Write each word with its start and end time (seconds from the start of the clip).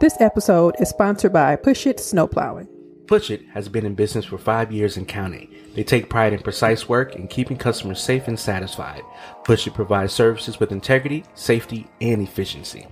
This 0.00 0.18
episode 0.18 0.76
is 0.80 0.88
sponsored 0.88 1.34
by 1.34 1.56
Push 1.56 1.86
It 1.86 2.00
Snow 2.00 2.26
Plowing. 2.26 2.66
Push 3.06 3.30
It 3.30 3.42
has 3.52 3.68
been 3.68 3.84
in 3.84 3.94
business 3.94 4.24
for 4.24 4.38
five 4.38 4.72
years 4.72 4.96
and 4.96 5.06
counting. 5.06 5.54
They 5.74 5.84
take 5.84 6.08
pride 6.08 6.32
in 6.32 6.40
precise 6.40 6.88
work 6.88 7.16
and 7.16 7.28
keeping 7.28 7.58
customers 7.58 8.02
safe 8.02 8.26
and 8.26 8.40
satisfied. 8.40 9.02
Push 9.44 9.66
It 9.66 9.74
provides 9.74 10.14
services 10.14 10.58
with 10.58 10.72
integrity, 10.72 11.24
safety, 11.34 11.86
and 12.00 12.22
efficiency. 12.22 12.86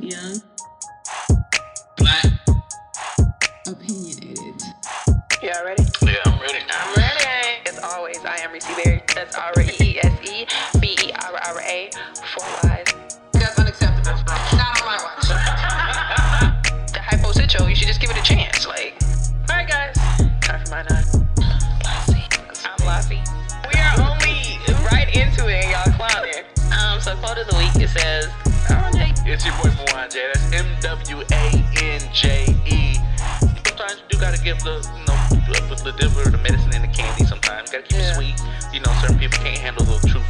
Young, 0.00 0.40
Black. 1.98 2.24
opinionated. 3.66 4.62
Y'all? 4.62 5.20
Yeah, 5.42 5.60
ready. 5.60 5.84
Berry. 9.34 9.66
That's 9.66 9.80
R 9.80 9.84
E 9.84 9.90
E 9.90 9.98
S 10.02 10.30
E 10.30 10.46
B 10.80 10.96
E 11.02 11.12
R 11.12 11.34
R 11.34 11.60
A. 11.60 11.90
Four 12.34 12.46
Y's. 12.70 12.86
That's 13.32 13.58
unacceptable. 13.58 14.22
Not 14.56 14.80
on 14.80 14.86
my 14.86 14.98
watch. 15.02 15.28
The 16.92 17.00
hypo 17.00 17.32
sitcho, 17.32 17.68
you 17.68 17.74
should 17.74 17.88
just 17.88 18.00
give 18.00 18.10
it 18.10 18.16
a 18.18 18.22
chance. 18.22 18.66
Like, 18.66 18.94
alright, 19.50 19.68
guys. 19.68 19.94
Time 20.40 20.64
for 20.64 20.70
my 20.70 20.82
nine. 20.88 21.04
I'm 22.64 22.86
Lassie. 22.86 23.22
We 23.72 23.80
are 23.80 24.00
only 24.00 24.58
right 24.90 25.08
into 25.14 25.48
it, 25.48 25.64
and 25.64 25.70
y'all 25.70 25.96
clowning. 25.96 26.44
Um, 26.72 27.00
so 27.00 27.16
quote 27.16 27.38
of 27.38 27.48
the 27.48 27.56
week 27.56 27.74
it 27.82 27.88
says, 27.88 28.28
It's 29.26 29.44
your 29.44 29.54
boy 29.54 29.70
Mwanje. 29.70 30.32
That's 30.32 30.52
M 30.52 30.66
W 30.80 31.24
A 31.32 31.64
N 31.82 32.00
J 32.12 32.46
E. 32.66 32.94
Sometimes 33.66 33.96
you 33.98 34.04
do 34.10 34.18
gotta 34.18 34.42
give 34.42 34.58
the, 34.60 34.86
you 34.98 35.06
know, 35.06 35.23
the, 35.46 35.74
the, 35.84 35.92
the, 35.92 36.30
the 36.30 36.38
medicine 36.38 36.72
and 36.74 36.84
the 36.84 36.88
candy 36.96 37.24
sometimes. 37.24 37.70
Gotta 37.70 37.84
keep 37.84 37.98
Yeah. 37.98 38.10
it 38.10 38.14
sweet. 38.14 38.40
You 38.72 38.80
know, 38.80 38.92
certain 39.00 39.18
people 39.18 39.38
can't 39.38 39.58
handle 39.58 39.84
the 39.84 39.98
truth. 40.08 40.24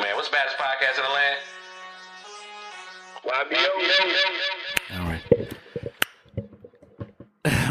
Man, 0.00 0.14
what's 0.16 0.28
the 0.28 0.32
baddest 0.36 0.56
podcast 0.58 0.98
in 0.98 1.04
the 1.04 1.10
land? 1.10 1.38
YBO. 3.24 5.00
All 5.00 5.06
right. 5.06 5.22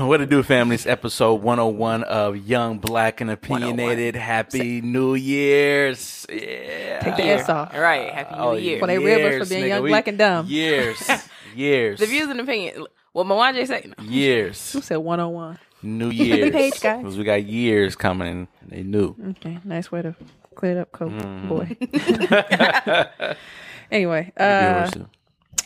what 0.07 0.21
it 0.21 0.29
do, 0.29 0.43
families? 0.43 0.85
Episode 0.85 1.35
101 1.41 2.03
of 2.03 2.37
Young, 2.37 2.79
Black, 2.79 3.21
and 3.21 3.31
Opinionated. 3.31 4.15
Oh 4.15 4.19
Happy 4.19 4.81
New 4.81 5.15
Year's. 5.15 6.25
Yeah. 6.29 6.99
Take 7.01 7.15
the 7.15 7.23
S 7.23 7.49
off. 7.49 7.73
All 7.73 7.79
right. 7.81 8.11
Happy 8.13 8.35
New 8.35 8.41
Oh, 8.41 8.53
Year. 8.53 8.79
For 8.79 8.87
they 8.87 8.99
rib 8.99 9.19
us 9.21 9.29
for 9.29 9.29
years, 9.37 9.49
being 9.49 9.63
nigga. 9.63 9.67
young, 9.69 9.83
We- 9.83 9.89
black, 9.89 10.07
and 10.07 10.17
dumb. 10.17 10.45
Years. 10.47 11.09
years. 11.55 11.99
The 11.99 12.05
views 12.05 12.29
and 12.29 12.39
opinion. 12.41 12.85
What 13.13 13.25
Mwanje 13.27 13.65
say? 13.67 13.91
No. 13.97 14.03
Years. 14.03 14.73
Who 14.73 14.81
said 14.81 14.97
101? 14.97 15.57
New 15.83 16.09
Year's. 16.11 16.51
page, 16.51 16.79
guys. 16.81 16.99
Because 16.99 17.17
we 17.17 17.23
got 17.23 17.43
years 17.43 17.95
coming 17.95 18.47
and 18.61 18.69
they 18.69 18.83
knew. 18.83 19.15
Okay, 19.31 19.59
nice 19.63 19.91
way 19.91 20.01
to 20.01 20.15
clear 20.55 20.73
it 20.73 20.77
up, 20.81 20.91
coat 20.91 21.11
Mm-hmm. 21.11 21.47
boy. 21.49 23.35
anyway, 23.91 24.31
uh, 24.37 24.73
Viewers, 24.89 24.91
too. 24.91 25.07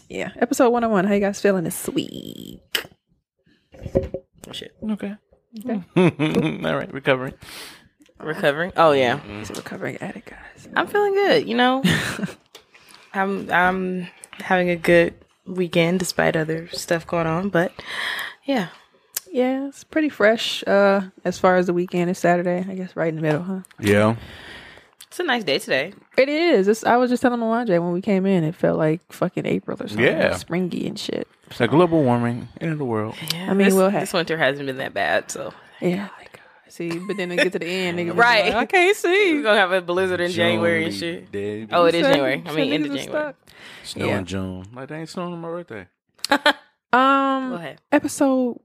yeah, 0.09 0.31
episode 0.39 0.69
101. 0.69 1.05
How 1.05 1.13
you 1.13 1.19
guys 1.19 1.41
feeling 1.41 1.63
this 1.63 1.87
week? 1.89 2.85
Shit. 4.51 4.75
Okay. 4.89 5.15
Okay. 5.65 5.83
All 6.65 6.75
right. 6.75 6.93
Recovering. 6.93 7.33
Recovering. 8.19 8.71
Oh, 8.77 8.91
yeah. 8.91 9.19
He's 9.39 9.49
a 9.49 9.53
recovering 9.53 9.97
addict, 9.97 10.29
guys. 10.29 10.67
I'm 10.75 10.87
feeling 10.87 11.13
good, 11.13 11.47
you 11.47 11.55
know. 11.55 11.81
I'm 13.13 13.49
I'm 13.51 14.07
having 14.33 14.69
a 14.69 14.75
good 14.75 15.13
weekend 15.45 15.99
despite 15.99 16.35
other 16.35 16.67
stuff 16.69 17.05
going 17.07 17.27
on, 17.27 17.49
but 17.49 17.71
yeah. 18.45 18.69
Yeah, 19.33 19.67
it's 19.69 19.85
pretty 19.85 20.09
fresh. 20.09 20.61
Uh, 20.67 21.03
as 21.23 21.39
far 21.39 21.55
as 21.55 21.67
the 21.67 21.73
weekend 21.73 22.09
is 22.09 22.17
Saturday, 22.19 22.65
I 22.67 22.75
guess 22.75 22.95
right 22.97 23.07
in 23.07 23.15
the 23.15 23.21
middle, 23.21 23.41
huh? 23.43 23.59
Yeah. 23.79 24.17
It's 25.07 25.19
a 25.21 25.23
nice 25.23 25.43
day 25.45 25.57
today. 25.59 25.93
It 26.17 26.27
is. 26.27 26.67
It's, 26.67 26.83
I 26.83 26.97
was 26.97 27.09
just 27.09 27.21
telling 27.21 27.39
Mwanje 27.39 27.81
when 27.81 27.91
we 27.93 28.01
came 28.01 28.25
in, 28.25 28.43
it 28.43 28.55
felt 28.55 28.77
like 28.77 28.99
fucking 29.11 29.45
April 29.45 29.77
or 29.81 29.87
something. 29.87 30.05
Yeah. 30.05 30.35
springy 30.35 30.85
and 30.85 30.99
shit. 30.99 31.27
It's 31.49 31.59
like 31.61 31.69
global 31.69 32.03
warming 32.03 32.49
in 32.59 32.77
the 32.77 32.83
world. 32.85 33.15
Yeah, 33.33 33.49
I 33.49 33.53
mean, 33.53 33.67
this, 33.67 33.73
we'll 33.73 33.89
have- 33.89 34.01
this 34.01 34.13
winter 34.13 34.37
hasn't 34.37 34.67
been 34.67 34.77
that 34.77 34.93
bad, 34.93 35.31
so 35.31 35.53
Yeah. 35.81 36.09
Like, 36.17 36.39
see, 36.69 36.97
but 36.99 37.15
then 37.17 37.29
they 37.29 37.35
get 37.37 37.51
to 37.53 37.59
the 37.59 37.65
end, 37.67 37.99
niggas 37.99 38.15
Right. 38.17 38.43
right? 38.43 38.53
Like, 38.53 38.55
I 38.55 38.65
can't 38.65 38.97
see. 38.97 39.33
we're 39.35 39.43
gonna 39.43 39.59
have 39.59 39.71
a 39.73 39.81
blizzard 39.81 40.19
in 40.21 40.31
January 40.31 40.85
and 40.85 40.93
shit. 40.93 41.31
dead. 41.31 41.69
Oh, 41.71 41.85
it 41.85 41.95
is 41.95 42.01
January. 42.07 42.41
I 42.45 42.53
mean, 42.53 42.71
end 42.73 42.85
of 42.85 42.91
are 42.93 42.97
January. 42.97 43.33
Snow 43.83 44.05
Yeah. 44.07 44.19
in 44.19 44.25
June. 44.25 44.65
Like 44.73 44.89
they 44.89 44.97
ain't 44.99 45.09
snowing 45.09 45.33
on 45.33 45.41
my 45.41 45.47
birthday. 45.49 45.87
Um, 46.93 47.51
Go 47.51 47.55
ahead. 47.55 47.79
episode 47.93 48.59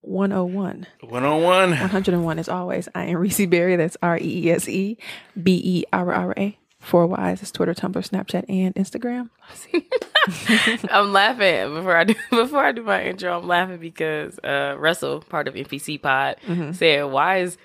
101. 0.00 0.86
One 1.02 1.24
on 1.24 1.42
one. 1.42 1.70
101 1.70 2.38
as 2.40 2.48
always. 2.48 2.88
I 2.96 3.04
am 3.04 3.18
Reese 3.18 3.46
Berry. 3.46 3.76
That's 3.76 3.96
R 4.02 4.18
E 4.18 4.22
E 4.46 4.50
S 4.50 4.68
E 4.68 4.98
B 5.40 5.60
E 5.64 5.84
R 5.92 6.12
R 6.12 6.34
A. 6.36 6.58
Four 6.80 7.06
Y's. 7.06 7.42
It's 7.42 7.52
Twitter, 7.52 7.72
Tumblr, 7.72 7.92
Snapchat, 8.06 8.44
and 8.48 8.74
Instagram. 8.74 9.30
I'm 10.90 11.12
laughing 11.12 11.74
before 11.74 11.96
I 11.96 12.02
do 12.04 12.14
before 12.30 12.64
I 12.64 12.72
do 12.72 12.82
my 12.82 13.04
intro. 13.04 13.38
I'm 13.38 13.46
laughing 13.46 13.78
because 13.78 14.36
uh, 14.40 14.74
Russell, 14.76 15.20
part 15.20 15.46
of 15.46 15.54
NPC 15.54 16.02
Pod, 16.02 16.36
said, 16.74 17.04
"Why 17.04 17.38
is 17.38 17.56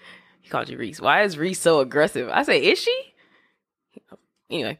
he 0.42 0.50
called 0.50 0.70
you 0.70 0.78
Reese? 0.78 1.02
Why 1.02 1.24
is 1.24 1.36
Reese 1.38 1.60
so 1.60 1.80
aggressive?" 1.80 2.30
I 2.30 2.44
say, 2.44 2.64
"Is 2.64 2.78
she?" 2.80 3.14
Anyway, 4.52 4.80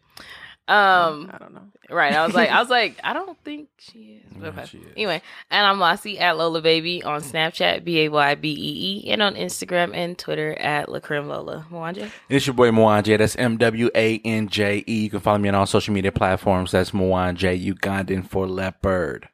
um, 0.70 1.32
I 1.34 1.38
don't 1.40 1.54
know. 1.56 1.64
right. 1.90 2.14
I 2.14 2.24
was 2.26 2.36
like, 2.36 2.50
I 2.50 2.60
was 2.60 2.70
like, 2.80 3.00
I 3.04 3.14
don't 3.14 3.38
think 3.44 3.70
she 3.80 4.22
is. 4.22 4.34
But 4.38 4.50
okay. 4.50 4.66
she 4.68 4.78
is. 4.78 4.94
Anyway, 4.96 5.22
and 5.50 5.66
I'm 5.66 5.80
Lassie 5.80 6.20
at 6.20 6.38
Lola 6.38 6.62
Baby 6.62 7.04
on 7.04 7.22
Snapchat, 7.22 7.84
B 7.84 8.02
A 8.02 8.10
Y 8.10 8.36
B 8.36 8.52
E 8.52 9.04
E, 9.08 9.12
and 9.12 9.24
on 9.24 9.34
Instagram 9.34 9.96
and 9.96 10.16
Twitter 10.16 10.54
at 10.60 10.88
Lacrim 10.88 11.28
Lola. 11.28 11.66
Mwanje. 11.72 12.12
It's 12.30 12.46
your 12.46 12.54
boy 12.54 12.70
Mwanje. 12.70 13.18
That's 13.18 13.36
M 13.38 13.58
W 13.58 13.90
A 13.96 14.22
N 14.24 14.48
J 14.48 14.84
E. 14.88 15.04
You 15.04 15.10
can 15.10 15.20
follow 15.22 15.40
me 15.40 15.50
on 15.50 15.56
all 15.56 15.66
social 15.66 15.94
media 15.94 16.12
platforms. 16.12 16.72
That's 16.72 16.92
Mwanje 16.92 17.74
Ugandan 17.74 18.28
for 18.28 18.48
leopard. 18.48 19.28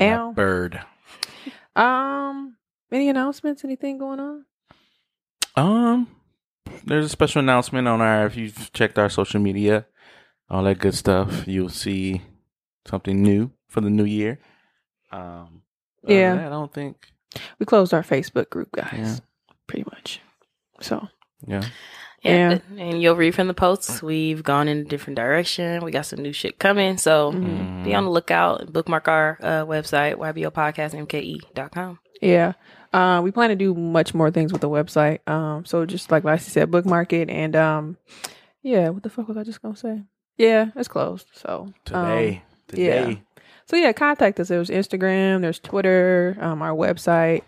Ow. 0.00 0.28
Leopard. 0.28 0.80
Um, 1.76 2.56
any 2.90 3.10
announcements? 3.10 3.64
Anything 3.64 3.98
going 3.98 4.20
on? 4.20 4.44
Um, 5.56 6.08
there's 6.84 7.04
a 7.04 7.10
special 7.10 7.40
announcement 7.40 7.86
on 7.86 8.00
our. 8.00 8.24
If 8.24 8.36
you've 8.36 8.72
checked 8.72 8.98
our 8.98 9.10
social 9.10 9.40
media, 9.40 9.84
all 10.50 10.62
that 10.64 10.78
good 10.78 10.94
stuff, 10.94 11.46
you'll 11.46 11.68
see 11.68 12.22
something 12.86 13.22
new 13.22 13.50
for 13.68 13.80
the 13.80 13.90
new 13.90 14.04
year. 14.04 14.38
Um, 15.12 15.62
Yeah. 16.06 16.34
that, 16.36 16.46
I 16.46 16.50
don't 16.50 16.72
think. 16.72 17.12
We 17.58 17.66
closed 17.66 17.92
our 17.94 18.02
Facebook 18.02 18.50
group, 18.50 18.70
guys. 18.72 18.92
Yeah. 18.92 19.16
Pretty 19.66 19.84
much. 19.90 20.20
So 20.80 21.08
Yeah. 21.46 21.62
Yeah, 22.22 22.32
Yeah. 22.36 22.48
th- 22.58 22.62
and 22.78 23.02
you'll 23.02 23.16
read 23.16 23.34
from 23.34 23.48
the 23.48 23.54
posts. 23.54 24.02
We've 24.02 24.42
gone 24.42 24.66
in 24.68 24.78
a 24.78 24.84
different 24.84 25.16
direction. 25.16 25.84
We 25.84 25.90
got 25.90 26.06
some 26.06 26.22
new 26.22 26.32
shit 26.32 26.58
coming, 26.58 26.96
so 26.96 27.32
Mm-hmm. 27.32 27.84
be 27.84 27.94
on 27.94 28.04
the 28.04 28.10
lookout. 28.10 28.60
And 28.62 28.72
bookmark 28.72 29.08
our 29.08 29.38
uh, 29.42 29.64
website, 29.66 30.16
ybopodcastmke.com. 30.16 31.98
yeah, 32.22 32.52
uh, 32.92 33.20
we 33.22 33.30
plan 33.30 33.50
to 33.50 33.56
do 33.56 33.74
much 33.74 34.14
more 34.14 34.30
things 34.30 34.52
with 34.52 34.60
the 34.62 34.68
website. 34.70 35.26
Um, 35.28 35.64
so 35.64 35.84
just 35.84 36.10
like 36.10 36.24
Lassie 36.24 36.50
said, 36.50 36.70
bookmark 36.70 37.12
it, 37.12 37.28
and 37.28 37.54
um, 37.56 37.96
yeah. 38.62 38.88
What 38.90 39.02
the 39.02 39.10
fuck 39.10 39.28
was 39.28 39.36
I 39.36 39.42
just 39.44 39.60
gonna 39.60 39.76
say? 39.76 40.02
Yeah, 40.36 40.70
it's 40.76 40.88
closed. 40.88 41.26
So 41.32 41.66
um, 41.92 42.04
Today. 42.06 42.42
yeah. 42.72 43.00
Today. 43.06 43.22
So 43.66 43.76
yeah, 43.76 43.92
contact 43.92 44.38
us. 44.40 44.48
There's 44.48 44.68
Instagram, 44.70 45.40
there's 45.40 45.58
Twitter, 45.58 46.36
um, 46.40 46.60
our 46.62 46.72
website. 46.74 47.42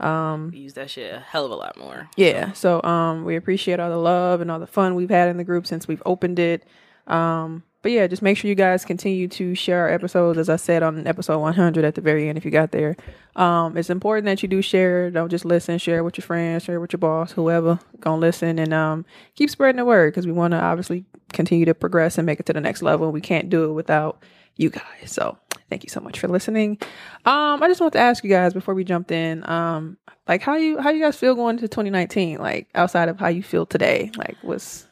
Um, 0.00 0.50
We 0.52 0.60
use 0.60 0.74
that 0.74 0.88
shit 0.90 1.12
a 1.12 1.18
hell 1.20 1.44
of 1.44 1.50
a 1.50 1.56
lot 1.56 1.76
more. 1.76 2.08
yeah. 2.16 2.52
So 2.52 2.82
um, 2.84 3.24
we 3.24 3.36
appreciate 3.36 3.80
all 3.80 3.90
the 3.90 3.96
love 3.96 4.40
and 4.40 4.50
all 4.50 4.60
the 4.60 4.66
fun 4.66 4.94
we've 4.94 5.10
had 5.10 5.28
in 5.28 5.36
the 5.36 5.44
group 5.44 5.66
since 5.66 5.88
we've 5.88 6.02
opened 6.06 6.38
it. 6.38 6.64
Um, 7.06 7.64
but 7.82 7.92
yeah, 7.92 8.06
just 8.06 8.22
make 8.22 8.36
sure 8.36 8.48
you 8.48 8.54
guys 8.54 8.84
continue 8.84 9.28
to 9.28 9.54
share 9.54 9.82
our 9.82 9.90
episodes, 9.90 10.38
as 10.38 10.48
I 10.48 10.56
said 10.56 10.82
on 10.82 11.06
episode 11.06 11.38
100 11.38 11.84
at 11.84 11.94
the 11.94 12.00
very 12.00 12.28
end. 12.28 12.36
If 12.36 12.44
you 12.44 12.50
got 12.50 12.72
there, 12.72 12.96
um, 13.36 13.76
it's 13.76 13.90
important 13.90 14.26
that 14.26 14.42
you 14.42 14.48
do 14.48 14.62
share. 14.62 15.10
Don't 15.10 15.28
just 15.28 15.44
listen. 15.44 15.78
Share 15.78 16.02
with 16.02 16.18
your 16.18 16.24
friends. 16.24 16.64
Share 16.64 16.80
with 16.80 16.92
your 16.92 16.98
boss, 16.98 17.32
whoever 17.32 17.78
gonna 18.00 18.20
listen, 18.20 18.58
and 18.58 18.74
um, 18.74 19.06
keep 19.36 19.48
spreading 19.48 19.76
the 19.76 19.84
word 19.84 20.12
because 20.12 20.26
we 20.26 20.32
want 20.32 20.52
to 20.52 20.60
obviously 20.60 21.04
continue 21.32 21.66
to 21.66 21.74
progress 21.74 22.18
and 22.18 22.26
make 22.26 22.40
it 22.40 22.46
to 22.46 22.52
the 22.52 22.60
next 22.60 22.82
level. 22.82 23.12
We 23.12 23.20
can't 23.20 23.48
do 23.48 23.70
it 23.70 23.72
without 23.74 24.24
you 24.56 24.70
guys. 24.70 24.82
So 25.06 25.38
thank 25.70 25.84
you 25.84 25.88
so 25.88 26.00
much 26.00 26.18
for 26.18 26.26
listening. 26.26 26.78
Um, 27.24 27.62
I 27.62 27.68
just 27.68 27.80
want 27.80 27.92
to 27.92 28.00
ask 28.00 28.24
you 28.24 28.30
guys 28.30 28.52
before 28.52 28.74
we 28.74 28.82
jumped 28.82 29.12
in, 29.12 29.48
um, 29.48 29.98
like 30.26 30.42
how 30.42 30.56
you 30.56 30.78
how 30.78 30.90
you 30.90 31.00
guys 31.00 31.16
feel 31.16 31.36
going 31.36 31.58
to 31.58 31.68
2019, 31.68 32.38
like 32.38 32.68
outside 32.74 33.08
of 33.08 33.20
how 33.20 33.28
you 33.28 33.42
feel 33.42 33.66
today, 33.66 34.10
like 34.16 34.36
what's 34.42 34.87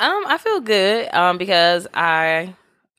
Um, 0.00 0.24
I 0.26 0.38
feel 0.38 0.60
good. 0.60 1.12
Um, 1.14 1.38
because 1.38 1.86
I, 1.94 2.54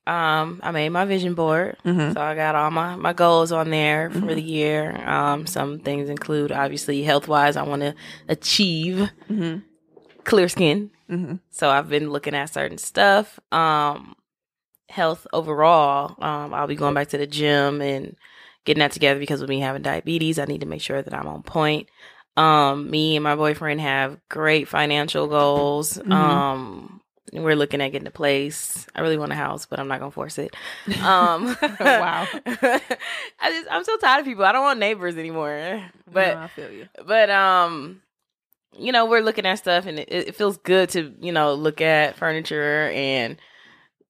um, 0.07 0.59
I 0.63 0.71
made 0.71 0.89
my 0.89 1.05
vision 1.05 1.33
board, 1.33 1.77
Mhm. 1.83 2.13
so 2.13 2.21
I 2.21 2.35
got 2.35 2.55
all 2.55 2.71
my 2.71 2.95
my 2.95 3.13
goals 3.13 3.51
on 3.51 3.69
there 3.69 4.09
for 4.11 4.33
the 4.33 4.41
year. 4.41 4.95
Um, 5.07 5.45
some 5.47 5.79
things 5.79 6.09
include 6.09 6.51
obviously 6.51 7.03
health 7.03 7.27
wise, 7.27 7.55
I 7.57 7.63
want 7.63 7.81
to 7.81 7.93
achieve 8.29 9.09
Mhm. 9.29 9.63
clear 10.23 10.47
skin. 10.47 10.91
Mhm. 11.09 11.39
So 11.49 11.69
I've 11.69 11.89
been 11.89 12.09
looking 12.11 12.35
at 12.35 12.49
certain 12.53 12.77
stuff. 12.77 13.39
Um, 13.51 14.15
health 14.89 15.25
overall. 15.33 16.15
Um, 16.21 16.53
I'll 16.53 16.67
be 16.67 16.75
going 16.75 16.93
back 16.93 17.09
to 17.09 17.17
the 17.17 17.27
gym 17.27 17.81
and 17.81 18.15
getting 18.65 18.79
that 18.81 18.91
together 18.91 19.19
because 19.19 19.39
with 19.41 19.49
me 19.49 19.59
having 19.59 19.81
diabetes, 19.81 20.37
I 20.39 20.45
need 20.45 20.61
to 20.61 20.67
make 20.67 20.81
sure 20.81 21.01
that 21.01 21.13
I'm 21.13 21.27
on 21.27 21.43
point. 21.43 21.87
Um, 22.37 22.89
me 22.89 23.15
and 23.17 23.23
my 23.23 23.35
boyfriend 23.35 23.81
have 23.81 24.17
great 24.29 24.67
financial 24.67 25.27
goals. 25.27 25.97
Mhm. 25.97 26.11
Um, 26.11 27.01
we're 27.33 27.55
looking 27.55 27.81
at 27.81 27.89
getting 27.89 28.07
a 28.07 28.11
place. 28.11 28.87
I 28.95 29.01
really 29.01 29.17
want 29.17 29.31
a 29.31 29.35
house, 29.35 29.65
but 29.65 29.79
I'm 29.79 29.87
not 29.87 29.99
gonna 29.99 30.11
force 30.11 30.37
it. 30.37 30.55
Um, 31.03 31.55
Wow. 31.79 32.27
I 32.45 32.81
just 33.51 33.67
I'm 33.71 33.83
so 33.83 33.97
tired 33.97 34.19
of 34.21 34.25
people. 34.25 34.43
I 34.45 34.51
don't 34.51 34.63
want 34.63 34.79
neighbors 34.79 35.17
anymore. 35.17 35.83
But 36.11 36.35
No, 36.35 36.41
I 36.43 36.47
feel 36.47 36.71
you. 36.71 36.87
but 37.05 37.29
um 37.29 38.01
you 38.77 38.91
know 38.93 39.05
we're 39.05 39.21
looking 39.21 39.45
at 39.45 39.55
stuff 39.55 39.85
and 39.85 39.99
it, 39.99 40.07
it 40.11 40.35
feels 40.35 40.57
good 40.57 40.89
to 40.89 41.13
you 41.19 41.31
know 41.33 41.53
look 41.53 41.81
at 41.81 42.15
furniture 42.15 42.89
and 42.93 43.37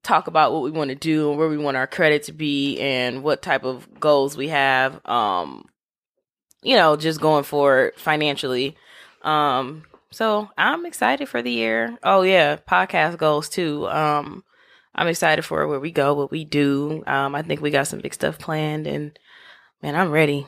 talk 0.03 0.27
about 0.27 0.51
what 0.53 0.61
we 0.63 0.71
want 0.71 0.89
to 0.89 0.95
do 0.95 1.29
and 1.29 1.37
where 1.39 1.47
we 1.49 1.57
want 1.57 1.77
our 1.77 1.87
credit 1.87 2.23
to 2.23 2.31
be 2.33 2.79
and 2.79 3.23
what 3.23 3.41
type 3.41 3.63
of 3.63 3.87
goals 3.99 4.35
we 4.37 4.47
have 4.49 4.99
um 5.07 5.65
you 6.61 6.75
know 6.75 6.95
just 6.95 7.19
going 7.21 7.43
forward 7.43 7.93
financially 7.97 8.75
um 9.23 9.83
so 10.11 10.49
i'm 10.57 10.85
excited 10.85 11.27
for 11.27 11.41
the 11.41 11.51
year 11.51 11.97
oh 12.03 12.21
yeah 12.21 12.55
podcast 12.57 13.17
goals 13.17 13.49
too 13.49 13.87
um 13.89 14.43
i'm 14.95 15.07
excited 15.07 15.43
for 15.43 15.67
where 15.67 15.79
we 15.79 15.91
go 15.91 16.13
what 16.13 16.31
we 16.31 16.43
do 16.45 17.03
um 17.07 17.35
i 17.35 17.41
think 17.41 17.61
we 17.61 17.69
got 17.71 17.87
some 17.87 17.99
big 17.99 18.13
stuff 18.13 18.37
planned 18.37 18.87
and 18.87 19.17
man 19.81 19.95
i'm 19.95 20.11
ready 20.11 20.45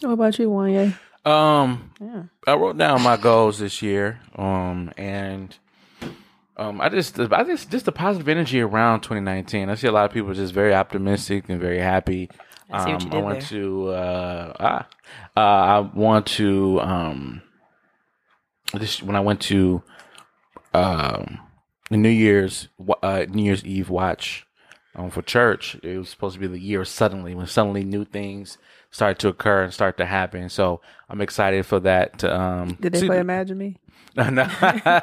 What 0.00 0.12
about 0.12 0.38
you, 0.38 0.48
Mwanje? 0.50 0.94
Um, 1.24 1.90
Yeah. 2.00 2.22
I 2.46 2.54
wrote 2.54 2.76
down 2.76 3.02
my 3.02 3.16
goals 3.16 3.58
this 3.58 3.80
year. 3.82 4.20
Um, 4.36 4.92
and 4.98 5.56
um, 6.56 6.80
I 6.80 6.88
just, 6.90 7.18
I 7.18 7.42
just, 7.44 7.70
just 7.70 7.86
the 7.86 7.92
positive 7.92 8.28
energy 8.28 8.60
around 8.60 9.00
2019. 9.00 9.68
I 9.70 9.74
see 9.74 9.88
a 9.88 9.92
lot 9.92 10.04
of 10.04 10.12
people 10.12 10.32
just 10.34 10.52
very 10.54 10.74
optimistic 10.74 11.48
and 11.48 11.60
very 11.60 11.80
happy. 11.80 12.28
I 12.70 12.84
see 12.84 12.92
what 12.92 13.02
you 13.04 13.10
Um, 13.10 13.16
I 13.16 13.20
want 13.22 13.40
there. 13.40 13.48
to, 13.48 13.88
uh, 13.90 14.52
ah, 14.60 14.86
uh, 15.36 15.40
I 15.40 15.78
want 15.94 16.26
to, 16.26 16.80
um, 16.80 17.42
this 18.74 19.02
when 19.02 19.16
I 19.16 19.20
went 19.20 19.40
to, 19.42 19.82
um, 20.74 21.38
the 21.90 21.96
New 21.96 22.08
Year's, 22.10 22.68
uh, 23.02 23.26
New 23.28 23.44
Year's 23.44 23.64
Eve 23.64 23.88
watch, 23.90 24.46
um, 24.94 25.10
for 25.10 25.22
church. 25.22 25.76
It 25.82 25.96
was 25.98 26.08
supposed 26.08 26.34
to 26.34 26.40
be 26.40 26.46
the 26.46 26.58
year 26.58 26.84
suddenly 26.84 27.34
when 27.34 27.46
suddenly 27.46 27.84
new 27.84 28.04
things 28.04 28.58
start 28.90 29.18
to 29.20 29.28
occur 29.28 29.62
and 29.64 29.72
start 29.72 29.96
to 29.98 30.06
happen. 30.06 30.48
So 30.48 30.80
I'm 31.08 31.20
excited 31.20 31.66
for 31.66 31.78
that. 31.80 32.18
To, 32.20 32.34
um, 32.34 32.78
Did 32.80 32.94
they 32.94 33.06
play 33.06 33.20
Imagine 33.20 33.58
Me? 33.58 33.76
no, 34.16 34.48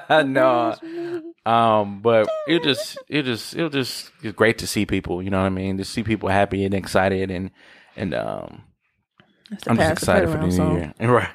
no. 0.25 1.32
Um, 1.45 2.01
but 2.01 2.28
it 2.48 2.63
just, 2.63 2.98
it 3.10 3.24
just, 3.24 3.56
it 3.56 3.72
just 3.72 4.12
it's 4.22 4.36
great 4.36 4.57
to 4.60 4.68
see 4.68 4.86
people. 4.86 5.22
You 5.22 5.30
know 5.30 5.40
what 5.40 5.48
I 5.48 5.50
mean? 5.50 5.78
To 5.78 5.86
see 5.86 6.04
people 6.04 6.30
happy 6.30 6.63
and 6.63 6.74
excited, 6.74 7.30
and 7.31 7.51
and 7.95 8.13
um, 8.13 8.63
I'm 9.68 9.78
just 9.78 9.92
excited 9.92 10.30
for 10.30 10.38
Playground 10.38 10.50
New 10.50 10.56
song. 10.56 10.75
Year. 10.78 10.94
Right? 11.00 11.30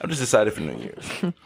I'm 0.00 0.08
just 0.08 0.22
excited 0.22 0.52
for 0.52 0.60
New 0.60 0.78
Year's. 0.78 1.34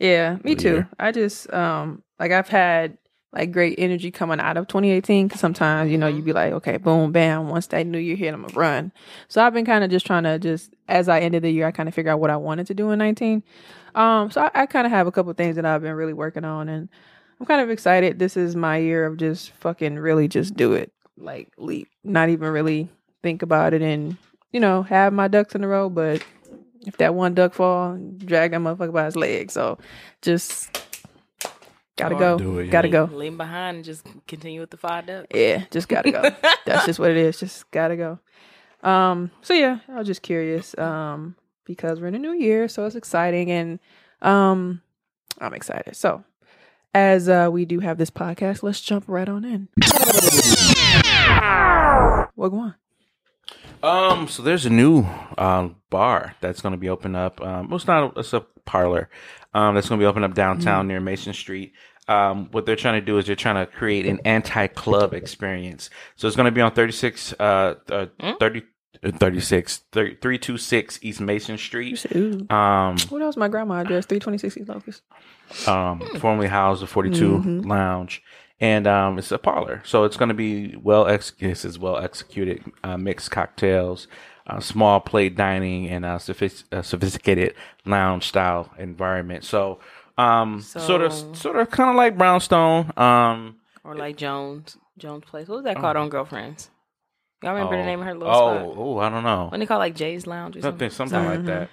Yeah, 0.00 0.38
me 0.42 0.56
too. 0.56 0.84
I 0.98 1.12
just 1.12 1.48
um 1.52 2.02
like 2.18 2.32
I've 2.32 2.48
had 2.48 2.98
like 3.32 3.50
great 3.50 3.76
energy 3.78 4.10
coming 4.10 4.40
out 4.40 4.56
of 4.56 4.68
2018 4.68 5.26
because 5.26 5.40
sometimes 5.40 5.90
you 5.90 5.96
know 5.96 6.06
you'd 6.06 6.24
be 6.24 6.32
like 6.32 6.52
okay 6.52 6.76
boom 6.76 7.12
bam 7.12 7.48
once 7.48 7.66
that 7.68 7.86
new 7.86 7.98
year 7.98 8.16
hit 8.16 8.34
I'm 8.34 8.42
gonna 8.42 8.54
run. 8.54 8.92
So 9.28 9.42
I've 9.42 9.54
been 9.54 9.64
kind 9.64 9.82
of 9.84 9.90
just 9.90 10.06
trying 10.06 10.24
to 10.24 10.38
just 10.38 10.74
as 10.88 11.08
I 11.08 11.20
ended 11.20 11.42
the 11.42 11.50
year 11.50 11.66
I 11.66 11.70
kind 11.70 11.88
of 11.88 11.94
figure 11.94 12.12
out 12.12 12.20
what 12.20 12.30
I 12.30 12.36
wanted 12.36 12.66
to 12.68 12.74
do 12.74 12.90
in 12.90 12.98
19. 12.98 13.42
Um, 13.94 14.30
so 14.30 14.42
I, 14.42 14.62
I 14.62 14.66
kind 14.66 14.86
of 14.86 14.92
have 14.92 15.06
a 15.06 15.12
couple 15.12 15.32
things 15.34 15.56
that 15.56 15.64
I've 15.64 15.82
been 15.82 15.94
really 15.94 16.12
working 16.12 16.44
on 16.44 16.68
and 16.68 16.88
I'm 17.40 17.46
kind 17.46 17.60
of 17.60 17.70
excited. 17.70 18.18
This 18.18 18.36
is 18.36 18.54
my 18.54 18.76
year 18.76 19.06
of 19.06 19.16
just 19.16 19.50
fucking 19.52 19.98
really 19.98 20.28
just 20.28 20.54
do 20.54 20.74
it 20.74 20.92
like 21.16 21.52
leap, 21.56 21.88
not 22.04 22.28
even 22.28 22.48
really 22.48 22.88
think 23.22 23.42
about 23.42 23.72
it 23.72 23.82
and 23.82 24.16
you 24.52 24.60
know 24.60 24.82
have 24.82 25.12
my 25.12 25.28
ducks 25.28 25.54
in 25.54 25.64
a 25.64 25.68
row, 25.68 25.88
but 25.88 26.24
if 26.86 26.96
that 26.98 27.14
one 27.14 27.34
duck 27.34 27.54
fall, 27.54 27.96
drag 28.18 28.50
that 28.50 28.60
motherfucker 28.60 28.92
by 28.92 29.04
his 29.04 29.16
leg. 29.16 29.50
So 29.50 29.78
just 30.20 30.82
gotta 32.02 32.14
go. 32.16 32.38
do 32.38 32.58
it, 32.58 32.66
yeah. 32.66 32.70
Gotta 32.72 32.88
go. 32.88 33.04
lean 33.04 33.36
behind 33.36 33.76
and 33.76 33.84
just 33.84 34.06
continue 34.26 34.60
with 34.60 34.70
the 34.70 34.76
five 34.76 35.06
ducks 35.06 35.26
Yeah, 35.34 35.64
just 35.70 35.88
gotta 35.88 36.10
go. 36.10 36.22
That's 36.66 36.86
just 36.86 36.98
what 36.98 37.10
it 37.10 37.16
is. 37.16 37.38
Just 37.38 37.70
gotta 37.70 37.96
go. 37.96 38.18
Um, 38.82 39.30
so 39.42 39.54
yeah, 39.54 39.78
I 39.88 39.98
was 39.98 40.06
just 40.06 40.22
curious. 40.22 40.76
Um, 40.76 41.36
because 41.64 42.00
we're 42.00 42.08
in 42.08 42.14
a 42.14 42.18
new 42.18 42.32
year, 42.32 42.68
so 42.68 42.84
it's 42.84 42.96
exciting 42.96 43.50
and 43.50 43.78
um 44.20 44.82
I'm 45.40 45.54
excited. 45.54 45.96
So 45.96 46.24
as 46.94 47.28
uh 47.28 47.48
we 47.50 47.64
do 47.64 47.80
have 47.80 47.98
this 47.98 48.10
podcast, 48.10 48.62
let's 48.62 48.80
jump 48.80 49.04
right 49.06 49.28
on 49.28 49.44
in. 49.44 49.68
What 52.34 52.48
go 52.50 52.58
on? 52.58 52.74
Um, 53.82 54.28
so 54.28 54.42
there's 54.42 54.66
a 54.66 54.70
new 54.70 55.06
um 55.38 55.76
bar 55.90 56.34
that's 56.40 56.60
going 56.60 56.72
to 56.72 56.78
be 56.78 56.88
open 56.88 57.14
up. 57.14 57.40
Um, 57.40 57.68
well, 57.68 57.76
it's 57.76 57.86
not. 57.86 58.16
A, 58.16 58.20
it's 58.20 58.32
a 58.32 58.40
parlor. 58.64 59.08
Um, 59.54 59.74
that's 59.74 59.88
going 59.88 59.98
to 59.98 60.02
be 60.02 60.06
open 60.08 60.24
up 60.24 60.34
downtown 60.34 60.88
near 60.88 61.00
Mason 61.00 61.32
Street. 61.34 61.72
Um, 62.08 62.48
what 62.50 62.66
they're 62.66 62.76
trying 62.76 63.00
to 63.00 63.04
do 63.04 63.18
is 63.18 63.26
they're 63.26 63.36
trying 63.36 63.64
to 63.64 63.70
create 63.70 64.06
an 64.06 64.20
anti-club 64.24 65.14
experience. 65.14 65.88
So 66.16 66.26
it's 66.26 66.36
going 66.36 66.46
to 66.46 66.50
be 66.52 66.60
on 66.60 66.72
36, 66.72 67.34
uh, 67.38 67.74
uh 67.90 68.06
30, 68.40 68.62
uh, 69.04 69.12
36, 69.12 69.78
30, 69.92 70.10
326 70.16 70.98
East 71.02 71.20
Mason 71.20 71.56
Street. 71.58 71.96
said. 71.98 72.50
Um, 72.50 72.96
What 73.08 73.22
else? 73.22 73.36
My 73.36 73.48
grandma 73.48 73.80
address, 73.80 74.06
three 74.06 74.18
twenty 74.18 74.38
six 74.38 74.56
East 74.56 74.68
Locust. 74.68 75.02
um, 75.68 76.00
formerly 76.18 76.48
housed 76.48 76.82
the 76.82 76.86
42 76.86 77.38
Mhm. 77.38 77.66
Lounge. 77.66 78.22
And 78.60 78.86
um, 78.86 79.18
it's 79.18 79.32
a 79.32 79.38
parlor. 79.38 79.82
So 79.84 80.04
it's 80.04 80.16
going 80.16 80.28
to 80.28 80.34
be 80.34 80.76
well 80.76 81.06
executed, 81.08 81.64
is 81.64 81.78
well 81.78 81.98
executed, 81.98 82.62
uh, 82.84 82.96
mixed 82.96 83.30
cocktails, 83.32 84.06
uh, 84.46 84.60
small 84.60 85.00
plate 85.00 85.36
dining, 85.36 85.88
and 85.88 86.04
uh, 86.04 86.18
sophis- 86.18 86.64
uh, 86.72 86.82
sophisticated 86.82 87.54
lounge 87.86 88.26
style 88.28 88.70
environment. 88.78 89.42
So, 89.44 89.80
um, 90.18 90.60
sort 90.60 91.02
of, 91.02 91.12
sort 91.36 91.56
of 91.56 91.70
kind 91.70 91.90
of 91.90 91.96
like 91.96 92.16
Brownstone. 92.18 92.92
Um, 92.96 93.56
or 93.84 93.96
like 93.96 94.16
jones 94.16 94.76
jones 94.98 95.24
place 95.26 95.48
what 95.48 95.56
was 95.56 95.64
that 95.64 95.76
called 95.76 95.96
on 95.96 96.08
girlfriends 96.08 96.70
y'all 97.42 97.52
remember 97.52 97.76
the 97.76 97.82
oh, 97.82 97.86
name 97.86 97.98
of 98.00 98.06
her 98.06 98.14
little 98.14 98.32
oh, 98.32 98.54
spot 98.56 98.74
oh, 98.78 98.98
I 98.98 99.08
don't 99.08 99.24
know. 99.24 99.48
when 99.50 99.58
they 99.58 99.66
call 99.66 99.78
like 99.78 99.96
jay's 99.96 100.26
lounge 100.26 100.56
or 100.56 100.60
something 100.60 100.90
something, 100.90 101.18
something 101.18 101.46
like 101.46 101.46
that. 101.46 101.70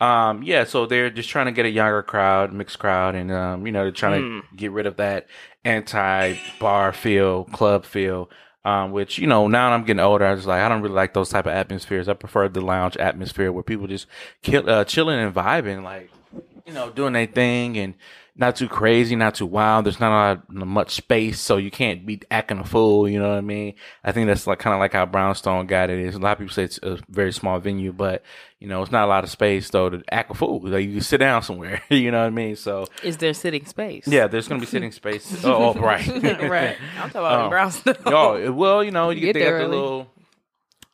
Um, 0.00 0.44
yeah, 0.44 0.62
so 0.62 0.86
they're 0.86 1.10
just 1.10 1.28
trying 1.28 1.46
to 1.46 1.52
get 1.52 1.66
a 1.66 1.70
younger 1.70 2.04
crowd, 2.04 2.52
mixed 2.52 2.78
crowd, 2.78 3.16
and 3.16 3.32
um, 3.32 3.66
you 3.66 3.72
know, 3.72 3.82
they're 3.82 3.90
trying 3.90 4.22
Mm. 4.22 4.48
to 4.48 4.56
get 4.56 4.70
rid 4.70 4.86
of 4.86 4.96
that 4.98 5.26
anti-bar 5.64 6.92
feel, 6.92 7.44
club 7.44 7.84
feel. 7.84 8.30
Um, 8.64 8.92
which 8.92 9.18
you 9.18 9.26
know, 9.26 9.48
now 9.48 9.72
I'm 9.72 9.84
getting 9.84 10.00
older, 10.00 10.24
I 10.26 10.34
was 10.34 10.46
like, 10.46 10.60
I 10.60 10.68
don't 10.68 10.82
really 10.82 10.94
like 10.94 11.14
those 11.14 11.30
type 11.30 11.46
of 11.46 11.52
atmospheres. 11.52 12.08
I 12.08 12.12
prefer 12.12 12.48
the 12.48 12.60
lounge 12.60 12.96
atmosphere 12.96 13.50
where 13.50 13.62
people 13.62 13.86
just 13.86 14.06
kill, 14.42 14.68
uh, 14.68 14.84
chilling 14.84 15.18
and 15.18 15.34
vibing, 15.34 15.82
like 15.82 16.10
you 16.68 16.74
know, 16.74 16.90
doing 16.90 17.14
their 17.14 17.26
thing 17.26 17.78
and 17.78 17.94
not 18.36 18.54
too 18.54 18.68
crazy, 18.68 19.16
not 19.16 19.34
too 19.34 19.46
wild. 19.46 19.86
There's 19.86 19.98
not 19.98 20.12
a 20.12 20.42
lot, 20.52 20.66
much 20.66 20.94
space, 20.94 21.40
so 21.40 21.56
you 21.56 21.70
can't 21.70 22.04
be 22.04 22.20
acting 22.30 22.58
a 22.58 22.64
fool. 22.64 23.08
You 23.08 23.18
know 23.18 23.30
what 23.30 23.38
I 23.38 23.40
mean? 23.40 23.74
I 24.04 24.12
think 24.12 24.26
that's 24.26 24.46
like 24.46 24.58
kind 24.58 24.74
of 24.74 24.80
like 24.80 24.92
how 24.92 25.06
Brownstone 25.06 25.66
got 25.66 25.88
it 25.90 25.98
is. 25.98 26.14
A 26.14 26.18
lot 26.18 26.32
of 26.32 26.38
people 26.38 26.52
say 26.52 26.64
it's 26.64 26.78
a 26.82 26.98
very 27.08 27.32
small 27.32 27.58
venue, 27.58 27.92
but 27.92 28.22
you 28.60 28.68
know, 28.68 28.82
it's 28.82 28.92
not 28.92 29.04
a 29.04 29.08
lot 29.08 29.24
of 29.24 29.30
space 29.30 29.70
though 29.70 29.88
to 29.88 30.02
act 30.12 30.30
a 30.30 30.34
fool. 30.34 30.60
Like 30.62 30.84
you 30.84 30.92
can 30.92 31.00
sit 31.00 31.18
down 31.18 31.42
somewhere. 31.42 31.82
you 31.88 32.10
know 32.10 32.20
what 32.20 32.26
I 32.26 32.30
mean? 32.30 32.54
So 32.54 32.86
is 33.02 33.16
there 33.16 33.32
sitting 33.32 33.64
space 33.64 34.06
yeah, 34.06 34.26
there's 34.26 34.46
gonna 34.46 34.60
be 34.60 34.66
sitting 34.66 34.92
space. 34.92 35.44
oh, 35.44 35.74
oh, 35.74 35.80
right, 35.80 36.06
right 36.22 36.76
i'm 36.96 37.10
talking 37.10 37.20
about 37.20 37.40
in 37.40 37.46
oh. 37.46 37.48
brownstone 37.48 37.96
oh, 38.06 38.52
well, 38.52 38.84
you 38.84 38.90
know, 38.90 39.08
you, 39.10 39.20
Get 39.20 39.26
get, 39.26 39.32
they 39.34 39.40
there 39.40 39.58
got 39.58 39.64
the 39.64 39.68
little. 39.70 40.10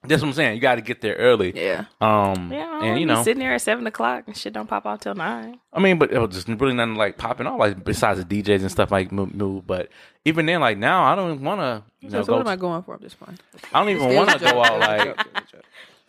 That's 0.06 0.22
what 0.22 0.28
I'm 0.28 0.34
saying. 0.34 0.54
You 0.54 0.60
got 0.60 0.74
to 0.76 0.80
get 0.80 1.00
there 1.00 1.14
early. 1.14 1.52
Yeah. 1.54 1.84
Um, 2.00 2.52
yeah, 2.52 2.82
and 2.82 3.00
you 3.00 3.06
know, 3.06 3.22
sitting 3.22 3.40
there 3.40 3.54
at 3.54 3.62
seven 3.62 3.86
o'clock 3.86 4.24
and 4.26 4.36
shit 4.36 4.52
don't 4.52 4.66
pop 4.68 4.86
out 4.86 5.00
till 5.00 5.14
nine. 5.14 5.58
I 5.72 5.80
mean, 5.80 5.98
but 5.98 6.12
it 6.12 6.18
was 6.18 6.34
just 6.34 6.48
really 6.48 6.74
nothing 6.74 6.94
like 6.96 7.16
popping 7.18 7.46
off, 7.46 7.58
like 7.58 7.84
besides 7.84 8.24
the 8.24 8.42
DJs 8.42 8.60
and 8.60 8.70
stuff 8.70 8.90
like 8.90 9.10
move. 9.12 9.34
move. 9.34 9.66
But 9.66 9.88
even 10.24 10.46
then, 10.46 10.60
like 10.60 10.78
now, 10.78 11.04
I 11.04 11.14
don't 11.14 11.40
want 11.42 11.60
to, 11.60 11.82
you 12.00 12.10
So, 12.10 12.18
know, 12.18 12.24
so 12.24 12.32
what 12.32 12.40
am 12.42 12.48
I 12.48 12.56
going 12.56 12.82
for? 12.82 12.94
at 12.94 13.00
this 13.00 13.14
point? 13.14 13.40
I 13.72 13.80
don't 13.80 13.88
even 13.90 14.14
want 14.14 14.30
to 14.30 14.38
go 14.38 14.62
out 14.62 14.78
like. 14.80 15.26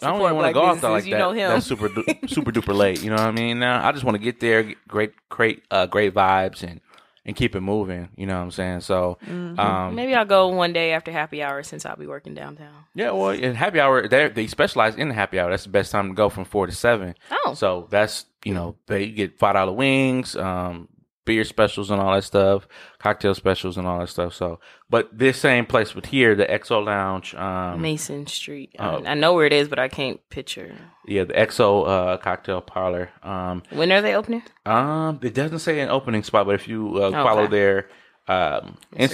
I 0.01 0.07
don't 0.09 0.21
even 0.21 0.35
want 0.35 0.47
to 0.47 0.53
go 0.53 0.65
out 0.65 0.81
there 0.81 0.91
like 0.91 1.05
you 1.05 1.11
that. 1.11 1.19
know 1.19 1.31
him. 1.31 1.49
That's 1.49 1.65
super 1.65 1.87
du- 1.87 2.27
super 2.27 2.51
duper 2.51 2.75
late. 2.75 3.01
You 3.01 3.09
know 3.09 3.15
what 3.15 3.27
I 3.27 3.31
mean? 3.31 3.59
Now 3.59 3.87
I 3.87 3.91
just 3.93 4.03
want 4.03 4.15
to 4.15 4.21
get 4.23 4.39
there, 4.41 4.61
get 4.63 4.87
great, 4.87 5.13
great, 5.29 5.63
uh, 5.71 5.85
great 5.85 6.13
vibes, 6.13 6.63
and 6.63 6.81
and 7.25 7.35
keep 7.35 7.55
it 7.55 7.61
moving. 7.61 8.09
You 8.15 8.25
know 8.27 8.35
what 8.37 8.43
I'm 8.43 8.51
saying? 8.51 8.81
So, 8.81 9.17
Mm-hmm. 9.25 9.59
um, 9.59 9.95
Maybe 9.95 10.13
I'll 10.13 10.25
go 10.25 10.47
one 10.49 10.73
day 10.73 10.91
after 10.93 11.11
happy 11.11 11.41
hour 11.43 11.63
since 11.63 11.85
I'll 11.85 11.95
be 11.95 12.07
working 12.07 12.33
downtown. 12.35 12.73
yeah. 12.93 13.11
Well, 13.11 13.29
in 13.31 13.55
happy 13.55 13.79
hour, 13.79 14.07
they 14.07 14.29
they 14.29 14.47
specialize 14.47 14.95
in 14.95 15.07
the 15.09 15.15
happy 15.15 15.39
hour. 15.39 15.49
That's 15.49 15.63
the 15.63 15.69
best 15.69 15.91
time 15.91 16.09
to 16.09 16.13
go 16.15 16.29
from 16.29 16.45
four 16.45 16.67
to 16.67 16.71
seven. 16.73 17.15
Oh, 17.45 17.53
So 17.55 17.87
that's 17.89 18.25
you 18.43 18.53
know 18.53 18.75
they 18.87 19.09
get 19.09 19.39
five 19.39 19.55
dollar 19.55 19.73
wings, 19.73 20.35
um, 20.35 20.87
beer 21.25 21.43
specials 21.43 21.89
and 21.91 21.99
all 21.99 22.13
that 22.13 22.23
stuff, 22.23 22.67
cocktail 22.99 23.33
specials 23.35 23.77
and 23.77 23.87
all 23.87 23.99
that 23.99 24.09
stuff. 24.09 24.33
So, 24.33 24.59
but 24.89 25.09
this 25.17 25.37
same 25.39 25.65
place, 25.65 25.91
but 25.93 26.05
here 26.05 26.35
the 26.35 26.45
XO 26.45 26.85
Lounge, 26.85 27.33
um, 27.35 27.81
Mason 27.81 28.27
Street. 28.27 28.75
I, 28.79 28.87
Oh. 28.87 29.03
I 29.05 29.13
know 29.15 29.33
where 29.33 29.45
it 29.45 29.53
is, 29.53 29.67
but 29.67 29.79
I 29.79 29.87
can't 29.87 30.19
picture. 30.29 30.75
yeah, 31.07 31.23
the 31.23 31.33
XO 31.33 31.87
uh, 31.87 32.17
cocktail 32.17 32.61
parlor. 32.61 33.09
Um, 33.23 33.63
When 33.71 33.91
are 33.91 34.01
they 34.01 34.15
opening? 34.15 34.43
um, 34.65 35.19
it 35.23 35.33
doesn't 35.33 35.59
say 35.59 35.79
an 35.79 35.89
opening 35.89 36.23
spot, 36.23 36.45
but 36.45 36.55
if 36.55 36.67
you 36.67 36.95
uh, 36.97 37.07
Okay. 37.07 37.15
follow 37.23 37.47
their 37.47 37.89
um, 38.27 38.77
Instagram. 38.95 39.07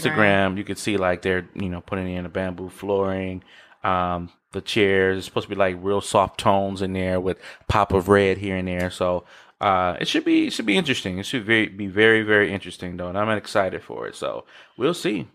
Instagram. 0.53 0.57
you 0.57 0.63
can 0.63 0.75
see 0.75 0.97
like 0.97 1.21
they're 1.21 1.49
you 1.55 1.69
know 1.69 1.81
putting 1.81 2.07
in 2.13 2.23
the 2.23 2.29
bamboo 2.29 2.69
flooring, 2.69 3.43
um, 3.83 4.29
the 4.53 4.61
chairs. 4.61 5.17
It's 5.17 5.25
supposed 5.27 5.45
to 5.47 5.49
be 5.49 5.59
like 5.59 5.75
real 5.79 6.01
soft 6.01 6.39
tones 6.39 6.81
in 6.81 6.93
there 6.93 7.19
with 7.19 7.37
pop 7.67 7.91
of 7.93 8.07
red 8.09 8.37
here 8.37 8.55
and 8.57 8.67
there. 8.67 8.89
So 8.89 9.23
uh, 9.61 9.95
it 10.01 10.07
should 10.07 10.25
be 10.25 10.47
it 10.47 10.53
should 10.53 10.65
be 10.65 10.75
interesting. 10.77 11.19
It 11.19 11.25
should 11.25 11.45
very, 11.45 11.67
be 11.67 11.87
very 11.87 12.23
very 12.23 12.51
interesting 12.51 12.97
though, 12.97 13.09
and 13.09 13.17
I'm 13.17 13.29
excited 13.29 13.81
for 13.83 14.07
it. 14.07 14.15
So 14.15 14.45
we'll 14.77 14.93
see. 14.93 15.27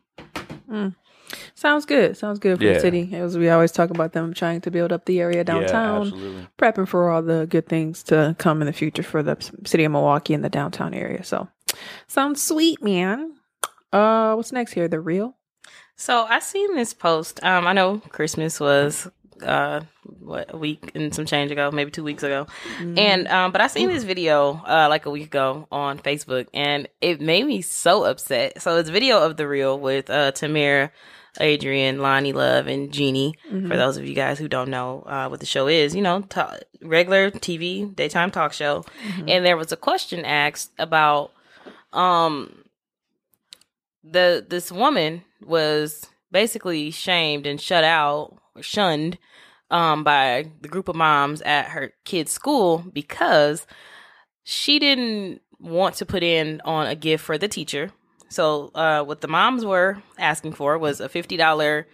Sounds 1.54 1.86
good. 1.86 2.16
Sounds 2.16 2.38
good 2.38 2.58
for 2.58 2.64
Yeah. 2.64 2.74
the 2.74 2.80
city. 2.80 3.10
As 3.14 3.36
we 3.36 3.48
always 3.48 3.72
talk 3.72 3.90
about 3.90 4.12
them 4.12 4.32
trying 4.34 4.60
to 4.60 4.70
build 4.70 4.92
up 4.92 5.06
the 5.06 5.20
area 5.20 5.42
downtown, 5.42 6.02
absolutely. 6.08 6.46
prepping 6.58 6.86
for 6.88 7.10
all 7.10 7.22
the 7.22 7.46
good 7.48 7.66
things 7.68 8.02
to 8.04 8.36
come 8.38 8.60
in 8.62 8.66
the 8.66 8.72
future 8.72 9.02
for 9.02 9.22
the 9.22 9.36
city 9.64 9.84
of 9.84 9.92
Milwaukee 9.92 10.34
and 10.34 10.44
the 10.44 10.48
downtown 10.50 10.94
area. 10.94 11.24
So, 11.24 11.48
sounds 12.06 12.42
sweet, 12.42 12.82
man. 12.82 13.34
Uh, 13.92 14.34
what's 14.34 14.52
next 14.52 14.72
here? 14.72 14.86
The 14.88 15.00
real. 15.00 15.36
So 15.96 16.26
I 16.26 16.40
seen 16.40 16.74
this 16.76 16.92
post. 16.92 17.42
Um, 17.42 17.66
I 17.66 17.72
know 17.72 17.98
Christmas 18.10 18.60
was 18.60 19.08
uh 19.42 19.80
what 20.20 20.52
a 20.54 20.56
week 20.56 20.92
and 20.94 21.14
some 21.14 21.26
change 21.26 21.50
ago, 21.50 21.70
maybe 21.70 21.90
two 21.90 22.04
weeks 22.04 22.22
ago, 22.22 22.46
and 22.80 23.28
um, 23.28 23.52
but 23.52 23.60
I 23.60 23.66
seen 23.66 23.88
this 23.88 24.04
video 24.04 24.52
uh 24.66 24.86
like 24.88 25.06
a 25.06 25.10
week 25.10 25.24
ago 25.26 25.66
on 25.70 25.98
Facebook, 25.98 26.46
and 26.54 26.88
it 27.00 27.20
made 27.20 27.44
me 27.46 27.62
so 27.62 28.04
upset. 28.04 28.60
So 28.62 28.76
it's 28.78 28.88
a 28.88 28.92
video 28.92 29.18
of 29.22 29.36
the 29.36 29.46
real 29.46 29.78
with 29.78 30.08
uh 30.10 30.32
Tamera, 30.32 30.90
Adrienne, 31.40 31.98
Loni 31.98 32.32
Love, 32.32 32.66
and 32.66 32.92
Jeannie. 32.92 33.34
For 33.68 33.76
those 33.76 33.96
of 33.96 34.06
you 34.06 34.14
guys 34.14 34.38
who 34.38 34.48
don't 34.48 34.70
know 34.70 35.02
uh, 35.06 35.28
what 35.28 35.40
the 35.40 35.46
show 35.46 35.66
is, 35.68 35.94
you 35.94 36.02
know, 36.02 36.22
ta 36.22 36.56
regular 36.82 37.30
TV 37.30 37.94
daytime 37.94 38.30
talk 38.30 38.52
show, 38.52 38.84
and 39.26 39.44
there 39.44 39.56
was 39.56 39.72
a 39.72 39.76
question 39.76 40.24
asked 40.24 40.72
about 40.78 41.32
um 41.92 42.64
the 44.04 44.44
this 44.48 44.70
woman 44.70 45.22
was 45.44 46.08
basically 46.32 46.90
shamed 46.90 47.46
and 47.46 47.60
shut 47.60 47.84
out 47.84 48.36
shunned 48.60 49.18
um 49.70 50.04
by 50.04 50.50
the 50.60 50.68
group 50.68 50.88
of 50.88 50.96
moms 50.96 51.42
at 51.42 51.66
her 51.68 51.92
kid's 52.04 52.30
school 52.32 52.84
because 52.92 53.66
she 54.44 54.78
didn't 54.78 55.40
want 55.58 55.96
to 55.96 56.06
put 56.06 56.22
in 56.22 56.60
on 56.64 56.86
a 56.86 56.94
gift 56.94 57.24
for 57.24 57.38
the 57.38 57.48
teacher. 57.48 57.90
So 58.28 58.70
uh 58.74 59.02
what 59.02 59.20
the 59.20 59.28
moms 59.28 59.64
were 59.64 60.02
asking 60.18 60.52
for 60.52 60.78
was 60.78 61.00
a 61.00 61.08
$50 61.08 61.84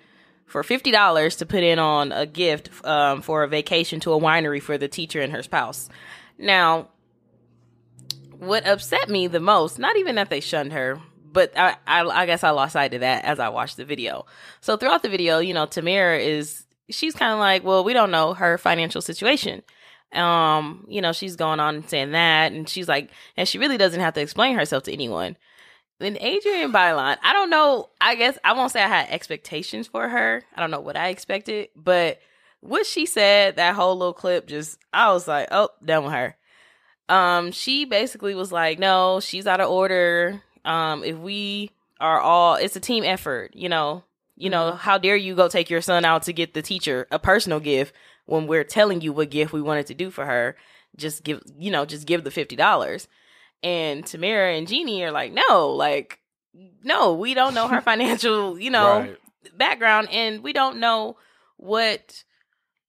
for 0.47 0.63
$50 0.63 1.39
to 1.39 1.47
put 1.47 1.63
in 1.63 1.79
on 1.79 2.13
a 2.13 2.27
gift 2.27 2.71
um 2.85 3.23
for 3.23 3.43
a 3.43 3.49
vacation 3.49 4.01
to 4.01 4.13
a 4.13 4.21
winery 4.21 4.61
for 4.61 4.77
the 4.77 4.89
teacher 4.89 5.21
and 5.21 5.33
her 5.33 5.43
spouse. 5.43 5.89
Now, 6.39 6.89
what 8.39 8.67
upset 8.67 9.09
me 9.09 9.29
the 9.29 9.41
most, 9.41 9.79
not 9.79 9.97
even 9.97 10.17
that 10.17 10.29
they 10.29 10.41
shunned 10.41 10.73
her, 10.73 11.01
but 11.33 11.57
I, 11.57 11.77
I, 11.87 12.05
I 12.05 12.27
guess 12.27 12.45
I 12.45 12.51
lost 12.51 12.75
sight 12.75 12.95
of 12.95 13.01
that 13.01 13.25
as 13.25 13.39
I 13.39 13.49
watched 13.49 13.77
the 13.77 13.85
video. 13.85 14.27
So 14.61 14.77
throughout 14.77 15.03
the 15.03 15.09
video, 15.09 15.39
you 15.39 15.55
know, 15.55 15.67
Tamera 15.67 16.21
is 16.21 16.67
she's 16.91 17.15
kind 17.15 17.33
of 17.33 17.39
like, 17.39 17.65
well, 17.65 17.85
we 17.85 17.93
don't 17.93 18.11
know 18.11 18.35
her 18.35 18.59
financial 18.59 19.01
situation. 19.01 19.63
Um, 20.13 20.87
you 20.89 21.01
know, 21.01 21.13
she's 21.13 21.37
going 21.37 21.59
on 21.59 21.77
and 21.77 21.89
saying 21.89 22.13
that, 22.13 22.53
and 22.53 22.69
she's 22.69 22.89
like, 22.89 23.11
and 23.37 23.49
she 23.49 23.59
really 23.59 23.79
doesn't 23.79 24.01
have 24.01 24.15
to 24.15 24.21
explain 24.21 24.57
herself 24.57 24.83
to 24.85 24.93
anyone. 24.93 25.37
Then 26.01 26.17
Adrienne 26.17 26.73
Bailon, 26.73 27.17
I 27.23 27.33
don't 27.33 27.49
know. 27.49 27.89
I 28.01 28.17
guess 28.17 28.37
I 28.45 28.53
won't 28.53 28.73
say 28.73 28.83
I 28.83 28.89
had 28.89 29.09
expectations 29.09 29.87
for 29.87 30.09
her. 30.09 30.43
I 30.55 30.61
don't 30.61 30.71
know 30.71 30.81
what 30.81 30.97
I 30.97 31.09
expected, 31.09 31.69
but 31.77 32.21
what 32.61 32.87
she 32.87 33.07
said, 33.07 33.57
that 33.57 33.75
whole 33.75 33.97
little 33.97 34.13
clip, 34.13 34.47
just 34.47 34.79
I 34.93 35.13
was 35.13 35.27
like, 35.27 35.49
oh, 35.51 35.71
done 35.85 36.05
with 36.05 36.13
her 36.13 36.37
um 37.09 37.51
she 37.53 37.85
basically 37.85 38.35
was 38.35 38.53
like 38.53 38.79
no 38.79 39.21
she's 39.21 39.47
out 39.47 39.61
of 39.61 39.69
order 39.69 40.41
um 40.65 41.03
if 41.05 41.17
we 41.17 41.71
are 42.01 42.21
all 42.21 42.55
it's 42.57 42.77
a 42.77 42.81
team 42.81 43.05
effort 43.05 43.53
you 43.55 43.69
know? 43.69 44.05
You 44.37 44.51
know 44.51 44.73
how 44.73 44.99
dare 44.99 45.15
you 45.17 45.35
go 45.37 45.49
take 45.49 45.69
your 45.71 45.83
son 45.83 46.05
out 46.05 46.23
to 46.25 46.33
get 46.33 46.55
the 46.55 46.63
teacher 46.63 47.07
a 47.11 47.19
personal 47.19 47.61
gift 47.61 47.95
when 48.25 48.47
we're 48.47 48.65
telling 48.65 49.01
you 49.01 49.13
what 49.13 49.31
gift 49.31 49.53
we 49.53 49.61
wanted 49.63 49.87
to 49.89 49.95
do 49.95 50.11
for 50.11 50.25
her? 50.27 50.57
Just 50.97 51.23
give 51.23 51.43
you 51.59 51.71
know 51.71 51.85
just 51.85 52.07
give 52.07 52.25
the 52.25 52.31
$50 52.31 53.07
and 53.63 54.05
tamera 54.05 54.57
and 54.59 54.67
jeannie 54.67 55.05
are 55.05 55.13
like 55.13 55.33
no 55.33 55.71
like 55.71 56.19
no 56.83 57.13
we 57.15 57.35
don't 57.35 57.55
know 57.55 57.69
her 57.69 57.81
financial 57.91 58.59
you 58.59 58.71
know 58.71 59.01
Right. 59.01 59.17
background 59.57 60.09
and 60.11 60.43
we 60.43 60.53
don't 60.53 60.79
know 60.79 61.17
what 61.59 62.25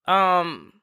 um 0.08 0.74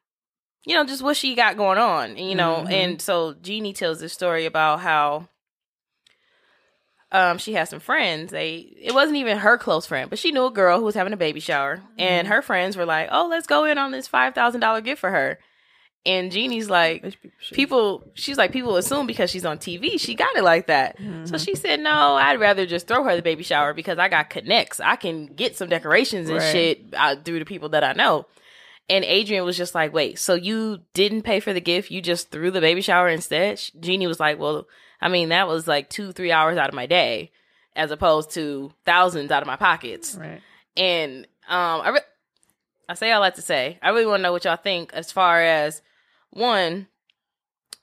you 0.66 0.74
know 0.74 0.84
just 0.84 1.02
what 1.02 1.16
she 1.16 1.34
got 1.34 1.56
going 1.56 1.78
on 1.78 2.16
you 2.16 2.34
know? 2.34 2.64
Mhm. 2.66 2.72
and 2.72 3.02
so 3.02 3.34
jeannie 3.34 3.72
tells 3.72 3.98
this 4.00 4.12
story 4.12 4.46
about 4.46 4.80
how 4.80 5.28
um 7.12 7.38
she 7.38 7.54
has 7.54 7.68
some 7.68 7.80
friends. 7.80 8.30
They 8.30 8.56
it 8.80 8.94
wasn't 8.94 9.16
even 9.18 9.38
her 9.38 9.58
close 9.58 9.86
friend 9.86 10.08
but 10.10 10.18
she 10.18 10.32
knew 10.32 10.46
a 10.46 10.50
girl 10.50 10.78
who 10.78 10.84
was 10.84 10.94
having 10.94 11.12
a 11.12 11.16
baby 11.16 11.40
shower. 11.40 11.82
And 11.98 12.28
her 12.28 12.42
friends 12.42 12.76
were 12.76 12.86
like 12.86 13.08
oh 13.10 13.26
let's 13.28 13.46
go 13.46 13.64
in 13.64 13.78
on 13.78 13.90
this 13.90 14.08
$5000 14.08 14.84
gift 14.84 15.00
for 15.00 15.10
her. 15.10 15.38
And 16.06 16.32
jeannie's 16.32 16.70
like 16.70 17.04
people 17.52 18.04
she's 18.14 18.38
like 18.38 18.52
people 18.52 18.76
assume 18.76 19.06
because 19.06 19.30
she's 19.30 19.44
on 19.44 19.58
tv 19.58 20.00
she 20.00 20.14
got 20.14 20.34
it 20.36 20.42
like 20.44 20.68
that. 20.68 20.96
So 21.24 21.36
she 21.36 21.54
said 21.54 21.80
no 21.80 22.14
i'd 22.14 22.40
rather 22.40 22.64
just 22.64 22.86
throw 22.88 23.04
her 23.04 23.16
the 23.16 23.22
baby 23.22 23.42
shower 23.42 23.74
because 23.74 23.98
i 23.98 24.08
got 24.08 24.30
connects. 24.30 24.80
I 24.80 24.96
can 24.96 25.26
get 25.26 25.56
some 25.56 25.68
decorations 25.68 26.28
and 26.30 26.38
Right. 26.38 26.52
shit 26.52 26.84
uh, 26.96 27.16
through 27.22 27.40
the 27.40 27.44
people 27.44 27.70
that 27.70 27.84
i 27.84 27.92
know. 27.92 28.26
And 28.88 29.04
adrienne 29.04 29.44
was 29.44 29.56
just 29.58 29.74
like 29.74 29.92
wait 29.92 30.18
so 30.18 30.34
you 30.34 30.78
didn't 30.94 31.22
pay 31.22 31.40
for 31.40 31.52
the 31.52 31.60
gift? 31.60 31.90
You 31.90 32.00
just 32.00 32.30
threw 32.30 32.50
the 32.50 32.60
baby 32.62 32.80
shower 32.80 33.08
instead? 33.08 33.60
Jeannie 33.78 34.06
was 34.06 34.18
like 34.20 34.38
well 34.38 34.66
i 35.00 35.08
mean 35.08 35.30
that 35.30 35.48
was 35.48 35.66
like 35.68 35.88
two 35.90 36.12
three 36.12 36.32
hours 36.32 36.58
out 36.58 36.68
of 36.68 36.74
my 36.74 36.86
day 36.86 37.30
as 37.76 37.90
opposed 37.90 38.30
to 38.32 38.72
thousands 38.84 39.30
out 39.30 39.42
of 39.42 39.46
my 39.46 39.56
pockets 39.56 40.14
Right. 40.16 40.40
and 40.76 41.26
um, 41.48 41.80
I 41.82 41.88
re- 41.90 42.00
I 42.88 42.94
say 42.94 43.10
all 43.12 43.22
that 43.22 43.34
to 43.36 43.42
say 43.42 43.78
I 43.82 43.90
really 43.90 44.06
want 44.06 44.18
to 44.20 44.22
know 44.22 44.32
what 44.32 44.44
y'all 44.44 44.56
think 44.56 44.92
as 44.92 45.10
far 45.12 45.40
as 45.42 45.82
one, 46.30 46.86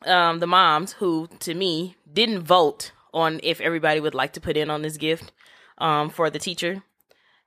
um, 0.06 0.40
the 0.40 0.48
moms 0.48 0.94
who 0.94 1.28
to 1.40 1.54
me 1.54 1.98
didn't 2.12 2.44
vote 2.44 2.92
on 3.14 3.40
if 3.44 3.60
everybody 3.60 4.00
would 4.00 4.14
like 4.14 4.34
to 4.34 4.42
put 4.42 4.56
in 4.58 4.70
on 4.70 4.82
this 4.84 4.96
gift 4.98 5.32
um 5.80 6.10
for 6.10 6.30
the 6.30 6.40
teacher. 6.40 6.84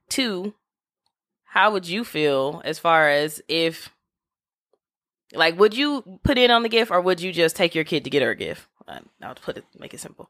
Two, 0.08 0.54
how 1.44 1.70
would 1.72 1.86
you 1.88 2.04
feel 2.04 2.60
as 2.64 2.78
far 2.78 3.08
as 3.08 3.40
if 3.48 3.90
like 5.32 5.58
would 5.58 5.74
you 5.76 6.18
put 6.24 6.38
in 6.38 6.50
on 6.50 6.62
the 6.62 6.68
gift 6.68 6.90
or 6.90 7.00
would 7.00 7.20
you 7.20 7.32
just 7.32 7.56
take 7.56 7.74
your 7.74 7.84
kid 7.84 8.04
to 8.04 8.10
get 8.10 8.22
her 8.22 8.30
a 8.30 8.36
gift? 8.36 8.66
I'll 9.22 9.34
put 9.34 9.56
it 9.58 9.64
make 9.78 9.94
it 9.94 10.00
simple. 10.00 10.28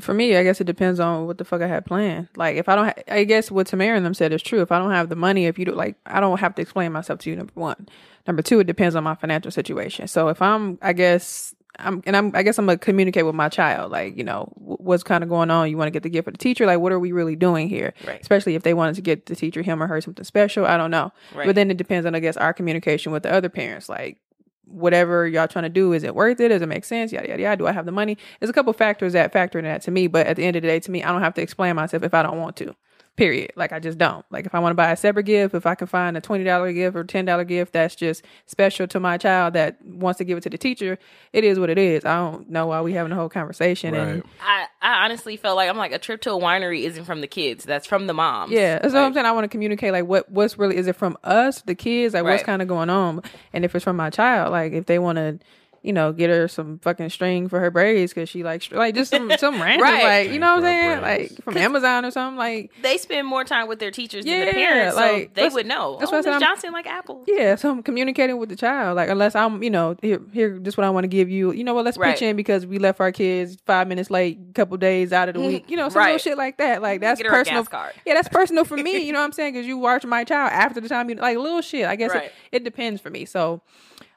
For 0.00 0.14
me, 0.14 0.36
I 0.36 0.42
guess 0.42 0.60
it 0.60 0.64
depends 0.64 0.98
on 0.98 1.26
what 1.26 1.36
the 1.36 1.44
fuck 1.44 1.60
I 1.60 1.66
had 1.66 1.84
planned. 1.84 2.28
Like, 2.36 2.56
if 2.56 2.68
I 2.68 2.74
don't, 2.74 2.86
ha- 2.86 3.02
I 3.06 3.24
guess 3.24 3.50
what 3.50 3.66
Tamera 3.66 3.96
and 3.96 4.06
them 4.06 4.14
said 4.14 4.32
is 4.32 4.42
true. 4.42 4.62
If 4.62 4.72
I 4.72 4.78
don't 4.78 4.90
have 4.90 5.10
the 5.10 5.16
money, 5.16 5.44
if 5.44 5.58
you 5.58 5.66
do, 5.66 5.72
like, 5.72 5.96
I 6.06 6.20
don't 6.20 6.40
have 6.40 6.54
to 6.54 6.62
explain 6.62 6.92
myself 6.92 7.20
to 7.20 7.30
you. 7.30 7.36
Number 7.36 7.52
one, 7.54 7.86
number 8.26 8.40
two, 8.40 8.60
it 8.60 8.66
depends 8.66 8.96
on 8.96 9.04
my 9.04 9.14
financial 9.14 9.50
situation. 9.50 10.08
So 10.08 10.28
if 10.28 10.40
I'm, 10.40 10.78
I 10.80 10.94
guess, 10.94 11.54
I'm, 11.78 12.02
and 12.06 12.16
I'm, 12.16 12.30
I 12.34 12.42
guess 12.42 12.58
I'm 12.58 12.64
gonna 12.64 12.78
communicate 12.78 13.26
with 13.26 13.34
my 13.34 13.50
child. 13.50 13.92
Like, 13.92 14.16
you 14.16 14.24
know, 14.24 14.50
what's 14.56 15.02
kind 15.02 15.22
of 15.22 15.28
going 15.28 15.50
on? 15.50 15.68
You 15.68 15.76
want 15.76 15.88
to 15.88 15.92
get 15.92 16.02
the 16.02 16.08
gift 16.08 16.24
for 16.24 16.30
the 16.30 16.38
teacher? 16.38 16.64
Like, 16.64 16.80
what 16.80 16.92
are 16.92 17.00
we 17.00 17.12
really 17.12 17.36
doing 17.36 17.68
here? 17.68 17.92
Right. 18.06 18.20
Especially 18.20 18.54
if 18.54 18.62
they 18.62 18.72
wanted 18.72 18.94
to 18.94 19.02
get 19.02 19.26
the 19.26 19.36
teacher 19.36 19.60
him 19.60 19.82
or 19.82 19.86
her 19.86 20.00
something 20.00 20.24
special. 20.24 20.64
I 20.64 20.78
don't 20.78 20.90
know. 20.90 21.12
Right. 21.34 21.46
But 21.46 21.54
then 21.54 21.70
it 21.70 21.76
depends 21.76 22.06
on, 22.06 22.14
I 22.14 22.20
guess, 22.20 22.38
our 22.38 22.54
communication 22.54 23.12
with 23.12 23.24
the 23.24 23.32
other 23.32 23.50
parents. 23.50 23.88
Like, 23.90 24.18
whatever 24.66 25.26
y'all 25.26 25.48
trying 25.48 25.64
to 25.64 25.68
do, 25.68 25.92
is 25.92 26.04
it 26.04 26.14
worth 26.14 26.40
it? 26.40 26.48
Does 26.48 26.62
it 26.62 26.68
make 26.68 26.84
sense? 26.84 27.12
Yada 27.12 27.28
yada 27.28 27.42
yada. 27.42 27.56
Do 27.56 27.66
I 27.66 27.72
have 27.72 27.86
the 27.86 27.92
money? 27.92 28.16
There's 28.40 28.50
a 28.50 28.52
couple 28.52 28.72
factors 28.72 29.12
that 29.12 29.32
factor 29.32 29.58
in 29.58 29.64
that 29.64 29.82
to 29.82 29.90
me, 29.90 30.06
but 30.06 30.26
at 30.26 30.36
the 30.36 30.44
end 30.44 30.56
of 30.56 30.62
the 30.62 30.68
day, 30.68 30.80
to 30.80 30.90
me, 30.90 31.02
I 31.02 31.10
don't 31.10 31.22
have 31.22 31.34
to 31.34 31.42
explain 31.42 31.76
myself 31.76 32.02
if 32.02 32.14
I 32.14 32.22
don't 32.22 32.38
want 32.38 32.56
to. 32.56 32.74
Period. 33.16 33.52
Like 33.54 33.72
I 33.72 33.78
just 33.78 33.96
don't. 33.96 34.24
Like 34.30 34.44
if 34.44 34.56
I 34.56 34.58
want 34.58 34.72
to 34.72 34.74
buy 34.74 34.90
a 34.90 34.96
separate 34.96 35.22
gift, 35.22 35.54
if 35.54 35.66
I 35.66 35.76
can 35.76 35.86
find 35.86 36.16
a 36.16 36.20
twenty 36.20 36.42
dollar 36.42 36.72
gift 36.72 36.96
or 36.96 37.04
ten 37.04 37.24
dollar 37.24 37.44
gift 37.44 37.72
that's 37.72 37.94
just 37.94 38.24
special 38.46 38.88
to 38.88 38.98
my 38.98 39.18
child 39.18 39.54
that 39.54 39.80
wants 39.84 40.18
to 40.18 40.24
give 40.24 40.36
it 40.36 40.40
to 40.42 40.50
the 40.50 40.58
teacher, 40.58 40.98
it 41.32 41.44
is 41.44 41.56
what 41.60 41.70
it 41.70 41.78
is. 41.78 42.04
I 42.04 42.16
don't 42.16 42.50
know 42.50 42.66
why 42.66 42.80
we 42.80 42.92
having 42.92 43.12
a 43.12 43.14
whole 43.14 43.28
conversation 43.28 43.94
and 43.94 44.24
I, 44.40 44.66
I 44.82 45.04
honestly 45.04 45.36
felt 45.36 45.54
like 45.54 45.70
I'm 45.70 45.76
like 45.76 45.92
a 45.92 45.98
trip 46.00 46.22
to 46.22 46.32
a 46.32 46.38
winery 46.40 46.82
isn't 46.82 47.04
from 47.04 47.20
the 47.20 47.28
kids. 47.28 47.62
That's 47.62 47.86
from 47.86 48.08
the 48.08 48.14
moms. 48.14 48.50
Yeah, 48.50 48.80
that's 48.80 48.94
what 48.94 49.04
I'm 49.04 49.14
saying. 49.14 49.26
I 49.26 49.32
want 49.32 49.44
to 49.44 49.48
communicate 49.48 49.92
like 49.92 50.06
what 50.06 50.28
what's 50.28 50.58
really 50.58 50.76
is 50.76 50.88
it 50.88 50.96
from 50.96 51.16
us, 51.22 51.62
the 51.62 51.76
kids, 51.76 52.14
like 52.14 52.24
what's 52.24 52.42
kind 52.42 52.62
of 52.62 52.68
going 52.68 52.90
on, 52.90 53.22
and 53.52 53.64
if 53.64 53.76
it's 53.76 53.84
from 53.84 53.94
my 53.94 54.10
child, 54.10 54.50
like 54.50 54.72
if 54.72 54.86
they 54.86 54.98
want 54.98 55.18
to 55.18 55.38
you 55.84 55.92
know, 55.92 56.12
get 56.12 56.30
her 56.30 56.48
some 56.48 56.78
fucking 56.78 57.10
string 57.10 57.46
for 57.48 57.60
her 57.60 57.70
braids 57.70 58.12
because 58.14 58.28
she 58.28 58.42
likes 58.42 58.70
like 58.72 58.94
just 58.94 59.10
some 59.10 59.30
some 59.38 59.60
random 59.60 59.82
Right. 59.82 60.02
like 60.24 60.30
you 60.32 60.38
know 60.38 60.54
what 60.56 60.64
I'm 60.64 60.64
saying 60.64 61.00
braids. 61.00 61.32
like 61.32 61.44
from 61.44 61.56
Amazon 61.58 62.04
or 62.06 62.10
something 62.10 62.38
like 62.38 62.72
They 62.82 62.96
spend 62.96 63.26
more 63.28 63.44
time 63.44 63.68
with 63.68 63.78
their 63.80 63.90
teachers 63.90 64.24
than 64.24 64.32
Yeah, 64.40 64.44
the 64.46 64.52
parents, 64.52 64.96
like, 64.96 65.24
so 65.26 65.30
they 65.34 65.48
would 65.50 65.66
know. 65.66 65.98
that's 66.00 66.10
oh, 66.10 66.16
what 66.16 66.18
I 66.18 66.22
said, 66.22 66.30
Miss 66.30 66.42
I'm- 66.42 66.54
Johnson 66.54 66.72
like 66.72 66.86
apples. 66.86 67.26
yeah. 67.28 67.54
So 67.56 67.70
I'm 67.70 67.82
communicating 67.82 68.38
with 68.38 68.48
the 68.48 68.56
child 68.56 68.96
like 68.96 69.10
unless 69.10 69.34
I'm 69.34 69.62
you 69.62 69.68
know 69.70 69.94
here 70.00 70.22
here 70.32 70.58
this 70.58 70.76
what 70.76 70.84
I 70.84 70.90
want 70.90 71.04
to 71.04 71.08
give 71.08 71.28
you 71.28 71.52
you 71.52 71.62
know 71.64 71.74
what 71.74 71.84
let's 71.84 71.98
Right. 71.98 72.14
pitch 72.14 72.22
in 72.22 72.34
because 72.34 72.64
we 72.66 72.78
left 72.78 72.98
our 73.00 73.12
kids 73.12 73.58
five 73.66 73.86
minutes 73.86 74.10
late 74.10 74.38
a 74.50 74.52
couple 74.54 74.76
days 74.78 75.12
out 75.12 75.28
of 75.28 75.34
the 75.34 75.40
week 75.42 75.66
you 75.70 75.76
know 75.76 75.90
some 75.90 76.02
little 76.02 76.16
shit 76.18 76.38
like 76.38 76.56
that 76.56 76.80
like 76.80 77.02
that's 77.02 77.20
Get 77.20 77.30
her 77.30 77.34
a 77.36 77.38
personal 77.38 77.62
gas 77.62 77.68
card. 77.68 77.92
yeah 78.06 78.14
that's 78.14 78.28
personal 78.28 78.64
for 78.64 78.76
me 78.78 79.04
you 79.04 79.12
know 79.12 79.18
what 79.18 79.26
I'm 79.26 79.32
saying 79.32 79.52
because 79.52 79.66
you 79.66 79.76
watch 79.76 80.06
my 80.06 80.24
child 80.24 80.50
after 80.50 80.80
the 80.80 80.88
time 80.88 81.10
you 81.10 81.16
like 81.16 81.36
little 81.36 81.60
shit 81.60 81.84
I 81.86 81.96
guess 81.96 82.12
Right. 82.12 82.24
it, 82.24 82.32
it 82.52 82.64
depends 82.64 83.02
for 83.02 83.10
me 83.10 83.26
so. 83.26 83.60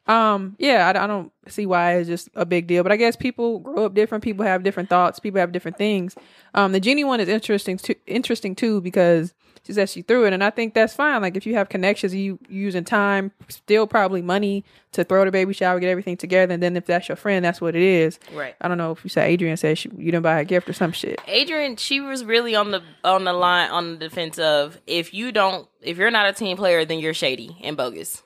Um. 0.07 0.55
Yeah, 0.59 0.87
I, 0.87 1.03
I 1.03 1.07
don't 1.07 1.31
see 1.47 1.65
why 1.65 1.95
it's 1.95 2.07
just 2.07 2.29
a 2.35 2.45
big 2.45 2.67
deal, 2.67 2.83
but 2.83 2.91
I 2.91 2.95
guess 2.97 3.15
people 3.15 3.59
grow 3.59 3.85
up 3.85 3.93
different. 3.93 4.23
People 4.23 4.45
have 4.45 4.63
different 4.63 4.89
thoughts. 4.89 5.19
People 5.19 5.39
have 5.39 5.51
different 5.51 5.77
things. 5.77 6.15
Um. 6.53 6.71
The 6.71 6.79
Jeannie 6.79 7.03
one 7.03 7.19
is 7.19 7.29
interesting. 7.29 7.77
Too, 7.77 7.95
interesting 8.05 8.55
too 8.55 8.81
because 8.81 9.33
she 9.67 9.73
said 9.73 9.89
she 9.89 10.01
threw 10.01 10.25
it, 10.25 10.31
and 10.31 10.41
I 10.41 10.49
think 10.49 10.73
that's 10.73 10.93
fine. 10.93 11.21
Like 11.21 11.35
if 11.35 11.45
you 11.45 11.55
have 11.55 11.67
connections, 11.67 12.15
you 12.15 12.39
using 12.47 12.85
time, 12.85 13.33
still 13.49 13.85
probably 13.85 14.21
money 14.21 14.63
to 14.93 15.03
throw 15.03 15.25
the 15.25 15.31
baby 15.31 15.53
shower, 15.53 15.77
get 15.81 15.89
everything 15.89 16.15
together, 16.15 16.53
and 16.53 16.63
then 16.63 16.77
if 16.77 16.85
that's 16.85 17.09
your 17.09 17.17
friend, 17.17 17.43
that's 17.43 17.59
what 17.59 17.75
it 17.75 17.81
is. 17.81 18.17
Right. 18.33 18.55
I 18.61 18.69
don't 18.69 18.77
know 18.77 18.93
if 18.93 19.03
you 19.03 19.09
said 19.09 19.29
Adrienne 19.29 19.57
said 19.57 19.77
she, 19.77 19.89
you 19.97 20.11
didn't 20.11 20.21
buy 20.23 20.39
a 20.39 20.45
gift 20.45 20.69
or 20.69 20.73
some 20.73 20.93
shit. 20.93 21.19
Adrienne, 21.27 21.75
she 21.75 21.99
was 21.99 22.23
really 22.23 22.55
on 22.55 22.71
the 22.71 22.81
on 23.03 23.25
the 23.25 23.33
line 23.33 23.69
on 23.69 23.91
the 23.91 23.97
defense 23.97 24.39
of 24.39 24.79
if 24.87 25.13
you 25.13 25.33
don't 25.33 25.67
if 25.81 25.97
you're 25.97 26.11
not 26.11 26.29
a 26.29 26.33
team 26.33 26.55
player, 26.55 26.85
then 26.85 26.99
you're 26.99 27.13
shady 27.13 27.57
and 27.61 27.75
bogus. 27.75 28.23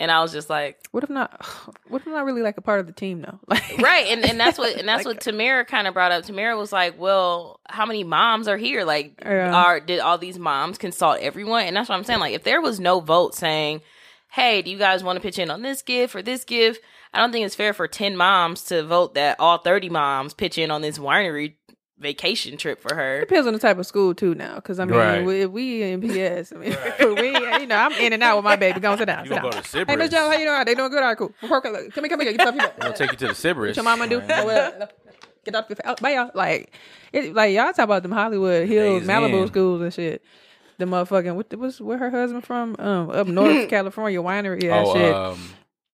And 0.00 0.10
I 0.10 0.20
was 0.20 0.32
just 0.32 0.50
like, 0.50 0.78
What 0.90 1.04
if 1.04 1.10
not? 1.10 1.44
What 1.88 2.00
if 2.02 2.06
I'm 2.08 2.14
not 2.14 2.24
really 2.24 2.42
like 2.42 2.56
a 2.56 2.62
part 2.62 2.80
of 2.80 2.86
the 2.86 2.92
team 2.92 3.20
though? 3.22 3.38
Like 3.46 3.78
right, 3.78 4.06
and, 4.08 4.24
and 4.24 4.40
that's 4.40 4.58
what 4.58 4.76
and 4.76 4.88
that's 4.88 5.04
Like- 5.06 5.16
what 5.24 5.24
Tamera 5.24 5.66
kind 5.66 5.86
of 5.86 5.94
brought 5.94 6.10
up. 6.12 6.24
Tamera 6.24 6.56
was 6.58 6.72
like, 6.72 6.98
well, 6.98 7.60
how 7.68 7.86
many 7.86 8.02
moms 8.04 8.48
are 8.48 8.56
here? 8.56 8.84
Like, 8.84 9.20
Yeah. 9.22 9.54
are 9.54 9.78
did 9.80 10.00
all 10.00 10.18
these 10.18 10.38
moms 10.38 10.78
consult 10.78 11.20
everyone? 11.20 11.64
And 11.64 11.76
that's 11.76 11.88
what 11.88 11.96
I'm 11.96 12.04
saying. 12.04 12.20
Like, 12.20 12.34
if 12.34 12.44
there 12.44 12.60
was 12.60 12.80
no 12.80 13.00
vote 13.00 13.34
saying, 13.34 13.82
hey, 14.32 14.62
do 14.62 14.70
you 14.70 14.78
guys 14.78 15.04
want 15.04 15.16
to 15.16 15.20
pitch 15.20 15.38
in 15.38 15.50
on 15.50 15.62
this 15.62 15.82
gift 15.82 16.16
or 16.16 16.22
this 16.22 16.44
gift? 16.44 16.82
I 17.14 17.18
don't 17.18 17.30
think 17.30 17.44
it's 17.44 17.54
fair 17.54 17.74
for 17.74 17.86
ten 17.86 18.16
moms 18.16 18.62
to 18.64 18.82
vote 18.82 19.14
that 19.14 19.38
all 19.38 19.58
thirty 19.58 19.90
moms 19.90 20.32
pitch 20.32 20.56
in 20.56 20.70
on 20.70 20.80
this 20.80 20.98
winery 20.98 21.56
vacation 22.02 22.56
trip 22.58 22.80
for 22.82 22.94
her. 22.94 23.20
Depends 23.20 23.46
on 23.46 23.52
the 23.54 23.58
type 23.58 23.78
of 23.78 23.86
school 23.86 24.14
too 24.14 24.34
now, 24.34 24.56
because 24.56 24.78
I 24.80 24.84
mean, 24.84 24.94
Right. 24.98 25.24
we, 25.24 25.46
we 25.46 25.82
in 25.82 26.00
PS, 26.02 26.52
I 26.52 26.56
mean, 26.56 26.76
we, 27.16 27.28
you 27.60 27.66
know, 27.66 27.76
I'm 27.76 27.92
in 27.92 28.12
and 28.12 28.22
out 28.22 28.36
with 28.36 28.44
my 28.44 28.56
baby. 28.56 28.80
Go 28.80 28.92
on, 28.92 28.98
sit 28.98 29.06
down, 29.06 29.24
You 29.24 29.30
sit 29.30 29.40
gonna 29.40 29.50
down. 29.52 29.62
go 29.62 29.62
to 29.62 29.78
Hey, 29.86 29.96
Miss 29.96 30.08
Sybaris. 30.08 30.10
Jones, 30.10 30.34
how 30.34 30.38
you 30.40 30.44
doing? 30.46 30.64
They 30.66 30.74
doing 30.74 30.90
good? 30.90 31.02
All 31.02 31.08
right, 31.08 31.16
cool. 31.16 31.32
Okay, 31.42 31.70
look, 31.70 31.92
come 31.94 32.04
here, 32.04 32.10
come 32.10 32.20
here. 32.20 32.32
Get 32.32 32.40
stuff 32.42 32.54
here. 32.54 32.72
We'll 32.82 32.92
take 32.92 33.12
you 33.12 33.16
to 33.18 33.26
the 33.28 33.32
Sybaris. 33.32 33.68
What 33.68 33.76
your 33.76 33.84
mama 33.84 34.06
do? 34.08 34.18
Well, 34.20 34.88
get 35.44 35.54
off 35.54 35.66
your 35.68 35.76
face. 35.76 35.94
Bye, 36.00 36.14
y'all. 36.14 36.30
Like, 36.34 36.72
it, 37.12 37.34
like 37.34 37.54
y'all 37.54 37.66
talk 37.72 37.78
about 37.84 38.02
them 38.02 38.12
Hollywood 38.12 38.68
Hills, 38.68 39.00
Days 39.02 39.08
Malibu 39.08 39.42
in. 39.42 39.48
schools 39.48 39.80
and 39.82 39.94
shit. 39.94 40.22
The 40.78 40.84
motherfucking 40.86 41.34
what? 41.36 41.52
What's 41.54 41.80
where 41.80 41.98
her 41.98 42.10
husband 42.10 42.44
from? 42.44 42.74
Um, 42.78 43.10
up 43.10 43.26
north 43.28 43.68
California 43.70 44.20
winery. 44.20 44.62
Yeah, 44.64 44.82
Oh, 44.84 44.94
shit. 44.94 45.14
um, 45.14 45.38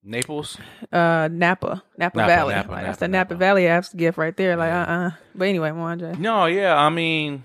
Naples. 0.09 0.57
uh, 0.91 1.29
Napa, 1.31 1.83
Napa, 1.99 2.17
Napa, 2.17 2.27
Valley. 2.27 2.55
Napa, 2.55 2.73
like, 2.73 2.85
that's 2.87 3.01
Napa, 3.01 3.05
the 3.05 3.09
Napa. 3.09 3.35
Valley 3.37 3.67
app's 3.69 3.93
gift 3.93 4.17
right 4.17 4.37
there. 4.37 4.57
Like, 4.57 4.73
uh, 4.73 4.91
uh 4.91 5.11
But 5.35 5.49
anyway, 5.49 5.71
Mwanje. 5.71 6.19
No, 6.19 6.47
yeah, 6.47 6.75
I 6.75 6.89
mean, 6.89 7.45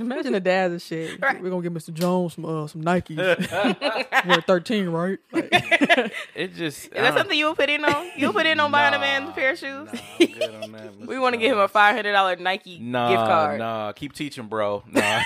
Imagine 0.00 0.32
the 0.32 0.40
dads 0.40 0.72
and 0.72 0.82
shit. 0.82 1.20
We're 1.40 1.50
gonna 1.50 1.62
give 1.62 1.72
Mr. 1.72 1.92
Jones 1.92 2.34
some 2.34 2.44
uh, 2.44 2.66
some 2.66 2.82
Nikes. 2.82 3.16
We're 4.28 4.40
13, 4.40 4.88
right? 4.88 5.18
Like, 5.32 5.48
it 6.34 6.54
just. 6.54 6.86
Is 6.86 6.90
that 6.92 7.14
something 7.14 7.38
you 7.38 7.46
would 7.48 7.56
put 7.56 7.70
in 7.70 7.84
on? 7.84 8.10
You 8.16 8.28
would 8.28 8.36
put 8.36 8.46
in 8.46 8.58
on 8.60 8.70
buying 8.72 8.94
a 8.94 8.98
man 8.98 9.28
a 9.28 9.32
pair 9.32 9.52
of 9.52 9.58
shoes? 9.58 9.88
I'm 10.20 10.26
good 10.26 10.54
on 10.62 10.72
that, 10.72 10.96
we 11.06 11.18
want 11.18 11.34
to 11.34 11.40
give 11.40 11.52
him 11.52 11.58
a 11.58 11.68
five 11.68 11.94
hundred 11.94 12.12
dollar 12.12 12.36
Nike 12.36 12.78
Nah, 12.80 13.08
gift 13.10 13.20
card. 13.24 13.58
nah, 13.58 13.92
keep 13.92 14.12
teaching, 14.12 14.46
bro. 14.48 14.82
Nah. 14.90 15.22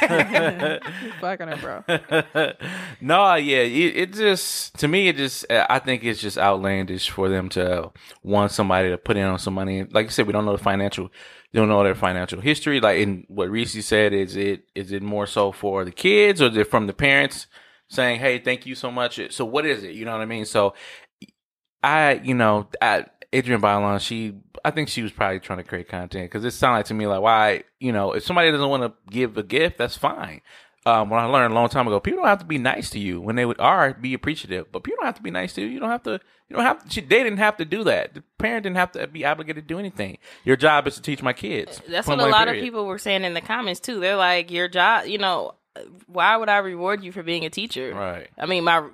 fucking 1.20 1.48
it, 1.48 1.60
bro. 1.60 1.84
no, 3.00 3.34
yeah, 3.34 3.58
it, 3.58 3.96
it 3.96 4.12
just 4.12 4.78
to 4.78 4.88
me, 4.88 5.08
it 5.08 5.16
just 5.16 5.50
uh, 5.50 5.66
I 5.70 5.78
think 5.78 6.04
it's 6.04 6.20
just 6.20 6.38
outlandish 6.38 7.10
for 7.10 7.28
them 7.28 7.48
to 7.50 7.90
want 8.22 8.52
somebody 8.52 8.90
to 8.90 8.98
put 8.98 9.16
in 9.16 9.24
on 9.24 9.38
some 9.38 9.54
money. 9.54 9.84
Like 9.84 10.06
you 10.06 10.10
said, 10.10 10.26
we 10.26 10.32
don't 10.32 10.44
know 10.44 10.56
the 10.56 10.62
financial, 10.62 11.10
we 11.52 11.58
don't 11.58 11.68
know 11.68 11.82
their 11.82 11.94
financial 11.94 12.40
history. 12.40 12.80
Like 12.80 12.98
in 12.98 13.24
what 13.28 13.50
Reese 13.50 13.84
said, 13.86 14.12
is 14.12 14.36
it 14.36 14.64
is 14.74 14.92
it 14.92 15.02
more 15.02 15.26
so 15.26 15.52
for 15.52 15.84
the 15.84 15.92
kids 15.92 16.42
or 16.42 16.48
is 16.48 16.56
it 16.56 16.70
from 16.70 16.86
the 16.86 16.92
parents 16.92 17.46
saying, 17.88 18.20
"Hey, 18.20 18.38
thank 18.38 18.66
you 18.66 18.74
so 18.74 18.90
much"? 18.90 19.20
So 19.32 19.44
what 19.44 19.64
is 19.66 19.82
it? 19.82 19.94
You 19.94 20.04
know 20.04 20.12
what 20.12 20.20
I 20.20 20.26
mean? 20.26 20.44
So 20.44 20.74
I, 21.82 22.14
you 22.24 22.34
know, 22.34 22.68
I, 22.80 23.06
Adrienne 23.34 23.60
Bailon, 23.60 24.00
she, 24.00 24.34
I 24.64 24.70
think 24.70 24.88
she 24.88 25.02
was 25.02 25.12
probably 25.12 25.40
trying 25.40 25.58
to 25.58 25.64
create 25.64 25.88
content 25.88 26.30
because 26.30 26.44
it 26.44 26.50
sounded 26.52 26.78
like 26.78 26.86
to 26.86 26.94
me 26.94 27.06
like, 27.06 27.20
why, 27.20 27.64
you 27.78 27.92
know, 27.92 28.12
if 28.12 28.24
somebody 28.24 28.50
doesn't 28.50 28.68
want 28.68 28.82
to 28.82 28.92
give 29.10 29.36
a 29.36 29.42
gift, 29.42 29.78
that's 29.78 29.96
fine. 29.96 30.40
Um, 30.88 31.10
when 31.10 31.20
I 31.20 31.26
learned 31.26 31.52
a 31.52 31.54
long 31.54 31.68
time 31.68 31.86
ago, 31.86 32.00
people 32.00 32.20
don't 32.20 32.28
have 32.28 32.38
to 32.38 32.44
be 32.46 32.56
nice 32.58 32.88
to 32.90 32.98
you 32.98 33.20
when 33.20 33.36
they 33.36 33.44
would 33.44 33.60
are 33.60 33.92
be 33.92 34.14
appreciative, 34.14 34.72
but 34.72 34.82
people 34.84 34.96
don't 35.00 35.06
have 35.06 35.16
to 35.16 35.22
be 35.22 35.30
nice 35.30 35.52
to 35.54 35.60
you. 35.60 35.66
You 35.68 35.80
don't 35.80 35.90
have 35.90 36.02
to. 36.04 36.20
You 36.48 36.56
don't 36.56 36.64
have. 36.64 36.88
To, 36.88 37.00
they 37.02 37.22
didn't 37.22 37.38
have 37.38 37.58
to 37.58 37.64
do 37.64 37.84
that. 37.84 38.14
The 38.14 38.22
parent 38.38 38.62
didn't 38.62 38.76
have 38.76 38.92
to 38.92 39.06
be 39.06 39.24
obligated 39.24 39.64
to 39.68 39.74
do 39.74 39.78
anything. 39.78 40.16
Your 40.44 40.56
job 40.56 40.86
is 40.86 40.94
to 40.94 41.02
teach 41.02 41.22
my 41.22 41.34
kids. 41.34 41.82
That's 41.86 42.08
what 42.08 42.18
a 42.20 42.26
lot 42.26 42.46
period. 42.46 42.60
of 42.60 42.64
people 42.64 42.86
were 42.86 42.98
saying 42.98 43.24
in 43.24 43.34
the 43.34 43.42
comments 43.42 43.80
too. 43.80 44.00
They're 44.00 44.16
like, 44.16 44.50
your 44.50 44.66
job, 44.68 45.06
you 45.06 45.18
know, 45.18 45.54
why 46.06 46.36
would 46.36 46.48
I 46.48 46.58
reward 46.58 47.04
you 47.04 47.12
for 47.12 47.22
being 47.22 47.44
a 47.44 47.50
teacher? 47.50 47.92
Right. 47.94 48.28
I 48.38 48.46
mean, 48.46 48.64
my 48.64 48.88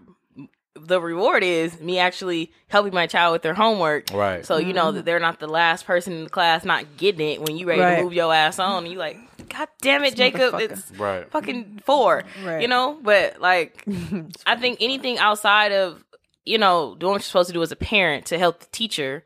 the 0.76 1.00
reward 1.00 1.44
is 1.44 1.78
me 1.80 2.00
actually 2.00 2.50
helping 2.66 2.92
my 2.92 3.06
child 3.06 3.32
with 3.32 3.42
their 3.42 3.54
homework. 3.54 4.08
Right. 4.12 4.44
So 4.44 4.56
you 4.56 4.72
know 4.72 4.90
that 4.90 5.04
they're 5.04 5.20
not 5.20 5.38
the 5.38 5.46
last 5.46 5.86
person 5.86 6.12
in 6.14 6.24
the 6.24 6.30
class 6.30 6.64
not 6.64 6.96
getting 6.96 7.30
it 7.30 7.40
when 7.40 7.56
you 7.56 7.66
ready 7.68 7.80
Right. 7.80 7.96
to 7.98 8.02
move 8.02 8.12
your 8.12 8.34
ass 8.34 8.58
on. 8.58 8.82
And 8.84 8.92
you 8.92 8.98
like, 8.98 9.16
God 9.48 9.68
damn 9.82 10.04
it, 10.04 10.14
Jacob, 10.16 10.54
it's 10.60 10.90
Right. 10.92 11.30
fucking 11.30 11.82
four. 11.84 12.24
Right. 12.44 12.62
You 12.62 12.68
know, 12.68 12.98
but 13.02 13.40
like, 13.40 13.84
I 14.46 14.56
think 14.56 14.78
anything 14.80 15.18
outside 15.18 15.72
of 15.72 16.04
you 16.44 16.58
know 16.58 16.94
doing 16.96 17.12
what 17.12 17.16
you're 17.16 17.20
supposed 17.22 17.48
to 17.48 17.52
do 17.54 17.62
as 17.62 17.72
a 17.72 17.76
parent 17.76 18.26
to 18.26 18.38
help 18.38 18.60
the 18.60 18.66
teacher 18.72 19.24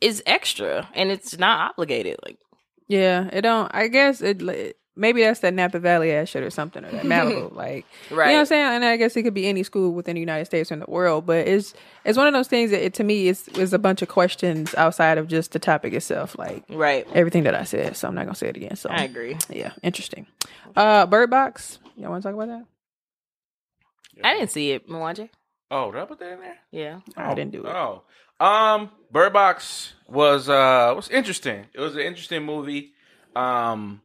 is 0.00 0.22
extra, 0.26 0.88
and 0.94 1.10
it's 1.10 1.38
not 1.38 1.70
obligated. 1.72 2.16
Like, 2.24 2.38
Yeah, 2.88 3.28
it 3.32 3.42
don't. 3.42 3.70
I 3.74 3.88
guess 3.88 4.20
it. 4.22 4.40
It- 4.96 5.00
Maybe 5.00 5.22
that's 5.22 5.40
that 5.40 5.54
Napa 5.54 5.78
Valley 5.78 6.12
ass 6.12 6.28
shit 6.28 6.42
or 6.42 6.50
something, 6.50 6.84
or 6.84 6.90
that 6.90 7.04
Malibu. 7.04 7.54
like, 7.54 7.86
right. 8.10 8.26
you 8.26 8.32
know 8.32 8.38
what 8.38 8.40
I'm 8.40 8.46
saying? 8.46 8.66
And 8.76 8.84
I 8.84 8.96
guess 8.96 9.16
it 9.16 9.22
could 9.22 9.34
be 9.34 9.46
any 9.46 9.62
school 9.62 9.92
within 9.92 10.14
the 10.14 10.20
United 10.20 10.44
States 10.46 10.70
or 10.70 10.74
in 10.74 10.80
the 10.80 10.86
world. 10.90 11.26
But 11.26 11.46
it's 11.48 11.74
it's 12.04 12.18
one 12.18 12.26
of 12.26 12.34
those 12.34 12.48
things 12.48 12.70
that 12.72 12.84
it, 12.84 12.94
to 12.94 13.04
me 13.04 13.28
is 13.28 13.48
is 13.48 13.72
a 13.72 13.78
bunch 13.78 14.02
of 14.02 14.08
questions 14.08 14.74
outside 14.74 15.16
of 15.18 15.28
just 15.28 15.52
the 15.52 15.58
topic 15.58 15.92
itself, 15.94 16.36
like 16.38 16.64
right. 16.68 17.06
everything 17.14 17.44
that 17.44 17.54
I 17.54 17.64
said. 17.64 17.96
So 17.96 18.08
I'm 18.08 18.14
not 18.14 18.24
gonna 18.24 18.34
say 18.34 18.48
it 18.48 18.56
again. 18.56 18.76
So 18.76 18.90
I 18.90 19.04
agree. 19.04 19.36
Yeah, 19.48 19.72
interesting. 19.82 20.26
Uh, 20.76 21.06
Bird 21.06 21.30
Box. 21.30 21.78
Y'all 21.96 22.10
want 22.10 22.22
to 22.22 22.28
talk 22.28 22.34
about 22.34 22.48
that? 22.48 22.66
I 24.22 24.34
didn't 24.34 24.50
see 24.50 24.72
it, 24.72 24.88
Mwanje. 24.88 25.30
Oh, 25.70 25.92
did 25.92 26.00
I 26.00 26.04
put 26.04 26.18
that 26.18 26.32
in 26.32 26.40
there? 26.40 26.58
Yeah. 26.72 27.00
I 27.16 27.34
didn't 27.34 27.52
do 27.52 27.64
it. 27.64 27.68
Oh, 27.70 28.02
um, 28.44 28.90
Bird 29.10 29.32
Box 29.32 29.92
was 30.08 30.48
uh 30.48 30.92
was 30.96 31.08
interesting. 31.08 31.66
It 31.72 31.80
was 31.80 31.94
an 31.94 32.02
interesting 32.02 32.42
movie. 32.44 32.92
Um, 33.36 34.02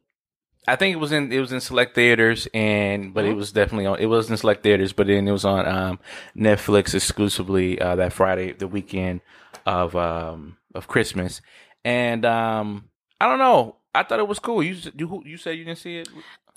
I 0.68 0.76
think 0.76 0.94
it 0.94 0.98
was 0.98 1.12
in 1.12 1.32
it 1.32 1.38
was 1.40 1.52
in 1.52 1.60
select 1.60 1.94
theaters, 1.94 2.48
and 2.52 3.14
but 3.14 3.24
it 3.24 3.34
was 3.34 3.52
definitely 3.52 3.86
on. 3.86 3.98
It 4.00 4.06
was 4.06 4.28
in 4.30 4.36
select 4.36 4.62
theaters, 4.62 4.92
but 4.92 5.06
then 5.06 5.26
it 5.28 5.32
was 5.32 5.44
on 5.44 5.66
um 5.66 5.98
Netflix 6.36 6.94
exclusively 6.94 7.80
uh, 7.80 7.96
that 7.96 8.12
Friday, 8.12 8.52
the 8.52 8.66
weekend 8.66 9.20
of 9.64 9.94
um 9.94 10.56
of 10.74 10.88
Christmas, 10.88 11.40
and 11.84 12.24
um 12.24 12.88
I 13.20 13.28
don't 13.28 13.38
know. 13.38 13.76
I 13.94 14.02
thought 14.02 14.18
it 14.18 14.28
was 14.28 14.38
cool. 14.38 14.62
You 14.62 14.76
you 14.96 15.22
you 15.24 15.36
said 15.36 15.52
you 15.56 15.64
didn't 15.64 15.78
see 15.78 15.98
it. 15.98 16.08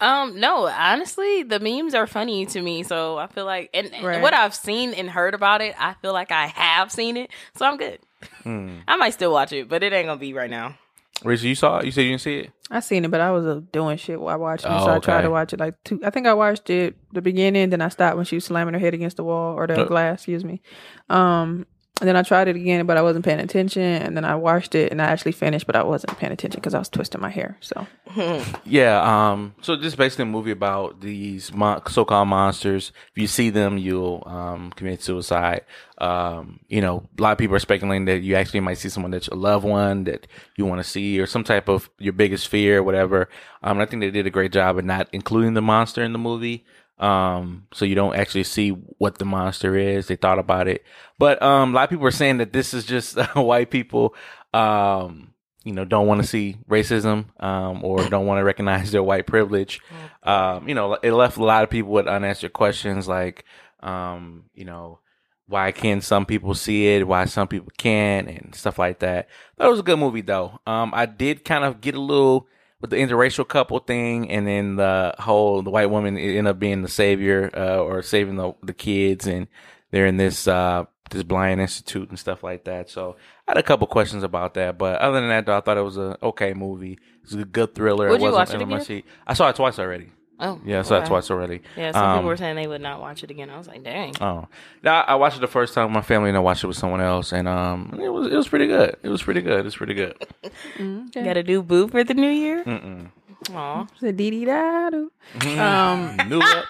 Um, 0.02 0.40
no, 0.40 0.66
honestly, 0.68 1.44
the 1.44 1.60
memes 1.60 1.94
are 1.94 2.08
funny 2.08 2.46
to 2.48 2.62
me, 2.62 2.84
so 2.84 3.18
I 3.18 3.28
feel 3.28 3.44
like, 3.46 3.70
and, 3.74 3.94
and 3.94 4.06
Right. 4.06 4.22
what 4.22 4.34
I've 4.34 4.56
seen 4.56 4.94
and 4.94 5.10
heard 5.10 5.34
about 5.34 5.62
it, 5.62 5.76
I 5.78 5.94
feel 6.02 6.14
like 6.14 6.32
I 6.32 6.48
have 6.48 6.90
seen 6.90 7.18
it, 7.18 7.32
so 7.58 7.66
I'm 7.66 7.76
good. 7.76 8.00
Hmm. 8.44 8.78
I 8.88 8.96
might 8.96 9.10
still 9.14 9.34
watch 9.34 9.52
it, 9.52 9.68
but 9.68 9.84
it 9.84 9.92
ain't 9.92 10.08
gonna 10.08 10.18
be 10.18 10.32
right 10.34 10.50
now. 10.50 10.78
Richie, 11.24 11.50
you 11.50 11.56
saw 11.56 11.80
it? 11.80 11.86
You 11.86 11.92
said 11.92 12.02
you 12.02 12.10
didn't 12.12 12.22
see 12.22 12.36
it. 12.40 12.52
I 12.72 12.80
seen 12.82 13.04
it, 13.04 13.12
but 13.12 13.20
I 13.20 13.32
was 13.32 13.46
uh, 13.46 13.62
doing 13.72 13.98
shit 13.98 14.22
while 14.22 14.38
watching 14.38 14.72
it, 14.72 14.76
Oh, 14.76 14.86
so 14.86 14.92
I 14.92 15.00
tried 15.00 15.24
to 15.24 15.30
watch 15.30 15.54
it 15.54 15.60
like 15.60 15.76
two. 15.84 16.00
I 16.04 16.12
think 16.12 16.28
I 16.28 16.34
watched 16.34 16.70
it 16.70 16.96
the 17.14 17.22
beginning, 17.22 17.72
then 17.72 17.82
I 17.82 17.90
stopped 17.90 18.16
when 18.16 18.26
she 18.26 18.36
was 18.36 18.46
slamming 18.46 18.74
her 18.76 18.80
head 18.80 18.94
against 18.94 19.18
the 19.18 19.24
wall 19.24 19.56
or 19.56 19.66
the 19.68 19.82
Uh. 19.82 19.86
glass. 19.86 20.20
Excuse 20.20 20.46
me. 20.46 20.62
Um, 21.10 21.66
and 22.00 22.08
then 22.08 22.16
I 22.16 22.24
tried 22.24 22.48
it 22.48 22.56
again, 22.56 22.86
but 22.86 22.98
I 22.98 23.02
wasn't 23.02 23.26
paying 23.26 23.40
attention. 23.40 23.82
And 23.82 24.16
then 24.16 24.24
I 24.24 24.36
washed 24.36 24.76
it, 24.76 24.92
and 24.92 25.02
I 25.02 25.06
actually 25.06 25.34
finished, 25.34 25.66
but 25.66 25.76
I 25.76 25.84
wasn't 25.84 26.18
paying 26.18 26.32
attention 26.32 26.60
because 26.60 26.74
I 26.74 26.80
was 26.80 26.90
twisting 26.90 27.20
my 27.22 27.30
hair. 27.30 27.58
So 27.62 27.88
Yeah, 28.66 29.02
um, 29.32 29.56
so 29.62 29.76
this 29.76 29.88
is 29.88 29.96
basically 29.96 30.24
a 30.24 30.28
movie 30.28 30.52
about 30.52 31.02
these 31.02 31.54
mon- 31.54 31.86
so-called 31.88 32.28
monsters. 32.28 32.92
If 33.12 33.22
you 33.22 33.28
see 33.28 33.50
them, 33.50 33.78
you'll 33.78 34.24
um, 34.26 34.72
commit 34.72 35.02
suicide. 35.02 35.62
Um, 35.98 36.62
you 36.70 36.80
know, 36.80 37.04
a 37.18 37.22
lot 37.22 37.34
of 37.34 37.38
people 37.38 37.56
are 37.56 37.60
speculating 37.60 38.06
that 38.06 38.22
you 38.22 38.36
actually 38.36 38.62
might 38.62 38.78
see 38.78 38.90
someone 38.90 39.12
that's 39.12 39.28
a 39.28 39.36
loved 39.36 39.66
one 39.66 40.06
that 40.06 40.28
you 40.56 40.66
want 40.66 40.80
to 40.80 40.90
see, 40.90 41.20
or 41.20 41.28
some 41.28 41.44
type 41.44 41.68
of 41.68 41.90
your 42.00 42.14
biggest 42.14 42.48
fear, 42.48 42.80
or 42.80 42.84
whatever. 42.84 43.30
Um, 43.62 43.80
I 43.80 43.86
think 43.86 44.02
they 44.02 44.12
did 44.12 44.26
a 44.26 44.32
great 44.32 44.54
job 44.54 44.78
of 44.78 44.86
not 44.86 45.10
including 45.12 45.54
the 45.54 45.62
monster 45.62 46.02
in 46.02 46.14
the 46.14 46.20
movie. 46.20 46.66
Um, 47.00 47.68
so 47.74 47.86
you 47.86 47.96
don't 47.96 48.16
actually 48.16 48.44
see 48.44 48.70
what 48.72 49.18
the 49.18 49.26
monster 49.26 49.78
is. 49.78 50.08
They 50.08 50.18
thought 50.18 50.40
about 50.40 50.68
it, 50.68 50.84
but 51.18 51.42
um, 51.42 51.72
a 51.72 51.76
lot 51.76 51.84
of 51.86 51.90
people 51.90 52.06
are 52.06 52.12
saying 52.12 52.38
that 52.38 52.52
this 52.52 52.74
is 52.74 52.86
just 52.86 53.18
white 53.36 53.72
people, 53.72 54.16
um, 54.54 55.34
you 55.64 55.74
know, 55.74 55.86
don't 55.86 56.08
want 56.08 56.22
to 56.22 56.28
see 56.28 56.58
racism, 56.70 57.26
um, 57.42 57.84
or 57.84 58.08
don't 58.10 58.26
want 58.26 58.40
to 58.40 58.44
recognize 58.44 58.92
their 58.92 59.04
white 59.04 59.28
privilege. 59.28 59.80
Um, 60.24 60.68
you 60.68 60.76
know, 60.76 60.94
it 60.96 61.14
left 61.14 61.38
a 61.38 61.44
lot 61.44 61.64
of 61.64 61.70
people 61.70 61.92
with 61.92 62.08
unanswered 62.08 62.54
questions, 62.54 63.08
like, 63.08 63.46
um, 63.82 64.46
you 64.54 64.66
know, 64.66 65.00
why 65.48 65.72
can 65.72 66.02
some 66.02 66.26
people 66.26 66.54
see 66.54 66.88
it, 66.88 67.08
why 67.08 67.26
some 67.26 67.48
people 67.48 67.72
can't, 67.78 68.28
and 68.28 68.54
stuff 68.54 68.78
like 68.78 69.00
that. 69.00 69.28
That 69.58 69.68
was 69.68 69.80
a 69.80 69.84
good 69.84 70.00
movie, 70.00 70.22
though. 70.22 70.60
Um, 70.68 70.92
I 70.94 71.06
did 71.08 71.44
kind 71.44 71.64
of 71.64 71.82
get 71.82 71.96
a 71.96 72.00
little 72.00 72.48
with 72.82 72.92
the 72.92 72.98
interracial 72.98 73.48
couple 73.48 73.80
thing, 73.80 74.30
and 74.30 74.48
then 74.48 74.76
the 74.76 75.16
whole 75.20 75.62
the 75.62 75.70
white 75.70 75.90
woman 75.90 76.18
end 76.18 76.48
up 76.48 76.60
being 76.60 76.82
the 76.82 76.88
savior 76.88 77.50
uh, 77.56 77.78
or 77.78 78.02
saving 78.02 78.36
the 78.36 78.54
the 78.64 78.74
kids, 78.74 79.28
and 79.28 79.48
they're 79.92 80.06
in 80.06 80.18
this 80.18 80.48
uh, 80.48 80.86
this 81.12 81.24
blind 81.24 81.62
institute 81.62 82.10
and 82.10 82.20
stuff 82.20 82.44
like 82.44 82.66
that. 82.66 82.90
So 82.90 83.18
I 83.48 83.52
had 83.52 83.58
a 83.58 83.64
couple 83.64 83.88
questions 83.88 84.24
about 84.24 84.54
that, 84.56 84.78
but 84.78 85.00
other 85.00 85.20
than 85.20 85.30
that, 85.30 85.46
though, 85.46 85.58
I 85.58 85.62
thought 85.62 85.78
it 85.78 85.82
was 85.82 85.98
a 85.98 86.18
okay 86.24 86.54
movie. 86.54 86.94
It 86.94 87.24
was 87.24 87.34
a 87.36 87.46
good 87.46 87.76
thriller. 87.76 88.10
Would 88.10 88.22
you 88.22 88.32
wasn't 88.32 88.62
watch 88.62 88.78
it 88.80 88.90
again? 88.90 89.04
I 89.28 89.34
saw 89.34 89.50
it 89.50 89.56
twice 89.56 89.80
already. 89.80 90.12
Oh, 90.40 90.60
Yeah, 90.66 90.82
So 90.84 90.90
saw 90.90 90.96
it 90.96 90.98
okay. 91.00 91.08
twice 91.10 91.30
already. 91.32 91.62
Yeah, 91.76 91.92
some 91.92 92.04
Um, 92.04 92.18
people 92.20 92.30
were 92.30 92.38
saying 92.38 92.56
they 92.56 92.68
would 92.68 92.82
not 92.82 93.02
watch 93.02 93.24
it 93.24 93.32
again. 93.32 93.50
I 93.50 93.58
was 93.58 93.68
like, 93.68 93.84
dang. 93.84 94.14
Oh, 94.22 94.48
now 94.84 95.02
I 95.02 95.16
watched 95.16 95.38
it 95.38 95.42
the 95.42 95.48
first 95.48 95.74
time 95.74 95.86
with 95.88 95.94
my 95.94 96.02
family, 96.02 96.30
and 96.30 96.38
I 96.38 96.40
watched 96.42 96.64
it 96.64 96.68
with 96.68 96.78
someone 96.78 97.02
else, 97.02 97.34
and 97.34 97.48
um, 97.48 98.00
it 98.02 98.08
was 98.10 98.28
it 98.32 98.36
was 98.36 98.48
pretty 98.48 98.68
good. 98.68 98.96
It 99.04 99.10
was 99.10 99.22
pretty 99.22 99.42
good. 99.42 99.66
It's 99.66 99.76
pretty 99.76 99.94
good. 99.96 100.16
You 100.80 101.10
got 101.14 101.38
a 101.38 101.44
new 101.44 101.62
boo 101.64 101.88
for 101.90 102.04
the 102.04 102.14
new 102.14 102.30
year? 102.30 102.64
Mm-mm. 102.64 103.10
Aw. 103.54 103.88
Said 104.00 104.16
dee 104.18 104.30
dee 104.32 104.46
da 104.46 104.90
do. 104.90 105.12
Um, 105.60 106.16
Knew 106.30 106.40
up, 106.42 106.66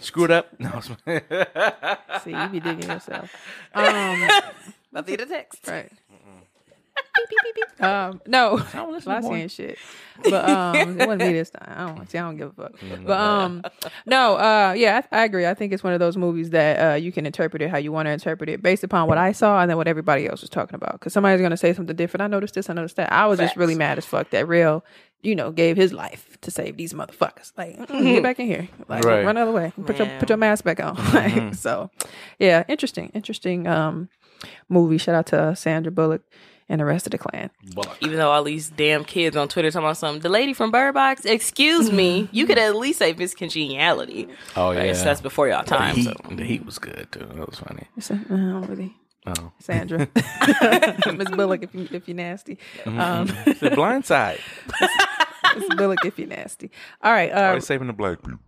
screwed 0.00 0.30
up. 0.30 0.48
No, 0.58 0.80
see, 2.22 2.30
you 2.32 2.48
be 2.48 2.60
digging 2.60 2.88
yourself. 2.90 3.30
Um, 3.74 4.28
About 4.92 5.06
to 5.06 5.16
get 5.16 5.20
a 5.20 5.26
text. 5.26 5.66
right. 5.68 5.90
Beep, 6.96 7.28
beep, 7.28 7.54
beep, 7.54 7.54
beep. 7.78 7.82
Um, 7.82 8.20
no, 8.26 8.58
don't 8.72 8.92
listen 8.92 9.12
Lassie 9.12 9.28
anymore. 9.28 9.48
shit. 9.48 9.78
But 10.22 10.48
um, 10.48 11.00
it 11.00 11.06
wasn't 11.06 11.22
me 11.22 11.32
this 11.32 11.50
time. 11.50 11.74
I 11.76 11.86
don't 11.86 12.10
see. 12.10 12.18
I 12.18 12.22
don't 12.22 12.36
give 12.36 12.50
a 12.58 12.62
fuck. 12.68 12.72
But 13.04 13.20
um, 13.20 13.62
no, 14.06 14.36
uh, 14.36 14.74
yeah, 14.76 15.02
I, 15.10 15.20
I 15.20 15.24
agree. 15.24 15.46
I 15.46 15.54
think 15.54 15.72
it's 15.72 15.82
one 15.82 15.92
of 15.92 16.00
those 16.00 16.16
movies 16.16 16.50
that 16.50 16.92
uh, 16.92 16.94
you 16.96 17.10
can 17.12 17.26
interpret 17.26 17.62
it 17.62 17.70
how 17.70 17.78
you 17.78 17.90
want 17.92 18.06
to 18.06 18.10
interpret 18.10 18.48
it 18.48 18.62
based 18.62 18.84
upon 18.84 19.08
what 19.08 19.18
I 19.18 19.32
saw 19.32 19.60
and 19.60 19.68
then 19.70 19.76
what 19.76 19.88
everybody 19.88 20.28
else 20.28 20.40
was 20.40 20.50
talking 20.50 20.74
about. 20.76 20.92
Because 20.92 21.12
somebody's 21.12 21.40
gonna 21.40 21.56
say 21.56 21.72
something 21.72 21.96
different. 21.96 22.22
I 22.22 22.26
noticed 22.28 22.54
this. 22.54 22.70
I 22.70 22.74
noticed 22.74 22.96
that. 22.96 23.12
I 23.12 23.26
was 23.26 23.38
just 23.38 23.56
really 23.56 23.74
mad 23.74 23.98
as 23.98 24.06
fuck 24.06 24.30
that 24.30 24.46
real. 24.46 24.84
You 25.22 25.34
know, 25.34 25.50
gave 25.52 25.76
his 25.76 25.92
life 25.92 26.38
to 26.42 26.50
save 26.50 26.76
these 26.76 26.92
motherfuckers. 26.92 27.52
Like, 27.56 27.78
mm, 27.78 28.02
get 28.04 28.22
back 28.28 28.38
in 28.38 28.46
here. 28.46 28.68
Like, 28.88 29.04
Right. 29.04 29.24
run 29.24 29.36
the 29.36 29.40
other 29.42 29.52
way. 29.52 29.72
Put 29.86 29.98
your 29.98 30.08
put 30.20 30.28
your 30.28 30.38
mask 30.38 30.64
back 30.64 30.80
on. 30.80 30.96
Like, 31.14 31.54
so, 31.54 31.90
yeah, 32.38 32.64
interesting, 32.68 33.10
interesting 33.14 33.66
um 33.66 34.08
movie. 34.68 34.98
Shout 34.98 35.14
out 35.14 35.26
to 35.28 35.38
uh, 35.42 35.54
Sandra 35.54 35.90
Bullock 35.90 36.22
and 36.68 36.80
the 36.80 36.84
rest 36.84 37.06
of 37.06 37.10
the 37.12 37.18
clan. 37.18 37.50
Even 38.00 38.16
though 38.16 38.30
all 38.30 38.42
these 38.44 38.70
damn 38.70 39.04
kids 39.04 39.36
on 39.36 39.48
Twitter 39.48 39.70
talking 39.70 39.84
about 39.86 39.96
something, 39.96 40.22
the 40.22 40.28
lady 40.28 40.52
from 40.52 40.70
Bird 40.70 40.94
Box, 40.94 41.24
excuse 41.24 41.90
me, 41.92 42.28
you 42.32 42.46
could 42.46 42.58
at 42.58 42.74
least 42.76 42.98
say 42.98 43.12
Miss 43.12 43.34
Congeniality. 43.34 44.28
Oh 44.56 44.70
I 44.70 44.86
guess 44.86 44.98
yeah, 44.98 45.04
that's 45.04 45.20
before 45.20 45.48
y'all 45.48 45.62
the 45.64 45.70
time. 45.70 45.94
heat, 45.96 46.04
So. 46.04 46.14
the 46.34 46.44
heat 46.44 46.64
was 46.64 46.78
good 46.78 47.08
too. 47.12 47.20
That 47.34 47.48
was 47.48 47.58
funny. 47.58 47.84
It's 47.96 48.10
a- 48.10 48.14
I 48.14 48.28
don't 48.28 48.66
really. 48.68 48.94
Oh, 49.26 49.52
Sandra, 49.58 50.00
Miss 51.14 51.30
Bullock, 51.30 51.62
if 51.62 51.74
you 51.74 51.88
if 51.92 52.06
you're 52.06 52.14
nasty, 52.14 52.58
um, 52.84 53.26
it's 53.46 53.60
the 53.60 53.70
blind 53.70 54.04
side. 54.04 54.38
Miss 55.56 55.74
Bullock, 55.76 56.04
if 56.04 56.18
you're 56.18 56.28
nasty. 56.28 56.70
All 57.02 57.10
right, 57.12 57.32
uh, 57.32 57.48
Always 57.48 57.66
saving 57.66 57.86
the 57.86 57.94
black 57.94 58.18
people. 58.22 58.38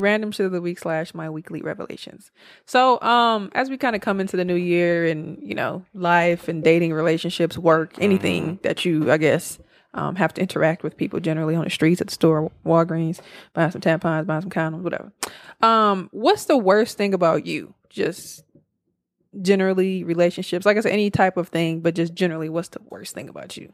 Random 0.00 0.32
shit 0.32 0.46
of 0.46 0.52
the 0.52 0.60
week 0.60 0.78
slash 0.78 1.14
my 1.14 1.28
weekly 1.30 1.62
revelations. 1.62 2.30
So, 2.64 3.00
um, 3.02 3.50
as 3.54 3.70
we 3.70 3.76
kind 3.76 3.96
of 3.96 4.02
come 4.02 4.20
into 4.20 4.36
the 4.36 4.44
new 4.44 4.54
year 4.54 5.06
and 5.06 5.38
you 5.42 5.54
know 5.54 5.84
life 5.94 6.48
and 6.48 6.62
dating, 6.62 6.92
relationships, 6.92 7.58
work, 7.58 7.94
anything 7.98 8.58
that 8.62 8.84
you, 8.84 9.10
I 9.10 9.16
guess, 9.16 9.58
um, 9.94 10.16
have 10.16 10.34
to 10.34 10.40
interact 10.40 10.82
with 10.82 10.96
people 10.96 11.20
generally 11.20 11.54
on 11.54 11.64
the 11.64 11.70
streets, 11.70 12.00
at 12.00 12.08
the 12.08 12.14
store, 12.14 12.50
Walgreens, 12.64 13.20
buying 13.54 13.70
some 13.70 13.80
tampons, 13.80 14.26
buying 14.26 14.42
some 14.42 14.50
condoms, 14.50 14.82
whatever. 14.82 15.12
Um, 15.62 16.08
what's 16.12 16.44
the 16.44 16.56
worst 16.56 16.96
thing 16.96 17.14
about 17.14 17.46
you? 17.46 17.74
Just 17.88 18.44
generally 19.40 20.04
relationships, 20.04 20.66
like 20.66 20.76
I 20.76 20.80
said, 20.80 20.92
any 20.92 21.10
type 21.10 21.36
of 21.36 21.48
thing, 21.48 21.80
but 21.80 21.94
just 21.94 22.14
generally, 22.14 22.48
what's 22.48 22.68
the 22.68 22.80
worst 22.90 23.14
thing 23.14 23.28
about 23.28 23.56
you? 23.56 23.72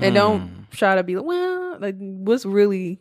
And 0.00 0.14
don't 0.14 0.70
try 0.70 0.94
to 0.94 1.02
be 1.02 1.16
like, 1.16 1.24
well, 1.24 1.78
like, 1.80 1.96
what's 1.98 2.46
really 2.46 3.00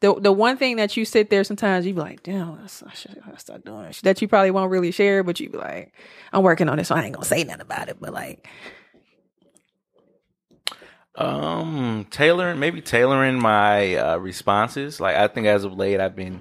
the 0.00 0.14
the 0.14 0.32
one 0.32 0.56
thing 0.56 0.76
that 0.76 0.96
you 0.96 1.04
sit 1.04 1.30
there 1.30 1.44
sometimes 1.44 1.86
you 1.86 1.94
be 1.94 2.00
like, 2.00 2.22
damn, 2.22 2.52
I 2.62 2.94
should 2.94 3.22
I 3.32 3.36
start 3.36 3.64
doing 3.64 3.92
that 4.02 4.20
you 4.22 4.28
probably 4.28 4.50
won't 4.50 4.70
really 4.70 4.90
share, 4.90 5.22
but 5.22 5.38
you 5.40 5.48
be 5.50 5.58
like, 5.58 5.92
I'm 6.32 6.42
working 6.42 6.68
on 6.68 6.78
it, 6.78 6.86
so 6.86 6.94
I 6.94 7.04
ain't 7.04 7.14
gonna 7.14 7.24
say 7.24 7.44
nothing 7.44 7.60
about 7.62 7.88
it. 7.88 7.98
But 8.00 8.12
like, 8.12 8.48
Um, 11.16 12.06
tailoring 12.10 12.58
maybe 12.60 12.80
tailoring 12.80 13.38
my 13.38 13.94
uh, 13.96 14.16
responses. 14.16 15.00
Like 15.00 15.16
I 15.16 15.28
think 15.28 15.46
as 15.46 15.64
of 15.64 15.76
late, 15.76 16.00
I've 16.00 16.16
been 16.16 16.40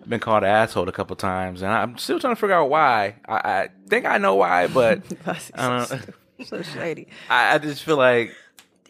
I've 0.00 0.08
been 0.08 0.20
called 0.20 0.44
an 0.44 0.50
asshole 0.50 0.88
a 0.88 0.92
couple 0.92 1.16
times, 1.16 1.62
and 1.62 1.72
I'm 1.72 1.98
still 1.98 2.18
trying 2.20 2.34
to 2.34 2.40
figure 2.40 2.54
out 2.54 2.70
why. 2.70 3.16
I, 3.28 3.34
I 3.34 3.68
think 3.88 4.06
I 4.06 4.18
know 4.18 4.36
why, 4.36 4.68
but 4.68 5.02
I 5.54 5.86
don't. 5.88 6.46
so 6.46 6.62
shady. 6.62 7.08
I, 7.28 7.54
I 7.54 7.58
just 7.58 7.82
feel 7.82 7.96
like 7.96 8.34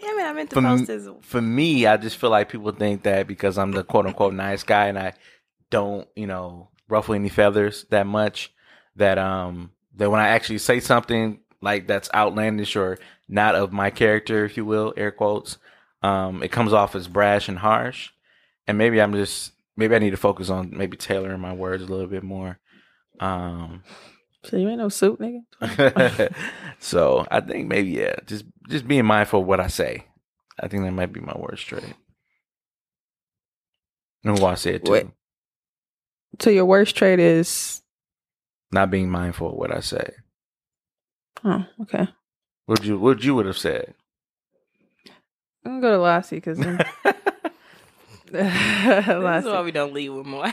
It, 0.05 0.25
I 0.25 0.33
meant 0.33 0.51
to 0.51 0.57
for, 0.57 0.63
post 0.63 1.09
for 1.23 1.43
me, 1.43 1.87
I 1.87 1.97
just 1.97 2.17
feel 2.17 2.31
like 2.31 2.49
people 2.49 2.73
think 2.73 3.03
that 3.03 3.27
because 3.27 3.59
I'm 3.59 3.73
the 3.73 3.85
quote 3.85 4.07
unquote 4.07 4.35
nice 4.35 4.63
guy 4.63 4.87
and 4.89 4.99
I 4.99 5.15
don't, 5.71 6.09
you 6.15 6.27
know, 6.27 6.71
ruffle 6.89 7.15
any 7.15 7.29
feathers 7.29 7.85
that 7.91 8.07
much, 8.07 8.53
that 8.97 9.19
um 9.19 9.71
that 9.97 10.11
when 10.11 10.21
I 10.21 10.29
actually 10.29 10.59
say 10.59 10.81
something 10.81 11.41
like 11.61 11.87
that's 11.87 12.11
outlandish 12.15 12.77
or 12.77 12.99
not 13.29 13.55
of 13.55 13.73
my 13.73 13.91
character, 13.91 14.45
if 14.45 14.57
you 14.57 14.65
will, 14.65 14.93
air 14.97 15.11
quotes, 15.11 15.59
um, 16.03 16.43
it 16.43 16.53
comes 16.53 16.73
off 16.73 16.95
as 16.95 17.09
brash 17.09 17.49
and 17.49 17.59
harsh. 17.59 18.11
And 18.67 18.79
maybe 18.79 19.01
I'm 19.01 19.13
just 19.13 19.53
maybe 19.77 19.95
I 19.95 19.99
need 19.99 20.11
to 20.11 20.17
focus 20.17 20.51
on 20.51 20.77
maybe 20.77 20.97
tailoring 20.97 21.41
my 21.41 21.53
words 21.53 21.83
a 21.83 21.87
little 21.87 22.07
bit 22.07 22.23
more. 22.23 22.59
Um 23.21 23.83
So 24.45 24.57
you 24.57 24.69
ain't 24.69 24.79
no 24.79 24.89
suit, 24.89 25.21
nigga. 25.21 26.35
so 26.79 27.27
I 27.31 27.41
think 27.41 27.69
maybe 27.69 27.91
yeah, 27.91 28.17
just 28.27 28.45
just 28.69 28.87
being 28.87 29.07
mindful 29.07 29.41
of 29.41 29.47
what 29.47 29.61
I 29.61 29.69
say. 29.69 30.07
I 30.61 30.69
think 30.69 30.85
that 30.85 30.93
might 30.93 31.13
be 31.13 31.21
my 31.21 31.37
worst 31.37 31.67
trait. 31.67 31.95
And 34.23 34.39
who 34.39 34.45
I 34.47 34.55
say 34.55 34.75
it 34.75 34.85
to. 34.85 34.93
Wait. 34.93 35.07
So 36.41 36.51
your 36.51 36.65
worst 36.65 36.97
trait 36.97 37.21
is, 37.21 37.83
Not 38.73 38.91
being 38.91 39.11
mindful 39.11 39.51
of 39.51 39.55
what 39.55 39.75
I 39.75 39.81
say. 39.81 40.15
oh, 41.45 41.65
okay. 41.83 42.09
What 42.67 42.85
you 42.85 42.99
what 42.99 43.23
you 43.23 43.35
would 43.35 43.47
have 43.47 43.59
said. 43.59 43.95
I'm 45.65 45.81
gonna 45.81 45.83
go 45.83 45.91
to 45.97 46.03
Lassie 46.03 46.37
because 46.37 46.59
This 48.27 48.53
is 48.53 49.45
why 49.45 49.63
we 49.63 49.71
don't 49.71 49.93
leave 49.93 50.13
with 50.13 50.27
more. 50.27 50.53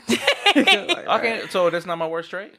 okay, 0.55 1.43
so 1.49 1.69
that's 1.69 1.85
not 1.85 1.97
my 1.97 2.07
worst 2.07 2.29
trait? 2.29 2.53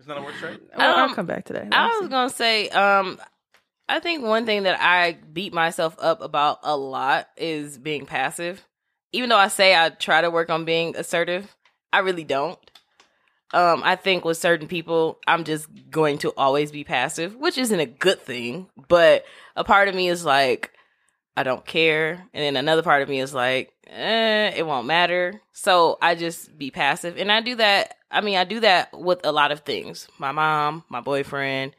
It's 0.00 0.08
not 0.08 0.18
a 0.18 0.22
worst 0.22 0.38
trait? 0.38 0.60
Well, 0.76 0.98
I'll 0.98 1.04
Um, 1.10 1.14
come 1.14 1.26
back 1.26 1.44
to 1.44 1.52
that. 1.52 1.68
I 1.72 1.86
Lassie. 1.88 2.00
was 2.00 2.08
gonna 2.08 2.30
say, 2.30 2.68
um, 2.70 3.20
I 3.88 4.00
think 4.00 4.24
one 4.24 4.46
thing 4.46 4.62
that 4.64 4.80
I 4.80 5.18
beat 5.32 5.52
myself 5.52 5.94
up 6.00 6.22
about 6.22 6.58
a 6.62 6.76
lot 6.76 7.28
is 7.36 7.76
being 7.78 8.06
passive. 8.06 8.66
Even 9.12 9.28
though 9.28 9.36
I 9.36 9.48
say 9.48 9.76
I 9.76 9.90
try 9.90 10.22
to 10.22 10.30
work 10.30 10.48
on 10.50 10.64
being 10.64 10.96
assertive, 10.96 11.54
I 11.92 11.98
really 11.98 12.24
don't. 12.24 12.58
Um, 13.52 13.82
I 13.84 13.96
think 13.96 14.24
with 14.24 14.38
certain 14.38 14.68
people, 14.68 15.18
I'm 15.26 15.44
just 15.44 15.68
going 15.90 16.18
to 16.18 16.32
always 16.36 16.70
be 16.72 16.84
passive, 16.84 17.34
which 17.36 17.58
isn't 17.58 17.80
a 17.80 17.84
good 17.86 18.20
thing. 18.22 18.68
But 18.88 19.24
a 19.56 19.64
part 19.64 19.88
of 19.88 19.94
me 19.94 20.08
is 20.08 20.24
like, 20.24 20.70
I 21.36 21.42
don't 21.42 21.66
care, 21.66 22.26
and 22.32 22.42
then 22.42 22.56
another 22.56 22.82
part 22.82 23.02
of 23.02 23.08
me 23.08 23.20
is 23.20 23.34
like, 23.34 23.72
eh, 23.88 24.52
it 24.56 24.64
won't 24.64 24.86
matter. 24.86 25.42
So 25.52 25.98
I 26.00 26.14
just 26.14 26.56
be 26.56 26.70
passive, 26.70 27.18
and 27.18 27.30
I 27.30 27.40
do 27.42 27.56
that. 27.56 27.96
I 28.10 28.20
mean, 28.20 28.36
I 28.36 28.44
do 28.44 28.60
that 28.60 28.98
with 28.98 29.24
a 29.24 29.32
lot 29.32 29.52
of 29.52 29.60
things. 29.60 30.08
My 30.18 30.32
mom, 30.32 30.84
my 30.88 31.00
boyfriend, 31.00 31.74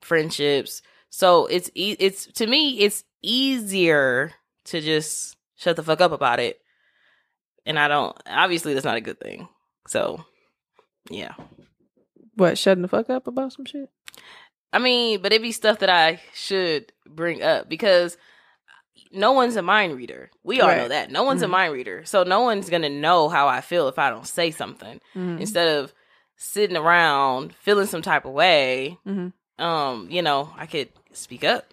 friendships. 0.00 0.82
So 1.10 1.46
it's 1.46 1.70
e- 1.74 1.96
it's 1.98 2.26
to 2.26 2.46
me, 2.46 2.80
it's 2.80 3.04
easier 3.22 4.32
to 4.64 4.80
just 4.80 5.36
shut 5.56 5.76
the 5.76 5.82
fuck 5.82 6.00
up 6.00 6.12
about 6.12 6.40
it, 6.40 6.60
and 7.66 7.78
I 7.78 7.88
don't. 7.88 8.16
Obviously, 8.26 8.74
that's 8.74 8.84
not 8.84 8.96
a 8.96 9.02
good 9.02 9.20
thing. 9.20 9.48
So, 9.88 10.24
yeah. 11.10 11.34
what 12.34 12.56
shutting 12.56 12.82
the 12.82 12.88
fuck 12.88 13.10
up 13.10 13.26
about 13.26 13.52
some 13.52 13.64
shit. 13.64 13.90
I 14.72 14.78
mean, 14.78 15.20
but 15.20 15.32
it'd 15.32 15.42
be 15.42 15.52
stuff 15.52 15.80
that 15.80 15.90
I 15.90 16.20
should 16.34 16.92
bring 17.06 17.42
up 17.42 17.68
because 17.68 18.16
no 19.12 19.32
one's 19.32 19.56
a 19.56 19.62
mind 19.62 19.96
reader. 19.96 20.30
We 20.42 20.60
all 20.60 20.68
know 20.74 20.88
that. 20.88 21.10
No 21.10 21.22
one's 21.24 21.42
Mhm. 21.42 21.46
a 21.46 21.48
mind 21.48 21.72
reader. 21.72 22.04
So 22.04 22.22
no 22.22 22.40
one's 22.40 22.70
going 22.70 22.82
to 22.82 22.88
know 22.88 23.28
how 23.28 23.46
I 23.48 23.60
feel 23.60 23.88
if 23.88 23.98
I 23.98 24.10
don't 24.10 24.26
say 24.26 24.50
something. 24.50 25.00
Mhm. 25.14 25.40
Instead 25.40 25.68
of 25.78 25.92
sitting 26.36 26.76
around 26.76 27.54
feeling 27.60 27.86
some 27.86 28.02
type 28.02 28.24
of 28.24 28.32
way, 28.32 28.98
Mhm. 29.06 29.32
um, 29.58 30.08
you 30.10 30.22
know, 30.22 30.50
I 30.58 30.66
could 30.66 30.88
speak 31.12 31.44
up. 31.44 31.66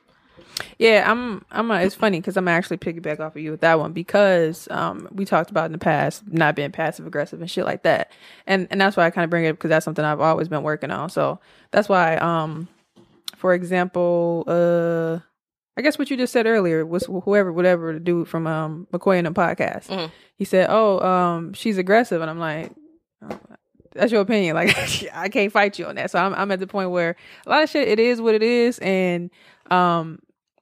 Yeah, 0.78 1.10
I'm. 1.10 1.44
I'm. 1.52 1.70
A, 1.72 1.82
it's 1.82 1.96
funny 1.96 2.20
because 2.20 2.36
I'm 2.38 2.48
actually 2.48 2.78
piggyback 2.78 3.20
off 3.20 3.36
of 3.36 3.42
you 3.42 3.52
with 3.52 3.62
that 3.62 3.80
one 3.80 3.92
because 3.94 4.68
um 4.72 5.08
we 5.12 5.24
talked 5.26 5.52
about 5.52 5.66
in 5.68 5.72
the 5.74 5.78
past 5.78 6.24
not 6.28 6.56
being 6.56 6.72
passive 6.72 7.06
aggressive 7.08 7.40
and 7.42 7.50
shit 7.52 7.66
like 7.66 7.84
that, 7.84 8.12
and 8.48 8.68
and 8.72 8.80
that's 8.80 8.96
why 8.98 9.06
I 9.06 9.10
kind 9.10 9.24
of 9.24 9.30
bring 9.30 9.46
it 9.46 9.50
up 9.50 9.56
because 9.58 9.70
that's 9.70 9.84
something 9.86 10.04
I've 10.04 10.20
always 10.22 10.48
been 10.48 10.64
working 10.64 10.92
on. 10.92 11.10
So 11.10 11.40
that's 11.72 11.88
why 11.90 12.16
um, 12.18 12.68
for 13.36 13.54
example, 13.54 14.44
uh, 14.48 15.20
I 15.80 15.82
guess 15.82 15.98
what 15.98 16.10
you 16.10 16.18
just 16.18 16.34
said 16.34 16.46
earlier 16.46 16.86
was 16.86 17.06
whoever, 17.06 17.54
whatever 17.54 17.94
the 17.94 18.00
dude 18.02 18.28
from 18.28 18.46
um 18.48 18.86
McCoy 18.92 19.18
and 19.18 19.26
the 19.28 19.32
podcast. 19.32 19.88
Mhm. 19.88 20.12
He 20.36 20.44
said, 20.46 20.68
"Oh, 20.70 21.00
um, 21.00 21.54
she's 21.54 21.78
aggressive," 21.78 22.22
and 22.22 22.30
I'm 22.30 22.40
like. 22.40 22.72
oh, 23.24 23.40
That's 23.96 24.12
your 24.12 24.22
opinion. 24.22 24.56
Like 24.60 24.76
I 25.14 25.30
can't 25.30 25.52
fight 25.52 25.80
you 25.80 25.86
on 25.88 25.96
that. 25.96 26.12
So 26.12 26.20
I'm 26.20 26.34
I'm 26.36 26.52
at 26.52 26.60
the 26.60 26.68
point 26.68 26.92
where 26.92 27.16
a 27.46 27.50
lot 27.50 27.64
of 27.64 27.70
shit 27.70 27.88
it 27.88 28.00
is 28.00 28.22
what 28.22 28.36
it 28.36 28.44
is, 28.44 28.78
and 28.80 29.32
um 29.72 30.20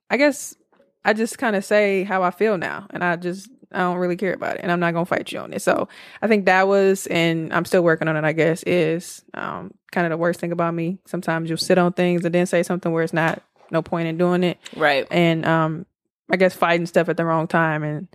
I 0.09 0.17
guess 0.17 0.55
I 1.03 1.13
just 1.13 1.37
kind 1.37 1.55
of 1.55 1.65
say 1.65 2.03
how 2.03 2.23
I 2.23 2.31
feel 2.31 2.57
now, 2.57 2.87
and 2.91 3.03
I 3.03 3.15
just 3.17 3.49
I 3.71 3.79
don't 3.79 3.97
really 3.97 4.15
care 4.15 4.33
about 4.33 4.55
it, 4.55 4.61
and 4.63 4.71
I'm 4.71 4.79
not 4.79 4.93
gonna 4.93 5.05
fight 5.05 5.31
you 5.31 5.39
on 5.39 5.51
it. 5.53 5.61
So 5.61 5.87
I 6.21 6.27
think 6.27 6.45
that 6.45 6.67
was, 6.67 7.05
and 7.07 7.51
I'm 7.53 7.65
still 7.65 7.83
working 7.83 8.07
on 8.07 8.15
it. 8.15 8.23
I 8.23 8.31
guess 8.31 8.63
is 8.63 9.23
um, 9.33 9.73
kind 9.91 10.05
of 10.07 10.11
the 10.11 10.17
worst 10.17 10.39
thing 10.39 10.53
about 10.53 10.73
me. 10.73 10.97
Sometimes 11.05 11.49
you'll 11.49 11.57
sit 11.57 11.77
on 11.77 11.91
things 11.93 12.23
and 12.23 12.33
then 12.33 12.45
say 12.45 12.63
something 12.63 12.91
where 12.93 13.03
it's 13.03 13.13
not 13.13 13.43
no 13.71 13.81
point 13.81 14.07
in 14.07 14.17
doing 14.17 14.43
it, 14.43 14.57
Right. 14.75 15.05
and 15.11 15.45
um, 15.45 15.85
I 16.31 16.37
guess 16.37 16.53
fighting 16.53 16.85
stuff 16.85 17.09
at 17.09 17.17
the 17.17 17.25
wrong 17.25 17.47
time 17.47 17.83
and 17.83 18.07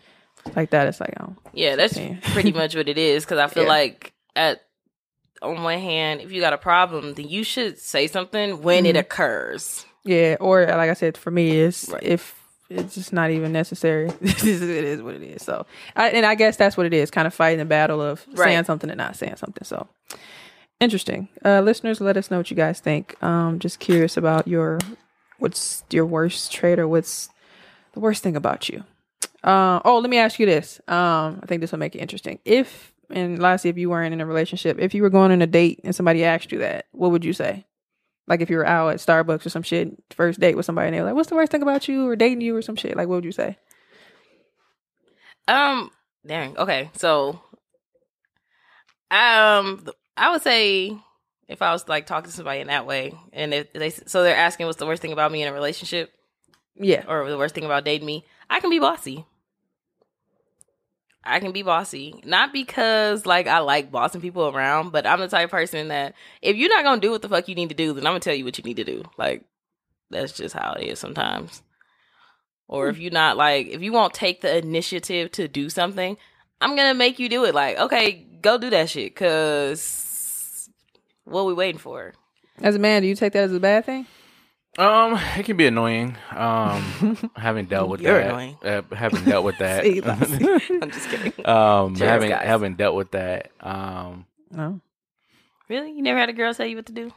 like 0.57 0.71
that. 0.71 0.89
It's 0.89 1.01
like 1.01 1.15
oh 1.21 1.35
Yeah, 1.53 1.77
that's 1.77 1.99
pretty 2.33 2.53
much 2.53 2.75
what 2.75 2.89
it 2.89 2.99
is. 2.99 3.25
Because 3.25 3.39
I 3.39 3.47
feel 3.49 3.65
Yeah. 3.65 3.69
like 3.69 4.13
at 4.37 4.63
on 5.41 5.63
one 5.63 5.79
hand, 5.81 6.21
if 6.21 6.31
you 6.33 6.41
got 6.41 6.53
a 6.53 6.59
problem, 6.59 7.15
then 7.15 7.29
you 7.29 7.43
should 7.45 7.79
say 7.79 8.07
something 8.07 8.63
when 8.63 8.87
it 8.87 8.95
Mhm. 8.97 9.01
occurs. 9.01 9.85
yeah. 10.05 10.37
Or 10.41 10.65
like 10.67 10.91
I 10.91 10.95
said, 10.95 11.17
for 11.17 11.31
me, 11.33 11.51
is 11.57 11.89
Right. 11.93 12.03
if 12.03 12.39
it's 12.71 12.95
just 12.95 13.13
not 13.13 13.31
even 13.31 13.53
necessary. 13.53 14.09
it 14.21 14.45
is 14.45 15.03
what 15.03 15.15
it 15.17 15.23
is. 15.23 15.43
So, 15.43 15.67
I, 15.97 16.09
and 16.11 16.25
I 16.25 16.35
guess 16.37 16.57
that's 16.57 16.77
what 16.77 16.87
it 16.87 16.95
is. 16.95 17.11
Kind 17.11 17.27
of 17.27 17.35
fighting 17.35 17.59
the 17.59 17.65
battle 17.65 18.01
of 18.01 18.25
Right. 18.35 18.47
saying 18.47 18.65
something 18.65 18.89
and 18.89 18.97
not 18.99 19.15
saying 19.17 19.37
something. 19.37 19.65
So, 19.65 19.89
interesting. 20.81 21.29
Uh, 21.45 21.61
listeners, 21.61 22.01
let 22.01 22.17
us 22.17 22.31
know 22.31 22.39
what 22.39 22.51
you 22.51 22.57
guys 22.57 22.81
think. 22.81 23.21
Um, 23.23 23.59
just 23.59 23.79
curious 23.81 24.17
about 24.17 24.49
your 24.49 24.79
what's 25.43 25.83
your 25.91 26.07
worst 26.07 26.53
trait 26.53 26.79
or 26.79 26.87
what's 26.87 27.29
the 27.93 28.01
worst 28.01 28.23
thing 28.23 28.37
about 28.37 28.69
you. 28.69 28.85
Uh, 29.43 29.81
oh, 29.85 29.99
let 29.99 30.09
me 30.09 30.19
ask 30.19 30.39
you 30.39 30.47
this. 30.47 30.81
Um, 30.87 31.41
I 31.43 31.47
think 31.47 31.61
this 31.61 31.73
will 31.73 31.81
make 31.81 31.95
it 31.95 31.99
interesting. 31.99 32.39
If 32.45 32.93
and 33.11 33.39
lastly, 33.41 33.69
if 33.69 33.77
you 33.77 33.91
weren't 33.91 34.15
in 34.15 34.21
a 34.21 34.27
relationship, 34.27 34.79
if 34.79 34.95
you 34.95 35.03
were 35.03 35.11
going 35.11 35.33
on 35.33 35.43
a 35.43 35.47
date 35.47 35.81
and 35.85 35.95
somebody 35.95 36.25
asked 36.25 36.53
you 36.53 36.61
that, 36.61 36.87
what 36.93 37.11
would 37.11 37.25
you 37.25 37.33
say? 37.33 37.67
Like 38.29 38.41
if 38.41 38.49
you 38.49 38.57
were 38.57 38.67
out 38.67 38.89
at 38.91 38.99
Starbucks 38.99 39.45
or 39.45 39.51
some 39.51 39.65
shit, 39.65 39.93
first 40.11 40.41
date 40.41 40.57
with 40.57 40.65
somebody, 40.65 40.89
and 40.89 40.97
they 40.97 41.01
were 41.01 41.07
like, 41.09 41.17
"What's 41.17 41.29
the 41.29 41.35
worst 41.35 41.51
thing 41.51 41.63
about 41.63 41.89
you?" 41.89 42.09
or 42.09 42.17
dating 42.17 42.41
you 42.41 42.57
or 42.57 42.63
some 42.63 42.77
shit. 42.77 42.97
Like, 42.97 43.09
what 43.09 43.17
would 43.17 43.25
you 43.25 43.33
say? 43.33 43.59
Um, 45.49 45.91
dang. 46.25 46.57
Okay, 46.57 46.91
so, 46.97 47.41
um, 49.11 49.85
I 50.17 50.31
would 50.31 50.43
say 50.43 50.97
if 51.49 51.63
I 51.63 51.73
was 51.73 51.89
like 51.89 52.07
talking 52.07 52.31
to 52.31 52.37
somebody 52.37 52.61
in 52.61 52.69
that 52.69 52.87
way, 52.87 53.15
and 53.33 53.53
if 53.53 53.73
they 53.73 53.91
so 53.91 54.23
they're 54.23 54.37
asking 54.37 54.67
what's 54.67 54.79
the 54.79 54.87
worst 54.87 55.03
thing 55.03 55.13
about 55.13 55.33
me 55.33 55.43
in 55.43 55.49
a 55.49 55.53
relationship, 55.53 56.13
Yeah, 56.77 57.05
or 57.07 57.29
the 57.29 57.39
worst 57.39 57.55
thing 57.55 57.65
about 57.65 57.85
dating 57.85 58.07
me, 58.07 58.25
I 58.49 58.61
can 58.61 58.71
be 58.71 58.79
bossy. 58.79 59.27
I 61.25 61.39
can 61.39 61.53
be 61.53 61.63
bossy. 61.63 62.21
Not 62.25 62.53
because 62.53 63.27
like 63.27 63.47
I 63.47 63.59
like 63.59 63.93
bossing 63.93 64.21
people 64.21 64.49
around, 64.49 64.91
but 64.91 65.07
I'm 65.07 65.21
the 65.21 65.29
type 65.29 65.45
of 65.47 65.51
person 65.51 65.89
that 65.89 66.15
if 66.41 66.57
you're 66.57 66.69
not 66.69 66.85
gonna 66.85 67.01
do 67.01 67.11
what 67.11 67.23
the 67.23 67.29
fuck 67.29 67.49
you 67.49 67.55
need 67.55 67.69
to 67.69 67.75
do, 67.75 67.93
then 67.93 68.07
I'm 68.07 68.13
gonna 68.13 68.21
tell 68.21 68.35
you 68.35 68.45
what 68.45 68.59
you 68.59 68.65
need 68.65 68.77
to 68.77 68.85
do. 68.85 69.05
Like 69.17 69.45
that's 70.11 70.33
just 70.33 70.55
how 70.55 70.75
it 70.75 70.85
is 70.85 70.99
sometimes. 70.99 71.63
Or 72.67 72.89
if 72.89 72.97
hmm. 72.97 73.03
you're 73.03 73.13
not 73.13 73.37
like 73.37 73.69
if 73.69 73.83
you 73.83 73.93
won't 73.93 74.15
take 74.15 74.41
the 74.41 74.57
initiative 74.57 75.31
to 75.33 75.49
do 75.49 75.69
something, 75.71 76.17
I'm 76.61 76.77
gonna 76.77 76.95
make 76.95 77.19
you 77.19 77.29
do 77.29 77.45
it. 77.45 77.55
Like, 77.55 77.79
okay, 77.79 78.27
go 78.41 78.59
do 78.59 78.71
that 78.71 78.91
shit, 78.91 79.15
cause 79.15 80.12
what 81.33 81.47
we 81.47 81.55
waiting 81.55 81.79
for? 81.79 82.13
as 82.61 82.77
a 82.77 82.79
man, 82.79 83.03
do 83.03 83.09
you 83.09 83.15
take 83.17 83.33
that 83.33 83.45
as 83.45 83.53
a 83.53 83.59
bad 83.61 83.85
thing? 83.87 84.07
Um, 84.79 85.19
it 85.37 85.45
can 85.45 85.57
be 85.57 85.67
annoying. 85.67 86.17
Um, 86.35 87.31
having 87.37 87.67
dealt 87.67 87.89
with 87.91 88.01
You're 88.01 88.19
that, 88.19 88.29
annoying. 88.29 88.57
Uh, 88.65 88.83
having 88.95 89.25
dealt 89.25 89.45
with 89.45 89.59
that. 89.59 89.85
See, 89.85 90.01
that's- 90.01 90.31
I'm 90.83 90.91
just 90.91 91.09
kidding. 91.11 91.47
um, 91.47 91.95
Cheers, 91.97 92.09
having 92.11 92.31
guys. 92.31 92.47
having 92.47 92.75
dealt 92.77 92.95
with 92.95 93.11
that. 93.13 93.51
Um, 93.61 94.27
No. 94.51 94.81
Really? 95.69 95.93
You 95.93 96.03
never 96.03 96.19
had 96.19 96.29
a 96.29 96.33
girl 96.35 96.53
tell 96.55 96.67
you 96.67 96.77
what 96.77 96.87
to 96.87 96.93
do? 96.93 97.11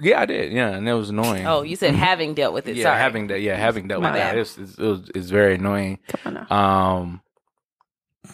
yeah, 0.00 0.20
I 0.20 0.26
did. 0.26 0.52
Yeah, 0.52 0.70
and 0.70 0.88
it 0.88 0.94
was 0.94 1.10
annoying. 1.10 1.46
Oh, 1.46 1.62
you 1.62 1.76
said 1.76 1.94
having 1.94 2.34
dealt 2.34 2.54
with 2.54 2.66
it. 2.68 2.76
yeah, 2.76 2.84
Sorry. 2.84 2.98
having 2.98 3.26
that. 3.28 3.40
Yeah, 3.40 3.56
having 3.56 3.86
dealt 3.88 4.02
My 4.02 4.10
with 4.10 4.18
that. 4.20 4.30
bad. 4.30 4.38
It's, 4.38 4.58
it's, 4.58 4.78
it 4.78 4.82
was, 4.84 5.10
it's 5.14 5.30
very 5.30 5.54
annoying. 5.56 5.98
Come 6.08 6.36
on 6.36 6.46
now. 6.48 6.56
Um, 6.96 7.20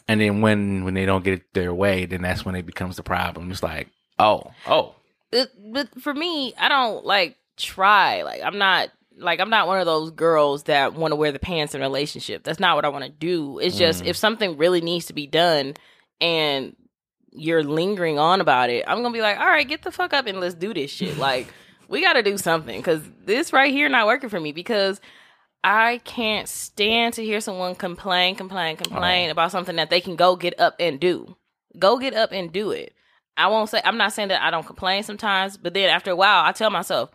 and 0.09 0.21
then 0.21 0.41
when 0.43 0.85
when 0.85 0.95
they 0.95 1.07
don't 1.07 1.25
get 1.25 1.35
it 1.35 1.55
their 1.55 1.73
way, 1.75 2.05
then 2.07 2.23
that's 2.23 2.45
when 2.45 2.55
it 2.57 2.67
becomes 2.67 2.97
the 2.97 3.03
problem. 3.03 3.51
It's 3.51 3.63
like, 3.63 3.89
oh, 4.19 4.43
oh, 4.67 4.95
it, 5.33 5.51
but 5.73 6.01
for 6.01 6.13
me, 6.15 6.55
I 6.59 6.69
don't 6.69 7.05
like 7.05 7.37
try. 7.57 8.23
Like 8.23 8.43
I'm 8.43 8.59
not 8.59 8.91
like 9.19 9.41
I'm 9.41 9.51
not 9.51 9.67
one 9.67 9.79
of 9.81 9.87
those 9.87 10.11
girls 10.11 10.65
that 10.65 10.95
want 10.95 11.13
to 11.13 11.17
wear 11.17 11.33
the 11.33 11.39
pants 11.39 11.75
in 11.75 11.81
a 11.81 11.85
relationship. 11.85 12.45
That's 12.45 12.61
not 12.61 12.77
what 12.77 12.85
I 12.85 12.89
want 12.89 13.05
to 13.05 13.11
do. 13.11 13.59
It's 13.59 13.77
just 13.79 14.05
Mm. 14.05 14.09
if 14.09 14.17
something 14.17 14.57
really 14.57 14.81
needs 14.81 15.07
to 15.07 15.13
be 15.13 15.27
done 15.27 15.75
and 16.21 16.77
you're 17.33 17.63
lingering 17.65 18.19
on 18.19 18.41
about 18.41 18.71
it, 18.71 18.85
I'm 18.87 19.03
gonna 19.03 19.13
be 19.13 19.21
like, 19.23 19.39
all 19.39 19.47
right, 19.47 19.67
get 19.67 19.83
the 19.83 19.91
fuck 19.93 20.13
up 20.13 20.27
and 20.27 20.41
let's 20.41 20.55
do 20.55 20.73
this 20.75 20.91
shit. 20.91 21.17
like 21.31 21.47
we 21.89 22.01
got 22.03 22.15
to 22.15 22.23
do 22.23 22.37
something 22.37 22.79
because 22.81 23.01
this 23.25 23.53
right 23.53 23.73
here 23.73 23.89
not 23.89 24.07
working 24.07 24.29
for 24.31 24.41
me 24.41 24.53
because. 24.53 25.01
I 25.65 25.99
can't 26.05 26.49
stand 26.49 27.15
to 27.15 27.25
hear 27.25 27.41
someone 27.41 27.75
complain, 27.75 28.37
complain, 28.37 28.77
complain 28.77 29.31
about 29.31 29.51
something 29.51 29.75
that 29.77 29.91
they 29.91 30.01
can 30.01 30.15
go 30.15 30.37
get 30.37 30.61
up 30.61 30.77
and 30.79 31.01
do. 31.01 31.35
Go 31.77 31.99
get 31.99 32.15
up 32.15 32.31
and 32.31 32.53
do 32.53 32.71
it. 32.71 32.95
I 33.37 33.49
won't 33.49 33.69
say 33.69 33.81
I'm 33.85 33.99
not 33.99 34.13
saying 34.13 34.29
that 34.29 34.43
I 34.43 34.51
don't 34.51 34.67
complain 34.67 35.03
sometimes, 35.03 35.57
but 35.57 35.75
then 35.75 35.89
after 35.89 36.11
a 36.11 36.17
while 36.17 36.45
I 36.45 36.53
tell 36.53 36.71
myself, 36.71 37.11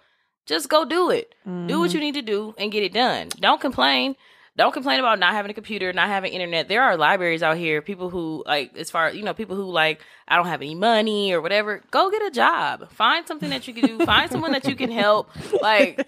just 0.46 0.70
go 0.70 0.86
do 0.86 1.10
it. 1.10 1.34
Do 1.46 1.52
what 1.52 1.90
mm-hmm. 1.90 1.96
you 1.96 2.00
need 2.00 2.16
to 2.16 2.22
do 2.22 2.56
and 2.58 2.72
get 2.72 2.84
it 2.84 2.94
done. 2.94 3.30
Don't 3.40 3.62
complain. 3.62 4.16
Don't 4.58 4.74
complain 4.74 5.00
about 5.00 5.18
not 5.18 5.34
having 5.34 5.50
a 5.50 5.54
computer, 5.54 5.94
not 5.94 6.10
having 6.10 6.34
internet. 6.34 6.68
There 6.68 6.84
are 6.84 6.98
libraries 6.98 7.42
out 7.42 7.58
here, 7.58 7.82
people 7.82 8.10
who 8.10 8.44
like 8.46 8.76
as 8.76 8.92
far 8.92 9.12
you 9.12 9.24
know, 9.24 9.34
people 9.34 9.56
who 9.56 9.64
like 9.64 10.02
I 10.32 10.38
don't 10.38 10.48
have 10.48 10.62
any 10.62 10.76
money 10.76 11.34
or 11.34 11.42
whatever. 11.42 11.82
Go 11.92 12.10
get 12.10 12.22
a 12.22 12.32
job. 12.32 12.90
Find 12.94 13.28
something 13.28 13.50
that 13.50 13.68
you 13.68 13.74
can 13.74 13.86
do. 13.86 14.06
Find 14.06 14.32
someone 14.32 14.54
that 14.54 14.66
you 14.66 14.76
can 14.78 14.90
help. 14.90 15.30
Like 15.62 16.08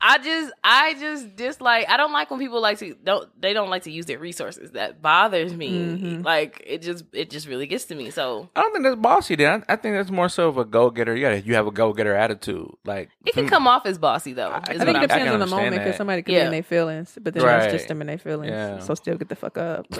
I 0.00 0.18
just 0.18 0.52
I 0.64 0.94
just 0.94 1.36
dislike 1.36 1.86
I 1.90 1.96
don't 1.98 2.12
like 2.12 2.30
when 2.30 2.40
people 2.40 2.60
like 2.62 2.78
to 2.78 2.94
don't 3.04 3.28
they 3.40 3.52
don't 3.52 3.68
like 3.68 3.82
to 3.82 3.90
use 3.90 4.06
their 4.06 4.18
resources. 4.18 4.70
That 4.72 5.02
bothers 5.02 5.52
me. 5.54 5.70
Mhm. 5.70 6.24
Like 6.24 6.62
it 6.66 6.80
just 6.82 7.04
it 7.12 7.28
just 7.30 7.46
really 7.46 7.66
gets 7.66 7.84
to 7.86 7.94
me. 7.94 8.10
So 8.10 8.48
I 8.56 8.62
don't 8.62 8.72
think 8.72 8.84
that's 8.84 8.96
bossy. 8.96 9.36
Then 9.36 9.62
I, 9.68 9.74
I 9.74 9.76
think 9.76 9.94
that's 9.96 10.10
more 10.10 10.30
so 10.30 10.48
of 10.48 10.56
a 10.56 10.64
go 10.64 10.88
getter. 10.90 11.14
Yeah, 11.14 11.34
you 11.34 11.54
have 11.54 11.66
a 11.66 11.70
go 11.70 11.92
getter 11.92 12.14
attitude. 12.14 12.70
Like 12.86 13.10
it 13.26 13.34
can 13.34 13.44
for- 13.44 13.50
come 13.50 13.66
off 13.68 13.84
as 13.84 13.98
bossy 13.98 14.32
though. 14.32 14.48
I- 14.48 14.56
I 14.68 14.78
think 14.78 14.96
it 14.96 15.00
depends 15.02 15.30
on 15.32 15.38
the 15.40 15.46
moment 15.46 15.72
because 15.72 15.92
that. 15.92 15.96
somebody 15.98 16.22
could 16.22 16.32
Yeah. 16.32 16.40
be 16.44 16.46
in 16.46 16.52
their 16.52 16.62
feelings, 16.62 17.18
but 17.20 17.34
then 17.34 17.42
Right. 17.42 17.60
that's 17.60 17.72
just 17.74 17.88
them 17.88 18.00
in 18.00 18.06
their 18.06 18.16
feelings. 18.18 18.50
Yeah. 18.52 18.78
So 18.78 18.94
still 18.94 19.16
get 19.16 19.28
the 19.28 19.36
fuck 19.36 19.58
up. 19.58 19.86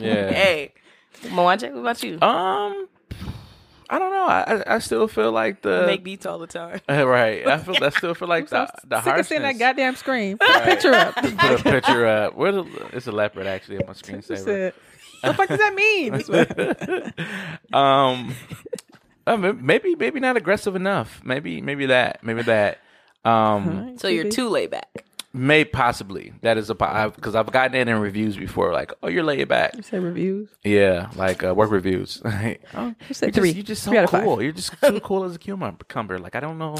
Yeah. 0.00 0.32
Hey, 0.32 0.72
Mwanje, 1.22 1.70
what 1.72 1.80
about 1.80 2.02
you? 2.02 2.14
Um, 2.20 2.88
I 3.90 3.98
don't 3.98 4.10
know. 4.12 4.24
I 4.24 4.40
I, 4.42 4.74
I 4.76 4.78
still 4.78 5.08
feel 5.08 5.30
like 5.32 5.62
the 5.62 5.84
Make 5.86 6.02
beats 6.04 6.26
all 6.26 6.38
the 6.38 6.46
time. 6.46 6.80
Right. 6.88 7.46
I 7.46 7.58
feel 7.58 7.76
I 7.84 7.90
still 7.90 8.14
feel 8.14 8.28
like 8.28 8.48
the 8.48 8.68
the 8.86 9.02
Sick 9.02 9.16
of 9.18 9.26
seeing 9.26 9.42
that 9.42 9.46
harshness. 9.54 9.58
goddamn 9.60 9.96
screen. 9.96 10.38
Put 10.38 10.48
a 10.48 10.52
Right. 10.52 10.64
picture 10.64 10.94
up. 10.94 11.14
Put 11.16 11.60
a 11.60 11.62
picture 11.62 12.06
up. 12.06 12.34
Where 12.34 12.52
the, 12.52 12.64
it's 12.92 13.06
a 13.06 13.12
leopard 13.12 13.46
actually 13.46 13.78
on 13.78 13.86
my 13.86 13.92
She 13.92 14.00
screensaver. 14.02 14.72
"What 15.20 15.28
the 15.28 15.34
fuck 15.34 15.48
does 15.48 15.58
that 15.58 15.74
mean?" 15.74 16.14
um, 17.72 18.34
uh, 19.26 19.36
maybe 19.36 19.94
maybe 19.96 20.20
not 20.20 20.36
aggressive 20.36 20.76
enough. 20.76 21.20
Maybe 21.24 21.60
maybe 21.60 21.86
that 21.86 22.22
maybe 22.22 22.42
that. 22.42 22.78
Um, 23.24 23.96
So 23.98 24.08
you're 24.08 24.28
too 24.30 24.48
laid 24.48 24.70
back. 24.70 25.04
May 25.36 25.64
possibly 25.64 26.32
that 26.42 26.56
is 26.56 26.70
a 26.70 26.74
because 26.74 27.34
I've 27.34 27.50
gotten 27.50 27.74
it 27.74 27.88
in 27.88 27.98
reviews 27.98 28.36
before. 28.36 28.72
Like, 28.72 28.92
oh, 29.02 29.08
you're 29.08 29.24
laid 29.24 29.48
back. 29.48 29.74
You 29.76 29.82
say 29.82 29.98
reviews. 29.98 30.48
Yeah, 30.62 31.10
like 31.16 31.42
uh, 31.44 31.52
work 31.54 31.70
reviews. 31.70 32.22
oh, 32.24 32.30
You 32.30 32.56
you're 32.74 32.94
said 33.12 33.26
just, 33.28 33.34
three. 33.34 33.50
you're 33.50 33.62
just 33.64 33.82
so 33.82 33.90
Three 33.90 33.98
out 33.98 34.04
of 34.04 34.10
five. 34.10 34.24
cool. 34.24 34.40
You're 34.40 34.52
just 34.52 34.72
too 34.80 35.00
cool 35.04 35.24
as 35.24 35.34
a 35.34 35.38
cucumber. 35.38 36.18
Like 36.18 36.36
I 36.36 36.40
don't 36.40 36.56
know. 36.58 36.76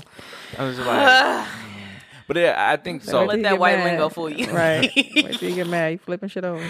I 0.57 0.65
was 0.65 0.77
just 0.77 0.87
like, 0.89 1.49
but 2.29 2.37
yeah, 2.37 2.55
I 2.57 2.77
think 2.77 3.03
so. 3.03 3.13
Don't 3.13 3.27
let 3.29 3.43
that 3.43 3.59
white 3.59 3.79
mad. 3.79 3.85
lingo 3.87 4.09
fool 4.09 4.31
you. 4.31 4.51
Right. 4.51 4.91
Wait 4.97 5.39
till 5.39 5.51
you 5.51 5.57
get 5.57 5.67
mad. 5.69 5.93
You 5.93 5.99
flipping 5.99 6.29
shit 6.29 6.45
over. 6.45 6.65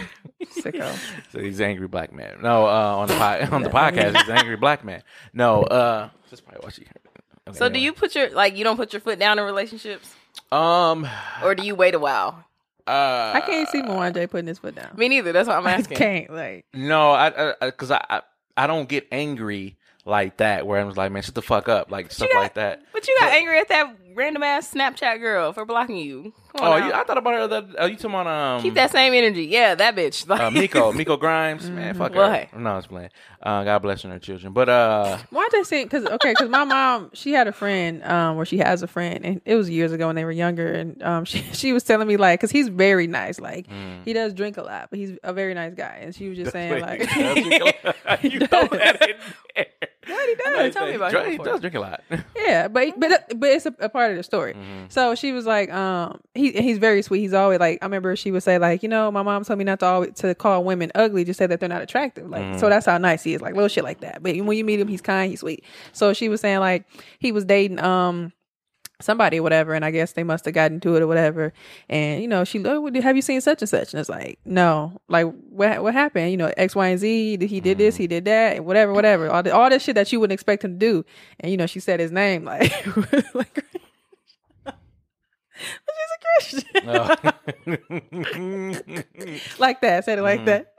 Sicko. 0.56 0.96
So 1.32 1.38
he's 1.40 1.60
angry 1.60 1.86
black 1.88 2.12
man. 2.12 2.38
No, 2.42 2.66
uh, 2.66 2.96
on 2.96 3.08
the 3.08 3.14
po- 3.14 3.54
on 3.54 3.62
the 3.62 3.70
podcast, 3.70 4.16
he's 4.16 4.28
angry 4.30 4.56
black 4.56 4.84
man. 4.84 5.02
No, 5.32 5.62
uh, 5.62 6.08
that's 6.30 6.40
probably 6.40 6.64
what 6.64 6.74
she. 6.74 6.86
Okay, 7.46 7.58
So 7.58 7.68
do 7.68 7.78
you 7.78 7.92
put 7.92 8.14
your 8.14 8.30
like 8.30 8.56
you 8.56 8.64
don't 8.64 8.76
put 8.76 8.92
your 8.94 9.00
foot 9.00 9.18
down 9.18 9.38
in 9.38 9.44
relationships, 9.44 10.14
Um, 10.52 11.08
or 11.42 11.54
do 11.54 11.64
you 11.64 11.74
wait 11.74 11.94
a 11.94 11.98
while? 11.98 12.44
uh, 12.86 13.32
I 13.34 13.42
can't 13.46 13.68
see 13.68 13.82
Mwanje 13.82 14.28
putting 14.30 14.46
his 14.46 14.58
foot 14.58 14.74
down. 14.74 14.90
Me 14.96 15.08
neither. 15.08 15.32
That's 15.32 15.48
what 15.48 15.56
I'm 15.56 15.66
I 15.66 15.72
asking. 15.72 15.96
can't. 15.96 16.30
Like, 16.30 16.66
No, 16.74 17.12
I 17.12 17.54
because 17.60 17.90
I, 17.90 18.04
I 18.10 18.20
I 18.56 18.66
don't 18.66 18.88
get 18.88 19.06
angry 19.10 19.76
like 20.04 20.36
that. 20.38 20.66
Where 20.66 20.80
I 20.80 20.84
was 20.84 20.96
like, 20.96 21.12
man, 21.12 21.22
shut 21.22 21.34
the 21.34 21.42
fuck 21.42 21.68
up, 21.68 21.90
like 21.90 22.10
stuff 22.12 22.28
got- 22.32 22.38
like 22.42 22.54
that. 22.54 22.82
But 22.92 23.06
you 23.08 23.16
got 23.20 23.32
angry 23.32 23.58
at 23.58 23.68
that 23.68 23.96
random 24.14 24.42
ass 24.44 24.72
Snapchat 24.72 25.18
girl 25.20 25.52
for 25.52 25.64
blocking 25.64 25.96
you. 25.96 26.32
Come 26.56 26.72
Oh, 26.72 26.76
you. 26.76 26.92
I 26.92 27.02
thought 27.02 27.18
about 27.18 27.34
her. 27.34 27.46
That 27.48 27.64
oh, 27.78 27.86
you 27.86 27.96
talking 27.96 28.10
about 28.10 28.26
um, 28.28 28.62
Keep 28.62 28.74
that 28.74 28.92
same 28.92 29.12
energy. 29.12 29.46
Yeah, 29.46 29.74
that 29.74 29.96
bitch. 29.96 30.28
Like, 30.28 30.40
uh, 30.40 30.50
Miko, 30.52 30.92
Miko 30.94 31.16
Grimes, 31.16 31.68
man, 31.68 31.94
fuck 31.96 32.14
Well, 32.14 32.28
her. 32.30 32.34
hey. 32.36 32.48
No, 32.56 32.78
it's 32.78 32.86
playing. 32.86 33.10
Uh, 33.42 33.64
God 33.64 33.80
bless 33.80 34.02
her 34.02 34.06
and 34.08 34.12
her 34.14 34.20
children. 34.20 34.52
But 34.52 34.68
uh, 34.68 35.18
Why 35.30 35.48
I 35.52 35.62
say? 35.64 35.82
Because 35.82 36.06
okay, 36.06 36.30
because 36.30 36.48
my 36.48 36.62
mom 36.62 37.10
she 37.12 37.32
had 37.32 37.48
a 37.48 37.52
friend, 37.52 38.04
um, 38.04 38.36
or 38.36 38.44
she 38.44 38.58
has 38.58 38.82
a 38.84 38.86
friend, 38.86 39.24
and 39.24 39.40
it 39.44 39.56
was 39.56 39.68
years 39.68 39.90
ago 39.90 40.06
when 40.06 40.14
they 40.14 40.24
were 40.24 40.30
younger, 40.32 40.72
and 40.72 41.02
um, 41.02 41.24
she 41.26 41.42
she 41.52 41.72
was 41.72 41.82
telling 41.82 42.06
me 42.06 42.16
like, 42.16 42.38
because 42.38 42.52
he's 42.52 42.68
very 42.68 43.08
nice, 43.08 43.40
like 43.40 43.66
he 44.04 44.12
does 44.12 44.32
drink 44.32 44.56
a 44.56 44.62
lot, 44.62 44.90
but 44.90 44.98
he's 45.00 45.18
a 45.24 45.32
very 45.32 45.54
nice 45.54 45.74
guy, 45.74 45.98
and 46.02 46.14
she 46.14 46.28
was 46.28 46.38
just 46.38 46.52
saying 46.52 46.80
like, 46.80 47.00
you 48.22 48.38
know 48.38 48.68
that 48.68 49.08
in 49.10 49.18
there. 49.18 49.66
what 49.66 49.73
he 50.36 50.50
does. 50.50 50.74
Tell 50.74 50.86
me 50.86 50.94
about 50.94 51.10
Dr- 51.12 51.26
him 51.26 51.32
He 51.32 51.38
does 51.38 51.60
drink 51.60 51.74
a 51.76 51.80
lot. 51.80 52.02
Yeah, 52.36 52.68
but 52.68 52.98
but 53.00 53.40
but 53.40 53.48
it's 53.50 53.64
a, 53.66 53.74
a 53.80 53.88
part 53.88 54.10
of 54.10 54.16
the 54.16 54.22
story. 54.22 54.54
So 54.88 55.14
she 55.14 55.32
was 55.32 55.46
like, 55.46 55.72
um, 55.72 56.20
he 56.34 56.52
he's 56.52 56.78
very 56.78 57.00
sweet. 57.02 57.20
He's 57.20 57.32
always 57.32 57.58
like, 57.60 57.78
I 57.80 57.86
remember 57.86 58.14
she 58.16 58.30
would 58.30 58.42
say 58.42 58.58
like, 58.58 58.82
you 58.82 58.88
know, 58.88 59.10
my 59.10 59.22
mom 59.22 59.44
told 59.44 59.58
me 59.58 59.64
not 59.64 59.80
to 59.80 59.86
always 59.86 60.12
to 60.16 60.34
call 60.34 60.62
women 60.64 60.92
ugly, 60.94 61.24
just 61.24 61.38
say 61.38 61.46
that 61.46 61.60
they're 61.60 61.68
not 61.68 61.82
attractive. 61.82 62.28
Like, 62.28 62.58
so 62.58 62.68
that's 62.68 62.86
how 62.86 62.98
nice 62.98 63.22
he 63.22 63.34
is, 63.34 63.40
like 63.40 63.54
little 63.54 63.68
shit 63.68 63.84
like 63.84 64.00
that. 64.00 64.22
But 64.22 64.36
when 64.36 64.56
you 64.58 64.64
meet 64.64 64.80
him, 64.80 64.88
he's 64.88 65.00
kind, 65.00 65.30
he's 65.30 65.40
sweet. 65.40 65.64
So 65.92 66.12
she 66.12 66.28
was 66.28 66.40
saying 66.40 66.60
like 66.60 66.84
he 67.18 67.32
was 67.32 67.44
dating 67.44 67.80
um 67.80 68.32
somebody 69.00 69.38
or 69.38 69.42
whatever, 69.42 69.74
and 69.74 69.84
I 69.84 69.90
guess 69.90 70.12
they 70.12 70.24
must 70.24 70.44
have 70.44 70.54
gotten 70.54 70.80
to 70.80 70.96
it 70.96 71.02
or 71.02 71.06
whatever. 71.06 71.52
And 71.88 72.22
you 72.22 72.28
know, 72.28 72.44
she, 72.44 72.64
oh, 72.64 72.90
have 73.02 73.16
you 73.16 73.22
seen 73.22 73.40
such 73.40 73.62
and 73.62 73.68
such? 73.68 73.92
And 73.92 74.00
it's 74.00 74.08
like, 74.08 74.38
no, 74.44 75.00
like 75.08 75.26
what 75.26 75.82
what 75.82 75.94
happened? 75.94 76.30
You 76.30 76.36
know, 76.36 76.52
X, 76.56 76.74
Y, 76.74 76.88
and 76.88 76.98
Z. 77.00 77.46
He 77.46 77.60
did 77.60 77.78
this, 77.78 77.96
mm. 77.96 77.98
he 77.98 78.06
did 78.06 78.24
that, 78.26 78.56
and 78.56 78.66
whatever, 78.66 78.92
whatever. 78.92 79.30
All 79.30 79.42
the, 79.42 79.54
all 79.54 79.70
this 79.70 79.82
shit 79.82 79.94
that 79.96 80.12
you 80.12 80.20
wouldn't 80.20 80.34
expect 80.34 80.64
him 80.64 80.72
to 80.72 80.78
do. 80.78 81.04
And 81.40 81.50
you 81.50 81.56
know, 81.56 81.66
she 81.66 81.80
said 81.80 82.00
his 82.00 82.12
name 82.12 82.44
like, 82.44 83.34
like. 83.34 83.64
She's 85.56 86.10
a 86.10 86.62
Christian, 86.66 86.88
oh. 86.88 87.14
like 89.58 89.80
that. 89.82 90.04
Said 90.04 90.18
it 90.18 90.22
like 90.22 90.40
mm. 90.40 90.46
that. 90.46 90.73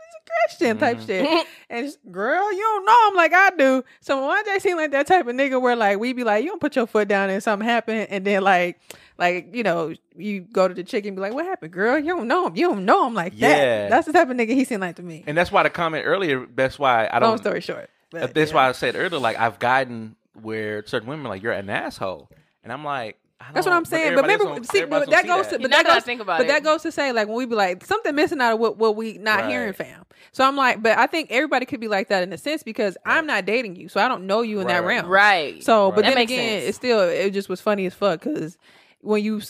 He's 0.47 0.53
a 0.53 0.57
Christian 0.57 0.77
type 0.77 0.97
mm-hmm. 0.97 1.05
shit. 1.35 1.47
And 1.69 1.95
girl, 2.11 2.53
you 2.53 2.61
don't 2.61 2.85
know 2.85 3.09
him 3.09 3.15
like 3.15 3.33
I 3.33 3.49
do. 3.57 3.83
So 3.99 4.17
when 4.17 4.25
one 4.27 4.45
day 4.45 4.59
seem 4.59 4.77
like 4.77 4.91
that 4.91 5.07
type 5.07 5.27
of 5.27 5.35
nigga 5.35 5.59
where 5.61 5.75
like 5.75 5.99
we 5.99 6.13
be 6.13 6.23
like, 6.23 6.43
you 6.43 6.49
don't 6.49 6.61
put 6.61 6.75
your 6.75 6.85
foot 6.87 7.07
down 7.07 7.29
and 7.29 7.41
something 7.41 7.67
happen, 7.67 7.95
and 7.95 8.23
then 8.25 8.43
like, 8.43 8.79
like 9.17 9.55
you 9.55 9.63
know, 9.63 9.93
you 10.15 10.41
go 10.41 10.67
to 10.67 10.73
the 10.73 10.83
chick 10.83 11.05
and 11.05 11.15
be 11.15 11.21
like, 11.21 11.33
what 11.33 11.45
happened, 11.45 11.73
girl? 11.73 11.97
You 11.97 12.15
don't 12.15 12.27
know 12.27 12.47
him. 12.47 12.55
You 12.55 12.69
don't 12.69 12.85
know 12.85 13.07
him 13.07 13.13
like 13.13 13.33
Yeah. 13.35 13.49
that. 13.49 13.89
That's 13.89 14.07
the 14.07 14.13
type 14.13 14.29
of 14.29 14.37
nigga 14.37 14.49
he 14.49 14.63
seemed 14.63 14.81
like 14.81 14.97
to 14.97 15.03
me. 15.03 15.23
and 15.25 15.35
that's 15.37 15.51
why 15.51 15.63
the 15.63 15.69
comment 15.69 16.05
earlier. 16.05 16.45
That's 16.53 16.77
why 16.77 17.09
I 17.11 17.19
don't. 17.19 17.29
Long 17.29 17.37
story 17.39 17.61
short, 17.61 17.89
But, 18.11 18.33
That's 18.33 18.51
yeah. 18.51 18.55
why 18.55 18.69
I 18.69 18.71
said 18.73 18.95
earlier, 18.95 19.19
like 19.19 19.39
I've 19.39 19.57
gotten 19.59 20.15
where 20.41 20.85
certain 20.85 21.09
women 21.09 21.25
are 21.25 21.29
like 21.29 21.41
you're 21.41 21.53
an 21.53 21.69
asshole, 21.69 22.29
and 22.63 22.71
I'm 22.71 22.83
like, 22.83 23.17
That's 23.53 23.65
what 23.65 23.75
I'm 23.75 23.85
saying. 23.85 24.15
But, 24.15 24.25
everybody 24.25 24.33
remember, 24.33 24.59
else 24.59 24.69
see, 24.69 24.85
but 24.85 25.09
that 25.09 25.27
goes 25.27 25.45
see 25.45 25.51
to, 25.51 25.57
that. 25.57 25.61
but 25.61 25.71
that 25.71 25.85
that 25.85 25.93
goes, 25.95 26.03
think 26.03 26.21
about 26.21 26.39
but 26.39 26.45
it. 26.45 26.47
that 26.47 26.63
goes 26.63 26.81
to 26.83 26.91
say, 26.91 27.11
like 27.11 27.27
when 27.27 27.37
we 27.37 27.45
be 27.45 27.55
like 27.55 27.85
something 27.85 28.15
missing 28.15 28.39
out 28.41 28.53
of 28.53 28.59
what, 28.59 28.77
what 28.77 28.95
we 28.95 29.17
not 29.17 29.41
Right. 29.41 29.49
hearing, 29.49 29.73
fam. 29.73 30.05
So 30.31 30.45
I'm 30.45 30.55
like, 30.55 30.81
but 30.81 30.97
I 30.97 31.05
think 31.07 31.31
everybody 31.31 31.65
could 31.65 31.79
be 31.79 31.87
like 31.87 32.07
that 32.09 32.23
in 32.23 32.31
a 32.31 32.37
sense 32.37 32.63
because 32.63 32.97
I'm 33.05 33.27
not 33.27 33.45
dating 33.45 33.75
you, 33.75 33.89
so 33.89 33.99
I 33.99 34.07
don't 34.07 34.25
know 34.25 34.41
you 34.41 34.61
in 34.61 34.67
that 34.67 34.83
realm, 34.83 35.07
Right. 35.07 35.61
So, 35.63 35.91
but 35.91 36.03
That 36.03 36.15
then 36.15 36.23
again, 36.23 36.61
sense. 36.61 36.69
it 36.69 36.75
still 36.75 37.01
it 37.01 37.31
just 37.31 37.49
was 37.49 37.61
funny 37.61 37.85
as 37.85 37.93
fuck 37.93 38.21
because 38.21 38.57
when 39.01 39.23
you 39.23 39.41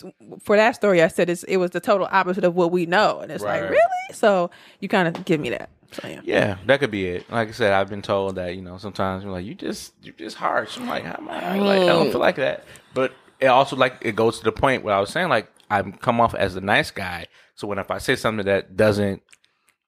for 0.42 0.58
that 0.58 0.76
story, 0.76 1.02
I 1.02 1.08
said 1.08 1.30
it's, 1.30 1.44
it 1.44 1.58
was 1.58 1.72
the 1.72 1.80
total 1.80 2.08
opposite 2.12 2.44
of 2.44 2.56
what 2.56 2.72
we 2.72 2.86
know, 2.86 3.20
and 3.20 3.32
it's 3.32 3.44
like 3.44 3.62
really. 3.62 3.80
So 4.14 4.50
you 4.80 4.90
kind 4.90 5.08
of 5.08 5.26
give 5.26 5.40
me 5.40 5.50
that. 5.52 5.70
So 5.92 6.08
yeah. 6.08 6.22
Yeah, 6.24 6.58
that 6.66 6.80
could 6.80 6.92
be 6.92 7.08
it. 7.08 7.30
Like 7.32 7.50
I 7.50 7.52
said, 7.52 7.72
I've 7.72 7.90
been 7.90 8.02
told 8.02 8.36
that 8.36 8.56
you 8.56 8.62
know 8.62 8.78
sometimes 8.78 9.24
you're 9.24 9.32
like 9.32 9.46
you 9.46 9.56
just 9.56 9.94
you 10.02 10.12
just 10.12 10.36
harsh. 10.36 10.78
I'm 10.78 10.88
like, 10.88 11.06
how 11.06 11.16
am 11.18 11.30
I? 11.30 11.58
Like, 11.58 11.82
I 11.82 11.86
don't 11.86 12.08
feel 12.08 12.16
mm. 12.16 12.20
like 12.20 12.36
that. 12.36 12.66
But 12.94 13.14
it 13.40 13.48
also 13.48 13.76
like 13.76 13.98
it 14.02 14.16
goes 14.16 14.38
to 14.40 14.44
the 14.44 14.52
point 14.52 14.84
where 14.84 14.94
I 14.96 15.00
was 15.00 15.10
saying 15.10 15.30
like 15.30 15.50
I'm 15.70 15.94
come 15.94 16.22
off 16.22 16.36
as 16.36 16.54
the 16.54 16.62
nice 16.62 16.92
guy. 16.92 17.28
So 17.56 17.68
when 17.68 17.80
if 17.80 17.90
I 17.92 17.98
say 18.00 18.16
something 18.16 18.46
that 18.46 18.76
doesn't 18.76 19.22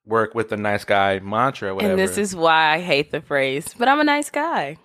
work 0.05 0.33
with 0.33 0.49
the 0.49 0.57
nice 0.57 0.85
guy 0.85 1.19
mantra, 1.19 1.75
whatever, 1.75 1.91
And 1.91 1.99
this 1.99 2.17
is 2.17 2.35
why 2.35 2.73
I 2.75 2.79
hate 2.79 3.11
the 3.11 3.21
phrase, 3.21 3.73
but 3.77 3.87
I'm 3.87 3.99
a 3.99 4.03
nice 4.05 4.29
guy. 4.29 4.77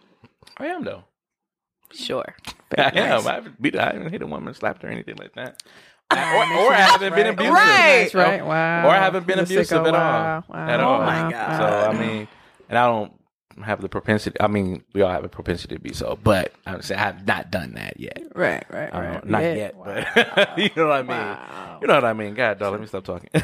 I 0.56 0.66
am 0.66 0.84
though. 0.84 1.04
Sure. 1.92 2.34
I 2.78 2.90
am. 2.94 3.26
I 3.26 3.34
haven't 3.34 3.60
beat. 3.62 3.76
I 3.76 3.92
haven't 3.92 4.10
hit 4.10 4.22
a 4.22 4.26
woman, 4.26 4.52
slapped 4.54 4.82
her, 4.82 4.88
anything 4.88 5.16
like 5.16 5.34
that. 5.34 5.62
or, 6.10 6.16
or 6.18 6.72
I 6.72 6.80
haven't 6.80 7.14
been 7.14 7.26
abusive. 7.28 7.54
Right, 7.54 8.14
right. 8.14 8.44
Wow. 8.44 8.86
Or 8.86 8.90
I 8.90 8.98
haven't 8.98 9.26
been 9.26 9.38
You're 9.38 9.44
abusive 9.44 9.86
at 9.86 9.92
Wow. 9.92 10.44
all. 10.48 10.54
Wow. 10.56 10.68
At 10.68 10.80
all. 10.80 11.00
Oh 11.02 11.06
my 11.06 11.30
God. 11.30 11.52
So 11.56 11.58
God. 11.64 11.94
I 11.94 11.98
mean, 11.98 12.28
and 12.68 12.78
I 12.78 12.86
don't 12.86 13.12
have 13.64 13.80
the 13.82 13.88
propensity. 13.88 14.36
I 14.40 14.46
mean, 14.46 14.82
we 14.94 15.02
all 15.02 15.10
have 15.10 15.24
a 15.24 15.28
propensity 15.28 15.76
to 15.76 15.80
be 15.80 15.92
so, 15.92 16.18
but 16.22 16.52
I 16.66 16.74
would 16.76 16.84
say 16.84 16.94
I 16.94 16.98
have 17.00 17.26
not 17.26 17.50
done 17.50 17.74
that 17.74 17.98
yet. 18.00 18.22
Right, 18.34 18.64
right, 18.70 18.92
don't 18.92 19.02
right. 19.02 19.24
know, 19.24 19.30
not 19.30 19.42
Yeah. 19.42 19.54
yet, 19.54 19.76
Wow. 19.76 19.84
but 20.24 20.58
you 20.58 20.70
know 20.76 20.86
what 20.88 20.96
I 20.96 21.02
mean. 21.02 21.08
Wow. 21.08 21.78
You 21.82 21.88
know 21.88 21.94
what 21.94 22.04
I 22.04 22.12
mean. 22.12 22.34
God, 22.34 22.58
dog, 22.58 22.72
let 22.72 22.80
me 22.80 22.86
stop 22.86 23.04
talking. 23.04 23.28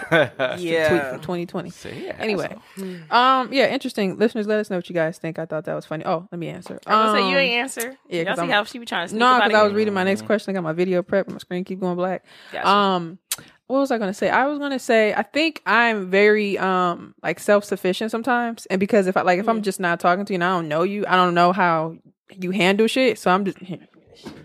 Yeah, 0.59 0.88
tweet 0.88 1.03
from 1.11 1.21
2020. 1.21 1.71
See, 1.71 2.07
yeah, 2.07 2.16
Anyway, 2.18 2.57
so- 2.77 2.85
um, 3.11 3.53
yeah, 3.53 3.66
interesting. 3.68 4.16
Listeners, 4.18 4.47
let 4.47 4.59
us 4.61 4.71
know 4.71 4.77
what 4.77 4.88
you 4.88 4.94
guys 4.94 5.18
think. 5.18 5.38
I 5.38 5.44
thought 5.47 5.64
that 5.64 5.75
was 5.75 5.87
funny. 5.87 6.05
Oh, 6.07 6.27
let 6.31 6.38
me 6.38 6.49
answer. 6.49 6.79
I 6.87 7.05
was 7.05 7.12
say 7.14 7.21
you 7.29 7.35
Um, 7.35 7.35
ain't 7.37 7.55
answer. 7.62 7.97
yeah, 8.09 8.18
Y'all 8.23 8.27
'cause 8.27 8.37
see 8.37 8.40
I'm- 8.42 8.51
how 8.51 8.64
she 8.64 8.79
be 8.79 8.87
trying 8.87 9.09
to 9.09 9.16
No, 9.16 9.40
because 9.40 9.55
I 9.55 9.62
was 9.62 9.73
reading 9.73 9.94
my 9.94 10.05
next 10.05 10.23
question. 10.27 10.53
I 10.53 10.55
got 10.55 10.62
my 10.62 10.73
video 10.73 11.03
prep. 11.03 11.29
My 11.29 11.38
screen 11.38 11.64
keep 11.64 11.81
going 11.81 11.97
black. 11.97 12.25
Gotcha. 12.53 12.68
Um, 12.68 13.18
what 13.69 13.81
was 13.81 13.91
I 13.91 13.99
to 13.99 14.15
say? 14.15 14.31
I 14.31 14.47
was 14.47 14.59
to 14.59 14.79
say 14.79 15.13
I 15.15 15.23
think 15.23 15.63
I'm 15.67 16.11
very 16.11 16.59
um 16.59 17.15
like 17.23 17.39
self 17.39 17.65
sufficient 17.65 18.11
sometimes, 18.11 18.67
and 18.67 18.81
because 18.81 19.07
if 19.07 19.17
I 19.17 19.23
like 19.23 19.39
if 19.39 19.49
I'm 19.49 19.63
just 19.63 19.79
not 19.79 20.01
talking 20.01 20.25
to 20.25 20.33
you 20.33 20.37
and 20.37 20.45
I 20.45 20.49
don't 20.49 20.69
know 20.69 20.83
you, 20.83 21.05
I 21.07 21.17
don't 21.17 21.35
know 21.35 21.53
how 21.53 21.97
you 22.35 22.51
handle 22.51 22.87
shit. 22.87 23.19
So 23.19 23.31
I'm 23.31 23.45
just 23.45 23.59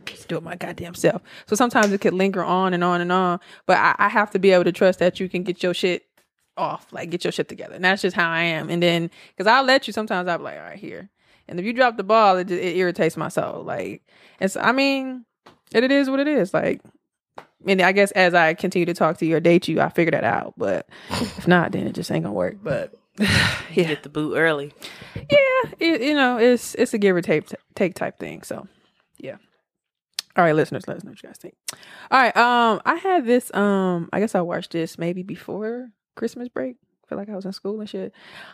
just 0.06 0.28
do 0.28 0.36
it 0.38 0.44
my 0.44 0.56
goddamn 0.56 0.94
self. 0.94 1.22
So 1.48 1.56
sometimes 1.56 1.94
it 1.94 2.02
could 2.02 2.14
linger 2.14 2.44
on 2.44 2.74
and 2.74 2.84
on 2.84 3.00
and 3.00 3.12
on, 3.14 3.40
but 3.66 3.78
I, 3.78 3.96
I 3.98 4.10
have 4.10 4.30
to 4.32 4.40
be 4.40 4.52
able 4.52 4.66
to 4.66 4.74
trust 4.74 5.00
that 5.00 5.22
you 5.22 5.30
can 5.30 5.44
get 5.44 5.64
your 5.64 5.74
shit 5.74 6.04
off, 6.58 6.92
like 6.92 7.10
get 7.10 7.24
your 7.24 7.32
shit 7.32 7.48
together. 7.48 7.76
And 7.76 7.86
that's 7.86 8.02
just 8.02 8.18
how 8.18 8.30
I 8.30 8.42
am. 8.42 8.70
And 8.70 8.84
then 8.84 9.10
because 9.30 9.50
I'll 9.50 9.64
let 9.64 9.88
you 9.88 9.94
sometimes 9.94 10.28
I'll 10.28 10.38
be 10.38 10.44
like, 10.44 10.58
all 10.58 10.64
right, 10.64 10.78
here. 10.78 11.10
And 11.48 11.60
if 11.62 11.66
you 11.66 11.72
drop 11.72 11.96
the 11.96 12.04
ball, 12.04 12.38
it, 12.38 12.52
it 12.52 12.76
irritates 12.76 13.16
my 13.16 13.30
soul. 13.30 13.64
Like 13.64 14.04
it's 14.42 14.58
I 14.58 14.74
mean, 14.74 15.24
it, 15.74 15.86
it 15.86 15.92
is 15.92 16.10
what 16.10 16.20
it 16.20 16.28
is. 16.28 16.54
Like 16.54 16.82
and 17.68 17.82
I 17.82 17.92
guess 17.92 18.12
as 18.12 18.34
I 18.34 18.54
continue 18.54 18.86
to 18.88 18.94
talk 18.94 19.18
to 19.18 19.26
you 19.26 19.36
or 19.36 19.40
date 19.40 19.68
you, 19.68 19.82
I 19.82 19.90
figure 19.90 20.12
that 20.12 20.24
out. 20.24 20.54
But 20.58 20.88
if 21.10 21.48
not, 21.48 21.72
then 21.72 21.88
it 21.88 21.94
just 21.94 22.12
ain't 22.12 22.24
gonna 22.24 22.34
work. 22.34 22.58
But 22.64 22.94
yeah, 23.20 23.88
Get 23.88 24.04
the 24.04 24.10
boot 24.10 24.36
early. 24.38 24.74
yeah, 25.16 25.72
it, 25.80 26.02
you 26.02 26.14
know, 26.16 26.38
it's 26.38 26.76
it's 26.76 26.94
a 26.94 26.98
give 26.98 27.16
or 27.16 27.22
take 27.22 27.48
take 27.76 27.94
type 27.96 28.18
thing. 28.20 28.44
So 28.44 28.68
yeah. 29.18 29.38
All 30.36 30.44
right, 30.44 30.56
listeners, 30.56 30.88
let 30.88 30.98
us 30.98 31.04
know 31.04 31.12
what 31.12 31.22
you 31.22 31.30
guys 31.30 31.38
think. 31.38 31.54
All 32.10 32.20
right, 32.20 32.36
um, 32.36 32.82
I 32.86 32.96
had 32.96 33.26
this. 33.26 33.54
Um, 33.54 34.10
I 34.12 34.20
guess 34.20 34.34
I 34.34 34.42
watched 34.42 34.72
this 34.72 34.98
maybe 34.98 35.22
before 35.22 35.90
Christmas 36.16 36.50
break. 36.50 36.78
I 37.04 37.08
feel 37.08 37.18
like 37.20 37.30
I 37.30 37.36
was 37.36 37.46
in 37.46 37.54
school 37.54 37.80
and 37.80 37.88
shit. 37.88 38.14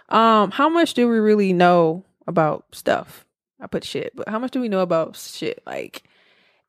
Um, 0.09 0.51
how 0.51 0.67
much 0.67 0.93
do 0.93 1.07
we 1.07 1.19
really 1.19 1.53
know 1.53 2.03
about 2.27 2.65
stuff? 2.73 3.25
I 3.61 3.67
put 3.67 3.85
shit, 3.85 4.13
but 4.13 4.27
how 4.27 4.39
much 4.39 4.51
do 4.51 4.59
we 4.59 4.67
know 4.67 4.81
about 4.81 5.15
shit? 5.15 5.63
Like, 5.65 6.03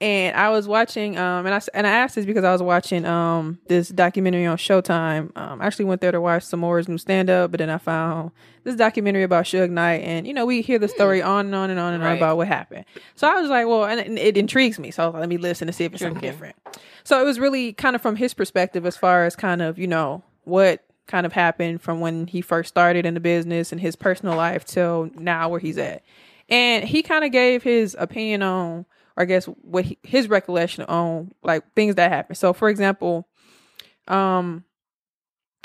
and 0.00 0.34
I 0.34 0.48
was 0.48 0.66
watching, 0.66 1.18
um, 1.18 1.44
and 1.44 1.54
I 1.54 1.60
and 1.74 1.86
I 1.86 1.90
asked 1.90 2.14
this 2.14 2.24
because 2.24 2.44
I 2.44 2.52
was 2.52 2.62
watching 2.62 3.04
um 3.04 3.58
this 3.68 3.90
documentary 3.90 4.46
on 4.46 4.56
Showtime. 4.56 5.36
Um, 5.36 5.60
I 5.60 5.66
actually 5.66 5.84
went 5.84 6.00
there 6.00 6.12
to 6.12 6.20
watch 6.20 6.44
Samora's 6.44 6.88
new 6.88 6.98
stand 6.98 7.28
up, 7.28 7.50
but 7.50 7.58
then 7.58 7.68
I 7.68 7.78
found 7.78 8.30
this 8.64 8.76
documentary 8.76 9.22
about 9.22 9.44
Suge 9.44 9.70
Knight, 9.70 10.02
and 10.02 10.26
you 10.26 10.32
know 10.32 10.46
we 10.46 10.62
hear 10.62 10.78
the 10.78 10.88
story 10.88 11.20
on 11.20 11.46
and 11.46 11.54
on 11.54 11.70
and 11.70 11.78
on 11.78 11.92
and 11.94 12.02
on 12.02 12.16
about 12.16 12.36
what 12.36 12.48
happened. 12.48 12.84
So 13.14 13.28
I 13.28 13.40
was 13.40 13.50
like, 13.50 13.66
well, 13.66 13.84
and 13.84 14.00
it, 14.00 14.18
it 14.18 14.36
intrigues 14.36 14.78
me, 14.78 14.90
so 14.90 15.02
I 15.02 15.06
was 15.06 15.14
like, 15.14 15.20
let 15.20 15.28
me 15.28 15.36
listen 15.36 15.66
to 15.66 15.72
see 15.72 15.84
if 15.84 15.92
it's 15.92 16.02
something 16.02 16.20
different. 16.20 16.56
So 17.04 17.20
it 17.20 17.24
was 17.24 17.38
really 17.38 17.72
kind 17.72 17.94
of 17.94 18.02
from 18.02 18.16
his 18.16 18.32
perspective, 18.32 18.86
as 18.86 18.96
far 18.96 19.26
as 19.26 19.36
kind 19.36 19.60
of 19.60 19.78
you 19.78 19.86
know 19.86 20.22
what 20.44 20.82
kind 21.06 21.26
of 21.26 21.32
happened 21.32 21.82
from 21.82 22.00
when 22.00 22.26
he 22.26 22.40
first 22.40 22.68
started 22.68 23.04
in 23.04 23.14
the 23.14 23.20
business 23.20 23.72
and 23.72 23.80
his 23.80 23.96
personal 23.96 24.36
life 24.36 24.64
till 24.64 25.10
now 25.16 25.48
where 25.48 25.60
he's 25.60 25.76
at. 25.76 26.02
And 26.48 26.84
he 26.84 27.02
kind 27.02 27.24
of 27.24 27.32
gave 27.32 27.62
his 27.62 27.96
opinion 27.98 28.42
on, 28.42 28.86
or 29.20 29.22
I 29.22 29.26
guess 29.26 29.44
what 29.44 29.84
he, 29.84 29.98
his 30.02 30.28
recollection 30.28 30.84
on 30.84 31.32
like 31.42 31.74
things 31.74 31.96
that 31.96 32.10
happened. 32.10 32.38
So 32.38 32.52
for 32.52 32.68
example, 32.70 33.28
um, 34.08 34.64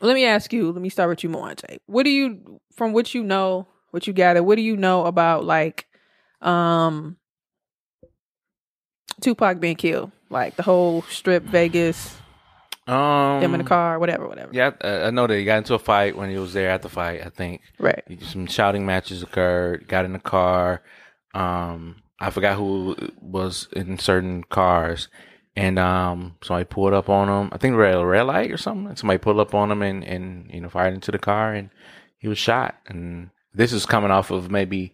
let 0.02 0.14
me 0.14 0.26
ask 0.26 0.52
you, 0.52 0.72
let 0.72 0.82
me 0.82 0.90
start 0.90 1.10
with 1.10 1.24
you, 1.24 1.30
Mwanje. 1.30 1.80
What 1.86 2.04
do 2.04 2.10
you, 2.10 2.60
from 2.74 2.92
what 2.92 3.14
you 3.14 3.24
know, 3.24 3.68
what 3.92 4.08
you 4.08 4.14
gather, 4.14 4.44
what 4.44 4.56
do 4.56 4.62
you 4.62 4.76
know 4.76 5.06
about 5.06 5.46
like, 5.46 5.88
um, 6.42 7.16
Tupac 9.22 9.60
being 9.62 9.78
killed? 9.78 10.12
Like 10.30 10.58
the 10.58 10.64
whole 10.64 11.04
strip 11.04 11.44
Vegas, 11.44 12.18
um, 12.88 13.42
him 13.42 13.54
in 13.54 13.60
the 13.60 13.64
car, 13.64 13.98
whatever, 14.00 14.28
whatever. 14.28 14.52
Yeah, 14.54 14.72
I, 14.82 15.04
I 15.04 15.10
know 15.12 15.28
that 15.28 15.38
he 15.38 15.46
got 15.46 15.60
into 15.60 15.76
a 15.76 15.80
fight 15.80 16.18
when 16.18 16.30
he 16.30 16.38
was 16.38 16.52
there 16.54 16.70
at 16.72 16.82
the 16.82 16.90
fight. 16.90 17.22
I 17.26 17.30
think 17.30 17.62
Right. 17.80 18.04
some 18.22 18.48
shouting 18.48 18.86
matches 18.86 19.24
occurred. 19.24 19.88
Got 19.88 20.04
in 20.04 20.12
the 20.14 20.20
car. 20.20 20.82
Um, 21.34 22.02
I 22.20 22.30
forgot 22.30 22.58
who 22.58 22.96
was 23.22 23.68
in 23.74 23.98
certain 24.00 24.44
cars, 24.44 25.10
and 25.56 25.78
um, 25.78 26.36
somebody 26.42 26.66
pulled 26.66 26.94
up 26.94 27.10
on 27.10 27.28
him. 27.28 27.50
I 27.52 27.58
think 27.58 27.74
they 27.74 27.78
were 27.78 27.86
at 27.86 27.96
a 27.96 28.06
red 28.06 28.24
light 28.24 28.52
or 28.52 28.58
something. 28.58 28.88
And 28.88 28.98
somebody 28.98 29.18
pulled 29.18 29.40
up 29.40 29.54
on 29.54 29.72
him 29.72 29.82
and 29.82 30.04
and 30.04 30.50
you 30.52 30.62
know 30.62 30.70
fired 30.70 30.94
into 30.94 31.12
the 31.12 31.20
car, 31.20 31.54
and 31.54 31.70
he 32.18 32.28
was 32.28 32.38
shot. 32.38 32.76
And 32.88 33.30
this 33.54 33.74
is 33.74 33.86
coming 33.86 34.12
off 34.12 34.32
of 34.32 34.50
maybe 34.50 34.94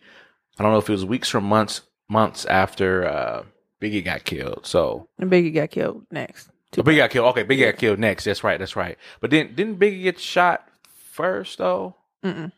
I 0.59 0.63
don't 0.63 0.71
know 0.71 0.79
if 0.79 0.89
it 0.89 0.93
was 0.93 1.05
weeks 1.05 1.33
or 1.33 1.41
months 1.41 1.81
months 2.09 2.45
after 2.45 3.05
uh, 3.07 3.43
Biggie 3.81 4.03
got 4.03 4.23
killed. 4.23 4.65
So 4.65 5.07
And 5.17 5.31
Biggie 5.31 5.53
got 5.53 5.71
killed 5.71 6.05
next. 6.11 6.49
Oh, 6.77 6.83
Biggie 6.83 6.97
got 6.97 7.09
killed. 7.09 7.27
Okay, 7.29 7.43
Biggie 7.43 7.65
got 7.65 7.77
killed 7.77 7.99
next. 7.99 8.23
That's 8.23 8.43
right. 8.43 8.59
That's 8.59 8.75
right. 8.75 8.97
But 9.19 9.29
then 9.31 9.55
didn't 9.55 9.79
Biggie 9.79 10.03
get 10.03 10.19
shot 10.19 10.67
first 11.11 11.57
though? 11.57 11.95
Mm-mm. 12.23 12.51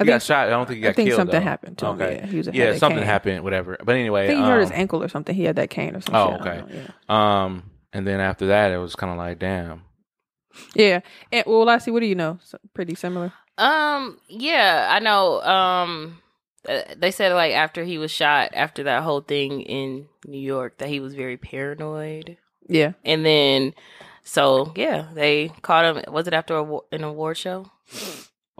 He 0.00 0.06
got 0.06 0.22
shot. 0.22 0.46
I 0.46 0.50
don't 0.50 0.66
think 0.66 0.76
he 0.78 0.82
got 0.82 0.90
I 0.90 0.92
think 0.94 1.08
killed. 1.08 1.18
something 1.18 1.38
though. 1.40 1.44
happened 1.44 1.78
to 1.78 1.86
him. 1.86 1.92
Okay. 2.00 2.16
Yeah, 2.16 2.26
he 2.26 2.36
was 2.38 2.46
had 2.46 2.54
yeah, 2.54 2.76
something 2.76 2.98
cane. 2.98 3.06
happened. 3.06 3.44
Whatever. 3.44 3.76
But 3.84 3.96
anyway, 3.96 4.24
I 4.24 4.26
think 4.28 4.40
he 4.40 4.44
hurt 4.46 4.60
his 4.60 4.70
um, 4.70 4.76
ankle 4.76 5.02
or 5.02 5.08
something. 5.08 5.34
He 5.34 5.44
had 5.44 5.56
that 5.56 5.70
cane 5.70 5.94
or 5.96 6.00
something. 6.00 6.14
Oh, 6.14 6.38
shit. 6.38 6.46
Okay. 6.46 6.74
know, 6.74 6.88
Yeah. 7.08 7.44
Um, 7.44 7.70
and 7.92 8.06
then 8.06 8.20
after 8.20 8.46
that, 8.48 8.70
it 8.72 8.78
was 8.78 8.94
kind 8.96 9.12
of 9.12 9.18
like, 9.18 9.38
damn. 9.38 9.82
Yeah. 10.74 11.00
And 11.32 11.44
well, 11.46 11.64
Lassie, 11.64 11.90
what 11.90 12.00
do 12.00 12.06
you 12.06 12.14
know? 12.14 12.38
So, 12.44 12.58
pretty 12.74 12.94
similar. 12.94 13.32
Um, 13.58 14.18
yeah, 14.28 14.88
I 14.90 14.98
know. 15.00 15.40
Um, 15.42 16.18
uh, 16.68 16.82
they 16.96 17.10
said 17.10 17.32
like 17.32 17.52
after 17.52 17.84
he 17.84 17.98
was 17.98 18.10
shot, 18.10 18.50
after 18.54 18.84
that 18.84 19.02
whole 19.02 19.20
thing 19.20 19.60
in 19.62 20.06
New 20.26 20.40
York, 20.40 20.78
that 20.78 20.88
he 20.88 21.00
was 21.00 21.14
very 21.14 21.36
paranoid, 21.36 22.36
Yeah. 22.68 22.92
and 23.04 23.24
then 23.24 23.74
so 24.24 24.72
yeah, 24.76 25.08
they 25.14 25.52
caught 25.62 25.84
him. 26.06 26.12
Was 26.12 26.26
it 26.26 26.34
after 26.34 26.56
a, 26.56 26.78
an 26.92 27.04
award 27.04 27.36
show? 27.38 27.70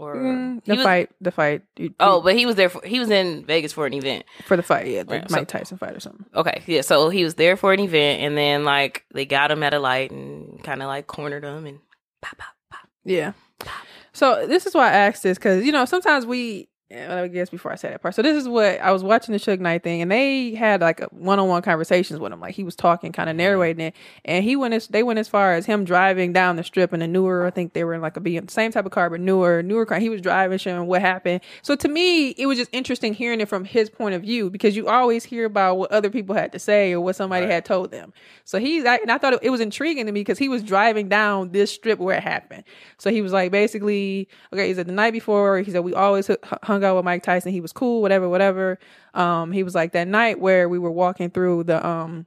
Or 0.01 0.17
Mm, 0.17 0.65
the 0.65 0.77
was- 0.77 0.83
fight. 0.85 1.11
The 1.21 1.31
fight. 1.31 1.63
Oh, 2.01 2.23
but 2.23 2.35
he 2.37 2.47
was 2.47 2.57
there. 2.57 2.69
For, 2.71 2.81
he 2.87 2.99
was 2.99 3.11
in 3.11 3.45
Vegas 3.45 3.73
for 3.73 3.85
an 3.87 3.93
event. 3.93 4.25
for 4.47 4.57
the 4.57 4.63
fight. 4.63 4.87
Yeah, 4.87 5.03
the 5.03 5.17
Right, 5.17 5.31
so- 5.31 5.37
Mike 5.37 5.49
Tyson 5.49 5.77
fight 5.77 5.95
or 5.95 6.01
something. 6.01 6.25
Okay, 6.35 6.63
yeah. 6.67 6.81
So 6.81 7.11
he 7.11 7.23
was 7.23 7.35
there 7.35 7.57
for 7.57 7.73
an 7.75 7.81
event, 7.81 8.23
and 8.23 8.37
then 8.37 8.65
like 8.65 9.05
they 9.13 9.27
got 9.27 9.51
him 9.51 9.63
at 9.63 9.75
a 9.75 9.79
light 9.79 10.11
and 10.11 10.63
kind 10.65 10.81
of 10.83 10.89
like 10.89 11.07
cornered 11.07 11.45
him 11.45 11.67
and 11.67 11.81
pop, 12.23 12.39
pop, 12.39 12.55
pop. 12.71 12.89
Yeah. 13.05 13.33
So 14.13 14.47
this 14.47 14.65
is 14.67 14.75
why 14.75 14.89
I 14.89 14.93
asked 14.95 15.23
this 15.23 15.37
because 15.39 15.65
you 15.65 15.73
know 15.73 15.85
sometimes 15.85 16.25
we. 16.25 16.69
I 16.93 17.29
guess 17.29 17.51
before 17.51 17.71
I 17.71 17.77
say 17.77 17.91
that 17.91 18.03
part. 18.03 18.17
So 18.17 18.23
this 18.23 18.37
is 18.37 18.49
what 18.49 18.81
I 18.81 18.91
was 18.91 19.05
watching 19.05 19.33
the 19.33 19.39
Suge 19.39 19.61
Knight 19.61 19.85
thing, 19.85 20.03
and 20.03 20.11
they 20.11 20.55
had 20.57 20.81
like 20.81 21.01
a 21.01 21.07
one-on-one 21.13 21.63
conversations 21.63 22.19
with 22.19 22.33
him. 22.33 22.41
Like 22.41 22.57
he 22.57 22.65
was 22.65 22.75
talking, 22.75 23.13
kind 23.13 23.31
of 23.31 23.35
mm-hmm. 23.35 23.39
narrating 23.39 23.87
it, 23.87 23.95
and 24.25 24.43
he 24.43 24.57
went 24.57 24.75
as 24.75 24.89
they 24.89 25.05
went 25.05 25.21
as 25.21 25.29
far 25.29 25.55
as 25.55 25.67
him 25.67 25.85
driving 25.85 26.33
down 26.33 26.57
the 26.57 26.65
strip 26.65 26.93
in 26.93 27.01
a 27.01 27.07
newer. 27.07 27.47
I 27.47 27.51
think 27.51 27.75
they 27.75 27.85
were 27.85 27.95
in 27.95 28.01
like 28.01 28.17
a 28.17 28.21
BM, 28.21 28.51
same 28.51 28.73
type 28.73 28.87
of 28.87 28.91
car, 28.91 29.09
but 29.09 29.21
newer, 29.21 29.63
newer 29.63 29.87
car. 29.87 30.01
He 30.01 30.09
was 30.09 30.21
driving, 30.21 30.59
showing 30.59 30.89
what 30.89 31.01
happened. 31.01 31.43
So 31.63 31.77
to 31.77 31.89
me, 31.89 32.31
it 32.31 32.47
was 32.47 32.59
just 32.59 32.71
interesting 32.73 33.15
hearing 33.15 33.41
it 33.41 33.49
from 33.49 33.65
his 33.65 33.89
point 33.89 34.17
of 34.17 34.23
view 34.23 34.51
because 34.51 34.75
you 34.75 34.89
always 34.89 35.25
hear 35.25 35.45
about 35.45 35.77
what 35.77 35.93
other 35.93 36.11
people 36.11 36.35
had 36.35 36.51
to 36.53 36.59
say 36.59 36.93
or 36.93 37.01
what 37.01 37.15
somebody 37.15 37.47
had 37.47 37.65
told 37.65 37.93
them. 37.93 38.13
So 38.45 38.59
he's 38.59 38.85
I- 38.85 38.97
and 38.97 39.13
I 39.13 39.19
thought 39.19 39.35
it, 39.35 39.41
it 39.43 39.51
was 39.51 39.61
intriguing 39.61 40.07
to 40.07 40.13
me 40.13 40.23
because 40.23 40.39
he 40.39 40.49
was 40.49 40.61
driving 40.65 41.09
down 41.09 41.53
this 41.53 41.71
strip 41.71 42.01
where 42.01 42.17
it 42.17 42.25
happened. 42.25 42.65
So 42.99 43.11
he 43.11 43.23
was 43.23 43.33
like 43.33 43.53
basically 43.53 44.29
okay. 44.53 44.67
He 44.67 44.75
said 44.75 44.89
the 44.89 44.93
night 44.93 45.13
before 45.13 45.61
he 45.61 45.71
said 45.71 45.85
we 45.85 45.95
always 45.95 46.27
hu- 46.27 46.37
hung 46.81 46.91
out 46.91 46.97
with 46.97 47.05
Mike 47.05 47.23
Tyson. 47.23 47.53
He 47.53 47.61
was 47.61 47.73
cool, 47.73 48.03
whatever, 48.03 48.29
whatever. 48.29 48.79
Um, 49.15 49.53
he 49.53 49.63
was 49.63 49.75
like 49.75 49.93
that 49.93 50.09
night 50.09 50.41
where 50.41 50.69
we 50.69 50.79
were 50.79 50.91
walking 50.91 51.31
through 51.31 51.65
the 51.65 51.87
um 51.87 52.27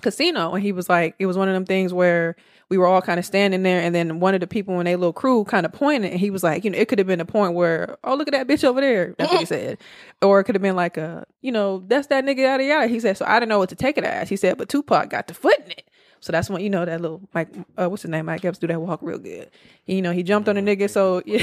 casino 0.00 0.54
and 0.54 0.62
he 0.62 0.70
was 0.70 0.88
like 0.88 1.16
it 1.18 1.26
was 1.26 1.36
one 1.36 1.48
of 1.48 1.54
them 1.54 1.64
things 1.64 1.92
where 1.92 2.36
we 2.68 2.78
were 2.78 2.86
all 2.86 3.02
kind 3.02 3.18
of 3.18 3.26
standing 3.26 3.64
there 3.64 3.80
and 3.80 3.92
then 3.92 4.20
one 4.20 4.32
of 4.32 4.40
the 4.40 4.46
people 4.46 4.78
in 4.78 4.84
their 4.84 4.96
little 4.96 5.12
crew 5.12 5.42
kind 5.42 5.66
of 5.66 5.72
pointed 5.72 6.12
and 6.12 6.20
he 6.20 6.30
was 6.30 6.44
like 6.44 6.64
you 6.64 6.70
know 6.70 6.78
it 6.78 6.86
could 6.86 7.00
have 7.00 7.08
been 7.08 7.20
a 7.20 7.24
point 7.24 7.54
where 7.54 7.96
oh 8.04 8.14
look 8.14 8.28
at 8.28 8.32
that 8.32 8.46
bitch 8.46 8.62
over 8.62 8.80
there 8.80 9.12
that's 9.18 9.32
what 9.32 9.40
he 9.40 9.44
said 9.46 9.76
or 10.22 10.38
it 10.38 10.44
could 10.44 10.54
have 10.54 10.62
been 10.62 10.76
like 10.76 10.96
a 10.96 11.26
you 11.40 11.50
know 11.50 11.82
that's 11.88 12.06
that 12.06 12.24
nigga 12.24 12.38
yada 12.38 12.62
yada 12.62 12.86
he 12.86 13.00
said 13.00 13.16
so 13.16 13.24
i 13.26 13.40
didn't 13.40 13.48
know 13.48 13.58
what 13.58 13.70
to 13.70 13.74
take 13.74 13.98
it 13.98 14.04
as 14.04 14.28
he 14.28 14.36
said 14.36 14.56
but 14.56 14.68
tupac 14.68 15.10
got 15.10 15.26
the 15.26 15.34
foot 15.34 15.58
in 15.64 15.72
it 15.72 15.87
so 16.20 16.32
that's 16.32 16.50
when 16.50 16.62
you 16.62 16.70
know 16.70 16.84
that 16.84 17.00
little 17.00 17.20
Mike, 17.34 17.48
uh, 17.76 17.88
what's 17.88 18.02
his 18.02 18.10
name? 18.10 18.26
Mike 18.26 18.44
Epps 18.44 18.58
do 18.58 18.66
that 18.66 18.80
walk 18.80 19.00
real 19.02 19.18
good. 19.18 19.50
You 19.86 20.02
know, 20.02 20.12
he 20.12 20.22
jumped 20.22 20.48
on 20.48 20.56
the 20.56 20.60
nigga, 20.62 20.90
so 20.90 21.22
yeah, 21.26 21.38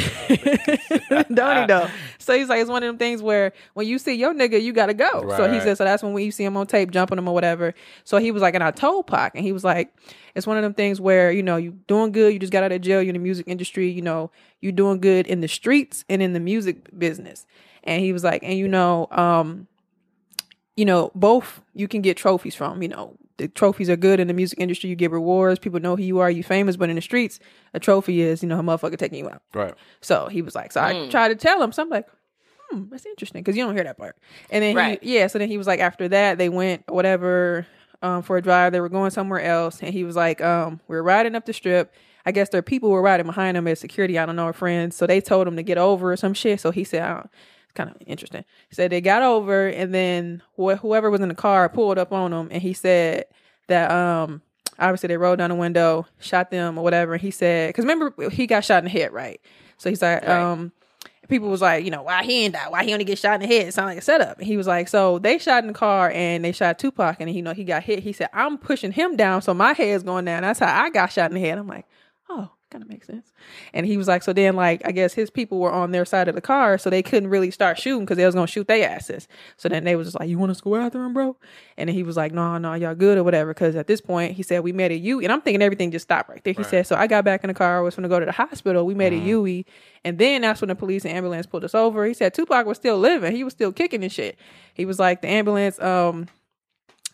don't 1.34 1.58
he 1.58 1.66
though? 1.66 1.90
So 2.20 2.38
he's 2.38 2.50
like, 2.50 2.60
it's 2.62 2.70
one 2.70 2.84
of 2.84 2.88
them 2.88 2.98
things 2.98 3.22
where 3.22 3.54
when 3.74 3.88
you 3.88 3.98
see 4.00 4.14
your 4.14 4.34
nigga, 4.34 4.62
you 4.62 4.74
gotta 4.74 4.94
go. 4.94 5.30
So 5.36 5.48
he 5.48 5.54
Right. 5.56 5.64
said, 5.64 5.78
so 5.78 5.84
that's 5.84 6.04
when 6.04 6.14
we 6.14 6.32
see 6.32 6.44
him 6.44 6.58
on 6.58 6.68
tape 6.68 6.92
jumping 6.92 7.18
him 7.18 7.28
or 7.28 7.34
whatever. 7.34 7.74
So 8.04 8.18
he 8.18 8.32
was 8.32 8.42
like, 8.42 8.54
and 8.56 8.64
I 8.64 8.72
told 8.72 9.08
Pac, 9.08 9.36
and 9.36 9.44
he 9.44 9.52
was 9.52 9.64
like, 9.64 9.94
it's 10.36 10.46
one 10.46 10.58
of 10.58 10.64
them 10.64 10.74
things 10.74 11.00
where 11.00 11.32
you 11.32 11.44
know 11.44 11.56
you 11.58 11.72
doing 11.88 12.12
good, 12.12 12.34
you 12.34 12.40
just 12.40 12.52
got 12.52 12.64
out 12.64 12.72
of 12.72 12.82
jail, 12.82 13.02
you're 13.02 13.10
in 13.10 13.16
the 13.16 13.20
music 13.20 13.48
industry, 13.48 13.90
you 13.90 14.02
know, 14.02 14.32
you 14.62 14.72
doing 14.72 15.00
good 15.00 15.28
in 15.28 15.42
the 15.42 15.48
streets 15.48 16.04
and 16.10 16.22
in 16.22 16.34
the 16.34 16.40
music 16.40 16.98
business. 16.98 17.46
And 17.84 18.02
he 18.04 18.12
was 18.14 18.24
like, 18.24 18.44
and 18.44 18.58
you 18.58 18.68
know, 18.68 19.08
um, 19.12 19.68
you 20.76 20.86
know, 20.86 21.12
both 21.16 21.62
you 21.74 21.88
can 21.88 22.02
get 22.02 22.18
trophies 22.18 22.56
from. 22.56 22.82
You 22.82 22.90
know, 22.90 23.16
the 23.38 23.48
trophies 23.48 23.90
are 23.90 23.96
good 23.98 24.20
in 24.20 24.28
the 24.28 24.34
music 24.34 24.60
industry. 24.60 24.90
You 24.90 24.96
get 24.96 25.12
rewards. 25.12 25.60
People 25.60 25.80
know 25.80 25.96
who 25.96 26.04
you 26.04 26.20
are. 26.20 26.30
You 26.32 26.44
famous. 26.44 26.78
But 26.78 26.90
in 26.90 26.96
the 26.96 27.02
streets, 27.02 27.40
a 27.74 27.80
trophy 27.80 28.22
is 28.22 28.42
you 28.42 28.50
know 28.50 28.60
a 28.60 28.64
motherfucker 28.64 28.98
taking 28.98 29.20
you 29.20 29.30
out. 29.30 29.42
Right. 29.54 29.74
So 30.02 30.28
he 30.28 30.42
was 30.42 30.56
like, 30.56 30.72
so 30.72 30.82
I 30.82 31.08
tried 31.10 31.30
to 31.30 31.36
tell 31.36 31.62
him. 31.62 31.72
So 31.72 31.82
I'm 31.84 31.90
like, 31.90 32.08
hmm, 32.70 32.84
that's 32.90 33.06
interesting 33.06 33.42
because 33.44 33.58
you 33.58 33.64
don't 33.66 33.76
hear 33.76 33.84
that 33.84 33.98
part. 33.98 34.16
And 34.50 34.64
then 34.64 34.76
Right. 34.76 35.04
he, 35.04 35.18
yeah, 35.18 35.28
so 35.28 35.38
then 35.40 35.50
he 35.50 35.58
was 35.58 35.68
like, 35.68 35.80
after 35.80 36.08
that 36.10 36.38
they 36.38 36.50
went 36.50 36.84
whatever 36.90 37.68
um, 38.02 38.22
for 38.24 38.38
a 38.38 38.42
drive. 38.42 38.72
They 38.72 38.80
were 38.82 38.90
going 38.90 39.12
somewhere 39.12 39.42
else, 39.42 39.82
and 39.82 39.94
he 39.94 40.04
was 40.04 40.16
like, 40.16 40.42
um, 40.42 40.80
we 40.88 40.96
are 40.96 41.04
riding 41.04 41.36
up 41.36 41.46
the 41.46 41.54
strip. 41.54 41.94
I 42.28 42.32
guess 42.32 42.50
their 42.50 42.62
people 42.64 42.90
were 42.90 43.02
riding 43.04 43.26
behind 43.28 43.56
him 43.56 43.68
as 43.68 43.80
security. 43.80 44.18
I 44.18 44.26
don't 44.26 44.36
know, 44.36 44.46
our 44.46 44.54
friends. 44.54 44.96
So 44.96 45.06
they 45.06 45.22
told 45.22 45.48
him 45.48 45.56
to 45.58 45.64
get 45.64 45.78
over 45.78 46.12
or 46.12 46.18
some 46.18 46.34
shit. 46.34 46.60
So 46.60 46.72
he 46.72 46.84
said, 46.84 47.04
I 47.04 47.14
don't, 47.14 47.30
kind 47.76 47.90
of 47.90 47.96
interesting. 48.08 48.44
He 48.70 48.76
said 48.76 48.92
they 48.92 49.02
got 49.02 49.22
over, 49.22 49.68
and 49.68 49.94
then 49.94 50.42
wh- 50.60 50.78
whoever 50.80 51.10
was 51.12 51.22
in 51.22 51.30
the 51.30 51.36
car 51.36 51.70
pulled 51.70 51.98
up 51.98 52.12
on 52.12 52.32
them, 52.32 52.48
and 52.52 52.62
he 52.62 52.74
said 52.74 53.26
that 53.68 53.92
um 53.92 54.42
obviously 54.80 55.08
they 55.08 55.18
rolled 55.18 55.38
down 55.38 55.50
the 55.50 55.56
window, 55.56 56.06
shot 56.20 56.52
them 56.52 56.78
or 56.78 56.84
whatever. 56.84 57.14
And 57.14 57.22
he 57.22 57.32
said, 57.32 57.70
because 57.70 57.86
remember 57.86 58.30
he 58.30 58.48
got 58.48 58.66
shot 58.66 58.80
in 58.80 58.86
the 58.86 58.90
head, 58.90 59.14
right? 59.14 59.40
So 59.78 59.90
he's 59.90 60.02
like, 60.02 60.22
Right. 60.24 60.30
um. 60.32 60.72
People 61.28 61.50
was 61.50 61.60
like, 61.60 61.84
you 61.84 61.90
know, 61.90 62.04
why 62.04 62.24
he 62.24 62.44
ain't 62.46 62.54
die? 62.54 62.68
Why 62.70 62.84
he 62.84 62.94
only 62.94 63.04
get 63.04 63.18
shot 63.18 63.42
in 63.42 63.50
the 63.50 63.56
head? 63.56 63.70
It 63.70 63.74
sounded 63.74 63.94
like 63.94 63.98
a 63.98 64.02
setup. 64.04 64.38
And 64.38 64.46
he 64.46 64.58
was 64.58 64.68
like, 64.68 64.88
so 64.88 65.18
they 65.18 65.40
shot 65.40 65.64
in 65.64 65.68
the 65.68 65.74
car 65.74 66.12
and 66.12 66.46
they 66.46 66.52
shot 66.52 66.78
Tupac 66.78 67.16
and 67.20 67.34
you 67.34 67.42
know 67.42 67.52
he 67.56 67.64
got 67.64 67.82
hit. 67.82 68.04
He 68.04 68.14
said, 68.14 68.30
I'm 68.32 68.60
pushing 68.60 68.92
him 68.92 69.16
down, 69.16 69.42
so 69.42 69.52
my 69.56 69.74
head's 69.74 70.04
going 70.04 70.26
down. 70.26 70.44
That's 70.44 70.60
how 70.60 70.84
I 70.84 70.92
got 70.92 71.12
shot 71.12 71.32
in 71.32 71.34
the 71.34 71.42
head. 71.42 71.58
I'm 71.58 71.66
like, 71.68 71.88
oh, 72.30 72.52
kind 72.72 72.84
of 72.84 72.90
makes 72.90 73.08
sense. 73.08 73.32
And 73.74 73.86
he 73.86 73.98
was 73.98 74.08
like, 74.08 74.24
so 74.24 74.34
then 74.34 74.56
like 74.56 74.82
I 74.86 74.92
guess 74.92 75.14
his 75.14 75.30
people 75.30 75.60
were 75.60 75.72
on 75.72 75.92
their 75.92 76.06
side 76.06 76.28
of 76.28 76.36
the 76.36 76.42
car, 76.42 76.78
so 76.78 76.90
they 76.90 77.04
couldn't 77.04 77.30
really 77.30 77.52
start 77.52 77.78
shooting 77.80 78.06
because 78.06 78.18
they 78.18 78.26
was 78.26 78.36
gonna 78.36 78.48
shoot 78.48 78.68
their 78.68 78.90
asses. 78.90 79.28
So 79.58 79.70
then 79.70 79.84
they 79.84 79.96
was 79.96 80.08
just 80.08 80.20
like, 80.20 80.30
you 80.30 80.38
want 80.38 80.52
us 80.52 80.58
to 80.58 80.64
go 80.64 80.76
after 80.76 81.04
him, 81.04 81.14
bro? 81.14 81.38
And 81.78 81.90
then 81.90 81.96
he 81.96 82.04
was 82.04 82.18
like, 82.18 82.32
no, 82.32 82.58
no, 82.58 82.74
y'all 82.74 82.96
good 82.96 83.18
or 83.18 83.24
whatever. 83.24 83.54
Because 83.54 83.76
at 83.76 83.88
this 83.88 84.02
point, 84.02 84.34
he 84.34 84.44
said 84.44 84.64
we 84.64 84.74
made 84.74 84.92
a 84.92 84.98
U, 84.98 85.20
and 85.22 85.32
I'm 85.32 85.42
thinking 85.42 85.62
everything 85.62 85.92
just 85.92 86.04
stopped 86.04 86.30
right 86.30 86.44
there. 86.44 86.54
He 86.54 86.64
said, 86.64 86.88
so 86.88 86.96
I 86.96 87.08
got 87.08 87.24
back 87.24 87.44
in 87.44 87.48
the 87.50 87.54
car, 87.54 87.78
I 87.78 87.82
was 87.82 87.96
gonna 87.96 88.10
go 88.10 88.20
to 88.20 88.26
the 88.26 88.32
hospital. 88.32 88.86
We 88.86 88.96
made 88.96 89.14
a 89.14 89.18
UE, 89.18 89.64
and 90.04 90.18
then 90.18 90.42
that's 90.42 90.62
when 90.62 90.70
the 90.70 90.76
police 90.76 91.06
and 91.06 91.14
ambulance 91.14 91.46
pulled 91.46 91.64
us 91.64 91.76
over. 91.76 92.06
He 92.06 92.14
said 92.14 92.34
Tupac 92.34 92.66
was 92.66 92.78
still 92.78 92.98
living, 92.98 93.36
he 93.36 93.44
was 93.44 93.54
still 93.54 93.72
kicking 93.72 94.04
and 94.04 94.12
shit. 94.12 94.38
He 94.74 94.86
was 94.86 95.00
like 95.00 95.22
the 95.22 95.28
ambulance, 95.28 95.80
um 95.80 96.28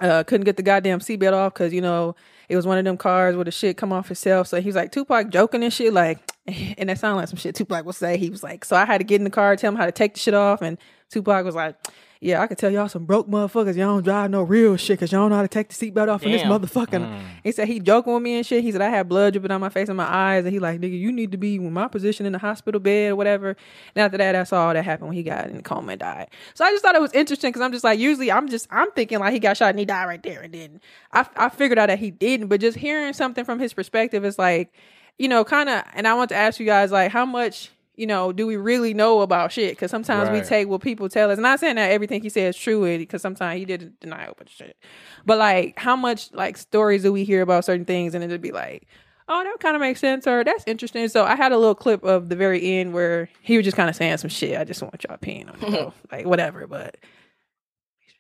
uh, 0.02 0.24
couldn't 0.24 0.46
get 0.46 0.58
the 0.58 0.64
goddamn 0.64 1.00
seatbelt 1.00 1.34
off 1.34 1.54
because 1.54 1.74
you 1.74 1.82
know 1.82 2.16
it 2.52 2.58
was 2.58 2.68
one 2.68 2.78
of 2.78 2.84
them 2.84 2.98
cars 2.98 3.38
where 3.38 3.46
the 3.46 3.52
shit 3.52 3.78
come 3.78 3.94
off 3.94 4.12
itself. 4.12 4.46
So 4.46 4.60
he 4.60 4.68
was 4.68 4.76
like 4.76 4.92
Tupac 4.92 5.30
joking 5.30 5.64
and 5.64 5.72
shit, 5.72 5.94
like, 5.94 6.20
and 6.78 6.90
that 6.90 7.00
sounded 7.00 7.16
like 7.16 7.30
some 7.30 7.38
shit 7.38 7.56
Tupac 7.56 7.86
would 7.86 7.96
say. 7.96 8.18
He 8.18 8.30
was 8.30 8.44
like, 8.44 8.66
so 8.66 8.76
I 8.76 8.86
had 8.86 8.98
to 8.98 9.06
get 9.06 9.22
in 9.22 9.24
the 9.24 9.30
car, 9.30 9.56
tell 9.56 9.72
him 9.72 9.78
how 9.78 9.86
to 9.86 9.92
take 9.94 10.16
the 10.16 10.20
shit 10.20 10.34
off, 10.34 10.62
and 10.62 10.78
Tupac 11.10 11.46
was 11.46 11.56
like, 11.56 11.78
yeah, 12.24 12.40
I 12.40 12.46
could 12.46 12.60
tell 12.60 12.70
y'all 12.70 12.88
some 12.88 13.06
broke 13.06 13.28
motherfuckers. 13.28 13.76
Y'all 13.76 13.96
don't 13.96 14.04
drive 14.04 14.30
no 14.30 14.44
real 14.44 14.78
shit 14.78 15.00
because 15.00 15.12
y'all 15.12 15.22
don't 15.22 15.32
know 15.32 15.38
how 15.38 15.42
to 15.42 15.48
take 15.48 15.70
the 15.70 15.74
seatbelt 15.74 16.08
off 16.08 16.22
in 16.22 16.32
this 16.32 16.44
Damn. 16.44 16.52
motherfucking. 16.52 17.02
Mm. 17.02 17.24
He 17.44 17.52
said 17.52 17.68
he 17.68 17.80
joking 17.80 18.14
with 18.14 18.22
me 18.22 18.36
and 18.36 18.46
shit. 18.46 18.64
He 18.64 18.72
said 18.72 18.80
I 18.80 18.90
had 18.90 19.10
blood 19.10 19.34
dripping 19.34 19.50
on 19.50 19.60
my 19.60 19.70
face 19.70 19.90
and 19.90 19.98
my 19.98 20.06
eyes, 20.06 20.46
and 20.46 20.54
he 20.54 20.60
like, 20.60 20.80
nigga, 20.80 21.00
you 21.00 21.12
need 21.12 21.32
to 21.32 21.38
be 21.38 21.56
in 21.56 21.74
my 21.74 21.88
position 21.88 22.28
in 22.28 22.32
the 22.32 22.38
hospital 22.38 22.80
bed 22.80 23.14
or 23.14 23.16
whatever. 23.16 23.58
And 23.96 24.06
after 24.06 24.20
that, 24.20 24.34
that's 24.34 24.54
all 24.54 24.72
that 24.72 24.86
happened 24.86 25.08
when 25.08 25.18
he 25.18 25.24
got 25.24 25.48
in 25.48 25.56
the 25.58 25.64
coma 25.64 25.94
and 25.94 26.00
died. 26.00 26.30
So 26.54 26.64
I 26.64 26.70
just 26.70 26.84
thought 26.84 26.94
it 26.94 27.02
was 27.02 27.12
interesting 27.14 27.50
because 27.50 27.64
I'm 27.64 27.72
just 27.72 27.84
like, 27.84 27.98
usually 27.98 28.32
I'm 28.32 28.48
just 28.48 28.68
I'm 28.70 28.92
thinking 28.92 29.18
like 29.18 29.34
he 29.34 29.40
got 29.40 29.58
shot 29.58 29.72
and 29.72 29.80
he 29.80 29.86
died 29.86 30.06
right 30.06 30.22
there, 30.22 30.42
and 30.42 30.54
then 30.54 30.80
I 31.12 31.26
I 31.36 31.50
figured 31.50 31.80
out 31.80 31.88
that 31.88 31.98
he 31.98 32.12
didn't. 32.12 32.50
But 32.50 32.62
just 32.62 32.78
hearing 32.78 33.14
something 33.14 33.46
from 33.46 33.58
his 33.58 33.74
perspective 33.74 34.24
is 34.26 34.38
like, 34.38 34.72
you 35.18 35.28
know, 35.28 35.44
kind 35.44 35.70
of. 35.70 35.86
And 35.96 36.08
I 36.08 36.14
want 36.14 36.30
to 36.30 36.36
ask 36.36 36.60
you 36.60 36.68
guys 36.68 36.92
like, 36.92 37.10
how 37.10 37.26
much 37.26 37.72
you 37.96 38.08
know, 38.08 38.32
do 38.32 38.48
we 38.48 38.56
really 38.56 38.94
know 38.94 39.22
about 39.22 39.52
shit? 39.52 39.72
Because 39.74 39.92
sometimes 39.92 40.30
we 40.30 40.42
take 40.42 40.68
what 40.68 40.82
people 40.82 41.10
tell 41.10 41.30
us. 41.30 41.38
And 41.38 41.46
I'm 41.46 41.54
not 41.54 41.60
saying 41.60 41.76
that 41.76 41.92
everything 41.92 42.22
he 42.22 42.30
says 42.30 42.56
is 42.56 42.62
true, 42.62 42.98
because 42.98 43.22
sometimes 43.22 43.60
he 43.60 43.66
didn't 43.66 44.00
deny 44.00 44.24
a 44.24 44.34
bunch 44.34 44.52
of 44.52 44.56
shit. 44.56 44.78
But 45.26 45.38
like, 45.38 45.78
how 45.78 45.96
much 45.96 46.32
like 46.34 46.58
stories 46.58 47.04
do 47.04 47.12
we 47.12 47.24
hear 47.24 47.42
about 47.42 47.66
certain 47.66 47.86
things, 47.86 48.16
and 48.16 48.24
it'd 48.24 48.42
be 48.42 48.52
like, 48.52 48.88
oh, 49.28 49.44
that 49.44 49.60
kind 49.60 49.76
of 49.76 49.82
makes 49.82 50.00
sense, 50.00 50.26
or 50.26 50.44
that's 50.44 50.64
interesting. 50.68 51.08
So 51.10 51.26
I 51.26 51.36
had 51.36 51.52
a 51.52 51.58
little 51.58 51.76
clip 51.76 52.04
of 52.04 52.30
the 52.30 52.36
very 52.36 52.80
end 52.80 52.94
where 52.94 53.30
he 53.42 53.58
was 53.58 53.66
just 53.66 53.78
kind 53.78 53.90
of 53.90 53.96
saying 53.96 54.18
some 54.18 54.30
shit. 54.30 54.58
I 54.60 54.64
just 54.64 54.82
want 54.82 55.04
y'all 55.04 55.14
opinion 55.16 55.50
on 55.50 55.56
it, 55.56 55.72
though. 55.72 55.94
like 56.12 56.26
whatever. 56.26 56.68
But 56.68 56.98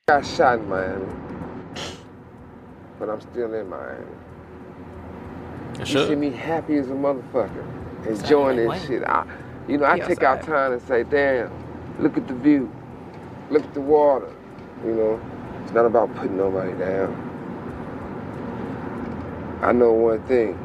got 0.07 0.26
shot 0.26 0.59
in 0.59 0.69
Miami, 0.69 1.05
but 2.99 3.09
I'm 3.09 3.22
still 3.22 3.53
in 3.53 3.69
Miami. 3.69 4.05
It 5.74 5.80
You 5.80 5.86
should. 5.86 6.07
see 6.09 6.15
me 6.15 6.30
happy 6.30 6.76
as 6.78 6.89
a 6.89 6.93
motherfucker, 6.93 7.65
enjoying 8.05 8.57
this 8.57 8.86
shit. 8.86 9.03
I, 9.03 9.26
you 9.68 9.78
know, 9.78 9.86
I 9.86 9.95
He 9.97 10.01
take 10.01 10.24
out 10.24 10.39
outside. 10.39 10.51
time 10.51 10.74
and 10.74 10.82
say, 10.82 11.03
damn, 11.03 11.51
look 11.99 12.18
at 12.18 12.28
the 12.28 12.34
view, 12.34 12.72
look 13.49 13.64
at 13.64 13.74
the 13.74 13.82
water. 13.82 14.30
You 14.86 14.93
know, 14.93 15.22
it's 15.64 15.72
not 15.74 15.86
about 15.86 16.14
putting 16.16 16.38
nobody 16.38 16.74
down. 16.78 17.30
I 19.62 19.72
know 19.72 19.93
one 19.93 20.22
thing. 20.24 20.57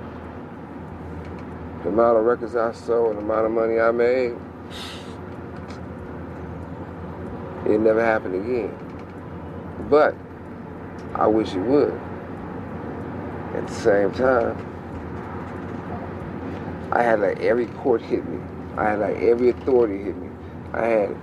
The 1.82 1.90
amount 1.90 2.18
of 2.18 2.24
records 2.24 2.56
I 2.56 2.72
sold 2.72 3.10
and 3.10 3.18
the 3.18 3.22
amount 3.22 3.46
of 3.46 3.52
money 3.52 3.78
I 3.78 3.90
made, 3.90 4.34
it 7.66 7.78
never 7.78 8.02
happened 8.04 8.34
again. 8.34 8.76
But 9.90 10.14
I 11.14 11.26
wish 11.26 11.52
it 11.54 11.60
would. 11.60 11.92
At 13.54 13.66
the 13.68 13.74
same 13.74 14.12
time, 14.12 14.56
I 16.92 17.02
had 17.02 17.20
like 17.20 17.40
every 17.40 17.66
court 17.66 18.00
hit 18.02 18.26
me. 18.28 18.38
I 18.76 18.90
had 18.90 19.00
like 19.00 19.16
every 19.16 19.50
authority 19.50 20.02
hit 20.02 20.16
me. 20.16 20.28
I 20.74 20.86
had 20.86 21.16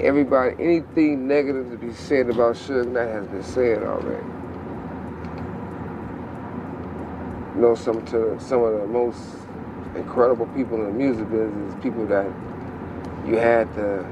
everybody, 0.00 0.54
anything 0.60 1.26
negative 1.26 1.70
to 1.70 1.76
be 1.76 1.92
said 1.92 2.30
about 2.30 2.56
Suge 2.56 2.86
Knight 2.86 3.08
has 3.08 3.26
been 3.26 3.42
said 3.42 3.82
already. 3.82 4.24
You 7.56 7.62
know, 7.62 7.74
some 7.74 8.04
to 8.06 8.38
some 8.40 8.62
of 8.62 8.80
the 8.80 8.86
most 8.86 9.18
incredible 9.96 10.46
people 10.48 10.76
in 10.78 10.84
the 10.84 10.92
music 10.92 11.28
business, 11.30 11.74
people 11.82 12.06
that 12.06 12.26
you 13.26 13.36
had 13.36 13.72
the 13.74 14.06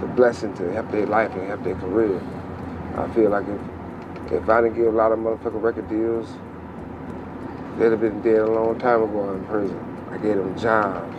the 0.00 0.06
blessing 0.06 0.54
to 0.54 0.72
help 0.72 0.90
their 0.92 1.06
life 1.06 1.32
and 1.34 1.48
help 1.48 1.64
their 1.64 1.74
career. 1.76 2.20
I 2.96 3.08
feel 3.14 3.30
like 3.30 3.46
if 3.48 4.32
if 4.32 4.48
I 4.48 4.60
didn't 4.60 4.76
give 4.76 4.86
a 4.86 4.96
lot 4.96 5.12
of 5.12 5.18
motherfucking 5.18 5.62
record 5.62 5.88
deals, 5.88 6.28
they'd 7.78 7.90
have 7.90 8.00
been 8.00 8.22
dead 8.22 8.38
a 8.38 8.50
long 8.50 8.78
time 8.78 9.02
ago 9.02 9.34
in 9.34 9.44
prison. 9.46 9.95
Gave 10.26 10.38
them 10.38 10.58
jobs. 10.58 11.16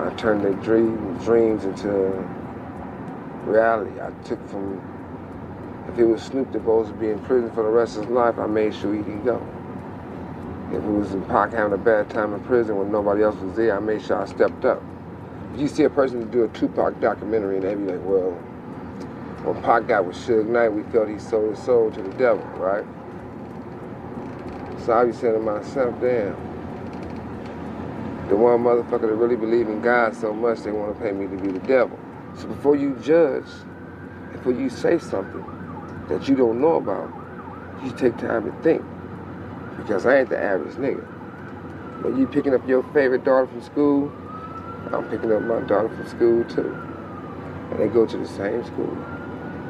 I 0.00 0.10
turned 0.16 0.42
their 0.42 0.52
dreams 0.54 1.24
dreams 1.24 1.64
into 1.64 1.88
reality. 3.44 4.00
I 4.00 4.10
took 4.24 4.44
from 4.48 4.82
if 5.86 5.96
it 5.96 6.04
was 6.04 6.22
Snoop 6.22 6.50
that 6.50 6.58
supposed 6.58 6.90
to 6.90 6.96
be 6.96 7.08
in 7.10 7.20
prison 7.20 7.52
for 7.52 7.62
the 7.62 7.68
rest 7.68 7.96
of 7.96 8.06
his 8.06 8.10
life, 8.10 8.36
I 8.36 8.48
made 8.48 8.74
sure 8.74 8.92
he 8.92 9.02
didn't 9.02 9.24
go. 9.24 9.40
If 10.72 10.82
it 10.82 10.90
was 10.90 11.14
in 11.14 11.24
Pac 11.26 11.52
having 11.52 11.72
a 11.72 11.78
bad 11.78 12.10
time 12.10 12.34
in 12.34 12.40
prison 12.40 12.76
when 12.76 12.90
nobody 12.90 13.22
else 13.22 13.36
was 13.36 13.54
there, 13.54 13.76
I 13.76 13.78
made 13.78 14.02
sure 14.02 14.20
I 14.20 14.26
stepped 14.26 14.64
up. 14.64 14.82
If 15.54 15.60
you 15.60 15.68
see 15.68 15.84
a 15.84 15.90
person 15.90 16.28
do 16.28 16.42
a 16.42 16.48
Tupac 16.48 17.00
documentary 17.00 17.58
and 17.58 17.64
they 17.64 17.76
be 17.76 17.92
like, 17.92 18.04
well, 18.04 18.32
when 19.44 19.62
Pac 19.62 19.86
got 19.86 20.04
with 20.04 20.16
Suge 20.16 20.46
Knight, 20.46 20.70
we 20.70 20.82
felt 20.90 21.08
he 21.08 21.20
sold 21.20 21.54
his 21.54 21.64
soul 21.64 21.92
to 21.92 22.02
the 22.02 22.10
devil, 22.18 22.44
right? 22.56 22.84
So 24.84 24.94
I 24.94 25.04
be 25.04 25.12
saying 25.12 25.34
to 25.34 25.40
myself, 25.40 25.94
damn, 26.00 26.47
the 28.28 28.36
one 28.36 28.62
motherfucker 28.62 29.02
that 29.02 29.14
really 29.14 29.36
believe 29.36 29.68
in 29.68 29.80
God 29.80 30.14
so 30.14 30.34
much, 30.34 30.60
they 30.60 30.70
want 30.70 30.94
to 30.94 31.02
pay 31.02 31.12
me 31.12 31.26
to 31.26 31.42
be 31.42 31.50
the 31.50 31.66
devil. 31.66 31.98
So 32.36 32.46
before 32.46 32.76
you 32.76 32.94
judge, 33.02 33.46
before 34.32 34.52
you 34.52 34.68
say 34.68 34.98
something 34.98 35.44
that 36.08 36.28
you 36.28 36.36
don't 36.36 36.60
know 36.60 36.76
about, 36.76 37.10
you 37.82 37.90
take 37.92 38.18
time 38.18 38.44
to 38.44 38.62
think. 38.62 38.82
Because 39.78 40.04
I 40.04 40.18
ain't 40.18 40.28
the 40.28 40.38
average 40.38 40.74
nigga. 40.74 41.04
When 42.02 42.18
you 42.18 42.26
picking 42.26 42.54
up 42.54 42.66
your 42.68 42.82
favorite 42.92 43.24
daughter 43.24 43.46
from 43.46 43.62
school, 43.62 44.12
I'm 44.92 45.08
picking 45.08 45.32
up 45.32 45.42
my 45.42 45.60
daughter 45.60 45.88
from 45.88 46.08
school 46.08 46.44
too. 46.44 46.74
And 47.70 47.80
they 47.80 47.88
go 47.88 48.06
to 48.06 48.16
the 48.16 48.28
same 48.28 48.64
school. 48.64 48.96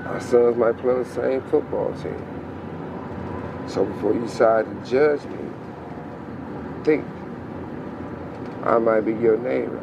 Our 0.06 0.20
sons 0.20 0.56
might 0.56 0.78
play 0.78 0.92
on 0.92 1.02
the 1.04 1.08
same 1.08 1.42
football 1.50 1.92
team. 1.94 2.24
So 3.68 3.84
before 3.84 4.14
you 4.14 4.20
decide 4.20 4.64
to 4.64 4.90
judge 4.90 5.24
me, 5.26 5.38
think. 6.84 7.04
I 8.68 8.78
might 8.78 9.00
be 9.00 9.12
your 9.14 9.38
neighbor. 9.38 9.82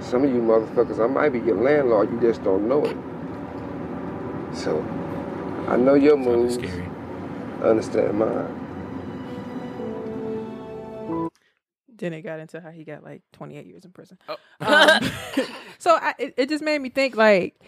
Some 0.00 0.24
of 0.24 0.30
you 0.30 0.40
motherfuckers, 0.40 0.98
I 1.02 1.06
might 1.06 1.28
be 1.30 1.40
your 1.40 1.56
landlord, 1.62 2.10
you 2.10 2.20
just 2.20 2.42
don't 2.42 2.66
know 2.68 2.84
it. 2.86 2.96
So, 4.56 4.84
I 5.68 5.76
know 5.76 5.94
your 5.94 6.16
Kinda 6.16 6.30
moves. 6.30 6.54
scary. 6.54 6.88
I 7.60 7.64
understand 7.64 8.18
mine. 8.18 8.58
Then 11.94 12.14
it 12.14 12.22
got 12.22 12.40
into 12.40 12.60
how 12.60 12.70
he 12.70 12.84
got 12.84 13.04
like 13.04 13.22
28 13.32 13.66
years 13.66 13.84
in 13.84 13.92
prison. 13.92 14.18
Oh. 14.28 14.36
Um, 14.60 15.00
so 15.78 15.92
I, 16.00 16.14
it, 16.18 16.34
it 16.36 16.48
just 16.48 16.64
made 16.64 16.80
me 16.80 16.88
think 16.88 17.14
like, 17.16 17.60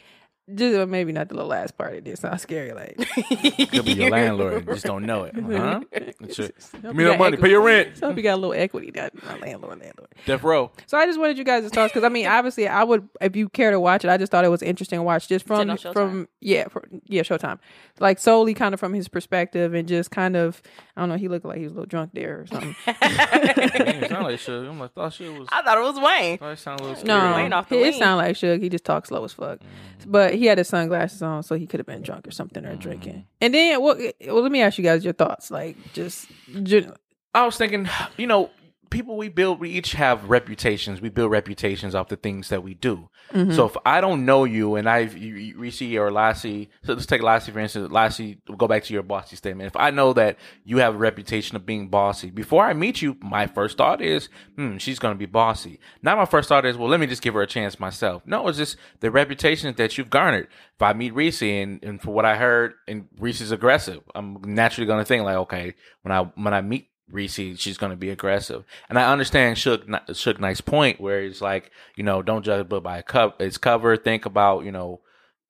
just 0.52 0.76
uh, 0.76 0.86
maybe 0.86 1.12
not 1.12 1.28
the 1.28 1.34
little 1.34 1.48
last 1.48 1.78
part. 1.78 1.94
It 1.94 2.04
did 2.04 2.18
sound 2.18 2.40
scary. 2.40 2.72
Like, 2.72 2.96
Could 3.70 3.84
be 3.84 3.92
your 3.94 4.10
landlord, 4.10 4.66
you 4.66 4.74
just 4.74 4.84
don't 4.84 5.06
know 5.06 5.24
it. 5.24 5.34
Huh? 5.54 5.80
Your- 5.92 6.48
Give 6.82 6.94
me 6.94 7.04
that 7.04 7.12
got 7.12 7.18
money, 7.18 7.36
pay 7.36 7.50
your 7.50 7.62
rent. 7.62 7.96
So 7.96 8.06
I 8.06 8.10
hope 8.10 8.16
you 8.16 8.22
got 8.22 8.34
a 8.34 8.36
little 8.36 8.54
equity. 8.54 8.90
Not, 8.94 9.14
not 9.24 9.40
landlord, 9.40 9.80
landlord. 9.80 10.08
Death 10.26 10.42
row. 10.42 10.70
So 10.86 10.98
I 10.98 11.06
just 11.06 11.18
wanted 11.18 11.38
you 11.38 11.44
guys' 11.44 11.64
to 11.64 11.70
thoughts 11.70 11.92
because 11.92 12.04
I 12.04 12.08
mean, 12.08 12.26
obviously, 12.26 12.66
I 12.68 12.82
would 12.84 13.08
if 13.20 13.36
you 13.36 13.48
care 13.48 13.70
to 13.70 13.80
watch 13.80 14.04
it. 14.04 14.10
I 14.10 14.16
just 14.16 14.32
thought 14.32 14.44
it 14.44 14.48
was 14.48 14.62
interesting 14.62 14.98
to 14.98 15.02
watch 15.02 15.28
just 15.28 15.46
from 15.46 15.76
from 15.76 16.28
yeah 16.40 16.68
for, 16.68 16.84
yeah 17.06 17.22
Showtime, 17.22 17.58
like 18.00 18.18
solely 18.18 18.54
kind 18.54 18.74
of 18.74 18.80
from 18.80 18.92
his 18.94 19.08
perspective 19.08 19.74
and 19.74 19.86
just 19.88 20.10
kind 20.10 20.36
of 20.36 20.60
I 20.96 21.00
don't 21.02 21.08
know. 21.08 21.16
He 21.16 21.26
looked 21.26 21.44
like 21.44 21.58
he 21.58 21.64
was 21.64 21.72
a 21.72 21.74
little 21.74 21.86
drunk 21.86 22.10
there 22.12 22.42
or 22.42 22.46
something. 22.46 22.76
Man, 22.86 22.96
it 23.00 24.08
sound 24.08 24.24
like 24.24 24.38
shit. 24.40 24.54
I'm 24.54 24.78
like, 24.78 24.92
thought 24.92 25.12
shit 25.12 25.36
was. 25.36 25.48
I 25.50 25.62
thought 25.62 25.78
it 25.78 25.80
was 25.80 25.96
Wayne. 25.98 26.38
thought 26.38 26.52
it 26.52 26.58
sounded 26.58 26.84
a 26.84 26.88
little 26.90 27.04
no. 27.04 27.34
Wayne 27.34 27.52
off 27.52 27.68
the 27.68 27.80
it, 27.80 27.88
it 27.88 27.94
sounded 27.96 28.24
like 28.24 28.36
Suge. 28.36 28.62
He 28.62 28.68
just 28.68 28.84
talks 28.84 29.08
slow 29.08 29.24
as 29.24 29.32
fuck. 29.32 29.58
Mm. 29.58 29.66
But 30.06 30.34
he 30.34 30.46
had 30.46 30.58
his 30.58 30.68
sunglasses 30.68 31.20
on, 31.20 31.42
so 31.42 31.56
he 31.56 31.66
could 31.66 31.80
have 31.80 31.86
been 31.86 32.02
drunk 32.02 32.28
or 32.28 32.30
something 32.30 32.64
or 32.64 32.76
mm. 32.76 32.78
drinking. 32.78 33.26
And 33.40 33.52
then, 33.52 33.82
well, 33.82 33.96
well, 34.26 34.42
let 34.42 34.52
me 34.52 34.62
ask 34.62 34.78
you 34.78 34.84
guys 34.84 35.04
your 35.04 35.14
thoughts. 35.14 35.50
Like, 35.50 35.76
just 35.94 36.28
gen- 36.62 36.92
I 37.34 37.44
was 37.44 37.56
thinking, 37.56 37.88
you 38.16 38.28
know, 38.28 38.50
people 38.90 39.16
we 39.16 39.28
build, 39.28 39.60
we 39.60 39.70
each 39.70 39.92
have 39.92 40.30
reputations. 40.30 41.00
We 41.00 41.08
build 41.08 41.30
reputations 41.30 41.94
off 41.94 42.08
the 42.08 42.16
things 42.16 42.48
that 42.48 42.62
we 42.62 42.74
do. 42.74 43.08
So 43.52 43.66
if 43.66 43.76
I 43.84 44.00
don't 44.00 44.24
know 44.24 44.44
you 44.44 44.76
and 44.76 44.88
I, 44.88 44.98
you, 44.98 45.34
you, 45.34 45.58
Reese 45.58 45.82
or 45.82 46.12
Lassie, 46.12 46.70
so 46.84 46.92
let's 46.92 47.06
take 47.06 47.22
Lassie 47.22 47.52
for 47.52 47.58
instance. 47.58 47.90
Lassie, 47.90 48.38
we'll 48.46 48.56
go 48.56 48.68
back 48.68 48.84
to 48.84 48.92
your 48.92 49.02
bossy 49.02 49.36
statement. 49.36 49.66
If 49.66 49.76
I 49.76 49.90
know 49.90 50.12
that 50.12 50.38
you 50.64 50.78
have 50.78 50.94
a 50.94 50.98
reputation 50.98 51.56
of 51.56 51.66
being 51.66 51.88
bossy, 51.88 52.30
before 52.30 52.64
I 52.64 52.74
meet 52.74 53.02
you, 53.02 53.16
my 53.20 53.46
first 53.46 53.76
thought 53.76 54.00
is, 54.00 54.28
hmm, 54.56 54.76
she's 54.76 54.98
going 54.98 55.14
to 55.14 55.18
be 55.18 55.26
bossy. 55.26 55.80
Not 56.02 56.18
my 56.18 56.26
first 56.26 56.48
thought 56.48 56.64
is, 56.64 56.76
well, 56.76 56.88
let 56.88 57.00
me 57.00 57.06
just 57.06 57.22
give 57.22 57.34
her 57.34 57.42
a 57.42 57.46
chance 57.46 57.80
myself. 57.80 58.22
No, 58.26 58.46
it's 58.48 58.58
just 58.58 58.76
the 59.00 59.10
reputation 59.10 59.74
that 59.74 59.98
you've 59.98 60.10
garnered. 60.10 60.48
If 60.76 60.82
I 60.82 60.92
meet 60.92 61.14
Reese 61.14 61.42
and, 61.42 61.82
and 61.82 62.00
for 62.00 62.10
what 62.10 62.24
I 62.24 62.36
heard, 62.36 62.74
and 62.86 63.08
Reese 63.18 63.40
is 63.40 63.52
aggressive, 63.52 64.02
I'm 64.14 64.38
naturally 64.42 64.86
going 64.86 65.00
to 65.00 65.04
think 65.04 65.24
like, 65.24 65.36
okay, 65.36 65.74
when 66.02 66.12
I 66.12 66.20
when 66.34 66.54
I 66.54 66.60
meet 66.60 66.88
Reese, 67.10 67.58
she's 67.58 67.78
going 67.78 67.90
to 67.90 67.96
be 67.96 68.10
aggressive. 68.10 68.64
And 68.88 68.98
I 68.98 69.12
understand 69.12 69.56
Suge 69.56 69.86
Suge 70.08 70.40
Knight's 70.40 70.60
point 70.60 71.00
where 71.00 71.22
it's 71.22 71.40
like, 71.40 71.70
you 71.96 72.04
know, 72.04 72.22
don't 72.22 72.44
judge 72.44 72.62
a 72.62 72.64
book 72.64 72.82
by 72.82 72.98
a 72.98 73.02
cup, 73.02 73.40
its 73.40 73.58
cover. 73.58 73.96
Think 73.96 74.26
about, 74.26 74.64
you 74.64 74.72
know, 74.72 75.00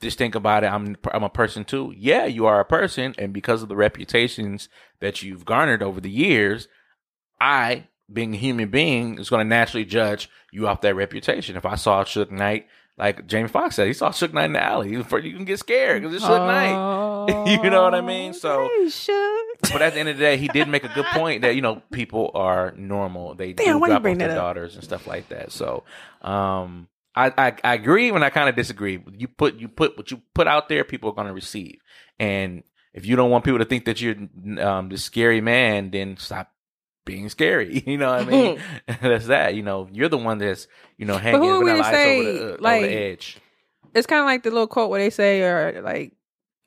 just 0.00 0.18
think 0.18 0.34
about 0.34 0.64
it. 0.64 0.68
I'm, 0.68 0.96
I'm 1.12 1.22
a 1.22 1.30
person 1.30 1.64
too. 1.64 1.94
Yeah, 1.96 2.26
you 2.26 2.46
are 2.46 2.60
a 2.60 2.64
person. 2.64 3.14
And 3.18 3.32
because 3.32 3.62
of 3.62 3.68
the 3.68 3.76
reputations 3.76 4.68
that 5.00 5.22
you've 5.22 5.44
garnered 5.44 5.82
over 5.82 6.00
the 6.00 6.10
years, 6.10 6.68
I, 7.40 7.88
being 8.12 8.34
a 8.34 8.38
human 8.38 8.68
being, 8.68 9.18
is 9.18 9.30
going 9.30 9.44
to 9.44 9.48
naturally 9.48 9.84
judge 9.84 10.28
you 10.52 10.66
off 10.66 10.80
that 10.82 10.96
reputation. 10.96 11.56
If 11.56 11.64
I 11.64 11.76
saw 11.76 12.04
Suge 12.04 12.30
Knight, 12.30 12.66
like 12.96 13.26
Jamie 13.26 13.48
Foxx 13.48 13.74
said, 13.74 13.88
he 13.88 13.92
saw 13.92 14.10
Suge 14.10 14.32
Knight 14.32 14.44
in 14.46 14.52
the 14.52 14.62
alley. 14.62 14.90
You 14.90 15.02
can 15.02 15.44
get 15.44 15.58
scared 15.58 16.02
because 16.02 16.14
it's 16.14 16.24
Suge 16.24 16.46
Knight. 16.46 17.46
you 17.62 17.70
know 17.70 17.82
what 17.82 17.94
I 17.94 18.00
mean? 18.00 18.34
So, 18.34 18.68
but 19.72 19.82
at 19.82 19.94
the 19.94 20.00
end 20.00 20.08
of 20.10 20.16
the 20.16 20.22
day, 20.22 20.36
he 20.36 20.48
did 20.48 20.68
make 20.68 20.84
a 20.84 20.88
good 20.88 21.06
point 21.06 21.42
that 21.42 21.54
you 21.56 21.62
know 21.62 21.82
people 21.90 22.30
are 22.34 22.72
normal. 22.76 23.34
They 23.34 23.52
Damn, 23.52 23.80
do 23.80 23.86
drop 23.86 24.04
off 24.04 24.18
their 24.18 24.30
up? 24.30 24.36
daughters 24.36 24.74
and 24.74 24.84
stuff 24.84 25.06
like 25.06 25.28
that. 25.30 25.50
So, 25.50 25.84
um, 26.22 26.88
I, 27.16 27.32
I 27.36 27.56
I 27.64 27.74
agree 27.74 28.12
when 28.12 28.22
I 28.22 28.30
kind 28.30 28.48
of 28.48 28.56
disagree. 28.56 29.02
You 29.16 29.28
put 29.28 29.56
you 29.56 29.68
put 29.68 29.96
what 29.96 30.10
you 30.10 30.20
put 30.34 30.46
out 30.46 30.68
there, 30.68 30.84
people 30.84 31.10
are 31.10 31.14
going 31.14 31.28
to 31.28 31.32
receive. 31.32 31.80
And 32.18 32.62
if 32.92 33.06
you 33.06 33.16
don't 33.16 33.30
want 33.30 33.44
people 33.44 33.58
to 33.58 33.64
think 33.64 33.86
that 33.86 34.00
you're 34.00 34.16
um 34.60 34.88
the 34.88 34.98
scary 34.98 35.40
man, 35.40 35.90
then 35.90 36.16
stop 36.16 36.52
being 37.04 37.28
scary. 37.28 37.80
You 37.86 37.98
know 37.98 38.10
what 38.12 38.22
I 38.22 38.24
mean? 38.24 38.60
that's 39.02 39.26
that. 39.26 39.54
You 39.54 39.62
know, 39.62 39.88
you're 39.92 40.08
the 40.08 40.18
one 40.18 40.38
that's 40.38 40.66
you 40.96 41.06
know 41.06 41.18
hanging 41.18 41.40
who 41.42 41.48
are 41.48 41.58
we 41.58 41.70
vanilla 41.70 41.82
to 41.82 41.88
ice 41.88 41.94
say, 41.94 42.18
over 42.18 42.32
the, 42.32 42.54
uh, 42.54 42.56
like, 42.60 42.78
over 42.78 42.86
the 42.86 42.92
edge. 42.92 43.38
It's 43.94 44.06
kind 44.06 44.20
of 44.20 44.26
like 44.26 44.42
the 44.42 44.50
little 44.50 44.66
quote 44.66 44.90
where 44.90 45.00
they 45.00 45.10
say, 45.10 45.42
or 45.42 45.80
like, 45.82 46.12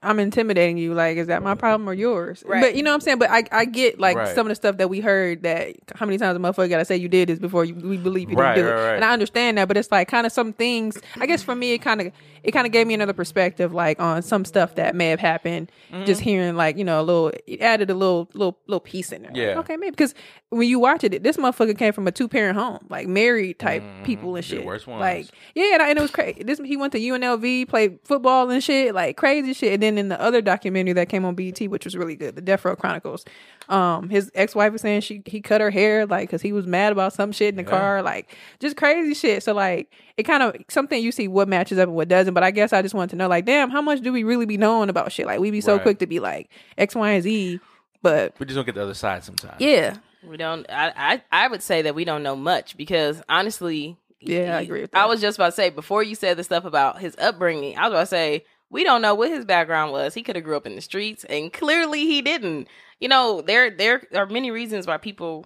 I'm 0.02 0.20
intimidating 0.20 0.78
you. 0.78 0.94
Like, 0.94 1.18
is 1.18 1.28
that 1.28 1.42
my 1.44 1.56
problem 1.56 1.90
or 1.90 1.94
yours? 1.94 2.44
Right. 2.46 2.62
But 2.62 2.76
you 2.76 2.84
know 2.84 2.92
what 2.92 2.96
I'm 2.96 3.02
saying? 3.02 3.18
But 3.18 3.32
I, 3.32 3.44
I 3.52 3.66
get 3.66 4.00
like 4.00 4.16
Right. 4.16 4.34
some 4.36 4.46
of 4.46 4.50
the 4.50 4.56
stuff 4.56 4.78
that 4.78 4.90
we 4.90 5.00
heard 5.02 5.42
that 5.44 5.76
how 5.96 6.06
many 6.06 6.18
times 6.20 6.38
a 6.38 6.40
motherfucker 6.40 6.70
got 6.70 6.78
to 6.78 6.86
say 6.86 6.96
you 6.96 7.10
did 7.10 7.28
this 7.28 7.40
before 7.40 7.66
you, 7.66 7.74
we 7.74 7.98
believe 7.98 8.30
you 8.30 8.38
Right, 8.38 8.54
didn't 8.56 8.68
do 8.68 8.72
right, 8.72 8.80
it. 8.80 8.86
right. 8.90 8.96
And 8.96 9.04
I 9.04 9.12
understand 9.12 9.58
that, 9.58 9.68
but 9.68 9.76
it's 9.76 9.92
like 9.92 10.08
kind 10.08 10.26
of 10.28 10.32
some 10.32 10.54
things. 10.54 11.02
I 11.20 11.26
guess 11.26 11.42
for 11.44 11.56
me, 11.56 11.74
it 11.74 11.80
kind 11.80 12.00
of 12.00 12.14
it 12.48 12.52
kind 12.54 12.66
of 12.66 12.72
gave 12.72 12.88
me 12.88 12.94
another 12.94 13.14
perspective, 13.14 13.74
like 13.74 14.00
on 14.00 14.22
some 14.24 14.46
stuff 14.46 14.76
that 14.76 14.96
may 14.96 15.10
have 15.10 15.20
happened. 15.20 15.70
Mm-hmm. 15.92 16.06
Just 16.06 16.22
hearing 16.22 16.56
like 16.56 16.78
you 16.78 16.84
know 16.86 17.00
a 17.00 17.04
little, 17.04 17.32
it 17.46 17.62
added 17.62 17.90
a 17.90 17.94
little 17.94 18.30
little 18.34 18.58
little 18.68 18.80
piece 18.80 19.12
in 19.12 19.22
there. 19.24 19.32
Like, 19.32 19.38
Yeah. 19.40 19.60
okay, 19.60 19.76
maybe 19.78 19.92
because 19.92 20.16
when 20.50 20.68
you 20.70 20.80
watch 20.80 21.04
it, 21.04 21.22
this 21.24 21.36
motherfucker 21.38 21.78
came 21.78 21.92
from 21.94 22.08
a 22.08 22.12
two 22.12 22.28
parent 22.30 22.58
home, 22.58 22.80
like 22.90 23.06
married 23.08 23.60
type 23.60 23.84
people 24.04 24.36
and 24.36 24.44
Mm-hmm. 24.46 24.56
The 24.56 24.58
shit. 24.62 24.66
worst 24.66 24.88
ones. 24.88 25.02
Like 25.02 25.28
yeah, 25.56 25.74
and, 25.74 25.84
I- 25.84 25.90
and 25.90 26.00
it 26.00 26.02
was 26.02 26.12
crazy. 26.12 26.42
This 26.44 26.60
he 26.60 26.78
went 26.78 26.94
to 26.94 27.00
UNLV, 27.00 27.68
played 27.68 28.00
football 28.06 28.50
and 28.50 28.64
shit, 28.64 28.96
like 28.96 29.18
crazy 29.18 29.54
shit. 29.54 29.74
And 29.74 29.84
then 29.84 29.98
in 29.98 30.08
the 30.08 30.20
other 30.22 30.42
documentary 30.42 30.94
that 30.94 31.10
came 31.10 31.26
on 31.26 31.36
BET, 31.36 31.60
which 31.70 31.84
was 31.86 31.98
really 31.98 32.16
good, 32.16 32.36
the 32.38 32.42
Death 32.42 32.64
Row 32.64 32.76
Chronicles, 32.78 33.26
um, 33.70 34.10
his 34.10 34.32
ex 34.34 34.56
wife 34.56 34.72
was 34.72 34.82
saying 34.82 35.02
she 35.02 35.22
he 35.26 35.42
cut 35.42 35.60
her 35.62 35.70
hair 35.70 36.06
like 36.06 36.28
because 36.30 36.42
he 36.42 36.52
was 36.54 36.66
mad 36.66 36.92
about 36.92 37.14
some 37.14 37.32
shit 37.32 37.50
in 37.50 37.56
the 37.58 37.64
car, 37.64 38.02
like 38.02 38.36
just 38.60 38.78
crazy 38.78 39.14
shit. 39.14 39.44
So 39.44 39.54
like 39.54 39.92
it 40.16 40.24
kind 40.24 40.42
of 40.44 40.56
something 40.70 41.02
you 41.04 41.12
see 41.12 41.28
what 41.28 41.48
matches 41.48 41.78
up 41.78 41.88
and 41.88 41.96
what 41.96 42.08
doesn't. 42.08 42.34
But 42.34 42.44
I 42.44 42.52
guess 42.52 42.72
I 42.74 42.82
just 42.82 42.96
wanted 42.96 43.10
to 43.12 43.16
know 43.18 43.28
like, 43.28 43.46
damn, 43.46 43.70
how 43.70 43.82
much 43.82 44.02
do 44.02 44.14
we 44.14 44.24
really 44.24 44.46
be 44.46 44.58
knowing 44.58 44.90
about 44.90 45.12
shit? 45.12 45.26
Like 45.26 45.40
we 45.40 45.52
be 45.52 45.62
so 45.62 45.74
Right. 45.74 45.82
quick 45.82 46.00
to 46.00 46.08
be 46.08 46.20
like 46.20 46.50
X, 46.78 46.96
Y, 46.96 47.10
and 47.10 47.24
Z, 47.24 47.60
but 48.02 48.36
We 48.40 48.46
just 48.46 48.56
don't 48.56 48.66
get 48.66 48.76
the 48.76 48.84
other 48.84 48.94
side 48.94 49.24
sometimes. 49.24 49.56
yeah, 49.60 49.98
We 50.24 50.38
don't. 50.38 50.66
I, 50.70 50.94
I 50.96 51.22
I 51.46 51.48
would 51.48 51.62
say 51.62 51.82
that 51.84 51.96
we 51.96 52.06
don't 52.06 52.24
know 52.24 52.36
much 52.36 52.78
because 52.78 53.22
honestly, 53.28 53.98
Yeah, 54.22 54.58
I 54.58 54.62
agree 54.62 54.82
with 54.82 54.96
I 54.96 55.06
was 55.08 55.22
just 55.22 55.38
about 55.38 55.48
to 55.48 55.52
say 55.52 55.70
before 55.70 56.04
you 56.04 56.16
said 56.16 56.38
the 56.38 56.44
stuff 56.44 56.66
about 56.66 57.00
his 57.00 57.16
upbringing. 57.20 57.78
I 57.78 57.84
was 57.84 57.92
about 57.94 58.00
to 58.02 58.06
say 58.08 58.46
we 58.70 58.84
don't 58.84 59.02
know 59.02 59.16
what 59.16 59.30
his 59.30 59.46
background 59.46 59.92
was. 59.94 60.14
He 60.14 60.24
could 60.24 60.36
have 60.36 60.44
grew 60.44 60.58
up 60.58 60.66
in 60.68 60.76
the 60.76 60.82
streets, 60.82 61.24
and 61.26 61.54
clearly 61.54 62.02
he 62.06 62.22
didn't. 62.22 62.68
You 63.00 63.10
know, 63.10 63.42
there 63.42 63.70
there 63.70 64.02
are 64.16 64.26
many 64.26 64.52
reasons 64.52 64.88
why 64.88 64.98
people 64.98 65.46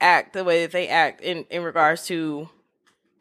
act 0.00 0.32
the 0.32 0.44
way 0.44 0.62
that 0.62 0.72
they 0.72 0.88
act 0.88 1.20
in 1.20 1.44
in 1.50 1.62
regards 1.62 2.06
to, 2.06 2.48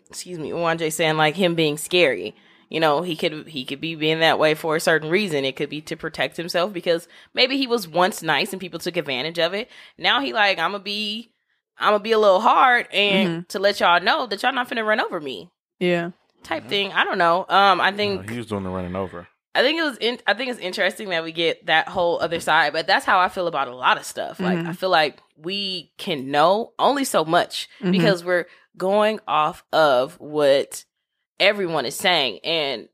excuse 0.09 0.39
me, 0.39 0.51
Mwanje 0.51 0.91
saying 0.91 1.17
like 1.17 1.35
him 1.35 1.55
being 1.55 1.77
scary. 1.77 2.35
You 2.69 2.79
know, 2.81 3.01
he 3.01 3.15
could 3.15 3.47
he 3.47 3.63
could 3.65 3.79
be 3.81 3.95
being 3.95 4.19
that 4.19 4.39
way 4.39 4.53
for 4.53 4.75
a 4.75 4.79
certain 4.81 5.09
reason. 5.09 5.45
It 5.45 5.55
could 5.55 5.69
be 5.69 5.81
to 5.81 5.95
protect 5.95 6.35
himself 6.37 6.73
because 6.73 7.07
maybe 7.33 7.57
he 7.57 7.67
was 7.67 7.87
once 7.87 8.21
nice 8.21 8.51
and 8.51 8.59
people 8.59 8.79
took 8.79 8.97
advantage 8.97 9.39
of 9.39 9.53
it. 9.53 9.69
Now 9.97 10.19
he 10.21 10.33
like 10.33 10.59
I'm 10.59 10.71
gonna 10.71 10.83
be 10.83 11.31
I'm 11.77 11.93
gonna 11.93 12.03
be 12.03 12.11
a 12.11 12.19
little 12.19 12.41
hard 12.41 12.87
and 12.91 13.47
to 13.49 13.59
let 13.59 13.79
y'all 13.79 14.01
know 14.01 14.25
that 14.27 14.43
y'all 14.43 14.53
not 14.53 14.69
finna 14.69 14.85
run 14.85 14.99
over 14.99 15.21
me 15.21 15.49
Yeah. 15.79 16.11
type 16.43 16.67
thing. 16.67 16.91
I 16.91 17.05
don't 17.05 17.17
know. 17.17 17.45
Um, 17.47 17.79
I 17.79 17.91
think 17.93 18.25
No, 18.25 18.33
he 18.33 18.37
was 18.37 18.47
doing 18.47 18.63
the 18.63 18.69
running 18.69 18.95
over. 18.95 19.27
I 19.57 19.61
think 19.61 19.79
it 19.79 19.83
was. 19.83 19.97
In, 19.97 20.19
I 20.27 20.33
think 20.33 20.51
it's 20.51 20.59
interesting 20.59 21.09
that 21.09 21.23
we 21.23 21.31
get 21.31 21.65
that 21.65 21.87
whole 21.87 22.19
other 22.21 22.39
side, 22.39 22.73
but 22.73 22.85
that's 22.87 23.05
how 23.05 23.19
I 23.19 23.29
feel 23.29 23.47
about 23.47 23.67
a 23.67 23.75
lot 23.75 23.97
of 23.97 24.05
stuff. 24.05 24.39
Like 24.39 24.59
Mhm. 24.59 24.67
I 24.67 24.73
feel 24.73 24.89
like 24.89 25.17
we 25.35 25.91
can 25.97 26.31
know 26.31 26.73
only 26.79 27.03
so 27.03 27.25
much 27.25 27.67
Mhm. 27.81 27.91
because 27.91 28.23
we're 28.23 28.45
going 28.77 29.19
off 29.27 29.63
of 29.73 30.19
what 30.19 30.85
everyone 31.39 31.85
is 31.85 31.95
saying. 31.95 32.39
And 32.43 32.87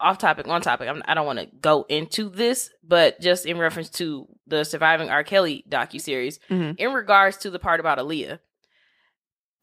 off 0.00 0.18
topic, 0.18 0.46
on 0.48 0.60
topic. 0.60 0.88
I'm, 0.88 1.02
I 1.06 1.14
don't 1.14 1.24
want 1.26 1.38
to 1.38 1.46
go 1.46 1.86
into 1.88 2.28
this, 2.28 2.70
but 2.82 3.20
just 3.20 3.46
in 3.46 3.58
reference 3.58 3.90
to 3.90 4.26
the 4.46 4.64
surviving 4.64 5.08
R. 5.08 5.24
Kelly 5.24 5.64
docu 5.68 6.00
series, 6.00 6.38
Mhm. 6.50 6.78
in 6.78 6.92
regards 6.92 7.38
to 7.38 7.50
the 7.50 7.58
part 7.58 7.80
about 7.80 7.98
Aaliyah, 7.98 8.38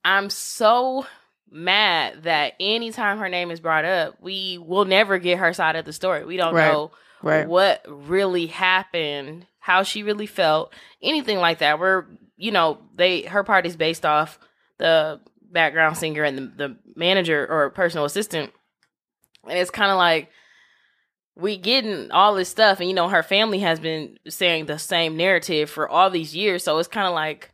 I'm 0.03 0.29
so 0.29 1.05
mad 1.51 2.23
that 2.23 2.53
anytime 2.59 3.17
her 3.19 3.29
name 3.29 3.51
is 3.51 3.59
brought 3.59 3.85
up, 3.85 4.15
we 4.21 4.57
will 4.57 4.85
never 4.85 5.17
get 5.17 5.39
her 5.39 5.53
side 5.53 5.75
of 5.75 5.85
the 5.85 5.93
story. 5.93 6.23
We 6.25 6.37
don't 6.37 6.53
Right. 6.53 6.71
know 6.71 6.91
Right. 7.21 7.47
what 7.47 7.83
really 7.87 8.47
happened, 8.47 9.45
how 9.59 9.83
she 9.83 10.01
really 10.03 10.25
felt, 10.25 10.73
anything 11.01 11.37
like 11.39 11.59
that. 11.59 11.77
We're, 11.79 12.05
you 12.37 12.51
know, 12.51 12.79
they 12.95 13.21
her 13.23 13.43
part 13.43 13.65
is 13.65 13.75
based 13.75 14.05
off 14.05 14.39
the 14.77 15.19
background 15.51 15.97
singer 15.97 16.23
and 16.23 16.37
the, 16.37 16.67
the 16.67 16.75
manager 16.95 17.45
or 17.47 17.69
personal 17.69 18.05
assistant, 18.05 18.51
and 19.47 19.57
it's 19.59 19.69
kind 19.71 19.91
of 19.91 19.97
like 19.97 20.29
we 21.35 21.57
getting 21.57 22.11
all 22.11 22.33
this 22.35 22.49
stuff, 22.49 22.79
and 22.79 22.89
you 22.89 22.95
know, 22.95 23.09
her 23.09 23.23
family 23.23 23.59
has 23.59 23.79
been 23.79 24.17
saying 24.27 24.65
the 24.65 24.79
same 24.79 25.15
narrative 25.17 25.69
for 25.69 25.87
all 25.87 26.09
these 26.09 26.35
years, 26.35 26.63
so 26.63 26.77
it's 26.77 26.87
kind 26.87 27.07
of 27.07 27.13
like 27.13 27.51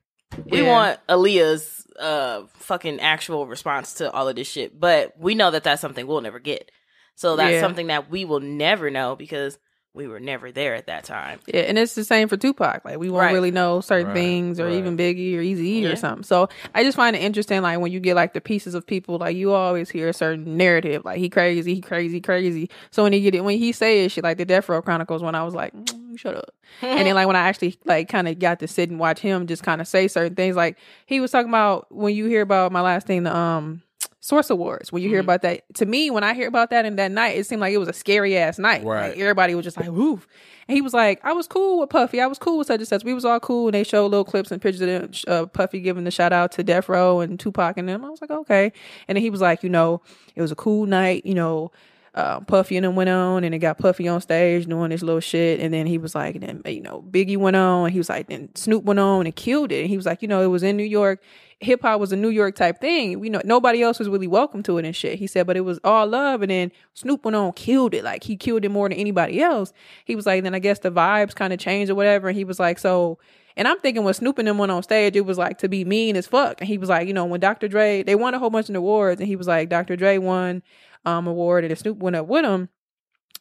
we 0.49 0.61
Yeah. 0.61 0.69
want 0.69 0.99
Aaliyah's 1.07 1.86
uh 1.99 2.43
fucking 2.55 2.99
actual 2.99 3.47
response 3.47 3.95
to 3.95 4.11
all 4.11 4.27
of 4.27 4.35
this 4.35 4.47
shit, 4.49 4.79
but 4.79 5.19
we 5.19 5.35
know 5.35 5.51
that 5.51 5.63
that's 5.63 5.81
something 5.81 6.05
we'll 6.07 6.21
never 6.21 6.39
get. 6.39 6.71
So 7.15 7.35
that's 7.35 7.53
Yeah. 7.53 7.61
something 7.61 7.87
that 7.87 8.09
we 8.09 8.25
will 8.25 8.39
never 8.39 8.89
know 8.91 9.15
because 9.15 9.57
we 9.97 10.07
were 10.07 10.19
never 10.19 10.51
there 10.51 10.75
at 10.75 10.85
that 10.87 11.03
time. 11.03 11.39
Yeah, 11.47 11.61
and 11.61 11.77
it's 11.77 11.95
the 11.95 12.03
same 12.05 12.27
for 12.29 12.37
Tupac. 12.37 12.85
Like 12.85 12.97
we 12.99 13.09
won't 13.09 13.23
Right. 13.23 13.33
really 13.33 13.51
know 13.51 13.81
certain 13.81 14.07
Right, 14.07 14.13
things, 14.15 14.59
or 14.59 14.65
right. 14.67 14.75
even 14.75 14.95
Biggie 14.95 15.35
or 15.35 15.41
Eazy 15.41 15.81
Yeah. 15.81 15.89
or 15.89 15.95
something. 15.97 16.23
So 16.23 16.47
I 16.73 16.83
just 16.83 16.95
find 16.95 17.15
it 17.15 17.21
interesting, 17.21 17.61
like 17.61 17.79
when 17.79 17.91
you 17.91 17.99
get 17.99 18.15
like 18.15 18.33
the 18.33 18.39
pieces 18.41 18.75
of 18.75 18.85
people, 18.87 19.17
like 19.17 19.35
you 19.35 19.51
always 19.53 19.89
hear 19.89 20.07
a 20.07 20.13
certain 20.13 20.55
narrative, 20.55 21.03
like 21.03 21.17
he 21.17 21.29
crazy, 21.29 21.75
he 21.75 21.81
crazy, 21.81 22.21
crazy. 22.21 22.69
So 22.91 23.03
when 23.03 23.11
he 23.11 23.21
get 23.21 23.35
it, 23.35 23.41
when 23.43 23.57
he 23.57 23.71
says 23.71 24.11
shit 24.13 24.23
like 24.23 24.37
the 24.37 24.45
Death 24.45 24.69
Row 24.69 24.81
Chronicles, 24.81 25.21
when 25.23 25.35
I 25.35 25.43
was 25.43 25.53
like, 25.55 25.73
mm, 25.73 26.17
shut 26.17 26.35
up, 26.35 26.53
and 26.81 27.07
then 27.07 27.15
like 27.15 27.27
when 27.27 27.35
I 27.35 27.47
actually 27.47 27.77
like 27.85 28.07
kind 28.07 28.27
of 28.27 28.39
got 28.39 28.59
to 28.59 28.67
sit 28.67 28.89
and 28.89 28.99
watch 28.99 29.19
him 29.19 29.47
just 29.47 29.63
kind 29.63 29.81
of 29.81 29.87
say 29.87 30.07
certain 30.07 30.35
things, 30.35 30.55
like 30.55 30.77
he 31.05 31.19
was 31.19 31.31
talking 31.31 31.49
about 31.49 31.87
when 31.93 32.15
you 32.15 32.25
hear 32.27 32.41
about 32.41 32.71
my 32.71 32.81
last 32.81 33.07
thing, 33.07 33.23
the 33.23 33.35
um. 33.35 33.81
Source 34.27 34.49
Awards. 34.49 34.91
When 34.91 35.01
you 35.01 35.07
hear 35.07 35.19
Mhm. 35.21 35.23
about 35.23 35.41
that, 35.43 35.61
to 35.75 35.85
me, 35.85 36.11
when 36.11 36.21
I 36.21 36.33
hear 36.33 36.49
about 36.49 36.69
that 36.71 36.85
in 36.85 36.97
that 36.97 37.11
night, 37.13 37.37
it 37.37 37.45
seemed 37.45 37.61
like 37.61 37.73
it 37.73 37.77
was 37.77 37.87
a 37.87 37.93
scary 37.93 38.37
ass 38.37 38.59
night. 38.59 38.83
Right. 38.83 39.11
Like 39.11 39.19
everybody 39.19 39.55
was 39.55 39.63
just 39.63 39.77
like, 39.77 39.89
"Woof," 39.89 40.27
and 40.67 40.75
he 40.75 40.81
was 40.81 40.93
like, 40.93 41.21
"I 41.23 41.31
was 41.31 41.47
cool 41.47 41.79
with 41.79 41.89
Puffy. 41.89 42.19
I 42.19 42.27
was 42.27 42.37
cool 42.37 42.57
with 42.57 42.67
such 42.67 42.79
and 42.81 42.87
such. 42.89 43.05
We 43.05 43.13
was 43.13 43.23
all 43.23 43.39
cool." 43.39 43.67
And 43.67 43.73
they 43.75 43.85
showed 43.85 44.07
little 44.07 44.25
clips 44.25 44.51
and 44.51 44.61
pictures 44.61 44.81
of 44.81 44.87
them, 44.87 45.11
uh, 45.29 45.45
Puffy 45.45 45.79
giving 45.79 46.03
the 46.03 46.11
shout 46.11 46.33
out 46.33 46.51
to 46.53 46.63
Death 46.63 46.89
Row 46.89 47.21
and 47.21 47.39
Tupac 47.39 47.77
and 47.77 47.87
them. 47.87 48.03
I 48.03 48.09
was 48.09 48.19
like, 48.19 48.31
"Okay." 48.31 48.73
And 49.07 49.15
then 49.15 49.23
he 49.23 49.29
was 49.29 49.39
like, 49.39 49.63
"You 49.63 49.69
know, 49.69 50.01
it 50.35 50.41
was 50.41 50.51
a 50.51 50.55
cool 50.55 50.85
night. 50.85 51.25
You 51.25 51.33
know." 51.33 51.71
Uh, 52.17 52.39
Puffy 52.39 52.77
and 52.77 52.83
them 52.83 52.95
went 52.95 53.11
on, 53.11 53.43
and 53.43 53.53
it 53.53 53.59
got 53.59 53.77
Puffy 53.77 54.07
on 54.07 54.19
stage 54.21 54.65
doing 54.65 54.89
this 54.89 55.03
little 55.03 55.19
shit, 55.19 55.59
and 55.59 55.71
then 55.71 55.85
he 55.85 55.99
was 55.99 56.15
like, 56.15 56.33
and 56.35 56.43
then 56.43 56.73
you 56.73 56.81
know, 56.81 57.05
Biggie 57.11 57.37
went 57.37 57.55
on, 57.55 57.85
and 57.85 57.93
he 57.93 57.99
was 57.99 58.09
like, 58.09 58.27
then 58.27 58.49
Snoop 58.55 58.83
went 58.83 58.99
on 58.99 59.27
and 59.27 59.35
killed 59.35 59.71
it. 59.71 59.81
And 59.81 59.89
he 59.89 59.97
was 59.97 60.07
like, 60.07 60.23
you 60.23 60.27
know, 60.27 60.41
it 60.41 60.47
was 60.47 60.63
in 60.63 60.77
New 60.77 60.83
York, 60.83 61.21
hip 61.59 61.81
hop 61.81 61.99
was 61.99 62.11
a 62.11 62.15
New 62.15 62.29
York 62.29 62.55
type 62.55 62.79
thing. 62.79 63.19
We 63.19 63.29
know 63.29 63.41
nobody 63.43 63.81
else 63.81 63.99
was 63.99 64.09
really 64.09 64.27
welcome 64.27 64.63
to 64.63 64.77
it 64.77 64.85
and 64.85 64.95
shit. 64.95 65.19
He 65.19 65.27
said, 65.27 65.47
but 65.47 65.57
it 65.57 65.61
was 65.61 65.79
all 65.83 66.07
love. 66.07 66.41
And 66.41 66.51
then 66.51 66.71
Snoop 66.93 67.25
went 67.25 67.35
on, 67.35 67.53
killed 67.53 67.93
it. 67.93 68.03
Like 68.03 68.23
he 68.23 68.35
killed 68.35 68.65
it 68.65 68.69
more 68.69 68.89
than 68.89 68.97
anybody 68.97 69.41
else. 69.41 69.73
He 70.05 70.15
was 70.15 70.25
like, 70.25 70.43
then 70.43 70.55
I 70.55 70.59
guess 70.59 70.79
the 70.79 70.91
vibes 70.91 71.35
kind 71.35 71.53
of 71.53 71.59
changed 71.59 71.91
or 71.91 71.95
whatever. 71.95 72.29
And 72.29 72.37
he 72.37 72.43
was 72.43 72.59
like, 72.59 72.79
so. 72.79 73.19
And 73.55 73.67
I'm 73.67 73.79
thinking 73.79 74.03
when 74.03 74.13
Snoop 74.13 74.37
and 74.37 74.47
them 74.47 74.59
went 74.59 74.71
on 74.71 74.83
stage, 74.83 75.15
it 75.15 75.25
was 75.25 75.39
like 75.39 75.57
to 75.59 75.67
be 75.67 75.83
mean 75.83 76.15
as 76.15 76.27
fuck. 76.27 76.61
And 76.61 76.67
he 76.67 76.77
was 76.77 76.89
like, 76.89 77.07
you 77.07 77.13
know, 77.13 77.25
when 77.25 77.39
Dr. 77.39 77.67
Dre, 77.67 78.03
they 78.03 78.13
won 78.13 78.35
a 78.35 78.39
whole 78.39 78.51
bunch 78.51 78.69
of 78.69 78.75
awards, 78.75 79.19
and 79.19 79.27
he 79.27 79.35
was 79.35 79.47
like, 79.47 79.67
Dr. 79.67 79.95
Dre 79.95 80.19
won 80.19 80.61
um 81.07 81.27
award, 81.27 81.63
and 81.63 81.71
then 81.71 81.77
Snoop 81.77 81.97
went 81.97 82.15
up 82.15 82.27
with 82.27 82.45
him. 82.45 82.69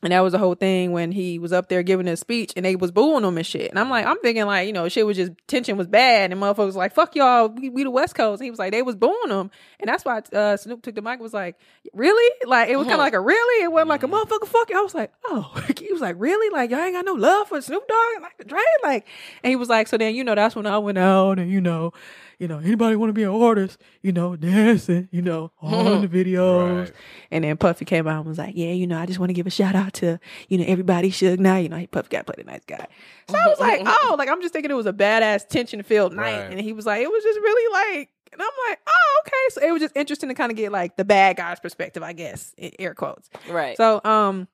And 0.02 0.12
that 0.12 0.20
was 0.20 0.32
the 0.32 0.38
whole 0.38 0.54
thing 0.54 0.92
when 0.92 1.10
he 1.10 1.38
was 1.38 1.54
up 1.54 1.70
there 1.70 1.82
giving 1.82 2.06
his 2.06 2.20
speech 2.20 2.52
and 2.54 2.66
they 2.66 2.76
was 2.76 2.92
booing 2.92 3.24
him 3.24 3.38
and 3.38 3.46
shit. 3.46 3.70
And 3.70 3.78
I'm 3.78 3.88
like, 3.88 4.04
I'm 4.04 4.20
thinking 4.20 4.44
like, 4.44 4.66
you 4.66 4.72
know, 4.74 4.90
shit 4.90 5.06
was 5.06 5.16
just 5.16 5.32
tension 5.48 5.78
was 5.78 5.86
bad 5.86 6.30
and 6.30 6.40
motherfuckers 6.40 6.66
was 6.66 6.76
like, 6.76 6.94
fuck 6.94 7.16
y'all, 7.16 7.48
we, 7.48 7.70
we 7.70 7.82
the 7.82 7.90
West 7.90 8.14
Coast. 8.14 8.40
And 8.40 8.44
he 8.44 8.50
was 8.50 8.58
like, 8.58 8.72
they 8.72 8.82
was 8.82 8.94
booing 8.94 9.30
him. 9.30 9.50
And 9.80 9.88
that's 9.88 10.04
why 10.04 10.20
uh, 10.34 10.58
Snoop 10.58 10.82
took 10.82 10.94
the 10.94 11.00
mic 11.00 11.18
was 11.18 11.32
like, 11.32 11.56
really? 11.94 12.30
Like 12.46 12.68
it 12.68 12.76
was 12.76 12.84
kind 12.86 13.00
of 13.00 13.04
like 13.04 13.14
a 13.14 13.20
really? 13.20 13.64
It 13.64 13.72
wasn't 13.72 13.88
like 13.88 14.02
a 14.02 14.06
motherfucker 14.06 14.46
fuck 14.46 14.68
you. 14.68 14.78
I 14.78 14.82
was 14.82 14.94
like, 14.94 15.12
oh. 15.24 15.50
he 15.80 15.90
was 15.90 16.02
like, 16.02 16.16
really? 16.18 16.50
Like 16.50 16.70
y'all 16.70 16.80
ain't 16.80 16.94
got 16.94 17.06
no 17.06 17.14
love 17.14 17.48
for 17.48 17.60
Snoop 17.62 17.88
Dogg 17.88 18.14
and 18.16 18.22
like 18.22 18.36
the 18.36 18.44
Dre? 18.44 18.60
Like, 18.82 19.06
and 19.42 19.50
he 19.50 19.56
was 19.56 19.70
like, 19.70 19.88
so 19.88 19.96
then, 19.96 20.14
you 20.14 20.24
know, 20.24 20.34
that's 20.34 20.54
when 20.54 20.66
I 20.66 20.76
went 20.76 20.98
out 20.98 21.38
and, 21.38 21.50
you 21.50 21.62
know, 21.62 21.94
you 22.38 22.48
know, 22.48 22.58
anybody 22.58 22.96
want 22.96 23.08
to 23.08 23.14
be 23.14 23.22
an 23.22 23.30
artist, 23.30 23.80
you 24.02 24.12
know, 24.12 24.36
dancing, 24.36 25.08
you 25.10 25.22
know, 25.22 25.52
all 25.60 25.94
in 25.94 26.02
the 26.02 26.08
videos. 26.08 26.80
Right. 26.80 26.92
And 27.30 27.44
then 27.44 27.56
Puffy 27.56 27.84
came 27.84 28.06
out 28.06 28.20
and 28.20 28.28
was 28.28 28.38
like, 28.38 28.54
yeah, 28.56 28.72
you 28.72 28.86
know, 28.86 28.98
I 28.98 29.06
just 29.06 29.18
want 29.18 29.30
to 29.30 29.34
give 29.34 29.46
a 29.46 29.50
shout 29.50 29.74
out 29.74 29.94
to, 29.94 30.18
you 30.48 30.58
know, 30.58 30.64
everybody 30.66 31.10
Suge 31.10 31.38
Knight. 31.38 31.64
You 31.64 31.68
know, 31.70 31.78
he 31.78 31.86
Puffy 31.86 32.08
got 32.10 32.26
played 32.26 32.36
play 32.36 32.44
the 32.44 32.50
nice 32.50 32.64
guy. 32.66 32.86
So 33.28 33.38
I 33.38 33.46
was 33.46 33.60
like, 33.60 33.82
oh, 33.86 34.16
like 34.18 34.28
I'm 34.28 34.42
just 34.42 34.52
thinking 34.52 34.70
it 34.70 34.74
was 34.74 34.86
a 34.86 34.92
badass 34.92 35.48
tension 35.48 35.82
filled 35.82 36.12
night. 36.12 36.40
Right. 36.40 36.50
And 36.50 36.60
he 36.60 36.72
was 36.72 36.86
like, 36.86 37.02
it 37.02 37.10
was 37.10 37.22
just 37.22 37.38
really 37.40 37.72
like, 37.72 38.10
and 38.32 38.42
I'm 38.42 38.48
like, 38.68 38.80
oh, 38.86 39.22
okay. 39.26 39.32
So 39.50 39.66
it 39.66 39.72
was 39.72 39.80
just 39.80 39.96
interesting 39.96 40.28
to 40.28 40.34
kind 40.34 40.50
of 40.50 40.56
get 40.56 40.72
like 40.72 40.96
the 40.96 41.04
bad 41.04 41.36
guy's 41.36 41.60
perspective, 41.60 42.02
I 42.02 42.12
guess, 42.12 42.54
in 42.58 42.72
air 42.78 42.94
quotes. 42.94 43.30
Right. 43.48 43.76
So, 43.76 44.00
um, 44.04 44.48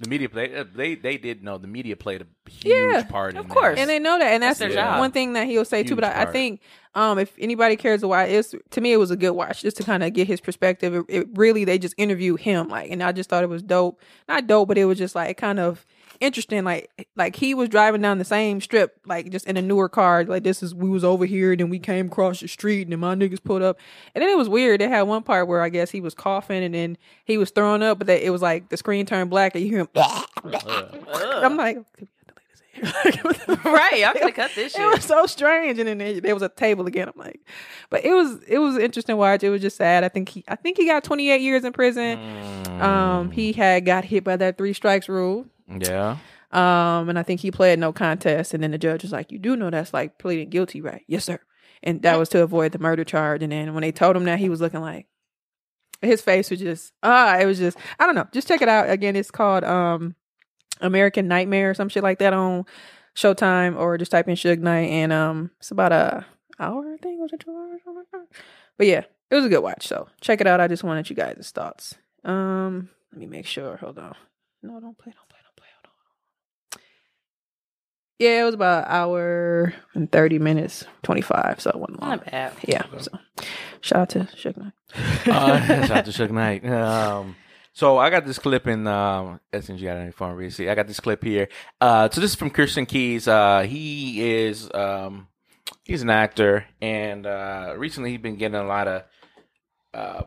The 0.00 0.08
media 0.08 0.30
play 0.30 0.54
uh, 0.56 0.64
they 0.74 0.94
they 0.94 1.18
did 1.18 1.44
know 1.44 1.58
the 1.58 1.66
media 1.66 1.94
played 1.94 2.22
a 2.22 2.50
huge 2.50 2.74
Yeah, 2.74 3.02
part 3.02 3.36
of 3.36 3.46
course. 3.50 3.76
that. 3.76 3.82
and 3.82 3.90
they 3.90 3.98
know 3.98 4.18
that, 4.18 4.32
and 4.32 4.42
that's, 4.42 4.58
That's 4.58 4.74
their 4.74 4.82
job. 4.82 4.98
one 4.98 5.12
thing 5.12 5.34
that 5.34 5.46
he'll 5.46 5.66
say 5.66 5.82
too. 5.82 5.94
But 5.94 6.04
I, 6.04 6.22
I 6.22 6.24
think, 6.26 6.62
um, 6.94 7.18
if 7.18 7.34
anybody 7.38 7.76
cares 7.76 8.00
to 8.00 8.08
watch, 8.08 8.30
it's 8.30 8.54
to 8.70 8.80
me 8.80 8.94
it 8.94 8.96
was 8.96 9.10
a 9.10 9.16
good 9.16 9.32
watch 9.32 9.60
just 9.60 9.76
to 9.76 9.82
kind 9.82 10.02
of 10.02 10.14
get 10.14 10.26
his 10.26 10.40
perspective. 10.40 10.94
It, 10.94 11.04
it 11.10 11.28
really 11.34 11.66
they 11.66 11.78
just 11.78 11.94
interview 11.98 12.36
him, 12.36 12.68
like, 12.68 12.90
and 12.90 13.02
I 13.02 13.12
just 13.12 13.28
thought 13.28 13.44
it 13.44 13.50
was 13.50 13.62
dope. 13.62 14.00
Not 14.26 14.46
dope, 14.46 14.68
but 14.68 14.78
it 14.78 14.86
was 14.86 14.96
just 14.96 15.14
like 15.14 15.36
kind 15.36 15.60
of 15.60 15.84
interesting. 16.20 16.64
Like, 16.64 17.08
like 17.16 17.36
he 17.36 17.54
was 17.54 17.68
driving 17.68 18.02
down 18.02 18.18
the 18.18 18.24
same 18.24 18.60
strip, 18.60 19.00
like 19.06 19.30
just 19.30 19.46
in 19.46 19.56
a 19.56 19.62
newer 19.62 19.88
car. 19.88 20.24
Like 20.24 20.44
this 20.44 20.62
is 20.62 20.74
we 20.74 20.88
was 20.88 21.02
over 21.02 21.24
here, 21.26 21.56
then 21.56 21.70
we 21.70 21.78
came 21.78 22.06
across 22.06 22.40
the 22.40 22.48
street, 22.48 22.82
and 22.82 22.92
then 22.92 23.00
my 23.00 23.14
niggas 23.14 23.42
pulled 23.42 23.62
up, 23.62 23.78
and 24.14 24.22
then 24.22 24.28
it 24.28 24.36
was 24.36 24.48
weird. 24.48 24.80
They 24.80 24.88
had 24.88 25.02
one 25.02 25.22
part 25.22 25.48
where 25.48 25.62
I 25.62 25.68
guess 25.70 25.90
he 25.90 26.00
was 26.00 26.14
coughing, 26.14 26.62
and 26.62 26.74
then 26.74 26.98
he 27.24 27.38
was 27.38 27.50
throwing 27.50 27.82
up, 27.82 27.98
but 27.98 28.06
they, 28.06 28.22
it 28.22 28.30
was 28.30 28.42
like 28.42 28.68
the 28.68 28.76
screen 28.76 29.06
turned 29.06 29.30
black, 29.30 29.54
and 29.54 29.64
you 29.64 29.70
hear 29.70 29.80
him. 29.80 29.88
I'm 29.94 31.56
like. 31.56 31.78
right. 32.82 34.04
I'm 34.06 34.14
gonna 34.14 34.32
cut 34.32 34.52
this 34.54 34.74
It 34.78 34.86
was 34.86 35.00
shit. 35.00 35.02
so 35.02 35.26
strange, 35.26 35.78
and 35.78 35.86
then 35.86 35.98
there, 35.98 36.20
there 36.20 36.34
was 36.34 36.42
a 36.42 36.48
table 36.48 36.86
again. 36.86 37.08
I'm 37.08 37.18
like, 37.18 37.40
but 37.90 38.04
it 38.06 38.14
was 38.14 38.38
it 38.48 38.56
was 38.56 38.78
interesting 38.78 39.14
to 39.14 39.16
watch. 39.18 39.42
It 39.42 39.50
was 39.50 39.60
just 39.60 39.76
sad. 39.76 40.02
I 40.02 40.08
think 40.08 40.30
he 40.30 40.44
I 40.48 40.56
think 40.56 40.78
he 40.78 40.86
got 40.86 41.04
28 41.04 41.42
years 41.42 41.64
in 41.64 41.74
prison. 41.74 42.18
Mm. 42.18 42.80
Um, 42.80 43.30
he 43.32 43.52
had 43.52 43.84
got 43.84 44.06
hit 44.06 44.24
by 44.24 44.36
that 44.36 44.56
three 44.56 44.72
strikes 44.72 45.10
rule. 45.10 45.44
Yeah. 45.78 46.16
Um, 46.52 47.08
and 47.08 47.18
I 47.18 47.22
think 47.22 47.40
he 47.40 47.50
pled 47.50 47.78
no 47.78 47.92
contest. 47.92 48.54
And 48.54 48.62
then 48.62 48.72
the 48.72 48.78
judge 48.78 49.02
was 49.02 49.12
like, 49.12 49.30
"You 49.30 49.38
do 49.38 49.56
know 49.56 49.70
that's 49.70 49.94
like 49.94 50.18
pleading 50.18 50.50
guilty, 50.50 50.80
right? 50.80 51.02
Yes, 51.06 51.24
sir." 51.24 51.38
And 51.82 52.02
that 52.02 52.18
was 52.18 52.28
to 52.30 52.42
avoid 52.42 52.72
the 52.72 52.78
murder 52.78 53.04
charge. 53.04 53.42
And 53.42 53.52
then 53.52 53.72
when 53.74 53.82
they 53.82 53.92
told 53.92 54.16
him 54.16 54.24
that, 54.24 54.38
he 54.38 54.48
was 54.48 54.60
looking 54.60 54.80
like 54.80 55.06
his 56.02 56.20
face 56.22 56.50
was 56.50 56.60
just 56.60 56.92
ah, 57.02 57.38
it 57.38 57.46
was 57.46 57.58
just 57.58 57.78
I 57.98 58.06
don't 58.06 58.14
know. 58.14 58.26
Just 58.32 58.48
check 58.48 58.62
it 58.62 58.68
out 58.68 58.90
again. 58.90 59.16
It's 59.16 59.30
called 59.30 59.64
um 59.64 60.14
American 60.80 61.28
Nightmare 61.28 61.70
or 61.70 61.74
some 61.74 61.88
shit 61.88 62.02
like 62.02 62.18
that 62.18 62.32
on 62.32 62.64
Showtime, 63.16 63.78
or 63.78 63.98
just 63.98 64.12
type 64.12 64.28
in 64.28 64.34
Suge 64.34 64.60
Knight, 64.60 64.88
and 64.88 65.12
um, 65.12 65.50
it's 65.58 65.70
about 65.70 65.92
a 65.92 66.24
hour. 66.58 66.94
I 66.94 66.96
think 66.96 67.20
was 67.20 67.32
it 67.32 67.40
two 67.40 67.50
hours? 67.50 67.80
something? 67.84 68.26
But 68.78 68.86
yeah, 68.86 69.04
it 69.30 69.34
was 69.34 69.44
a 69.44 69.48
good 69.48 69.62
watch. 69.62 69.86
So 69.86 70.08
check 70.20 70.40
it 70.40 70.46
out. 70.46 70.60
I 70.60 70.68
just 70.68 70.84
wanted 70.84 71.10
you 71.10 71.16
guys' 71.16 71.50
thoughts. 71.54 71.94
Um, 72.24 72.88
let 73.12 73.20
me 73.20 73.26
make 73.26 73.46
sure. 73.46 73.76
Hold 73.76 73.98
on. 73.98 74.14
No, 74.62 74.80
don't 74.80 74.96
play. 74.96 75.12
Don't 75.12 75.28
play. 75.28 75.38
Don't 75.42 75.56
play. 75.56 75.66
Hold 75.74 75.86
on. 75.86 76.82
Yeah, 78.20 78.42
it 78.42 78.44
was 78.44 78.54
about 78.54 78.84
an 78.84 78.92
hour 78.92 79.72
and 79.94 80.12
thirty 80.12 80.38
minutes, 80.38 80.84
twenty 81.02 81.22
five. 81.22 81.60
So 81.60 81.70
it 81.70 81.76
wasn't 81.76 82.00
long. 82.02 82.10
Not 82.10 82.30
bad. 82.30 82.52
Yeah. 82.68 82.82
So 82.98 83.10
shout 83.80 84.00
out 84.02 84.08
to 84.10 84.18
Suge 84.36 84.56
Knight. 84.58 84.72
uh, 85.26 85.66
shout 85.86 85.90
out 85.90 86.04
to 86.04 86.10
Suge 86.12 86.30
Knight. 86.30 86.64
Um, 86.70 87.34
So 87.72 87.96
I 87.98 88.10
got 88.10 88.26
this 88.26 88.38
clip 88.38 88.66
in 88.66 88.86
um, 88.86 89.40
SNG. 89.52 89.90
I 89.90 89.94
don't 89.94 90.06
know 90.06 90.12
phone 90.12 90.36
really 90.36 90.50
see. 90.50 90.68
I 90.68 90.74
got 90.74 90.86
this 90.86 91.00
clip 91.00 91.24
here. 91.24 91.48
Uh, 91.80 92.10
so 92.10 92.20
this 92.20 92.30
is 92.32 92.36
from 92.36 92.50
Christian 92.50 92.84
Keyes. 92.84 93.26
Uh, 93.26 93.62
he 93.62 94.20
is 94.22 94.68
um, 94.74 95.28
he's 95.84 96.02
an 96.02 96.10
actor, 96.10 96.66
and 96.82 97.24
uh, 97.26 97.74
recently 97.78 98.10
he's 98.10 98.20
been 98.20 98.36
getting 98.36 98.60
a 98.60 98.64
lot 98.64 98.86
of 98.86 99.02
um 99.94 100.24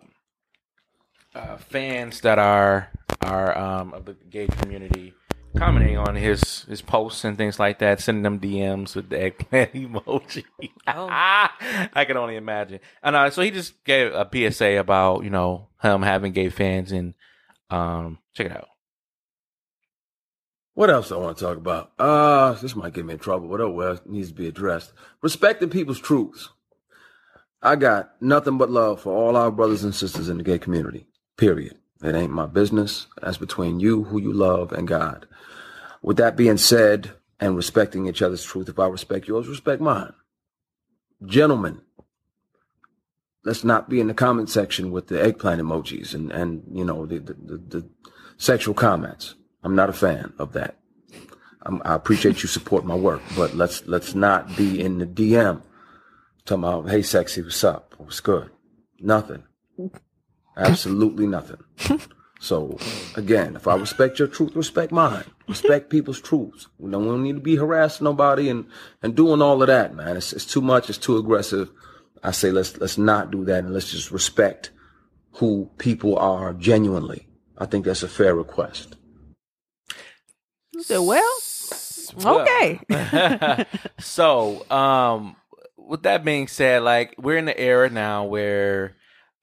uh, 1.36 1.58
fans 1.58 2.22
that 2.22 2.39
are 2.39 2.89
are 3.22 3.56
um, 3.58 3.94
of 3.94 4.06
the 4.06 4.16
gay 4.30 4.48
community 4.48 5.14
commenting 5.56 5.97
on 5.97 6.16
his 6.16 6.64
his 6.64 6.82
posts 6.82 7.24
and 7.24 7.38
things 7.38 7.60
like 7.60 7.80
that, 7.80 7.99
sending 7.99 8.24
them 8.24 8.39
DMs 8.39 8.95
with 8.95 9.10
the 9.10 9.22
eggplant 9.22 9.74
emoji. 9.74 10.45
Oh. 10.88 11.08
I 11.10 12.06
can 12.06 12.18
only 12.18 12.36
imagine. 12.36 12.80
And 13.01 13.16
uh, 13.16 13.30
so 13.30 13.41
he 13.41 13.51
just 13.51 13.84
gave 13.84 14.14
a 14.14 14.28
PSA 14.32 14.78
about 14.80 15.24
you 15.24 15.30
know 15.30 15.68
him 15.82 16.01
having 16.01 16.34
gay 16.34 16.49
fans 16.49 16.91
and 16.91 17.14
um 17.70 18.20
check 18.34 18.47
it 18.47 18.51
out. 18.51 18.68
What 20.76 20.89
else 20.89 21.12
I 21.12 21.18
want 21.18 21.38
to 21.38 21.43
talk 21.43 21.58
about? 21.58 21.91
Uh, 21.99 22.54
this 22.54 22.76
might 22.76 22.93
get 22.93 23.06
me 23.06 23.14
in 23.14 23.20
trouble, 23.20 23.47
but 23.47 23.62
oh 23.62 23.70
well, 23.70 23.93
it 23.93 24.10
needs 24.10 24.30
to 24.30 24.34
be 24.34 24.47
addressed. 24.47 24.93
Respecting 25.22 25.70
people's 25.70 25.99
truths. 25.99 26.49
I 27.62 27.78
got 27.78 28.12
nothing 28.22 28.58
but 28.58 28.70
love 28.70 29.01
for 29.01 29.16
all 29.16 29.38
our 29.38 29.49
brothers 29.49 29.86
and 29.86 29.95
sisters 29.95 30.28
in 30.28 30.38
the 30.38 30.43
gay 30.43 30.60
community. 30.60 31.08
Period. 31.38 31.78
It 32.04 32.16
ain't 32.16 32.32
my 32.32 32.45
business. 32.45 33.08
That's 33.22 33.38
between 33.38 33.80
you, 33.80 34.04
who 34.04 34.20
you 34.20 34.34
love, 34.34 34.72
and 34.72 34.88
God. 34.88 35.26
With 36.01 36.18
that 36.18 36.36
being 36.36 36.58
said, 36.58 37.12
and 37.43 37.58
respecting 37.58 38.08
each 38.08 38.22
other's 38.22 38.43
truth, 38.43 38.70
if 38.70 38.80
I 38.80 38.88
respect 38.88 39.28
yours, 39.28 39.49
respect 39.49 39.82
mine. 39.82 40.14
Gentlemen, 41.26 41.82
let's 43.43 43.66
not 43.66 43.89
be 43.89 43.99
in 43.99 44.08
the 44.08 44.14
comment 44.14 44.49
section 44.49 44.91
with 44.91 45.08
the 45.08 45.22
eggplant 45.22 45.62
emojis 45.62 46.14
and, 46.14 46.32
and 46.32 46.64
you 46.72 46.86
know, 46.86 47.06
the, 47.06 47.20
the, 47.20 47.34
the, 47.34 47.58
the 47.58 47.89
sexual 48.38 48.74
comments. 48.74 49.36
I'm 49.62 49.76
not 49.76 49.89
a 49.89 49.93
fan 49.93 50.34
of 50.39 50.54
that. 50.54 50.78
I'm, 51.64 51.82
I 51.84 51.95
appreciate 51.95 52.43
you 52.43 52.47
support 52.47 52.86
my 52.86 52.95
work, 52.95 53.22
but 53.36 53.56
let's 53.56 53.86
let's 53.86 54.16
not 54.16 54.56
be 54.56 54.82
in 54.82 54.99
the 54.99 55.06
DM 55.06 55.62
talking 56.45 56.64
about, 56.64 56.89
hey, 56.89 57.01
sexy, 57.01 57.41
what's 57.41 57.64
up? 57.64 57.93
What's 57.97 58.22
good? 58.22 58.51
Nothing. 58.99 59.43
Absolutely 60.58 61.28
nothing. 61.28 61.64
So 62.43 62.78
again, 63.16 63.56
if 63.56 63.70
I 63.70 63.76
respect 63.76 64.20
your 64.20 64.28
truth, 64.28 64.54
respect 64.54 64.91
mine. 64.91 65.24
Respect 65.47 65.89
people's 65.89 66.20
truths. 66.20 66.68
We 66.78 66.91
don't, 66.91 67.04
we 67.04 67.08
don't 67.12 67.24
need 67.24 67.36
to 67.36 67.39
be 67.39 67.56
harassing 67.56 68.04
nobody 68.04 68.49
and, 68.49 68.66
and 69.01 69.16
doing 69.16 69.41
all 69.41 69.62
of 69.62 69.68
that, 69.68 69.95
man. 69.95 70.18
It's, 70.18 70.34
it's 70.34 70.45
too 70.45 70.60
much. 70.60 70.89
It's 70.89 70.97
too 70.97 71.16
aggressive. 71.16 71.70
I 72.22 72.32
say 72.32 72.51
let's 72.51 72.78
let's 72.78 72.97
not 72.97 73.32
do 73.32 73.45
that 73.45 73.64
and 73.64 73.74
let's 73.74 73.91
just 73.91 74.12
respect 74.12 74.72
who 75.36 75.70
people 75.78 76.18
are 76.18 76.51
genuinely. 76.51 77.28
I 77.58 77.66
think 77.66 77.86
that's 77.86 78.04
a 78.04 78.10
fair 78.10 78.36
request. 78.36 78.97
So, 80.82 81.01
well, 81.01 81.39
okay. 82.26 82.80
so, 83.99 84.70
um, 84.70 85.38
with 85.78 86.04
that 86.04 86.26
being 86.26 86.49
said, 86.49 86.84
like 86.84 87.16
we're 87.18 87.38
in 87.38 87.45
the 87.45 87.58
era 87.58 87.89
now 87.89 88.26
where 88.26 88.97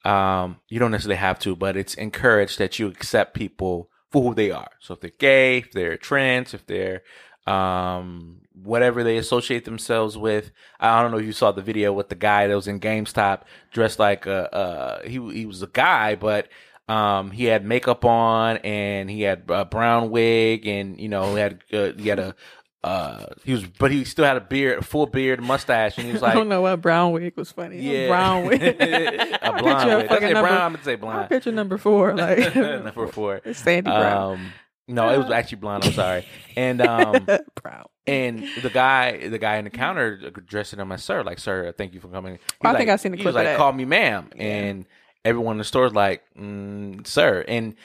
um 0.04 0.56
you 0.68 0.78
don't 0.78 0.90
necessarily 0.90 1.16
have 1.16 1.38
to, 1.40 1.54
but 1.56 1.76
it's 1.76 1.94
encouraged 1.94 2.58
that 2.58 2.78
you 2.78 2.88
accept 2.88 3.34
people 3.34 3.90
for 4.10 4.22
who 4.22 4.34
they 4.34 4.50
are. 4.50 4.70
So 4.80 4.94
if 4.94 5.00
they're 5.00 5.10
gay, 5.18 5.58
if 5.58 5.72
they're 5.72 5.96
trans, 5.96 6.54
if 6.54 6.66
they're 6.66 7.02
um 7.46 8.40
whatever 8.62 9.02
they 9.02 9.16
associate 9.16 9.64
themselves 9.64 10.16
with. 10.16 10.50
I 10.78 11.00
don't 11.02 11.10
know 11.10 11.18
if 11.18 11.24
you 11.24 11.32
saw 11.32 11.52
the 11.52 11.62
video 11.62 11.92
with 11.92 12.08
the 12.08 12.14
guy 12.14 12.46
that 12.46 12.54
was 12.54 12.68
in 12.68 12.80
GameStop 12.80 13.42
dressed 13.72 13.98
like 13.98 14.26
a 14.26 14.54
uh 14.54 15.02
he 15.02 15.18
he 15.32 15.46
was 15.46 15.62
a 15.62 15.66
guy, 15.66 16.14
but 16.14 16.48
um 16.88 17.30
he 17.30 17.44
had 17.44 17.64
makeup 17.64 18.04
on 18.04 18.58
and 18.58 19.10
he 19.10 19.22
had 19.22 19.44
a 19.48 19.64
brown 19.64 20.10
wig 20.10 20.66
and 20.66 21.00
you 21.00 21.08
know 21.08 21.34
he 21.34 21.40
had 21.40 21.62
uh, 21.72 21.92
he 21.96 22.08
had 22.08 22.18
a 22.18 22.34
uh 22.82 23.26
he 23.44 23.52
was 23.52 23.64
but 23.78 23.90
he 23.90 24.04
still 24.04 24.24
had 24.24 24.36
a 24.36 24.40
beard 24.40 24.78
a 24.78 24.82
full 24.82 25.06
beard 25.06 25.42
mustache 25.42 25.98
and 25.98 26.06
he 26.06 26.12
was 26.14 26.22
like 26.22 26.30
I 26.34 26.34
don't 26.34 26.48
know 26.48 26.62
what 26.62 26.80
brown 26.80 27.12
wig 27.12 27.36
was 27.36 27.52
funny. 27.52 27.78
yeah 27.80 28.08
brown 28.08 28.46
wig. 28.46 28.62
a 28.62 29.52
blonde 29.58 29.88
wig. 29.90 30.10
I 30.10 30.18
say 30.18 30.32
number- 30.32 30.48
brown 30.48 30.60
I'm 30.62 30.72
gonna 30.72 30.84
say 30.84 30.94
blonde 30.96 31.28
picture 31.28 31.52
number 31.52 31.76
four, 31.78 32.16
like 32.16 32.56
number 32.56 33.06
four 33.08 33.40
It's 33.44 33.60
Sandy 33.60 33.90
Brown. 33.90 34.32
um 34.32 34.52
no 34.88 35.10
it 35.10 35.18
was 35.18 35.30
actually 35.30 35.58
blonde 35.58 35.84
I'm 35.84 35.92
sorry 35.92 36.26
and 36.56 36.80
um 36.80 37.26
Brown. 37.62 37.84
And 38.06 38.48
the 38.62 38.70
guy, 38.70 39.28
the 39.28 39.38
guy 39.38 39.56
in 39.58 39.64
the 39.64 39.70
counter 39.70 40.18
addressed 40.24 40.74
him 40.74 40.90
as 40.90 41.04
sir, 41.04 41.22
like 41.22 41.38
sir, 41.38 41.70
thank 41.76 41.94
you 41.94 42.00
for 42.00 42.08
coming. 42.08 42.36
He 42.60 42.66
I 42.66 42.72
was 42.72 42.78
think 42.78 42.88
like- 42.88 42.94
I 42.94 42.96
seen 42.96 43.12
the 43.12 43.18
He 43.18 43.22
clip 43.22 43.34
was 43.36 43.44
like, 43.44 43.56
call 43.56 43.72
me 43.72 43.84
ma'am, 43.84 44.30
and 44.36 44.84
everyone 45.24 45.54
in 45.54 45.58
the 45.58 45.64
store's 45.64 45.92
like, 45.92 46.22
mm, 46.36 47.06
sir, 47.06 47.44
and 47.46 47.76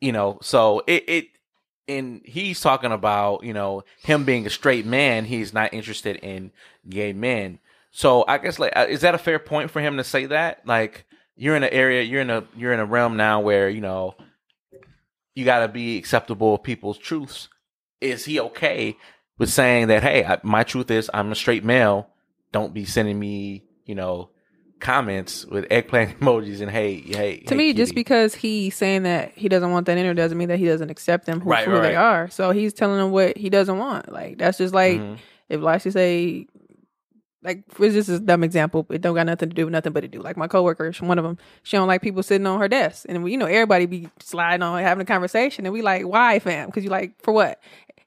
you 0.00 0.10
know, 0.10 0.38
so 0.42 0.82
it 0.88 1.04
it. 1.08 1.24
And 1.98 2.22
he's 2.24 2.60
talking 2.60 2.92
about, 2.92 3.44
you 3.44 3.52
know, 3.52 3.84
him 4.02 4.24
being 4.24 4.46
a 4.46 4.50
straight 4.50 4.86
man. 4.86 5.24
He's 5.24 5.52
not 5.52 5.74
interested 5.74 6.16
in 6.16 6.52
gay 6.88 7.12
men. 7.12 7.58
So 7.90 8.24
I 8.28 8.38
guess, 8.38 8.58
like, 8.58 8.72
uh, 8.76 8.86
is 8.88 9.00
that 9.00 9.14
a 9.14 9.18
fair 9.18 9.38
point 9.38 9.70
for 9.70 9.80
him 9.80 9.96
to 9.96 10.04
say 10.04 10.26
that? 10.26 10.66
Like, 10.66 11.04
you're 11.36 11.56
in 11.56 11.62
an 11.62 11.72
area, 11.72 12.02
you're 12.02 12.20
in 12.20 12.30
a, 12.30 12.44
you're 12.56 12.72
in 12.72 12.80
a 12.80 12.84
realm 12.84 13.16
now 13.16 13.40
where 13.40 13.68
you 13.68 13.80
know, 13.80 14.14
you 15.34 15.44
got 15.44 15.60
to 15.60 15.68
be 15.68 15.98
acceptable 15.98 16.54
of 16.54 16.62
people's 16.62 16.98
truths. 16.98 17.48
Is 18.00 18.24
he 18.24 18.40
okay 18.40 18.96
with 19.38 19.50
saying 19.50 19.88
that, 19.88 20.02
hey, 20.02 20.24
I, 20.24 20.38
my 20.42 20.62
truth 20.62 20.90
is 20.90 21.10
I'm 21.12 21.32
a 21.32 21.34
straight 21.34 21.64
male. 21.64 22.08
Don't 22.52 22.74
be 22.74 22.84
sending 22.84 23.18
me, 23.18 23.64
you 23.84 23.94
know, 23.94 24.30
comments 24.80 25.44
with 25.46 25.66
eggplant 25.70 26.18
emojis 26.20 26.60
and 26.60 26.70
hey, 26.70 27.00
hey. 27.00 27.40
To 27.40 27.54
hey, 27.54 27.56
me, 27.56 27.72
just 27.74 27.94
because 27.94 28.34
he's 28.34 28.74
saying 28.76 29.04
that 29.04 29.32
he 29.36 29.48
doesn't 29.48 29.70
want 29.70 29.86
that 29.86 29.96
in 29.98 30.04
there 30.04 30.14
doesn't 30.14 30.36
mean 30.38 30.48
that 30.48 30.58
he 30.58 30.66
doesn't 30.66 30.90
accept 30.90 31.26
them 31.26 31.40
who, 31.40 31.50
Right, 31.50 31.64
who 31.66 31.72
right, 31.72 31.82
they 31.82 31.96
are. 31.96 32.28
So 32.30 32.50
he's 32.50 32.72
telling 32.72 32.98
them 32.98 33.10
what 33.10 33.36
he 33.36 33.50
doesn't 33.50 33.78
want. 33.78 34.10
Like 34.12 34.38
that's 34.38 34.58
just 34.58 34.74
like 34.74 34.98
Mhm. 35.00 35.18
if 35.48 35.60
Lexi 35.60 35.92
say, 35.92 36.46
like 37.42 37.66
this 37.78 37.94
is 37.94 38.08
a 38.08 38.20
dumb 38.20 38.44
example. 38.44 38.86
It 38.90 39.00
don't 39.00 39.14
got 39.14 39.24
nothing 39.26 39.48
to 39.48 39.54
do 39.54 39.64
with 39.64 39.72
nothing 39.72 39.92
but 39.92 40.00
to 40.02 40.08
do. 40.08 40.20
Like 40.20 40.36
my 40.36 40.46
coworker, 40.46 40.92
one 41.00 41.18
of 41.18 41.24
them, 41.24 41.38
she 41.62 41.76
don't 41.76 41.88
like 41.88 42.02
people 42.02 42.22
sitting 42.22 42.46
on 42.46 42.60
her 42.60 42.68
desk, 42.68 43.06
and 43.08 43.28
you 43.30 43.38
know 43.38 43.46
everybody 43.46 43.86
be 43.86 44.08
sliding 44.20 44.62
on 44.62 44.82
having 44.82 45.02
a 45.02 45.06
conversation, 45.06 45.64
and 45.64 45.72
we 45.72 45.80
like, 45.80 46.04
why, 46.04 46.38
fam? 46.38 46.66
Because 46.66 46.84
you 46.84 46.90
like 46.90 47.12
for 47.22 47.32
what? 47.32 47.58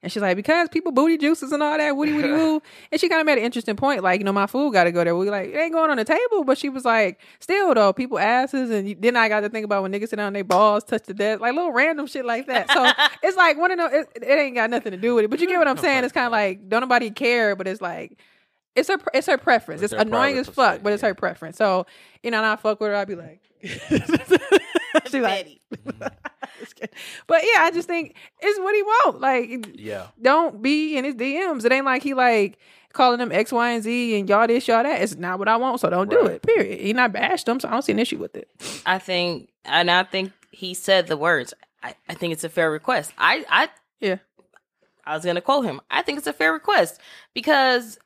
And 0.04 0.12
she's 0.12 0.22
like, 0.22 0.36
because 0.36 0.68
people 0.68 0.92
booty 0.92 1.18
juices 1.18 1.54
and 1.54 1.64
all 1.64 1.78
that, 1.78 1.96
woody 1.96 2.12
woody 2.12 2.30
woo. 2.32 2.62
And 2.92 3.00
she 3.00 3.08
kind 3.08 3.22
of 3.22 3.26
made 3.26 3.38
an 3.38 3.44
interesting 3.46 3.78
point, 3.78 4.04
like, 4.04 4.20
you 4.20 4.26
know, 4.26 4.34
my 4.34 4.48
food 4.48 4.74
got 4.74 4.84
to 4.84 4.92
go 4.92 5.04
there. 5.04 5.16
We 5.16 5.30
like, 5.30 5.50
it 5.52 5.58
ain't 5.58 5.72
going 5.72 5.90
on 5.90 5.96
the 5.98 6.04
table, 6.04 6.44
but 6.44 6.58
she 6.58 6.68
was 6.68 6.84
like, 6.84 7.22
still 7.40 7.74
though, 7.74 7.94
people 7.94 8.20
asses, 8.20 8.70
and 8.70 8.90
you, 8.90 8.96
then 9.00 9.16
I 9.16 9.30
got 9.30 9.40
to 9.40 9.50
think 9.50 9.64
about 9.64 9.82
when 9.82 9.94
niggas 9.94 10.10
sit 10.10 10.18
down, 10.18 10.34
their 10.34 10.44
balls 10.44 10.84
touch 10.84 11.04
the 11.04 11.14
desk, 11.14 11.40
like 11.40 11.56
little 11.56 11.72
random 11.72 12.06
shit 12.06 12.26
like 12.26 12.48
that. 12.48 12.70
So 12.70 12.92
it's 13.24 13.38
like 13.38 13.58
one 13.58 13.72
of 13.72 13.78
those. 13.78 13.92
It, 13.94 14.24
it 14.24 14.40
ain't 14.40 14.56
got 14.56 14.70
nothing 14.70 14.92
to 14.92 14.98
do 14.98 15.16
with 15.16 15.26
it, 15.26 15.30
but 15.30 15.40
you 15.40 15.48
get 15.48 15.58
what 15.58 15.70
I'm 15.70 15.78
saying? 15.78 16.04
It's 16.04 16.14
kind 16.14 16.26
of 16.26 16.34
like 16.34 16.68
don't 16.68 16.82
nobody 16.82 17.10
care, 17.10 17.56
but 17.56 17.66
it's 17.66 17.82
like 17.82 18.20
it's 18.76 18.90
her 18.90 18.98
it's 19.14 19.28
her 19.28 19.38
preference. 19.38 19.82
It's 19.82 19.94
It's, 19.94 20.02
her 20.02 20.08
annoying 20.08 20.38
as 20.38 20.50
fuck, 20.50 20.84
but 20.84 20.92
it's 20.94 21.02
yeah. 21.02 21.10
her 21.10 21.16
preference. 21.16 21.58
So 21.58 21.86
you 22.22 22.32
know, 22.32 22.38
and 22.38 22.46
I 22.46 22.56
fuck 22.58 22.80
with 22.82 22.90
her. 22.90 22.96
I'd 22.96 23.08
be 23.08 23.16
like, 23.16 23.42
she 25.10 25.22
like, 25.22 25.60
Just 26.60 26.80
but 27.28 27.42
yeah, 27.44 27.62
I 27.62 27.72
just 27.74 27.88
think 27.88 28.16
it's 28.40 28.60
what 28.60 28.76
he 28.76 28.84
want. 28.84 29.22
Like, 29.22 29.70
Yeah. 29.80 30.08
don't 30.22 30.62
be 30.62 30.98
in 30.98 31.06
his 31.06 31.16
DMs. 31.16 31.66
It 31.66 31.72
ain't 31.72 31.86
like 31.86 32.04
he 32.04 32.14
like 32.14 32.58
calling 32.94 33.18
them 33.20 33.32
X, 33.32 33.52
Y, 33.52 33.72
and 33.72 33.84
Z 33.84 34.20
and 34.20 34.30
y'all 34.30 34.46
this, 34.48 34.68
y'all 34.68 34.84
that. 34.84 35.02
It's 35.02 35.16
not 35.16 35.40
what 35.40 35.48
I 35.48 35.58
want, 35.58 35.80
so 35.80 35.90
don't 35.90 36.10
do 36.10 36.26
it. 36.28 36.42
Period. 36.44 36.80
He 36.80 36.94
not 36.94 37.12
bashed 37.12 37.46
them, 37.48 37.60
so 37.60 37.68
I 37.68 37.72
don't 37.72 37.82
see 37.82 37.92
an 37.94 38.00
issue 38.00 38.18
with 38.18 38.36
it. 38.36 38.50
I 38.86 39.00
think, 39.00 39.50
and 39.66 39.90
I 39.90 40.04
think 40.04 40.32
he 40.52 40.74
said 40.74 41.08
the 41.08 41.18
words. 41.18 41.54
I, 41.82 41.96
I 42.08 42.14
think 42.14 42.34
it's 42.34 42.44
a 42.44 42.50
fair 42.50 42.70
request. 42.72 43.12
I, 43.18 43.46
I, 43.50 43.70
Yeah. 44.00 44.18
I 45.06 45.16
was 45.16 45.26
gonna 45.26 45.42
quote 45.42 45.66
him. 45.66 45.82
I 45.92 46.02
think 46.02 46.18
it's 46.20 46.28
a 46.28 46.34
fair 46.34 46.54
request 46.54 47.00
because 47.34 47.98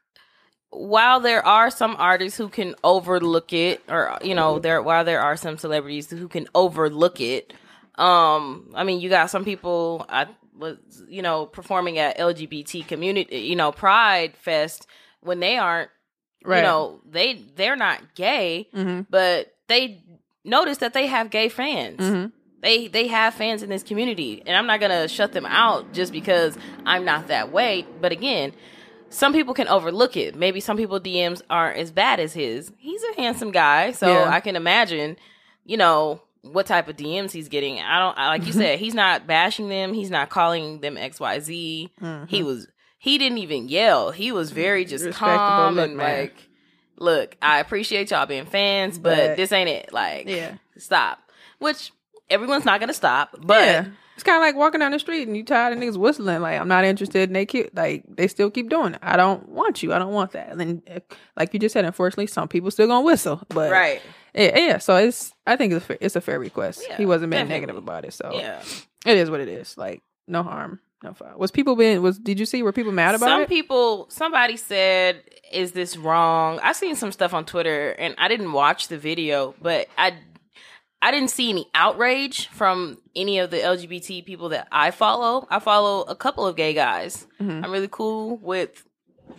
while 0.78 1.20
there 1.20 1.46
are 1.46 1.70
some 1.72 1.96
artists 1.98 2.38
who 2.38 2.50
can 2.50 2.76
overlook 2.84 3.54
it, 3.54 3.82
or 3.90 4.18
you 4.22 4.36
know, 4.36 4.60
there 4.60 4.82
while 4.82 5.04
there 5.06 5.22
are 5.22 5.36
some 5.38 5.58
celebrities 5.58 6.10
who 6.10 6.28
can 6.28 6.48
overlook 6.56 7.20
it, 7.20 7.54
um, 7.96 8.72
I 8.76 8.84
mean, 8.84 9.00
you 9.02 9.10
got 9.10 9.30
some 9.30 9.44
people. 9.46 10.06
I 10.10 10.28
was, 10.58 10.78
you 11.08 11.22
know, 11.22 11.46
performing 11.46 11.98
at 12.00 12.18
LGBT 12.18 12.88
community, 12.88 13.40
you 13.40 13.56
know, 13.56 13.72
Pride 13.72 14.36
Fest 14.38 14.88
when 15.22 15.40
they 15.40 15.58
aren't, 15.58 15.90
Right. 16.44 16.58
you 16.58 16.64
know, 16.64 17.02
they 17.10 17.34
they're 17.56 17.76
not 17.76 18.16
gay, 18.16 18.70
Mm-hmm. 18.74 19.02
but 19.10 19.54
they 19.68 20.02
notice 20.46 20.78
that 20.80 20.94
they 20.94 21.08
have 21.08 21.30
gay 21.30 21.50
fans. 21.50 22.00
Mhm. 22.00 22.32
They 22.62 22.88
they 22.88 23.08
have 23.08 23.34
fans 23.36 23.62
in 23.64 23.70
this 23.70 23.84
community, 23.84 24.42
and 24.46 24.56
I'm 24.56 24.66
not 24.68 24.80
gonna 24.80 25.08
shut 25.08 25.32
them 25.34 25.46
out 25.46 25.94
just 25.94 26.12
because 26.12 26.58
I'm 26.86 27.06
not 27.06 27.28
that 27.28 27.52
way. 27.52 27.86
But 28.02 28.12
again, 28.12 28.54
some 29.10 29.34
people 29.34 29.54
can 29.54 29.68
overlook 29.68 30.18
it. 30.18 30.36
Maybe 30.36 30.60
some 30.60 30.78
people 30.78 31.00
DMs 31.00 31.42
aren't 31.50 31.78
as 31.78 31.92
bad 31.92 32.20
as 32.20 32.34
his. 32.34 32.72
He's 32.78 33.02
a 33.04 33.22
handsome 33.22 33.52
guy, 33.52 33.92
so 33.92 34.08
Yeah. 34.12 34.30
I 34.30 34.40
can 34.40 34.56
imagine, 34.56 35.18
you 35.66 35.78
know, 35.78 36.22
what 36.42 36.66
type 36.66 36.88
of 36.88 36.96
DMs 36.96 37.32
he's 37.32 37.50
getting. 37.50 37.80
I 37.80 38.00
don't 38.00 38.18
I- 38.18 38.28
like 38.30 38.44
you 38.44 38.50
mm-hmm. 38.52 38.60
said. 38.60 38.80
He's 38.80 38.94
not 38.94 39.28
bashing 39.28 39.70
them. 39.70 39.94
He's 39.94 40.10
not 40.12 40.30
calling 40.30 40.80
them 40.82 40.98
X 40.98 41.20
Y 41.20 41.40
Z. 41.40 41.92
Mm-hmm. 42.02 42.26
He 42.28 42.44
was. 42.44 42.68
He 43.00 43.18
didn't 43.18 43.38
even 43.38 43.70
yell. 43.70 44.12
He 44.12 44.32
was 44.32 44.52
very 44.52 44.84
just 44.84 45.12
calm 45.12 45.76
look, 45.76 45.86
and 45.88 45.98
man. 45.98 46.20
like, 46.22 46.50
look, 46.98 47.38
I 47.42 47.60
appreciate 47.60 48.10
y'all 48.12 48.26
being 48.26 48.46
fans, 48.48 48.98
but, 48.98 49.16
But- 49.16 49.38
this 49.38 49.52
ain't 49.52 49.70
it. 49.70 49.94
Like, 49.94 50.28
Yeah. 50.28 50.56
stop. 50.78 51.20
Which 51.60 51.92
everyone's 52.30 52.66
not 52.66 52.80
gonna 52.80 52.94
stop, 52.94 53.36
but 53.40 53.66
yeah. 53.66 53.86
It's 54.18 54.24
kind 54.24 54.36
of 54.36 54.42
like 54.42 54.56
walking 54.56 54.80
down 54.80 54.94
the 54.94 54.98
street 54.98 55.28
and 55.28 55.38
you 55.38 55.44
tired 55.44 55.78
of 55.78 55.80
niggas 55.80 55.96
whistling. 55.96 56.42
Like 56.42 56.60
I'm 56.60 56.68
not 56.68 56.84
interested, 56.84 57.30
and 57.30 57.36
they 57.36 57.46
keep 57.46 57.70
like 57.76 58.04
they 58.10 58.28
still 58.28 58.50
keep 58.50 58.68
doing 58.68 58.96
it. 58.96 59.00
I 59.04 59.16
don't 59.16 59.48
want 59.48 59.84
you. 59.84 59.94
I 59.94 60.00
don't 60.00 60.12
want 60.12 60.32
that. 60.32 60.50
And 60.50 60.60
then, 60.60 60.82
eh, 60.88 61.02
like 61.36 61.54
you 61.54 61.60
just 61.60 61.74
said, 61.74 61.86
unfortunately, 61.86 62.26
some 62.26 62.48
people 62.48 62.72
still 62.72 62.88
gonna 62.88 63.06
whistle. 63.06 63.44
But 63.50 63.72
right, 63.72 64.02
yeah, 64.34 64.58
yeah. 64.58 64.78
So 64.80 64.96
it's 64.96 65.34
I 65.46 65.56
think 65.56 65.72
it's 65.72 65.84
a 65.84 65.88
fair, 65.88 65.98
it's 66.02 66.16
a 66.16 66.22
fair 66.22 66.40
request. 66.40 66.82
Yeah, 66.90 66.98
he 66.98 67.06
wasn't 67.06 67.30
being 67.30 67.42
definitely. 67.42 67.60
negative 67.60 67.78
about 67.78 68.06
it, 68.06 68.14
so 68.16 68.32
yeah. 68.34 68.64
it 69.06 69.18
is 69.18 69.30
what 69.30 69.40
it 69.40 69.50
is. 69.50 69.78
Like 69.78 70.02
no 70.28 70.42
harm, 70.42 70.80
no 71.04 71.14
foul. 71.14 71.38
Was 71.38 71.52
people 71.52 71.76
being 71.76 72.02
was? 72.02 72.18
Did 72.18 72.40
you 72.40 72.48
see 72.48 72.64
were 72.64 72.74
people 72.74 72.94
mad 72.94 73.14
about 73.14 73.28
some 73.28 73.42
it? 73.42 73.44
Some 73.44 73.50
people 73.50 74.08
somebody 74.10 74.58
said 74.58 75.22
is 75.52 75.72
this 75.72 75.96
wrong 75.98 76.60
i 76.62 76.74
seen 76.74 76.96
some 76.96 77.12
stuff 77.12 77.34
on 77.34 77.46
twitter 77.46 77.92
and 77.92 78.16
i 78.18 78.28
didn't 78.28 78.52
watch 78.52 78.88
the 78.88 78.98
video 78.98 79.56
but 79.62 79.88
i 79.98 80.14
i 81.02 81.12
didn't 81.12 81.30
see 81.30 81.50
any 81.50 81.68
outrage 81.76 82.48
from 82.48 82.98
any 83.16 83.40
of 83.40 83.50
the 83.52 83.58
lgbt 83.58 84.26
people 84.26 84.50
that 84.50 84.68
i 84.72 84.92
follow 84.92 85.46
i 85.50 85.60
follow 85.60 86.02
a 86.04 86.16
couple 86.16 86.46
of 86.46 86.56
gay 86.56 86.74
guys 86.74 87.26
Mm-hmm. 87.42 87.64
i'm 87.64 87.72
really 87.72 87.90
cool 87.90 88.38
with 88.38 88.84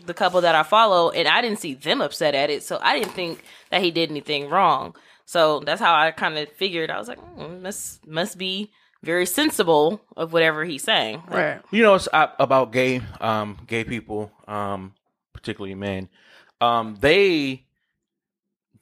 the 0.06 0.14
couple 0.14 0.40
that 0.42 0.54
i 0.54 0.62
follow 0.62 1.10
and 1.10 1.26
i 1.28 1.40
didn't 1.40 1.58
see 1.58 1.74
them 1.74 2.00
upset 2.00 2.34
at 2.34 2.50
it 2.50 2.62
so 2.62 2.78
i 2.82 2.98
didn't 2.98 3.12
think 3.12 3.42
that 3.70 3.82
he 3.82 3.90
did 3.90 4.10
anything 4.10 4.48
wrong 4.48 4.94
so 5.24 5.60
that's 5.60 5.80
how 5.80 5.94
i 5.94 6.10
kind 6.10 6.38
of 6.38 6.48
figured 6.52 6.90
i 6.90 6.98
was 6.98 7.08
like 7.08 7.18
mm, 7.36 7.60
must 7.62 8.06
must 8.06 8.38
be 8.38 8.70
very 9.02 9.26
sensible 9.26 10.00
of 10.16 10.32
whatever 10.32 10.64
he's 10.64 10.82
saying 10.82 11.22
right. 11.28 11.60
You 11.70 11.82
know, 11.84 11.94
it's 11.94 12.08
uh, 12.12 12.26
about 12.40 12.72
gay, 12.72 13.00
um, 13.20 13.56
gay 13.68 13.84
people, 13.84 14.32
um, 14.48 14.92
particularly 15.32 15.76
men. 15.76 16.08
Um, 16.60 16.96
they 16.98 17.64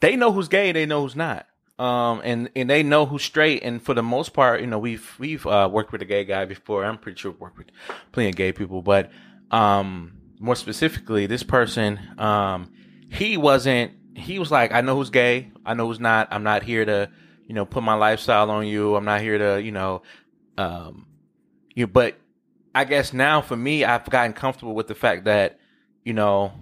they 0.00 0.16
know 0.16 0.32
who's 0.32 0.48
gay, 0.48 0.72
they 0.72 0.86
know 0.86 1.02
who's 1.02 1.14
not. 1.16 1.46
Um, 1.78 2.22
and 2.24 2.50
and 2.56 2.70
they 2.70 2.82
know 2.82 3.04
who's 3.04 3.22
straight. 3.22 3.62
And 3.62 3.82
for 3.82 3.92
the 3.92 4.02
most 4.02 4.32
part, 4.32 4.60
you 4.60 4.66
know, 4.66 4.78
we've 4.78 5.14
we've 5.18 5.46
uh, 5.46 5.68
worked 5.70 5.92
with 5.92 6.00
a 6.02 6.06
gay 6.06 6.24
guy 6.24 6.46
before. 6.46 6.84
I'm 6.84 6.98
pretty 6.98 7.18
sure 7.18 7.32
we've 7.32 7.40
worked 7.40 7.58
with 7.58 7.68
plenty 8.12 8.30
of 8.30 8.36
gay 8.36 8.52
people, 8.52 8.80
but 8.80 9.10
um, 9.50 10.12
more 10.38 10.56
specifically, 10.56 11.26
this 11.26 11.42
person, 11.42 12.00
um, 12.18 12.72
he 13.10 13.36
wasn't. 13.36 13.92
He 14.14 14.38
was 14.38 14.50
like, 14.50 14.72
I 14.72 14.80
know 14.80 14.96
who's 14.96 15.10
gay. 15.10 15.50
I 15.66 15.74
know 15.74 15.86
who's 15.86 16.00
not. 16.00 16.28
I'm 16.30 16.42
not 16.42 16.62
here 16.62 16.84
to, 16.84 17.10
you 17.46 17.54
know, 17.54 17.66
put 17.66 17.82
my 17.82 17.94
lifestyle 17.94 18.50
on 18.50 18.66
you. 18.66 18.96
I'm 18.96 19.04
not 19.04 19.20
here 19.20 19.36
to, 19.36 19.62
you 19.62 19.72
know, 19.72 20.02
um, 20.56 21.06
you. 21.74 21.86
But 21.86 22.16
I 22.74 22.84
guess 22.84 23.12
now 23.12 23.42
for 23.42 23.56
me, 23.56 23.84
I've 23.84 24.08
gotten 24.08 24.32
comfortable 24.32 24.74
with 24.74 24.86
the 24.86 24.94
fact 24.94 25.24
that, 25.24 25.58
you 26.04 26.14
know, 26.14 26.52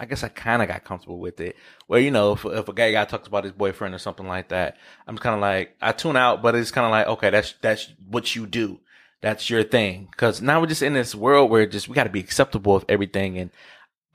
I 0.00 0.06
guess 0.06 0.24
I 0.24 0.28
kind 0.28 0.62
of 0.62 0.68
got 0.68 0.82
comfortable 0.82 1.18
with 1.20 1.40
it. 1.40 1.56
Where 1.86 2.00
you 2.00 2.10
know, 2.10 2.32
if, 2.32 2.44
if 2.46 2.68
a 2.68 2.72
gay 2.72 2.92
guy 2.92 3.04
talks 3.04 3.28
about 3.28 3.44
his 3.44 3.52
boyfriend 3.52 3.94
or 3.94 3.98
something 3.98 4.26
like 4.26 4.48
that, 4.48 4.78
I'm 5.06 5.18
kind 5.18 5.34
of 5.34 5.40
like 5.40 5.76
I 5.80 5.92
tune 5.92 6.16
out, 6.16 6.40
but 6.42 6.54
it's 6.54 6.70
kind 6.70 6.86
of 6.86 6.90
like 6.90 7.06
okay, 7.06 7.30
that's 7.30 7.54
that's 7.60 7.92
what 8.08 8.34
you 8.34 8.46
do, 8.46 8.80
that's 9.20 9.50
your 9.50 9.62
thing. 9.62 10.08
Because 10.10 10.40
now 10.40 10.60
we're 10.60 10.66
just 10.66 10.82
in 10.82 10.94
this 10.94 11.14
world 11.14 11.50
where 11.50 11.66
just 11.66 11.88
we 11.88 11.94
got 11.94 12.04
to 12.04 12.10
be 12.10 12.20
acceptable 12.20 12.74
of 12.74 12.84
everything, 12.88 13.38
and 13.38 13.50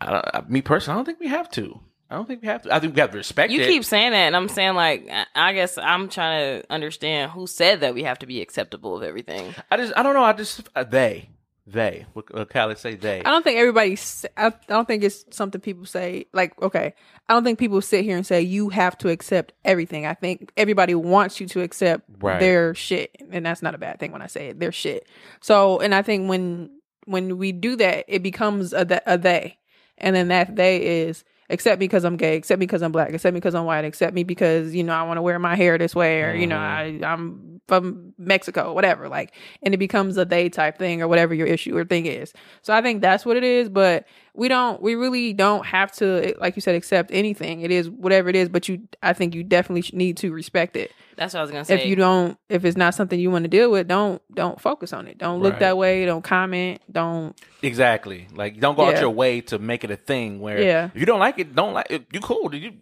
I, 0.01 0.21
I, 0.33 0.41
me 0.49 0.61
personally, 0.61 0.95
I 0.95 0.97
don't 0.97 1.05
think 1.05 1.19
we 1.19 1.27
have 1.27 1.49
to. 1.51 1.79
I 2.09 2.15
don't 2.15 2.27
think 2.27 2.41
we 2.43 2.47
have 2.47 2.61
to. 2.63 2.73
I 2.73 2.79
think 2.79 2.95
we 2.95 3.01
have 3.01 3.11
to 3.11 3.17
respect 3.17 3.51
You 3.51 3.61
it. 3.61 3.67
keep 3.67 3.83
saying 3.83 4.11
that, 4.11 4.17
and 4.27 4.36
I'm 4.36 4.47
saying 4.49 4.75
like, 4.75 5.09
I- 5.36 5.53
guess 5.53 5.77
I'm 5.77 6.07
trying 6.09 6.61
to 6.61 6.71
understand 6.71 7.31
who 7.31 7.47
said 7.47 7.81
that 7.81 7.93
we 7.93 8.03
have 8.03 8.19
to 8.19 8.25
be 8.25 8.41
acceptable 8.41 8.95
of 8.97 9.03
everything. 9.03 9.53
I 9.71 9.77
just 9.77 9.93
I 9.95 10.03
don't 10.03 10.13
know. 10.13 10.23
I 10.23 10.33
just 10.33 10.67
uh, 10.75 10.83
they 10.83 11.29
they 11.68 12.05
what 12.13 12.49
Khaled 12.49 12.78
say 12.78 12.95
they. 12.95 13.20
I 13.22 13.32
don't 13.32 13.43
think 13.43 13.57
everybody. 13.57 13.97
i 14.38 14.51
don't 14.68 14.88
think 14.88 15.03
it's 15.03 15.26
something 15.32 15.59
people 15.59 15.86
say. 15.86 16.28
Like, 16.32 16.59
okay, 16.61 16.93
I 17.28 17.34
don't 17.34 17.43
think 17.43 17.57
people 17.57 17.82
sit 17.82 18.05
here 18.05 18.16
and 18.16 18.26
say 18.26 18.41
you 18.41 18.70
have 18.70 18.97
to 18.99 19.09
accept 19.09 19.53
everything. 19.63 20.05
I 20.05 20.13
think 20.13 20.51
everybody 20.57 20.93
wants 20.93 21.39
you 21.39 21.47
to 21.47 21.61
accept 21.61 22.03
Right. 22.20 22.39
their 22.39 22.76
shit, 22.76 23.16
and 23.32 23.45
that's 23.45 23.63
not 23.63 23.74
a 23.74 23.80
bad 23.80 23.99
thing 23.99 24.11
when 24.11 24.22
I 24.22 24.28
say 24.28 24.49
it. 24.49 24.59
Their 24.59 24.72
shit. 24.72 25.07
So, 25.41 25.80
and 25.80 25.95
I 25.95 26.01
think 26.03 26.30
when 26.30 26.70
when 27.05 27.38
we 27.38 27.51
do 27.51 27.76
that, 27.78 28.05
it 28.07 28.22
becomes 28.22 28.72
a, 28.74 29.01
a 29.05 29.18
they, 29.18 29.57
and 29.97 30.16
then 30.16 30.28
that 30.28 30.55
they 30.55 30.78
is 31.01 31.24
accept 31.49 31.79
me 31.79 31.85
because 31.85 32.03
I'm 32.03 32.17
gay, 32.17 32.35
accept 32.35 32.59
me 32.59 32.65
because 32.65 32.81
I'm 32.81 32.91
black, 32.91 33.13
accept 33.13 33.33
me 33.33 33.39
because 33.39 33.55
I'm 33.55 33.65
white, 33.65 33.85
accept 33.85 34.13
me 34.13 34.23
because 34.23 34.73
you 34.73 34.83
know 34.83 34.93
I 34.93 35.03
want 35.03 35.17
to 35.17 35.21
wear 35.21 35.37
my 35.39 35.55
hair 35.55 35.77
this 35.77 35.95
way, 35.95 36.21
or 36.21 36.33
you 36.33 36.47
know 36.47 36.57
mm-hmm. 36.57 37.03
I 37.03 37.07
I'm 37.07 37.61
from 37.67 38.13
Mexico, 38.17 38.73
whatever. 38.73 39.09
Like, 39.09 39.33
and 39.63 39.73
it 39.73 39.77
becomes 39.77 40.17
a 40.17 40.25
they 40.25 40.49
type 40.49 40.77
thing 40.77 41.01
or 41.01 41.07
whatever 41.07 41.33
your 41.33 41.47
issue 41.47 41.75
or 41.75 41.85
thing 41.85 42.05
is. 42.05 42.33
So 42.61 42.73
I 42.73 42.81
think 42.81 43.01
that's 43.01 43.25
what 43.25 43.37
it 43.37 43.43
is. 43.43 43.69
But 43.69 44.05
we 44.36 44.47
don't, 44.47 44.81
we 44.81 44.95
really 44.95 45.33
don't 45.33 45.65
have 45.65 45.91
to, 45.93 46.36
like 46.39 46.55
you 46.55 46.61
said, 46.61 46.75
accept 46.75 47.09
anything. 47.13 47.61
It 47.61 47.71
is 47.71 47.89
whatever 47.89 48.29
it 48.29 48.36
is. 48.36 48.49
But 48.49 48.67
you, 48.67 48.81
I 49.01 49.13
think 49.13 49.33
you 49.36 49.43
definitely 49.43 49.89
need 49.97 50.17
to 50.17 50.31
respect 50.31 50.75
it. 50.75 50.91
That's 51.15 51.33
what 51.33 51.39
I 51.39 51.43
was 51.43 51.51
gonna 51.51 51.63
say. 51.63 51.79
If 51.81 51.86
you 51.88 51.95
don't, 51.95 52.38
if 52.49 52.65
it's 52.65 52.75
not 52.75 52.93
something 52.93 53.17
you 53.17 53.31
want 53.31 53.43
to 53.45 53.47
deal 53.47 53.71
with, 53.71 53.88
don't 53.88 54.21
don't 54.36 54.59
focus 54.59 54.91
on 54.91 55.07
it. 55.07 55.17
Don't 55.17 55.41
look 55.41 55.53
Right. 55.53 55.59
that 55.61 55.77
way. 55.77 56.05
Don't 56.05 56.23
comment. 56.25 56.81
Don't. 56.91 57.39
Exactly. 57.61 58.27
Like, 58.33 58.59
don't 58.59 58.75
go 58.75 58.86
out 58.86 58.99
your 58.99 59.09
way 59.11 59.39
to 59.41 59.57
make 59.57 59.86
it 59.86 59.91
a 59.91 59.95
thing 59.95 60.41
where 60.41 60.61
Yeah. 60.61 60.86
if 60.93 60.99
you 60.99 61.05
don't 61.05 61.19
like 61.21 61.39
it, 61.39 61.55
don't 61.55 61.71
like 61.73 61.88
it. 61.89 62.05
You 62.11 62.19
cool. 62.19 62.53
You 62.53 62.73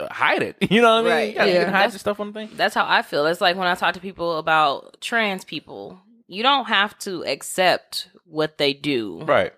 uh, 0.00 0.08
hide 0.10 0.42
it. 0.42 0.56
You 0.70 0.80
know 0.80 0.94
what 0.94 1.00
I 1.00 1.02
mean? 1.02 1.12
Right. 1.12 1.28
You, 1.28 1.34
gotta, 1.34 1.50
you 1.50 1.56
Yeah. 1.56 1.64
can 1.64 1.74
hide 1.74 1.92
the 1.92 1.98
stuff 1.98 2.18
on 2.20 2.28
the 2.28 2.32
thing. 2.32 2.50
That's 2.56 2.74
how 2.74 2.86
I 2.88 3.02
feel. 3.02 3.26
It's 3.26 3.42
like 3.42 3.56
when 3.56 3.68
I 3.68 3.74
talk 3.74 3.92
to 3.94 4.00
people 4.00 4.38
about 4.38 4.96
trans 5.02 5.44
people, 5.44 6.00
you 6.26 6.42
don't 6.42 6.64
have 6.64 6.98
to 7.00 7.22
accept 7.26 8.08
what 8.24 8.56
they 8.56 8.72
do, 8.72 9.20
Right. 9.24 9.52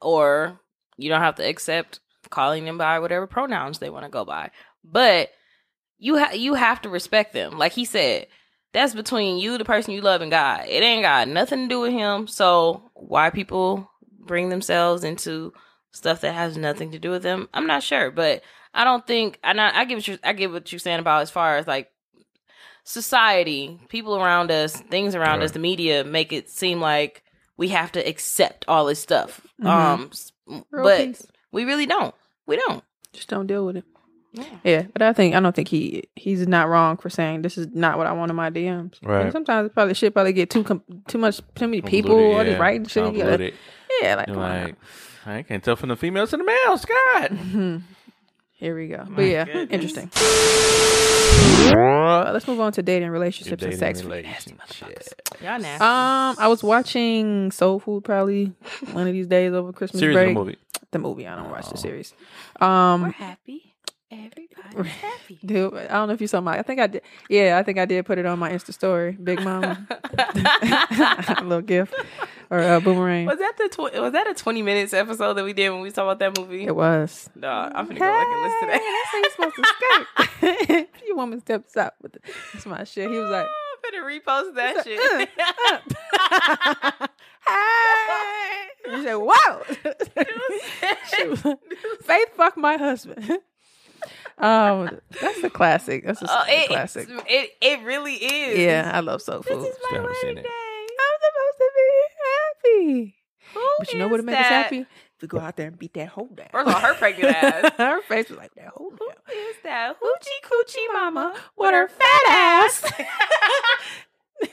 or 0.00 0.60
you 0.96 1.08
don't 1.08 1.20
have 1.20 1.36
to 1.36 1.48
accept 1.48 2.00
calling 2.30 2.64
them 2.64 2.78
by 2.78 2.98
whatever 2.98 3.26
pronouns 3.26 3.78
they 3.78 3.90
want 3.90 4.04
to 4.04 4.10
go 4.10 4.24
by. 4.24 4.50
But 4.84 5.30
you 5.98 6.18
ha- 6.18 6.32
you 6.34 6.54
have 6.54 6.80
to 6.82 6.88
respect 6.88 7.32
them. 7.32 7.58
Like 7.58 7.72
he 7.72 7.84
said, 7.84 8.26
that's 8.72 8.94
between 8.94 9.38
you, 9.38 9.58
the 9.58 9.64
person 9.64 9.92
you 9.92 10.00
love, 10.00 10.22
and 10.22 10.30
God. 10.30 10.64
It 10.66 10.82
ain't 10.82 11.02
got 11.02 11.28
nothing 11.28 11.60
to 11.64 11.68
do 11.68 11.80
with 11.80 11.92
him. 11.92 12.26
So 12.26 12.90
why 12.94 13.30
people 13.30 13.90
bring 14.18 14.48
themselves 14.48 15.04
into 15.04 15.52
stuff 15.92 16.20
that 16.22 16.32
has 16.34 16.56
nothing 16.56 16.90
to 16.92 16.98
do 16.98 17.10
with 17.10 17.22
them? 17.22 17.48
I'm 17.52 17.66
not 17.66 17.82
sure, 17.82 18.10
but 18.10 18.42
I 18.74 18.84
don't 18.84 19.06
think. 19.06 19.38
I 19.44 19.52
not. 19.52 19.74
I 19.74 19.84
get 19.84 19.96
what 19.96 20.08
you. 20.08 20.18
I 20.24 20.32
get 20.32 20.50
what 20.50 20.72
you're 20.72 20.78
saying 20.78 21.00
about 21.00 21.22
as 21.22 21.30
far 21.30 21.58
as 21.58 21.66
like 21.66 21.90
society, 22.84 23.78
people 23.88 24.16
around 24.16 24.50
us, 24.50 24.74
things 24.74 25.14
around 25.14 25.42
us, 25.42 25.52
the 25.52 25.58
media 25.58 26.04
make 26.04 26.32
it 26.32 26.50
seem 26.50 26.80
like 26.80 27.22
we 27.56 27.68
have 27.68 27.92
to 27.92 28.00
accept 28.08 28.64
all 28.66 28.86
this 28.86 29.00
stuff. 29.00 29.40
Mhm. 29.60 29.66
Um, 29.68 30.10
s- 30.52 30.64
Real 30.70 30.84
but 30.84 30.98
peace. 30.98 31.26
we 31.52 31.64
really 31.64 31.86
don't. 31.86 32.14
We 32.46 32.56
don't. 32.56 32.82
Just 33.12 33.28
don't 33.28 33.46
deal 33.46 33.66
with 33.66 33.76
it. 33.76 33.84
Yeah. 34.32 34.44
Yeah, 34.64 34.82
but 34.94 35.02
I 35.02 35.12
think 35.12 35.34
I 35.34 35.40
don't 35.40 35.54
think 35.54 35.68
he 35.68 36.04
he's 36.16 36.46
not 36.48 36.68
wrong 36.68 36.96
for 36.96 37.10
saying 37.10 37.42
this 37.42 37.58
is 37.58 37.66
not 37.74 37.98
what 37.98 38.06
I 38.06 38.12
want 38.12 38.30
in 38.30 38.36
my 38.36 38.48
DMs. 38.50 38.94
Right. 39.02 39.24
And 39.24 39.32
sometimes 39.32 39.66
it 39.66 39.74
probably 39.74 39.92
shit 39.94 40.14
probably 40.14 40.32
get 40.32 40.48
too 40.48 40.64
com- 40.64 40.82
too 41.06 41.18
much 41.18 41.40
too 41.54 41.68
many 41.68 41.82
people 41.82 42.12
Convoluted, 42.12 42.40
or 42.40 42.44
just 42.44 42.56
yeah. 42.56 42.62
writing 42.62 42.86
shit. 42.86 43.04
Convoluted. 43.04 43.54
Yeah, 44.00 44.14
like, 44.14 44.26
You're 44.28 44.34
come 44.36 44.42
on 44.44 44.64
like, 44.64 44.76
I 45.26 45.42
can't 45.42 45.62
tell 45.62 45.76
from 45.76 45.90
the 45.90 45.96
females 45.96 46.30
to 46.30 46.38
the 46.38 46.44
males. 46.44 46.84
God. 46.86 47.30
now. 47.54 47.80
Here 48.62 48.76
we 48.78 48.86
go. 48.86 49.04
But 49.10 49.22
yeah, 49.22 49.44
goodness. 49.44 49.68
interesting. 49.96 50.10
Uh, 51.76 52.30
let's 52.32 52.46
move 52.46 52.60
on 52.60 52.70
to 52.72 52.82
dating, 52.82 53.08
relationships, 53.10 53.60
Dating 53.60 53.72
and 53.72 53.78
sex. 53.80 54.04
We 54.04 54.22
nasty 54.22 54.52
relationship. 54.52 55.20
Y'all 55.42 55.58
nasty. 55.58 55.82
Um, 55.84 56.36
I 56.38 56.46
was 56.48 56.62
watching 56.62 57.50
Soul 57.50 57.80
Food 57.80 58.04
probably 58.04 58.52
one 58.92 59.06
of 59.08 59.12
these 59.12 59.26
days 59.26 59.52
over 59.52 59.72
Christmas 59.72 59.98
Series 60.00 60.14
of 60.16 60.22
break. 60.22 60.28
the 60.28 60.34
movie. 60.40 60.58
The 60.92 60.98
movie. 61.00 61.26
I 61.26 61.34
don't 61.36 61.50
watch 61.50 61.66
the 61.70 61.74
Oh. 61.76 61.80
series. 61.80 62.14
We're 62.60 62.66
Um, 62.68 63.10
happy. 63.12 63.71
Everybody's 64.12 64.92
happy. 65.00 65.38
dude, 65.44 65.72
I 65.74 65.86
don't 65.88 66.08
know 66.08 66.14
if 66.14 66.20
you 66.20 66.26
saw 66.26 66.40
my. 66.42 66.58
I 66.58 66.62
think 66.62 66.80
I 66.80 66.86
did. 66.86 67.02
Yeah, 67.30 67.56
I 67.58 67.62
think 67.62 67.78
I 67.78 67.86
did 67.86 68.04
put 68.04 68.18
it 68.18 68.26
on 68.26 68.38
my 68.38 68.50
Insta 68.52 68.72
story. 68.74 69.12
Big 69.12 69.42
Mama, 69.42 69.86
a 69.88 71.42
little 71.42 71.62
gift 71.62 71.94
or 72.50 72.58
a 72.60 72.80
boomerang. 72.80 73.24
Was 73.26 73.38
that 73.38 73.56
the 73.56 73.68
tw- 73.70 73.94
was 74.00 74.12
that 74.12 74.26
a 74.28 74.34
twenty 74.34 74.60
minutes 74.62 74.92
episode 74.92 75.34
that 75.34 75.44
we 75.44 75.52
did 75.54 75.70
when 75.70 75.80
we 75.80 75.90
talked 75.90 76.04
about 76.06 76.18
that 76.18 76.38
movie? 76.38 76.64
It 76.66 76.76
was. 76.76 77.30
No, 77.34 77.48
I'm 77.48 77.86
gonna 77.86 77.98
go 77.98 78.06
back 78.06 78.26
and 78.26 78.42
listen 78.42 78.60
to 78.60 78.66
that. 78.66 78.82
That's 79.02 79.10
how 79.10 79.18
you 79.18 79.30
supposed 79.30 79.56
to 79.56 79.64
skirt. 80.76 80.88
you 81.06 81.16
woman 81.16 81.40
steps 81.40 81.76
up 81.78 81.94
with 82.02 82.16
it. 82.16 82.22
That's 82.52 82.66
my 82.66 82.84
shit. 82.84 83.10
He 83.10 83.16
was 83.18 83.30
like, 83.30 83.46
I'm 83.46 83.92
gonna 83.92 84.04
repost 84.20 84.54
that 84.56 84.84
shit. 84.84 85.00
Uh, 85.00 86.98
uh. 87.00 87.06
hey. 87.48 88.68
You 88.90 89.02
said, 89.04 89.14
whoa. 89.14 89.62
She 91.16 91.28
was- 91.28 91.56
Faith 92.02 92.28
fuck 92.36 92.56
my 92.56 92.76
husband. 92.76 93.38
Um, 94.42 95.00
that's 95.20 95.42
a 95.44 95.50
classic. 95.50 96.04
That's 96.04 96.20
a, 96.22 96.26
Oh, 96.28 96.44
a 96.48 96.62
it, 96.64 96.68
classic. 96.68 97.08
It 97.28 97.50
it 97.60 97.80
really 97.84 98.14
is. 98.14 98.58
Yeah, 98.58 98.90
I 98.92 99.00
love 99.00 99.22
soul 99.22 99.40
This 99.40 99.52
food. 99.52 99.60
is 99.66 99.76
my 99.82 99.88
Still 99.88 100.02
haven't 100.02 100.16
wedding 100.22 100.38
it. 100.38 100.42
day. 100.42 100.86
I'm 101.00 101.18
supposed 101.22 101.58
to 101.58 101.70
be 101.76 101.90
happy. 103.04 103.14
Who 103.54 103.60
But 103.78 103.92
you 103.92 103.98
know 103.98 104.06
what 104.06 104.12
would 104.18 104.24
make 104.24 104.38
us 104.38 104.46
happy? 104.46 104.86
To 105.20 105.26
go 105.28 105.38
out 105.38 105.56
there 105.56 105.68
and 105.68 105.78
beat 105.78 105.94
that 105.94 106.08
hoe 106.08 106.26
down. 106.34 106.48
First 106.50 106.68
of 106.68 106.74
all, 106.74 106.80
her 106.80 106.94
pregnant 106.94 107.36
ass. 107.44 107.70
her 107.78 108.02
face 108.02 108.28
was 108.28 108.38
like 108.38 108.52
that 108.56 108.68
hoe 108.74 108.90
Who 108.90 108.96
down. 109.06 109.16
is 109.30 109.56
that? 109.62 109.94
Hoochie 110.00 110.48
coochie 110.48 110.92
mama 110.92 111.34
with 111.56 111.70
her 111.70 111.86
fat 111.88 112.22
ass. 112.28 112.82
Y'all 114.42 114.52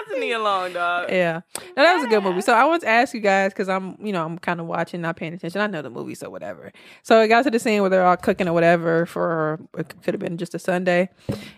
out 0.00 0.14
to 0.14 0.20
Nia 0.20 0.38
Long, 0.38 0.72
dog. 0.72 1.10
Yeah, 1.10 1.40
no, 1.76 1.82
that 1.82 1.94
was 1.94 2.04
a 2.04 2.08
good 2.08 2.22
movie. 2.22 2.40
So 2.42 2.52
I 2.52 2.64
want 2.64 2.82
to 2.82 2.88
ask 2.88 3.14
you 3.14 3.20
guys 3.20 3.52
because 3.52 3.68
I'm, 3.68 3.96
you 4.04 4.12
know, 4.12 4.24
I'm 4.24 4.38
kind 4.38 4.60
of 4.60 4.66
watching, 4.66 5.00
not 5.00 5.16
paying 5.16 5.34
attention. 5.34 5.60
I 5.60 5.66
know 5.66 5.82
the 5.82 5.90
movie, 5.90 6.14
so 6.14 6.30
whatever. 6.30 6.72
So 7.02 7.20
it 7.20 7.28
got 7.28 7.44
to 7.44 7.50
the 7.50 7.58
scene 7.58 7.80
where 7.80 7.90
they're 7.90 8.04
all 8.04 8.16
cooking 8.16 8.48
or 8.48 8.52
whatever 8.52 9.06
for 9.06 9.60
it 9.76 9.94
could 10.02 10.14
have 10.14 10.20
been 10.20 10.38
just 10.38 10.54
a 10.54 10.58
Sunday, 10.58 11.08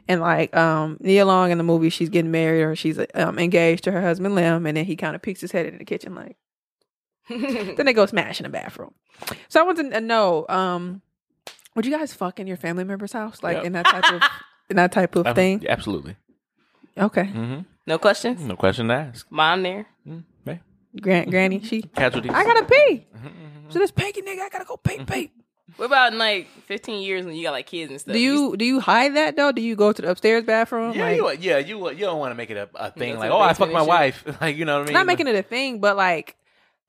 and 0.08 0.20
like 0.20 0.54
um 0.56 0.96
Nia 1.00 1.24
Long 1.24 1.50
in 1.50 1.58
the 1.58 1.64
movie, 1.64 1.90
she's 1.90 2.08
getting 2.08 2.30
married 2.30 2.62
or 2.62 2.76
she's 2.76 2.98
um 3.14 3.38
engaged 3.38 3.84
to 3.84 3.92
her 3.92 4.00
husband 4.00 4.34
Lem, 4.34 4.66
and 4.66 4.76
then 4.76 4.84
he 4.84 4.96
kind 4.96 5.14
of 5.16 5.22
peeks 5.22 5.40
his 5.40 5.52
head 5.52 5.66
in 5.66 5.78
the 5.78 5.84
kitchen 5.84 6.14
like. 6.14 6.36
then 7.30 7.86
they 7.86 7.94
go 7.94 8.04
smash 8.04 8.38
in 8.38 8.44
the 8.44 8.50
bathroom. 8.50 8.92
So 9.48 9.58
I 9.58 9.62
want 9.62 9.78
to 9.78 9.98
know, 10.02 10.44
um, 10.50 11.00
would 11.74 11.86
you 11.86 11.96
guys 11.96 12.12
fuck 12.12 12.38
in 12.38 12.46
your 12.46 12.58
family 12.58 12.84
member's 12.84 13.14
house, 13.14 13.42
like 13.42 13.56
Yep. 13.56 13.64
in 13.64 13.72
that 13.72 13.86
type 13.86 14.12
of 14.12 14.22
in 14.70 14.76
that 14.76 14.92
type 14.92 15.16
of 15.16 15.34
thing? 15.34 15.64
Absolutely. 15.68 16.16
Okay, 16.96 17.24
hmm 17.24 17.60
No 17.86 17.98
questions. 17.98 18.40
No 18.42 18.56
question 18.56 18.88
to 18.88 18.94
ask. 18.94 19.26
Mom 19.30 19.62
there. 19.62 19.86
Mm, 20.06 20.24
hey. 20.44 20.60
Gran- 21.00 21.28
Granny, 21.30 21.60
she. 21.62 21.82
Casualties. 21.96 22.32
I 22.34 22.44
gotta 22.44 22.64
pee. 22.64 23.06
Mhm, 23.16 23.72
So 23.72 23.78
this 23.78 23.90
piggy 23.90 24.22
nigga, 24.22 24.40
I 24.40 24.48
gotta 24.48 24.64
go 24.64 24.76
pee 24.76 25.04
pee. 25.04 25.30
What 25.76 25.86
about 25.86 26.12
in 26.12 26.18
like 26.18 26.46
15 26.66 27.02
years 27.02 27.24
when 27.26 27.34
you 27.34 27.42
got 27.42 27.50
like 27.50 27.66
kids 27.66 27.90
and 27.90 28.00
stuff? 28.00 28.12
Do 28.12 28.18
you 28.20 28.56
do 28.56 28.64
you 28.64 28.78
hide 28.78 29.16
that 29.16 29.34
though? 29.34 29.50
Do 29.50 29.60
you 29.60 29.74
go 29.74 29.92
to 29.92 30.02
the 30.02 30.10
upstairs 30.10 30.44
bathroom? 30.44 30.92
Yeah, 30.94 31.04
like, 31.04 31.16
you, 31.16 31.50
yeah, 31.50 31.58
you, 31.58 31.90
you 31.90 31.98
don't 32.00 32.18
want 32.20 32.30
to 32.30 32.36
make 32.36 32.50
it 32.50 32.56
a, 32.56 32.68
a 32.74 32.90
thing 32.92 33.18
like, 33.18 33.30
the 33.30 33.34
oh, 33.34 33.38
I 33.40 33.48
basement 33.48 33.72
fucked 33.72 33.72
my 33.72 33.80
shit. 33.80 33.88
wife. 34.26 34.40
like, 34.40 34.56
you 34.56 34.64
know 34.66 34.74
what 34.78 34.82
I 34.82 34.86
mean? 34.86 34.94
not 34.94 35.06
making 35.06 35.26
it 35.26 35.34
a 35.34 35.42
thing, 35.42 35.80
but 35.80 35.96
like, 35.96 36.36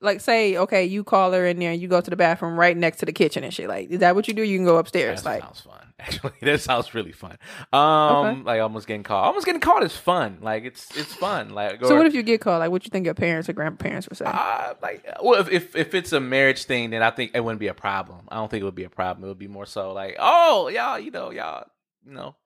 like 0.00 0.20
say, 0.20 0.56
okay, 0.56 0.84
you 0.84 1.02
call 1.02 1.32
her 1.32 1.46
in 1.46 1.58
there, 1.58 1.72
and 1.72 1.80
you 1.80 1.88
go 1.88 2.00
to 2.00 2.10
the 2.10 2.16
bathroom 2.16 2.60
right 2.60 2.76
next 2.76 2.98
to 2.98 3.06
the 3.06 3.12
kitchen 3.12 3.42
and 3.42 3.52
shit. 3.52 3.66
Like, 3.66 3.90
is 3.90 4.00
that 4.00 4.14
what 4.14 4.28
you 4.28 4.34
do? 4.34 4.42
You 4.42 4.56
can 4.58 4.66
go 4.66 4.76
upstairs. 4.76 5.22
That 5.22 5.30
like, 5.30 5.42
sounds 5.42 5.60
fun. 5.62 5.85
Actually, 6.00 6.32
that 6.42 6.60
sounds 6.60 6.94
really 6.94 7.12
fun. 7.12 7.38
Um, 7.72 7.80
Okay. 7.80 8.42
like 8.42 8.60
almost 8.60 8.86
getting 8.86 9.02
caught. 9.02 9.24
Almost 9.24 9.46
getting 9.46 9.62
caught 9.62 9.82
is 9.82 9.96
fun. 9.96 10.38
Like 10.42 10.64
it's 10.64 10.94
it's 10.94 11.14
fun. 11.14 11.50
Like 11.50 11.82
so 11.82 11.96
what 11.96 12.06
if 12.06 12.14
you 12.14 12.22
get 12.22 12.40
called? 12.42 12.60
Like, 12.60 12.70
what 12.70 12.84
you 12.84 12.90
think 12.90 13.06
your 13.06 13.14
parents 13.14 13.48
or 13.48 13.54
grandparents 13.54 14.06
would 14.08 14.18
say? 14.18 14.26
Uh, 14.26 14.74
like, 14.82 15.06
well, 15.22 15.40
if, 15.40 15.50
if 15.50 15.74
if 15.74 15.94
it's 15.94 16.12
a 16.12 16.20
marriage 16.20 16.64
thing, 16.64 16.90
then 16.90 17.02
I 17.02 17.10
think 17.10 17.30
it 17.34 17.40
wouldn't 17.40 17.60
be 17.60 17.68
a 17.68 17.74
problem. 17.74 18.28
I 18.28 18.36
don't 18.36 18.50
think 18.50 18.60
it 18.60 18.64
would 18.64 18.74
be 18.74 18.84
a 18.84 18.90
problem. 18.90 19.24
It 19.24 19.28
would 19.28 19.38
be 19.38 19.48
more 19.48 19.64
so 19.66 19.92
like, 19.94 20.16
oh, 20.18 20.68
y'all, 20.68 20.98
you 20.98 21.10
know, 21.10 21.30
y'all, 21.30 21.64
you 22.06 22.12
know. 22.12 22.36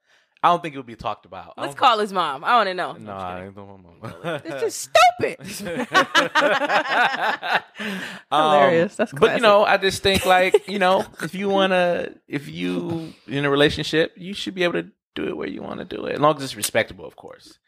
I 0.42 0.48
don't 0.48 0.62
think 0.62 0.74
it 0.74 0.78
would 0.78 0.86
be 0.86 0.96
talked 0.96 1.26
about. 1.26 1.54
Let's 1.58 1.74
call 1.74 1.98
his 1.98 2.12
mom. 2.14 2.44
I 2.44 2.56
want 2.56 2.68
to 2.68 2.74
know. 2.74 2.92
No, 2.94 3.12
I 3.12 3.50
don't 3.54 3.84
want 4.00 4.44
it's 4.46 4.60
just 4.62 4.90
stupid. 5.18 5.36
Hilarious. 8.32 8.96
That's 8.96 9.12
Um, 9.12 9.18
but 9.20 9.36
you 9.36 9.42
know, 9.42 9.64
I 9.64 9.76
just 9.76 10.02
think 10.02 10.24
like 10.24 10.66
you 10.66 10.78
know, 10.78 11.04
if 11.22 11.34
you 11.34 11.50
wanna, 11.50 12.14
if 12.26 12.48
you 12.48 13.12
in 13.26 13.44
a 13.44 13.50
relationship, 13.50 14.14
you 14.16 14.32
should 14.32 14.54
be 14.54 14.64
able 14.64 14.82
to 14.82 14.90
do 15.14 15.28
it 15.28 15.36
where 15.36 15.48
you 15.48 15.62
want 15.62 15.80
to 15.80 15.84
do 15.84 16.06
it, 16.06 16.14
as 16.14 16.20
long 16.20 16.36
as 16.36 16.42
it's 16.44 16.56
respectable, 16.56 17.04
of 17.04 17.16
course. 17.16 17.58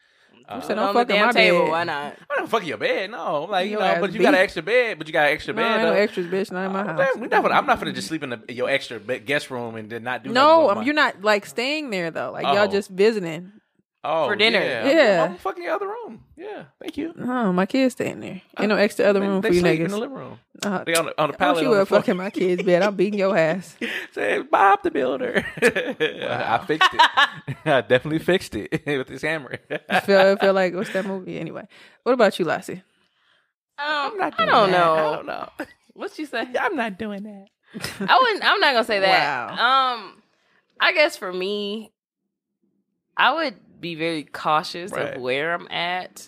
Uh, 0.47 0.61
said 0.61 0.77
on 0.77 0.85
don't 0.85 0.93
the 0.93 0.99
fuck 0.99 1.07
damn 1.07 1.25
my 1.27 1.31
table. 1.31 1.61
bed. 1.63 1.69
Why 1.71 1.83
not? 1.85 2.17
I 2.29 2.35
don't 2.35 2.47
fuck 2.49 2.65
your 2.65 2.77
bed, 2.77 3.11
no. 3.11 3.43
I'm 3.45 3.49
Like 3.49 3.65
you 3.65 3.71
Your 3.73 3.81
know, 3.81 4.01
but 4.01 4.11
you 4.13 4.21
got 4.21 4.33
an 4.33 4.39
extra 4.41 4.61
bed, 4.61 4.97
but 4.97 5.07
you 5.07 5.13
got 5.13 5.27
an 5.27 5.33
extra 5.33 5.53
no, 5.53 5.61
bed. 5.61 5.71
ain't 5.71 5.81
no 5.81 5.89
though. 5.93 5.95
extras, 5.99 6.27
bitch. 6.27 6.51
Not 6.51 6.65
in 6.65 6.71
my 6.73 6.81
Uh, 6.81 6.85
house. 6.87 6.99
damn, 7.13 7.21
we 7.21 7.27
not 7.27 7.41
gonna- 7.43 7.55
I'm 7.55 7.65
not 7.65 7.79
gonna 7.79 7.93
just 7.93 8.07
sleep 8.07 8.23
in 8.23 8.29
the, 8.31 8.41
your 8.49 8.69
extra 8.69 8.99
guest 8.99 9.49
room 9.51 9.75
and 9.75 9.89
then 9.89 10.03
not 10.03 10.23
do. 10.23 10.31
no, 10.31 10.69
um, 10.69 10.77
my- 10.79 10.83
you're 10.83 10.93
not 10.93 11.21
like 11.23 11.45
staying 11.45 11.89
there 11.91 12.11
though. 12.11 12.31
Like 12.31 12.45
Oh. 12.45 12.53
y'all 12.53 12.67
just 12.67 12.89
visiting. 12.89 13.51
Oh, 14.03 14.27
for 14.27 14.35
dinner. 14.35 14.59
Yeah, 14.59 14.87
Yeah. 14.89 15.23
I'm, 15.23 15.31
I'm 15.31 15.37
fucking 15.37 15.63
your 15.63 15.73
other 15.73 15.87
room. 15.87 16.23
Yeah, 16.35 16.63
thank 16.81 16.97
you. 16.97 17.13
Oh, 17.19 17.51
my 17.53 17.65
kids 17.65 17.93
staying 17.93 18.19
there. 18.19 18.41
Ain't 18.59 18.69
no 18.69 18.75
extra 18.75 19.05
other 19.05 19.19
They- 19.19 19.27
room 19.27 19.41
they 19.41 19.49
for 19.49 19.53
you 19.55 19.59
sleep 19.61 19.79
in 19.81 19.91
the 19.91 19.97
living 19.97 20.15
room. 20.17 20.39
Uh, 20.61 20.83
They 20.83 20.95
on 20.95 21.05
the, 21.05 21.21
on 21.21 21.29
the 21.29 21.33
don't 21.33 21.37
pallet. 21.39 21.61
you 21.63 21.67
on 21.69 21.73
the 21.73 21.79
ever 21.81 21.85
floor. 21.85 21.99
fucking 22.01 22.17
my 22.17 22.29
kids' 22.29 22.63
bed? 22.63 22.81
I'm 22.83 22.95
beating 22.95 23.19
your 23.19 23.35
ass. 23.37 23.75
Say 24.13 24.41
Bob 24.41 24.83
the 24.83 24.91
Builder. 24.91 25.45
I 25.61 26.63
fixed 26.65 26.89
it. 26.93 27.01
I 27.65 27.81
definitely 27.81 28.19
fixed 28.19 28.55
it 28.55 28.71
with 28.85 29.07
this 29.07 29.21
hammer. 29.23 29.57
I 29.89 29.99
feel 30.01 30.37
feel 30.37 30.53
like 30.53 30.73
what's 30.73 30.93
that 30.93 31.05
movie 31.05 31.39
anyway? 31.39 31.67
What 32.03 32.13
about 32.13 32.37
you, 32.39 32.45
Lassie? 32.45 32.83
Um, 33.77 34.17
not 34.17 34.33
I 34.39 34.45
don't 34.45 34.71
that. 34.71 34.77
know. 34.77 34.93
I 34.95 35.15
don't 35.15 35.25
know. 35.25 35.49
What 35.93 36.17
you 36.19 36.25
say? 36.27 36.45
I'm 36.59 36.75
not 36.75 36.97
doing 36.97 37.23
that. 37.23 37.47
I 38.07 38.19
wouldn't. 38.21 38.43
I'm 38.45 38.59
not 38.59 38.73
gonna 38.73 38.83
say 38.83 38.99
that. 38.99 39.49
Wow. 39.57 39.93
Um, 39.95 40.21
I 40.79 40.93
guess 40.93 41.17
for 41.17 41.33
me, 41.33 41.91
I 43.17 43.33
would 43.33 43.55
be 43.83 43.93
very 43.95 44.23
cautious 44.23 44.91
Right. 44.91 45.15
of 45.15 45.21
where 45.21 45.53
I'm 45.53 45.67
at 45.71 46.27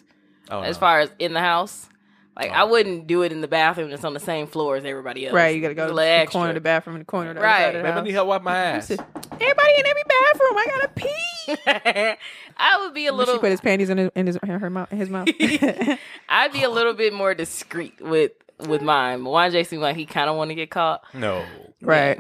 Oh, 0.52 0.62
as 0.62 0.76
no. 0.76 0.80
far 0.82 1.00
as 1.00 1.10
in 1.18 1.34
the 1.34 1.40
house. 1.40 1.90
Like 2.38 2.52
oh. 2.52 2.54
I 2.54 2.62
Oh. 2.64 2.68
wouldn't 2.68 3.08
do 3.08 3.24
it 3.24 3.32
in 3.32 3.42
the 3.42 3.48
bathroom 3.48 3.90
that's 3.90 4.04
on 4.04 4.14
the 4.14 4.20
same 4.20 4.46
floor 4.46 4.76
as 4.76 4.84
everybody 4.86 5.26
else. 5.26 5.34
Right, 5.34 5.56
you 5.56 5.62
gotta 5.62 5.74
go 5.74 5.88
to 5.88 5.94
the 5.94 6.04
extra. 6.04 6.38
corner 6.40 6.50
of 6.50 6.56
the 6.56 6.62
bathroom 6.62 6.98
in 6.98 7.00
the 7.00 7.06
corner 7.06 7.30
of 7.32 7.36
the 7.38 7.42
Right. 7.42 7.64
other 7.64 7.64
side 7.64 7.76
of 7.78 7.82
the 7.84 7.90
Babe, 7.92 7.98
I 7.98 8.02
need 8.04 8.12
help 8.12 8.28
wipe 8.28 8.42
my 8.44 8.56
ass. 8.58 8.90
Listen, 8.90 9.06
Everybody 9.32 9.74
in 9.80 9.88
every 9.88 10.04
bathroom. 10.08 10.58
I 10.58 10.66
gotta 10.68 10.90
pee. 10.96 12.18
I 12.58 12.80
would 12.82 12.94
be 12.94 13.08
a 13.08 13.10
She 13.10 13.16
little. 13.16 13.40
put 13.40 13.52
his 13.52 13.62
panties 13.62 13.90
in 13.90 13.98
his 13.98 14.10
in 14.16 14.28
his 14.28 14.38
in 14.44 14.50
her 14.50 14.70
mouth 14.70 14.90
his 14.92 15.10
mouth. 15.10 15.28
I'd 16.30 16.52
be 16.54 16.64
a 16.64 16.70
little 16.70 16.94
bit 16.94 17.14
more 17.14 17.34
discreet 17.34 18.00
with 18.02 18.32
with 18.68 18.82
mine. 18.82 19.24
But 19.24 19.50
J 19.52 19.64
seems 19.64 19.82
like 19.82 19.96
he 19.96 20.06
kind 20.06 20.30
of 20.30 20.36
want 20.36 20.50
to 20.50 20.56
get 20.56 20.70
caught. 20.70 21.04
No. 21.14 21.44
right. 21.82 22.20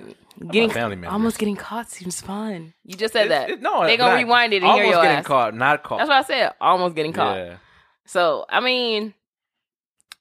Getting 0.52 0.70
family 0.70 0.96
members. 0.96 1.14
almost 1.14 1.38
getting 1.38 1.56
caught 1.56 1.90
seems 1.90 2.20
fun. 2.22 2.74
You 2.84 2.96
just 2.96 3.14
said 3.14 3.32
that. 3.32 3.50
It- 3.50 3.54
it- 3.54 3.62
no, 3.62 3.84
they 3.84 3.94
it's 3.94 4.00
gonna 4.02 4.14
not. 4.14 4.18
rewind 4.18 4.54
it 4.54 4.58
and 4.58 4.66
Almost 4.66 4.84
hear 4.84 4.94
your 4.94 5.02
getting 5.02 5.18
ass. 5.20 5.26
caught, 5.26 5.56
not 5.56 5.84
caught. 5.84 5.98
That's 6.00 6.10
what 6.10 6.18
I 6.18 6.22
said. 6.24 6.52
Almost 6.60 6.96
getting 6.96 7.14
caught. 7.14 7.38
Yeah. 7.38 7.58
So 8.06 8.46
I 8.50 8.60
mean, 8.60 9.14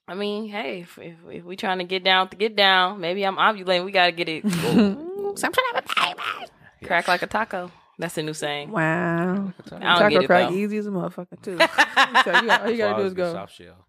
I 0.07 0.13
mean, 0.15 0.47
hey, 0.49 0.81
if, 0.81 0.97
if, 0.99 1.15
if 1.31 1.43
we 1.43 1.55
trying 1.55 1.79
to 1.79 1.83
get 1.83 2.03
down 2.03 2.29
to 2.29 2.37
get 2.37 2.55
down, 2.55 2.99
maybe 3.01 3.23
I'm 3.25 3.37
ovulating. 3.37 3.85
We 3.85 3.91
gotta 3.91 4.11
get 4.11 4.29
it 4.29 4.43
So 4.49 4.57
I'm 4.69 5.35
trying 5.37 5.51
to 5.51 5.71
have 5.75 5.85
a 5.85 6.15
baby. 6.15 6.85
crack 6.85 7.07
like 7.07 7.21
a 7.21 7.27
taco. 7.27 7.71
That's 7.97 8.17
a 8.17 8.23
new 8.23 8.33
saying. 8.33 8.71
Wow. 8.71 8.81
I 8.81 9.33
don't 9.69 9.79
Taco 9.81 10.09
get 10.09 10.23
it 10.23 10.27
crack 10.27 10.49
though. 10.49 10.55
easy 10.55 10.77
as 10.77 10.85
a 10.87 10.89
motherfucker 10.91 11.41
too. 11.41 11.57
so 12.23 12.41
you 12.41 12.47
got, 12.47 12.61
all 12.63 12.69
you 12.69 12.77
gotta 12.77 13.01
do 13.01 13.07
is 13.07 13.13
go. 13.13 13.31
Soft 13.33 13.53
shell. 13.55 13.85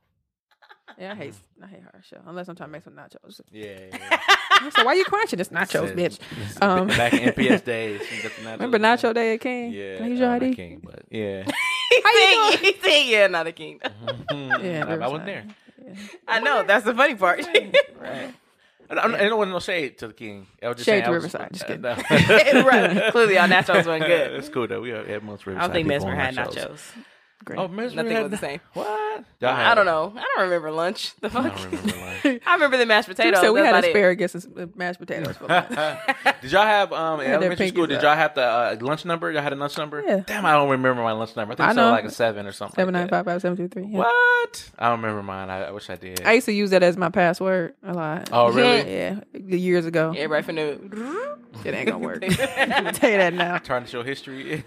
Yeah, 0.98 1.12
I 1.12 1.14
hate 1.14 1.34
I 1.62 1.66
hate 1.66 1.82
hard 1.82 2.04
shell 2.04 2.22
unless 2.26 2.48
I'm 2.48 2.56
trying 2.56 2.68
to 2.70 2.72
make 2.72 2.82
some 2.82 2.94
nachos. 2.94 3.40
Yeah. 3.52 3.76
yeah. 3.92 4.70
So 4.70 4.84
why 4.84 4.94
you 4.94 5.04
crunching? 5.04 5.38
It's 5.40 5.50
nachos, 5.50 5.94
bitch. 5.94 6.18
Um, 6.62 6.86
Back 6.88 7.12
in 7.12 7.32
MPS 7.34 7.64
days. 7.64 8.00
you 8.14 8.22
got 8.22 8.32
the 8.36 8.42
nachos. 8.42 8.52
Remember 8.52 8.78
Nacho 8.78 9.14
Day 9.14 9.34
at 9.34 9.40
King? 9.40 9.72
Yeah. 9.72 9.96
Can 9.96 10.04
I 10.04 10.08
use 10.08 10.18
your 10.20 10.28
uh, 10.28 10.32
not 10.32 10.42
ID? 10.42 10.54
King, 10.54 10.80
but 10.82 11.02
yeah. 11.10 11.44
How 12.04 12.10
you 12.12 12.50
doing? 12.62 12.64
He 12.74 12.80
said, 12.80 13.02
"Yeah, 13.06 13.26
not 13.26 13.46
a 13.46 13.52
king." 13.52 13.80
Yeah, 13.82 14.84
I, 14.88 14.94
I 14.94 15.08
wasn't 15.08 15.26
Riverside. 15.26 15.26
there. 15.26 15.44
I 16.26 16.40
know 16.40 16.62
that's 16.64 16.84
the 16.84 16.94
funny 16.94 17.14
part. 17.14 17.46
Right. 18.00 18.34
I 18.88 18.94
don't, 18.94 19.14
I 19.16 19.24
don't 19.28 19.38
want 19.38 19.50
no 19.50 19.58
shade 19.60 19.98
to 19.98 20.08
the 20.08 20.12
king. 20.14 20.46
I 20.62 20.68
was 20.68 20.76
just 20.76 20.86
Shade 20.86 20.92
saying, 20.92 21.02
to 21.04 21.08
I 21.08 21.10
was- 21.10 21.24
Riverside, 21.24 21.52
just 21.52 21.64
uh, 21.64 21.68
kidding. 21.68 21.82
no. 22.62 22.66
right. 22.66 23.12
Clearly, 23.12 23.36
our 23.38 23.48
nachos 23.48 23.84
weren't 23.86 24.04
good. 24.06 24.32
It's 24.34 24.48
cool 24.48 24.66
though. 24.68 24.80
We 24.80 24.90
had 24.90 25.22
most 25.24 25.46
I 25.46 25.50
Riverside. 25.50 25.60
don't 25.60 25.72
think 25.72 25.88
Messmer 25.88 26.14
had 26.14 26.38
our 26.38 26.52
shows. 26.52 26.56
nachos. 26.56 26.80
Great. 27.44 27.58
Oh, 27.60 27.68
Messmer 27.68 27.94
Nothing 27.96 28.12
had 28.12 28.22
was 28.22 28.30
the 28.32 28.38
same. 28.38 28.60
What? 28.72 29.24
Y'all 29.40 29.50
I 29.50 29.62
had- 29.62 29.74
don't 29.76 29.86
know. 29.86 30.12
I 30.16 30.24
don't 30.36 30.44
remember 30.44 30.70
lunch. 30.72 31.12
The 31.20 31.30
fuck. 31.30 31.44
don't 31.56 31.64
remember 31.70 31.96
lunch. 31.96 32.42
I 32.46 32.54
remember 32.54 32.76
the 32.76 32.86
mashed 32.86 33.08
potatoes. 33.08 33.40
So 33.40 33.52
we 33.52 33.60
That's 33.60 33.66
had 33.66 33.74
about 33.78 33.84
it. 33.84 33.88
asparagus 33.90 34.34
and 34.34 34.76
mashed 34.76 34.98
potatoes. 34.98 35.36
Did 36.42 36.50
y'all 36.52 36.62
have 36.66 36.92
um 36.92 37.20
in 37.20 37.30
elementary 37.30 37.68
school? 37.68 37.84
pinkies 37.86 37.88
Did 37.90 38.02
y'all 38.02 38.16
have 38.16 38.34
the 38.34 38.42
uh, 38.42 38.76
lunch 38.80 39.04
number? 39.04 39.30
Y'all 39.30 39.42
had 39.42 39.52
a 39.52 39.56
lunch 39.56 39.78
number? 39.78 40.02
Yeah. 40.02 40.22
Damn, 40.26 40.44
I 40.44 40.52
don't 40.52 40.68
remember 40.70 41.02
my 41.02 41.12
lunch 41.12 41.36
number. 41.36 41.52
I 41.52 41.56
think 41.56 41.66
I 41.66 41.70
it's 41.70 41.76
know. 41.76 41.90
like 41.90 42.04
a 42.04 42.10
seven 42.10 42.46
or 42.46 42.52
something. 42.52 42.74
Seven 42.74 42.92
nine 42.94 43.02
like 43.02 43.10
that. 43.10 43.24
five 43.24 43.34
five 43.34 43.42
seven 43.42 43.56
two 43.56 43.68
three. 43.68 43.86
Yeah. 43.92 43.98
What? 43.98 44.70
I 44.78 44.88
don't 44.88 45.00
remember 45.00 45.22
mine. 45.22 45.48
I, 45.50 45.66
I 45.66 45.70
wish 45.70 45.88
I 45.88 45.96
did. 45.96 46.22
I 46.24 46.32
used 46.32 46.46
to 46.46 46.52
use 46.52 46.70
that 46.70 46.82
as 46.82 46.96
my 46.96 47.10
password 47.10 47.74
a 47.84 47.92
lot. 47.94 48.28
oh 48.32 48.50
really? 48.50 48.92
Yeah, 48.92 49.20
years 49.34 49.86
ago. 49.86 50.12
Everybody 50.16 50.52
finna. 50.52 51.36
It 51.64 51.74
ain't 51.74 51.88
gonna 51.88 52.04
work. 52.04 52.24
I'll 52.24 52.92
tell 52.92 53.10
you 53.10 53.18
that 53.18 53.34
now. 53.34 53.58
Trying 53.58 53.84
to 53.84 53.88
show 53.90 54.02
history. 54.02 54.62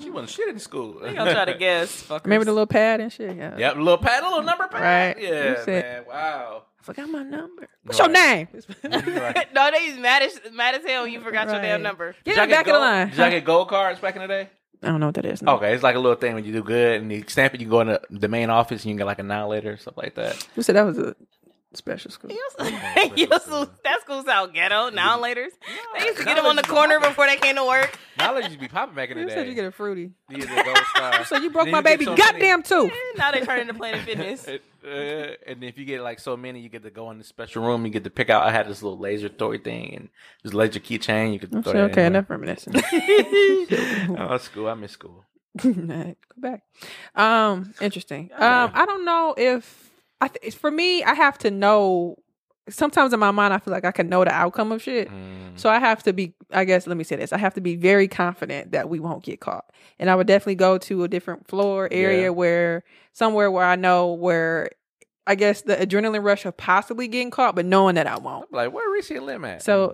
She 0.00 0.10
wasn't 0.10 0.30
shit 0.30 0.48
in 0.48 0.58
school. 0.58 1.00
I'm 1.04 1.14
gonna 1.14 1.32
try 1.32 1.44
to 1.46 1.54
guess. 1.58 2.02
Fuckers. 2.02 2.24
Remember 2.24 2.44
the 2.44 2.52
little 2.52 2.66
pad 2.66 3.00
and 3.00 3.12
shit? 3.12 3.36
Yeah. 3.36 3.56
Yep, 3.56 3.76
little 3.76 3.98
pad, 3.98 4.22
a 4.22 4.26
little 4.26 4.42
number 4.42 4.68
pad. 4.68 5.16
Right. 5.16 5.22
Yeah, 5.24 5.50
You 5.50 5.56
said- 5.64 5.84
man. 5.84 6.04
Wow. 6.08 6.62
I 6.80 6.82
forgot 6.84 7.08
my 7.08 7.22
number. 7.22 7.66
What's 7.84 7.98
Right. 7.98 8.10
your 8.10 8.12
name? 8.12 8.48
Right. 9.16 9.48
no, 9.54 9.70
they 9.70 9.88
was 9.90 9.98
mad 9.98 10.22
as 10.22 10.38
mad 10.52 10.74
as 10.74 10.84
hell 10.84 11.04
when 11.04 11.12
you 11.12 11.20
forgot 11.20 11.48
your 11.48 11.60
damn 11.62 11.80
number. 11.82 12.14
Get 12.24 12.24
Did 12.24 12.30
in 12.32 12.36
y'all 12.36 12.46
the 12.46 12.52
back 12.52 12.66
of 12.66 12.72
the 12.74 12.78
line. 12.78 13.08
Did 13.08 13.16
y'all 13.18 13.30
get 13.30 13.44
gold 13.44 13.68
cards 13.68 14.00
back 14.00 14.16
in 14.16 14.22
the 14.22 14.28
day? 14.28 14.50
I 14.82 14.88
don't 14.88 15.00
know 15.00 15.06
what 15.06 15.14
that 15.14 15.24
is. 15.24 15.40
no. 15.40 15.54
Okay, 15.56 15.72
it's 15.72 15.82
like 15.82 15.96
a 15.96 15.98
little 15.98 16.16
thing 16.18 16.34
when 16.34 16.44
you 16.44 16.52
do 16.52 16.62
good 16.62 17.00
and 17.00 17.10
you 17.10 17.24
stamp 17.26 17.54
it, 17.54 17.62
you 17.62 17.68
go 17.70 17.80
in 17.80 17.86
the, 17.86 18.02
the 18.10 18.28
main 18.28 18.50
office 18.50 18.82
and 18.82 18.86
you 18.86 18.92
can 18.92 18.98
get 18.98 19.06
like 19.06 19.18
a 19.18 19.22
annihilator, 19.22 19.78
stuff 19.78 19.96
like 19.96 20.14
that. 20.16 20.46
You 20.56 20.62
said 20.62 20.76
that 20.76 20.82
was 20.84 20.98
a 20.98 21.16
special 21.76 22.10
school. 22.10 22.30
You 22.30 22.40
school, 23.40 23.68
that 23.84 24.00
school's 24.02 24.26
out 24.26 24.52
ghetto. 24.54 24.90
Now 24.90 25.20
later, 25.20 25.46
they 25.98 26.04
used 26.04 26.18
to 26.18 26.24
get 26.24 26.36
them 26.36 26.46
on 26.46 26.56
the 26.56 26.62
corner 26.62 27.00
before 27.00 27.26
they 27.26 27.36
came 27.36 27.56
to 27.56 27.64
work. 27.64 27.98
Knowledge 28.18 28.44
used 28.44 28.54
to 28.56 28.60
be 28.60 28.68
popping 28.68 28.94
back 28.94 29.10
in 29.10 29.16
the 29.16 29.22
You 29.22 29.28
day. 29.28 29.34
said 29.34 29.48
you 29.48 29.54
get 29.54 29.64
a 29.64 29.72
fruity. 29.72 30.10
You 30.30 30.38
get 30.38 30.48
the 30.48 30.62
gold 30.64 30.78
star. 30.94 31.24
So 31.24 31.36
you 31.38 31.50
broke 31.50 31.66
Then 31.66 31.72
my 31.72 31.78
you 31.78 31.82
get 31.84 31.98
baby 31.98 32.04
so 32.04 32.10
many- 32.12 32.22
goddamn 32.22 32.62
tooth. 32.62 32.92
Now 33.16 33.30
they 33.32 33.40
turn 33.40 33.60
into 33.60 33.74
Planet 33.74 34.00
Fitness. 34.02 34.46
Uh, 34.84 35.32
and 35.46 35.64
if 35.64 35.78
you 35.78 35.86
get 35.86 36.02
like 36.02 36.20
so 36.20 36.36
many, 36.36 36.60
you 36.60 36.68
get 36.68 36.82
to 36.82 36.90
go 36.90 37.10
in 37.10 37.16
the 37.16 37.24
special 37.24 37.64
room. 37.64 37.86
You 37.86 37.90
get 37.90 38.04
to 38.04 38.10
pick 38.10 38.28
out. 38.28 38.42
I 38.46 38.50
had 38.50 38.68
this 38.68 38.82
little 38.82 38.98
laser 38.98 39.30
toy 39.30 39.56
thing 39.56 39.94
and 39.94 40.08
this 40.42 40.52
laser 40.52 40.78
keychain. 40.78 41.32
You 41.32 41.38
could 41.38 41.54
I'm 41.54 41.62
throw 41.62 41.72
sure, 41.72 41.80
that 41.88 41.92
okay, 41.92 42.02
anywhere. 42.04 42.18
enough 42.18 42.28
reminiscing. 42.28 42.74
Oh, 44.18 44.36
school. 44.36 44.68
I 44.68 44.74
miss 44.74 44.92
school. 44.92 45.24
Go 45.62 46.14
back. 46.36 46.64
Um, 47.14 47.72
interesting. 47.80 48.30
Um, 48.34 48.72
I 48.74 48.84
don't 48.84 49.06
know 49.06 49.34
if 49.38 49.90
I 50.24 50.28
th- 50.28 50.54
for 50.54 50.70
me, 50.70 51.02
I 51.04 51.14
have 51.14 51.36
to 51.38 51.50
know 51.50 52.16
sometimes 52.68 53.12
in 53.12 53.20
my 53.20 53.30
mind 53.30 53.52
I 53.52 53.58
feel 53.58 53.72
like 53.72 53.84
I 53.84 53.92
can 53.92 54.08
know 54.08 54.24
the 54.24 54.32
outcome 54.32 54.72
of 54.72 54.80
shit. 54.82 55.10
Mm. 55.10 55.58
So 55.60 55.68
I 55.68 55.78
have 55.78 56.02
to 56.04 56.12
be 56.14 56.32
I 56.50 56.64
guess 56.64 56.86
let 56.86 56.96
me 56.96 57.04
say 57.04 57.16
this. 57.16 57.32
I 57.32 57.38
have 57.38 57.54
to 57.54 57.60
be 57.60 57.76
very 57.76 58.08
confident 58.08 58.72
that 58.72 58.88
we 58.88 58.98
won't 59.00 59.22
get 59.22 59.40
caught. 59.40 59.66
And 59.98 60.08
I 60.08 60.14
would 60.14 60.26
definitely 60.26 60.54
go 60.54 60.78
to 60.78 61.04
a 61.04 61.08
different 61.08 61.46
floor 61.46 61.88
area 61.92 62.22
Yeah. 62.22 62.28
where 62.30 62.82
somewhere 63.12 63.50
where 63.50 63.64
I 63.66 63.76
know 63.76 64.12
where 64.14 64.70
I 65.26 65.34
guess 65.34 65.62
the 65.62 65.76
adrenaline 65.76 66.22
rush 66.24 66.44
of 66.46 66.56
possibly 66.56 67.08
getting 67.08 67.30
caught, 67.30 67.54
but 67.56 67.64
knowing 67.64 67.94
that 67.94 68.06
I 68.06 68.18
won't. 68.18 68.52
Like, 68.52 68.72
where 68.74 68.90
Reese 68.90 69.10
and 69.10 69.24
Lem 69.24 69.44
at? 69.46 69.62
So 69.62 69.90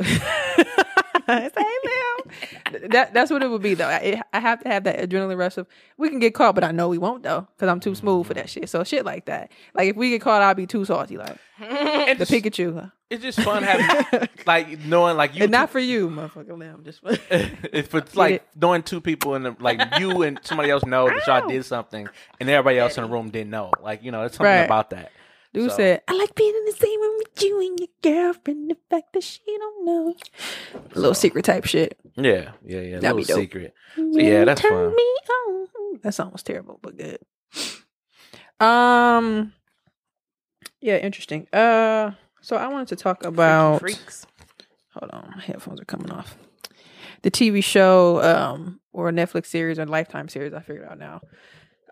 Say, 1.28 1.64
Lil. 1.84 2.88
that 2.90 3.12
that's 3.14 3.30
what 3.30 3.42
it 3.42 3.48
would 3.50 3.62
be 3.62 3.74
though. 3.74 3.86
I, 3.88 4.22
I 4.32 4.40
have 4.40 4.60
to 4.62 4.68
have 4.68 4.84
that 4.84 4.98
adrenaline 4.98 5.36
rush 5.38 5.56
of 5.56 5.66
we 5.96 6.08
can 6.08 6.18
get 6.18 6.34
caught, 6.34 6.54
but 6.54 6.64
I 6.64 6.70
know 6.72 6.88
we 6.88 6.98
won't 6.98 7.22
though 7.22 7.46
because 7.56 7.68
I'm 7.68 7.80
too 7.80 7.94
smooth 7.94 8.26
for 8.26 8.34
that 8.34 8.48
shit. 8.50 8.68
So 8.68 8.84
shit 8.84 9.04
like 9.04 9.26
that. 9.26 9.50
Like 9.74 9.90
if 9.90 9.96
we 9.96 10.10
get 10.10 10.20
caught, 10.22 10.42
I'll 10.42 10.54
be 10.54 10.66
too 10.66 10.84
salty. 10.84 11.16
Like 11.16 11.36
the 11.58 12.10
it's, 12.20 12.30
Pikachu, 12.30 12.90
it's 13.10 13.22
just 13.22 13.40
fun 13.40 13.62
having, 13.62 14.28
like, 14.46 14.80
knowing, 14.86 15.16
like, 15.16 15.34
you 15.34 15.42
and 15.42 15.52
not 15.52 15.68
for 15.68 15.78
you, 15.80 16.08
motherfucker. 16.08 16.58
Lamb. 16.58 16.84
Just 16.84 17.00
for, 17.00 17.10
if 17.30 17.94
it's 17.94 18.16
like 18.16 18.46
knowing 18.56 18.82
two 18.82 19.00
people 19.00 19.34
in 19.34 19.42
the 19.42 19.56
like 19.60 19.80
you 19.98 20.22
and 20.22 20.40
somebody 20.42 20.70
else 20.70 20.84
know 20.86 21.08
that 21.08 21.26
y'all 21.26 21.48
did 21.48 21.64
something 21.64 22.08
and 22.38 22.48
everybody 22.48 22.78
else 22.78 22.96
in 22.96 23.04
the 23.04 23.10
room 23.10 23.30
didn't 23.30 23.50
know. 23.50 23.72
Like, 23.82 24.02
you 24.02 24.10
know, 24.10 24.22
it's 24.24 24.36
something 24.36 24.50
Right. 24.50 24.60
about 24.64 24.90
that. 24.90 25.12
Dude 25.52 25.70
So- 25.70 25.76
said, 25.78 26.02
I 26.06 26.12
like 26.14 26.34
being 26.36 26.54
in 26.54 26.64
the 26.66 26.72
same 26.72 27.00
room 27.00 27.14
with 27.18 27.42
you 27.42 27.60
and 27.60 27.80
your 27.80 27.88
girlfriend. 28.02 28.70
The 28.70 28.76
fact 28.88 29.12
that 29.14 29.22
she 29.24 29.40
don't 29.46 29.84
know. 29.84 30.14
A 30.74 30.98
little 30.98 31.14
secret 31.14 31.44
type 31.44 31.64
shit. 31.64 31.98
Yeah, 32.16 32.52
yeah, 32.64 32.80
yeah. 32.80 32.98
That'd 33.00 33.16
little 33.16 33.36
be 33.36 33.42
secret. 33.42 33.74
So 33.96 34.02
yeah, 34.12 34.44
that's 34.44 34.60
fun. 34.60 34.94
me 34.94 35.02
on. 35.02 35.66
That 36.02 36.14
song 36.14 36.30
was 36.32 36.42
terrible, 36.44 36.78
but 36.82 36.96
good. 36.96 37.18
Um, 38.60 39.52
yeah, 40.80 40.96
interesting. 40.98 41.46
Uh, 41.52 42.12
so 42.40 42.56
I 42.56 42.68
wanted 42.68 42.88
to 42.88 42.96
talk 42.96 43.24
about. 43.24 43.80
freaks. 43.80 44.26
Hold 44.94 45.10
on, 45.12 45.32
my 45.36 45.42
headphones 45.42 45.80
are 45.80 45.84
coming 45.84 46.10
off. 46.10 46.36
The 47.22 47.30
TV 47.30 47.62
show, 47.62 48.22
um, 48.22 48.80
or 48.92 49.08
a 49.08 49.12
Netflix 49.12 49.46
series 49.46 49.78
or 49.78 49.86
Lifetime 49.86 50.28
series. 50.28 50.52
I 50.54 50.60
figured 50.60 50.88
out 50.88 50.98
now. 50.98 51.20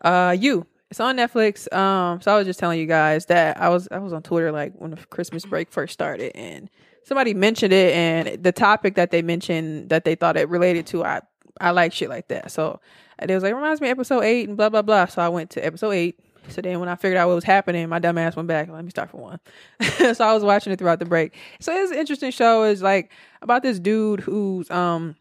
Uh, 0.02 0.36
you. 0.38 0.66
It's 0.90 1.00
on 1.00 1.16
Netflix. 1.16 1.72
Um, 1.74 2.20
so 2.20 2.32
I 2.32 2.38
was 2.38 2.46
just 2.46 2.58
telling 2.58 2.78
you 2.80 2.86
guys 2.86 3.26
that 3.26 3.60
I 3.60 3.68
was 3.68 3.88
I 3.90 3.98
was 3.98 4.12
on 4.12 4.22
Twitter 4.22 4.50
like 4.52 4.72
when 4.74 4.92
the 4.92 4.96
Christmas 5.06 5.44
break 5.44 5.70
first 5.70 5.92
started, 5.92 6.32
and 6.34 6.70
somebody 7.04 7.34
mentioned 7.34 7.72
it, 7.72 7.94
and 7.94 8.42
the 8.42 8.52
topic 8.52 8.94
that 8.94 9.10
they 9.10 9.20
mentioned 9.20 9.90
that 9.90 10.04
they 10.04 10.14
thought 10.14 10.36
it 10.36 10.48
related 10.48 10.86
to, 10.88 11.04
I 11.04 11.20
I 11.60 11.72
like 11.72 11.92
shit 11.92 12.08
like 12.08 12.28
that. 12.28 12.50
So 12.50 12.80
it 13.20 13.32
was 13.32 13.42
like 13.42 13.54
reminds 13.54 13.80
me 13.80 13.88
of 13.88 13.98
episode 13.98 14.22
eight 14.22 14.48
and 14.48 14.56
blah 14.56 14.70
blah 14.70 14.82
blah. 14.82 15.06
So 15.06 15.20
I 15.20 15.28
went 15.28 15.50
to 15.50 15.64
episode 15.64 15.90
eight. 15.90 16.20
So 16.48 16.62
then 16.62 16.80
when 16.80 16.88
I 16.88 16.96
figured 16.96 17.18
out 17.18 17.28
what 17.28 17.34
was 17.34 17.44
happening, 17.44 17.86
my 17.90 17.98
dumb 17.98 18.16
ass 18.16 18.34
went 18.34 18.48
back. 18.48 18.70
Let 18.70 18.82
me 18.82 18.90
start 18.90 19.10
from 19.10 19.20
one. 19.20 19.40
so 20.14 20.24
I 20.24 20.32
was 20.32 20.42
watching 20.42 20.72
it 20.72 20.78
throughout 20.78 20.98
the 20.98 21.04
break. 21.04 21.34
So 21.60 21.72
it's 21.76 21.90
an 21.90 21.98
interesting 21.98 22.30
show. 22.30 22.64
Is 22.64 22.80
like 22.82 23.12
about 23.42 23.62
this 23.62 23.78
dude 23.78 24.20
who's 24.20 24.70
um 24.70 25.16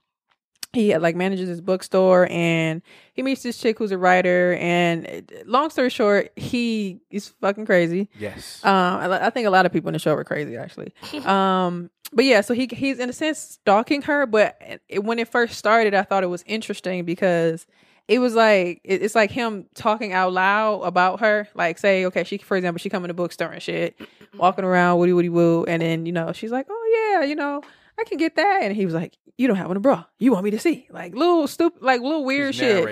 he 0.78 0.98
like 0.98 1.16
manages 1.16 1.50
his 1.50 1.62
bookstore 1.62 2.28
and 2.30 2.82
he 3.14 3.24
meets 3.24 3.44
this 3.44 3.58
chick 3.58 3.78
who's 3.78 3.92
a 3.92 3.98
writer. 3.98 4.58
And 4.60 5.32
long 5.46 5.70
story 5.70 5.90
short 5.90 6.32
he 6.36 7.00
is 7.10 7.30
fucking 7.42 7.66
crazy. 7.66 8.10
Yes. 8.20 8.64
um 8.64 8.74
I, 8.74 9.28
I 9.28 9.30
think 9.30 9.48
a 9.48 9.50
lot 9.50 9.66
of 9.66 9.74
people 9.74 9.90
in 9.90 9.94
the 9.94 10.00
show 10.00 10.16
were 10.16 10.24
crazy 10.24 10.58
actually. 10.58 10.94
Um 11.26 11.90
but 12.14 12.24
yeah 12.24 12.40
so 12.40 12.54
he 12.54 12.70
he's 12.72 13.00
in 13.00 13.10
a 13.10 13.14
sense 13.14 13.38
stalking 13.38 14.02
her 14.04 14.26
but 14.26 14.58
it, 14.88 15.04
when 15.04 15.20
it 15.20 15.28
first 15.28 15.58
started 15.58 15.94
i 15.94 16.04
thought 16.04 16.24
it 16.24 16.28
was 16.28 16.42
interesting 16.48 17.04
because 17.04 17.68
it 18.08 18.20
was 18.20 18.34
like 18.34 18.80
it, 18.84 19.02
it's 19.02 19.16
like 19.16 19.32
him 19.32 19.66
talking 19.76 20.14
out 20.14 20.32
loud 20.32 20.82
about 20.84 21.20
her. 21.20 21.48
Like 21.54 21.78
say 21.78 22.06
okay 22.06 22.24
she 22.24 22.38
for 22.38 22.56
example 22.56 22.80
she 22.80 22.90
come 22.90 23.04
in 23.04 23.10
the 23.10 23.14
bookstore 23.14 23.52
and 23.52 23.62
shit 23.62 24.00
walking 24.38 24.64
around 24.64 25.00
woody 25.00 25.14
woody 25.14 25.30
woo. 25.30 25.66
And 25.66 25.82
then 25.82 26.06
you 26.06 26.14
know 26.14 26.32
she's 26.32 26.52
like 26.52 26.68
oh 26.70 27.14
yeah 27.20 27.26
you 27.26 27.36
know 27.36 27.62
I 28.00 28.04
can 28.04 28.18
get 28.18 28.36
that. 28.36 28.60
And 28.64 28.76
he 28.76 28.86
was 28.86 28.94
like, 28.94 29.18
You 29.38 29.48
don't 29.48 29.58
have 29.58 29.70
on 29.70 29.78
a 29.78 29.80
bra. 29.80 30.06
You 30.20 30.32
want 30.32 30.46
me 30.46 30.52
to 30.52 30.60
see. 30.60 30.88
Like 30.92 31.14
little 31.16 31.48
stupid 31.48 31.82
like 31.82 32.02
little 32.02 32.24
weird 32.26 32.54
He's 32.54 32.60
shit. 32.62 32.84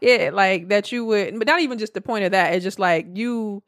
Yeah, 0.00 0.30
like 0.32 0.68
that 0.68 0.92
you 0.92 1.04
would 1.06 1.38
but 1.38 1.46
not 1.46 1.60
even 1.60 1.78
just 1.78 1.94
the 1.94 2.00
point 2.00 2.24
of 2.24 2.32
that. 2.32 2.54
It's 2.54 2.64
just 2.64 2.78
like 2.78 3.06
you 3.14 3.62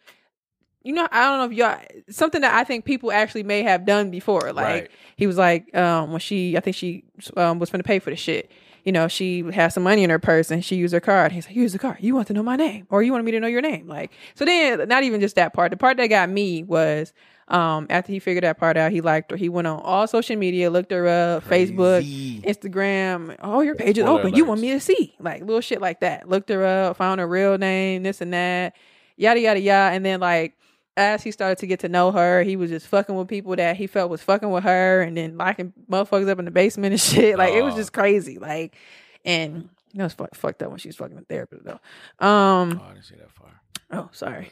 you 0.83 0.93
know, 0.93 1.09
I 1.11 1.23
don't 1.23 1.39
know 1.39 1.45
if 1.47 1.53
y'all 1.53 1.81
something 2.11 2.43
that 2.43 2.55
I 2.55 2.63
think 2.65 2.85
people 2.85 3.11
actually 3.11 3.43
may 3.43 3.63
have 3.63 3.87
done 3.87 4.11
before. 4.11 4.53
Like 4.53 4.65
Right. 4.67 4.91
he 5.17 5.27
was 5.27 5.39
like, 5.39 5.75
um, 5.75 6.11
when 6.11 6.21
she 6.21 6.57
I 6.57 6.61
think 6.61 6.77
she 6.77 7.05
um 7.37 7.59
was 7.59 7.71
gonna 7.71 7.83
pay 7.85 7.99
for 7.99 8.11
the 8.11 8.17
shit. 8.17 8.51
You 8.85 8.93
know, 8.93 9.09
she 9.09 9.43
has 9.53 9.73
some 9.75 9.83
money 9.83 10.05
in 10.05 10.11
her 10.11 10.19
purse 10.19 10.51
and 10.51 10.65
she 10.65 10.77
used 10.77 10.93
her 10.93 11.01
card. 11.01 11.33
He's 11.33 11.47
like, 11.47 11.57
use 11.57 11.73
the 11.73 11.79
card. 11.79 11.97
You 12.01 12.15
want 12.15 12.27
to 12.29 12.35
know 12.35 12.43
my 12.43 12.57
name. 12.57 12.87
Or 12.91 13.03
you 13.03 13.13
want 13.13 13.25
me 13.25 13.31
to 13.33 13.41
know 13.41 13.47
your 13.47 13.63
name. 13.63 13.89
Like 13.89 14.13
so 14.35 14.45
then 14.45 14.87
not 14.89 15.05
even 15.05 15.21
just 15.21 15.37
that 15.37 15.55
part. 15.55 15.71
The 15.71 15.77
part 15.79 15.97
that 15.97 16.09
got 16.09 16.29
me 16.29 16.63
was 16.63 17.13
um 17.49 17.87
after 17.91 18.13
he 18.13 18.19
figured 18.19 18.45
that 18.45 18.59
part 18.59 18.77
out, 18.77 18.93
he 18.93 19.01
liked 19.01 19.31
her. 19.31 19.37
He 19.37 19.49
went 19.49 19.67
on 19.67 19.81
all 19.81 20.07
social 20.07 20.37
media, 20.37 20.71
looked 20.71 20.91
her 20.93 21.07
up, 21.07 21.45
Facebook, 21.45 22.01
Crazy. 22.01 22.41
Instagram. 22.43 23.37
Oh, 23.43 23.61
your 23.63 23.75
page 23.75 23.99
is 23.99 24.05
open. 24.05 24.35
You 24.35 24.45
want 24.45 24.61
me 24.61 24.71
to 24.73 24.81
see? 24.81 25.15
Like 25.19 25.41
little 25.41 25.61
shit 25.63 25.81
like 25.81 26.01
that. 26.01 26.29
Looked 26.29 26.51
her 26.51 26.65
up, 26.65 26.99
found 26.99 27.21
her 27.21 27.27
real 27.27 27.57
name, 27.59 28.03
this 28.03 28.21
and 28.21 28.33
that, 28.35 28.77
yada 29.17 29.41
yada 29.41 29.61
yada. 29.61 29.95
And 29.95 30.05
then 30.05 30.21
like 30.21 30.57
as 30.97 31.23
he 31.23 31.31
started 31.31 31.59
to 31.59 31.67
get 31.67 31.81
to 31.81 31.89
know 31.89 32.13
her, 32.13 32.43
he 32.43 32.57
was 32.57 32.71
just 32.71 32.87
fucking 32.87 33.15
with 33.15 33.29
people 33.29 33.57
that 33.57 33.77
he 33.77 33.87
felt 33.87 34.11
was 34.11 34.23
fucking 34.23 34.51
with 34.51 34.65
her, 34.65 35.03
and 35.03 35.17
then 35.17 35.37
locking 35.37 35.73
motherfuckers 35.91 36.29
up 36.29 36.39
in 36.39 36.45
the 36.45 36.51
basement 36.51 36.93
and 36.93 37.01
shit. 37.01 37.39
Like 37.39 37.55
it 37.55 37.63
was 37.63 37.75
just 37.75 37.93
crazy. 37.93 38.39
Like, 38.39 38.77
and 39.25 39.69
you 39.93 39.99
know, 39.99 40.05
it's 40.07 40.15
fu- 40.15 40.27
fucked 40.35 40.63
up 40.63 40.71
when 40.71 40.79
she 40.79 40.89
was 40.89 40.97
fucking 40.97 41.19
a 41.19 41.23
therapist 41.23 41.65
though. 41.65 41.81
Um. 42.27 42.81
Oh, 42.83 42.87
I 42.89 42.93
didn't 42.95 43.05
see 43.05 43.17
that 43.17 43.31
far. 43.31 43.51
Oh, 43.91 44.09
sorry. 44.13 44.51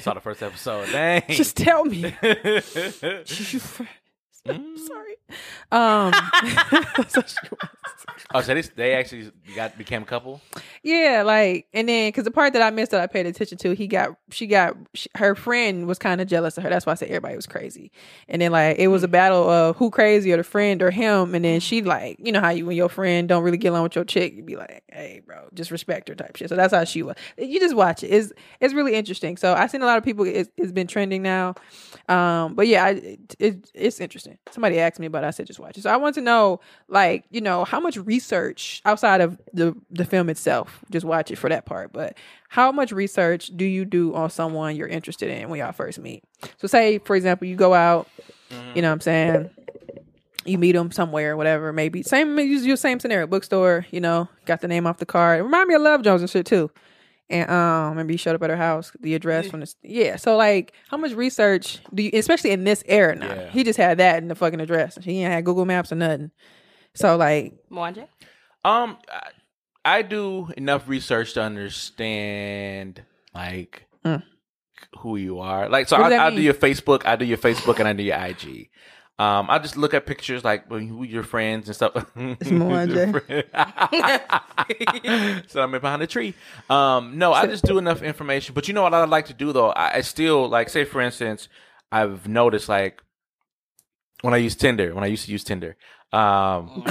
Saw 0.00 0.14
the 0.14 0.20
first 0.20 0.42
episode. 0.42 0.88
Dang. 0.92 1.22
Just 1.28 1.56
tell 1.56 1.84
me. 1.84 2.14
Mm. 4.54 4.78
sorry. 4.78 5.16
Um. 5.72 6.12
that's 7.12 7.14
she 7.14 7.48
was. 7.50 7.66
oh, 8.34 8.40
so 8.40 8.54
this, 8.54 8.68
they 8.76 8.94
actually 8.94 9.32
got 9.54 9.76
became 9.76 10.02
a 10.02 10.06
couple. 10.06 10.40
Yeah, 10.82 11.22
like, 11.26 11.66
and 11.72 11.88
then 11.88 12.08
because 12.08 12.24
the 12.24 12.30
part 12.30 12.52
that 12.52 12.62
I 12.62 12.70
missed 12.70 12.92
that 12.92 13.00
I 13.00 13.06
paid 13.06 13.26
attention 13.26 13.58
to, 13.58 13.72
he 13.74 13.86
got, 13.88 14.16
she 14.30 14.46
got, 14.46 14.76
she, 14.94 15.08
her 15.16 15.34
friend 15.34 15.86
was 15.86 15.98
kind 15.98 16.20
of 16.20 16.28
jealous 16.28 16.56
of 16.56 16.64
her. 16.64 16.70
That's 16.70 16.86
why 16.86 16.92
I 16.92 16.94
said 16.94 17.08
everybody 17.08 17.34
was 17.34 17.46
crazy. 17.46 17.90
And 18.28 18.40
then 18.40 18.52
like 18.52 18.78
it 18.78 18.88
was 18.88 19.02
a 19.02 19.08
battle 19.08 19.48
of 19.48 19.76
who 19.76 19.90
crazy 19.90 20.32
or 20.32 20.36
the 20.36 20.44
friend 20.44 20.82
or 20.82 20.90
him. 20.90 21.34
And 21.34 21.44
then 21.44 21.60
she 21.60 21.82
like, 21.82 22.18
you 22.20 22.30
know 22.32 22.40
how 22.40 22.50
you 22.50 22.66
when 22.66 22.76
your 22.76 22.88
friend 22.88 23.28
don't 23.28 23.42
really 23.42 23.58
get 23.58 23.68
along 23.68 23.84
with 23.84 23.96
your 23.96 24.04
chick, 24.04 24.34
you 24.34 24.42
be 24.42 24.56
like, 24.56 24.84
hey, 24.88 25.22
bro, 25.26 25.48
just 25.54 25.70
respect 25.70 26.08
her 26.08 26.14
type 26.14 26.36
shit. 26.36 26.48
So 26.48 26.56
that's 26.56 26.72
how 26.72 26.84
she 26.84 27.02
was. 27.02 27.16
You 27.36 27.58
just 27.58 27.74
watch 27.74 28.04
it. 28.04 28.08
It's 28.08 28.32
it's 28.60 28.74
really 28.74 28.94
interesting. 28.94 29.36
So 29.36 29.54
I've 29.54 29.70
seen 29.70 29.82
a 29.82 29.86
lot 29.86 29.98
of 29.98 30.04
people. 30.04 30.24
It's, 30.24 30.50
it's 30.56 30.72
been 30.72 30.86
trending 30.86 31.22
now. 31.22 31.54
Um, 32.08 32.54
but 32.54 32.68
yeah, 32.68 32.84
I, 32.84 32.90
it, 32.90 33.36
it, 33.38 33.70
it's 33.74 34.00
interesting. 34.00 34.35
Somebody 34.50 34.78
asked 34.78 34.98
me 34.98 35.06
about 35.06 35.24
it. 35.24 35.28
I 35.28 35.30
said 35.30 35.46
just 35.46 35.58
watch 35.58 35.76
it. 35.76 35.82
So 35.82 35.90
I 35.90 35.96
want 35.96 36.14
to 36.14 36.20
know, 36.20 36.60
like, 36.88 37.24
you 37.30 37.40
know, 37.40 37.64
how 37.64 37.80
much 37.80 37.96
research 37.96 38.80
outside 38.84 39.20
of 39.20 39.38
the 39.52 39.74
the 39.90 40.04
film 40.04 40.28
itself. 40.28 40.84
Just 40.90 41.04
watch 41.04 41.30
it 41.30 41.36
for 41.36 41.48
that 41.48 41.66
part. 41.66 41.92
But 41.92 42.16
how 42.48 42.72
much 42.72 42.92
research 42.92 43.50
do 43.56 43.64
you 43.64 43.84
do 43.84 44.14
on 44.14 44.30
someone 44.30 44.76
you're 44.76 44.88
interested 44.88 45.30
in 45.30 45.48
when 45.48 45.58
y'all 45.58 45.72
first 45.72 45.98
meet? 45.98 46.24
So 46.58 46.66
say, 46.66 46.98
for 46.98 47.16
example, 47.16 47.46
you 47.46 47.56
go 47.56 47.74
out. 47.74 48.08
You 48.74 48.82
know 48.82 48.88
what 48.88 48.94
I'm 48.94 49.00
saying? 49.00 49.50
You 50.44 50.58
meet 50.58 50.72
them 50.72 50.92
somewhere, 50.92 51.36
whatever, 51.36 51.72
maybe 51.72 52.04
same 52.04 52.38
use 52.38 52.64
your 52.64 52.76
same 52.76 53.00
scenario, 53.00 53.26
bookstore. 53.26 53.86
You 53.90 54.00
know, 54.00 54.28
got 54.44 54.60
the 54.60 54.68
name 54.68 54.86
off 54.86 54.98
the 54.98 55.06
card. 55.06 55.42
Remind 55.42 55.68
me 55.68 55.74
of 55.74 55.82
Love 55.82 56.02
Jones 56.02 56.20
and 56.20 56.30
shit 56.30 56.46
too. 56.46 56.70
And 57.28 57.50
um, 57.50 57.96
maybe 57.96 58.14
you 58.14 58.18
showed 58.18 58.36
up 58.36 58.42
at 58.44 58.50
her 58.50 58.56
house, 58.56 58.92
the 59.00 59.14
address 59.14 59.48
from 59.48 59.58
the 59.60 59.74
yeah. 59.82 60.14
So 60.16 60.36
like, 60.36 60.72
how 60.88 60.96
much 60.96 61.12
research 61.12 61.80
do 61.92 62.04
you, 62.04 62.10
especially 62.14 62.52
in 62.52 62.62
this 62.62 62.84
era 62.86 63.16
now? 63.16 63.26
Yeah. 63.34 63.50
He 63.50 63.64
just 63.64 63.76
had 63.78 63.98
that 63.98 64.18
in 64.22 64.28
the 64.28 64.36
fucking 64.36 64.60
address. 64.60 64.96
He 65.02 65.22
ain't 65.22 65.32
had 65.32 65.44
Google 65.44 65.64
Maps 65.64 65.90
or 65.90 65.96
nothing. 65.96 66.30
So 66.94 67.16
like, 67.16 67.54
Mwanje? 67.70 68.06
Um, 68.64 68.96
I, 69.12 69.30
I 69.98 70.02
do 70.02 70.50
enough 70.56 70.88
research 70.88 71.34
to 71.34 71.42
understand 71.42 73.02
like 73.34 73.82
Mm. 74.04 74.22
who 74.98 75.16
you 75.16 75.40
are. 75.40 75.68
Like, 75.68 75.88
so 75.88 75.96
I, 75.96 76.26
I 76.26 76.30
do 76.30 76.40
your 76.40 76.54
Facebook, 76.54 77.04
I 77.04 77.16
do 77.16 77.24
your 77.24 77.38
Facebook, 77.38 77.80
and 77.80 77.88
I 77.88 77.92
do 77.92 78.04
your 78.04 78.16
IG. 78.16 78.70
Um, 79.18 79.48
I 79.48 79.58
just 79.58 79.78
look 79.78 79.94
at 79.94 80.04
pictures 80.04 80.44
like 80.44 80.70
when 80.70 80.86
who 80.86 81.02
your 81.02 81.22
friends 81.22 81.68
and 81.68 81.74
stuff. 81.74 81.92
It's 82.16 82.50
so 85.52 85.62
I'm 85.62 85.70
behind 85.70 86.02
the 86.02 86.06
tree. 86.06 86.34
Um, 86.68 87.16
no, 87.16 87.32
I 87.32 87.46
just 87.46 87.64
do 87.64 87.78
enough 87.78 88.02
information. 88.02 88.54
But 88.54 88.68
you 88.68 88.74
know 88.74 88.82
what 88.82 88.92
I 88.92 89.04
like 89.04 89.26
to 89.26 89.34
do 89.34 89.52
though? 89.52 89.70
I, 89.70 89.96
I 89.96 90.00
still 90.02 90.48
like, 90.48 90.68
say 90.68 90.84
for 90.84 91.00
instance, 91.00 91.48
I've 91.90 92.28
noticed 92.28 92.68
like 92.68 93.02
when 94.20 94.34
I 94.34 94.38
use 94.38 94.54
Tinder, 94.54 94.94
when 94.94 95.04
I 95.04 95.06
used 95.06 95.24
to 95.26 95.32
use 95.32 95.44
Tinder, 95.44 95.76
um, 96.12 96.84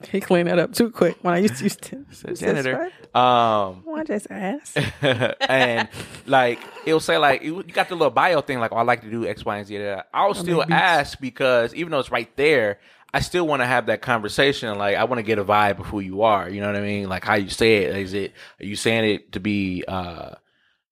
he 0.10 0.20
cleaned 0.20 0.48
that 0.48 0.58
up 0.58 0.72
too 0.72 0.90
quick. 0.90 1.16
When 1.22 1.34
I 1.34 1.38
used 1.38 1.56
to 1.56 1.64
use 1.64 1.76
to 1.82 2.04
said 2.10 2.36
janitor. 2.36 2.90
Um, 3.14 3.82
Why 3.84 4.04
just 4.04 4.28
ass? 4.30 4.76
and 5.02 5.88
like 6.26 6.60
it'll 6.86 7.00
say 7.00 7.18
like 7.18 7.42
you 7.42 7.62
got 7.64 7.88
the 7.88 7.96
little 7.96 8.10
bio 8.10 8.40
thing 8.40 8.60
like 8.60 8.72
oh 8.72 8.76
I 8.76 8.82
like 8.82 9.02
to 9.02 9.10
do 9.10 9.26
X 9.26 9.44
Y 9.44 9.56
and 9.56 9.66
Z. 9.66 9.96
I'll 10.14 10.34
still 10.34 10.64
ask 10.70 11.18
because 11.20 11.74
even 11.74 11.90
though 11.90 11.98
it's 11.98 12.10
right 12.10 12.34
there, 12.36 12.78
I 13.12 13.20
still 13.20 13.46
want 13.46 13.62
to 13.62 13.66
have 13.66 13.86
that 13.86 14.02
conversation. 14.02 14.76
Like 14.78 14.96
I 14.96 15.04
want 15.04 15.18
to 15.18 15.24
get 15.24 15.38
a 15.38 15.44
vibe 15.44 15.80
of 15.80 15.86
who 15.86 16.00
you 16.00 16.22
are. 16.22 16.48
You 16.48 16.60
know 16.60 16.68
what 16.68 16.76
I 16.76 16.82
mean? 16.82 17.08
Like 17.08 17.24
how 17.24 17.34
you 17.34 17.48
say 17.48 17.78
it. 17.78 17.96
Is 17.96 18.14
it 18.14 18.34
are 18.60 18.66
you 18.66 18.76
saying 18.76 19.04
it 19.04 19.32
to 19.32 19.40
be 19.40 19.84
uh 19.88 20.34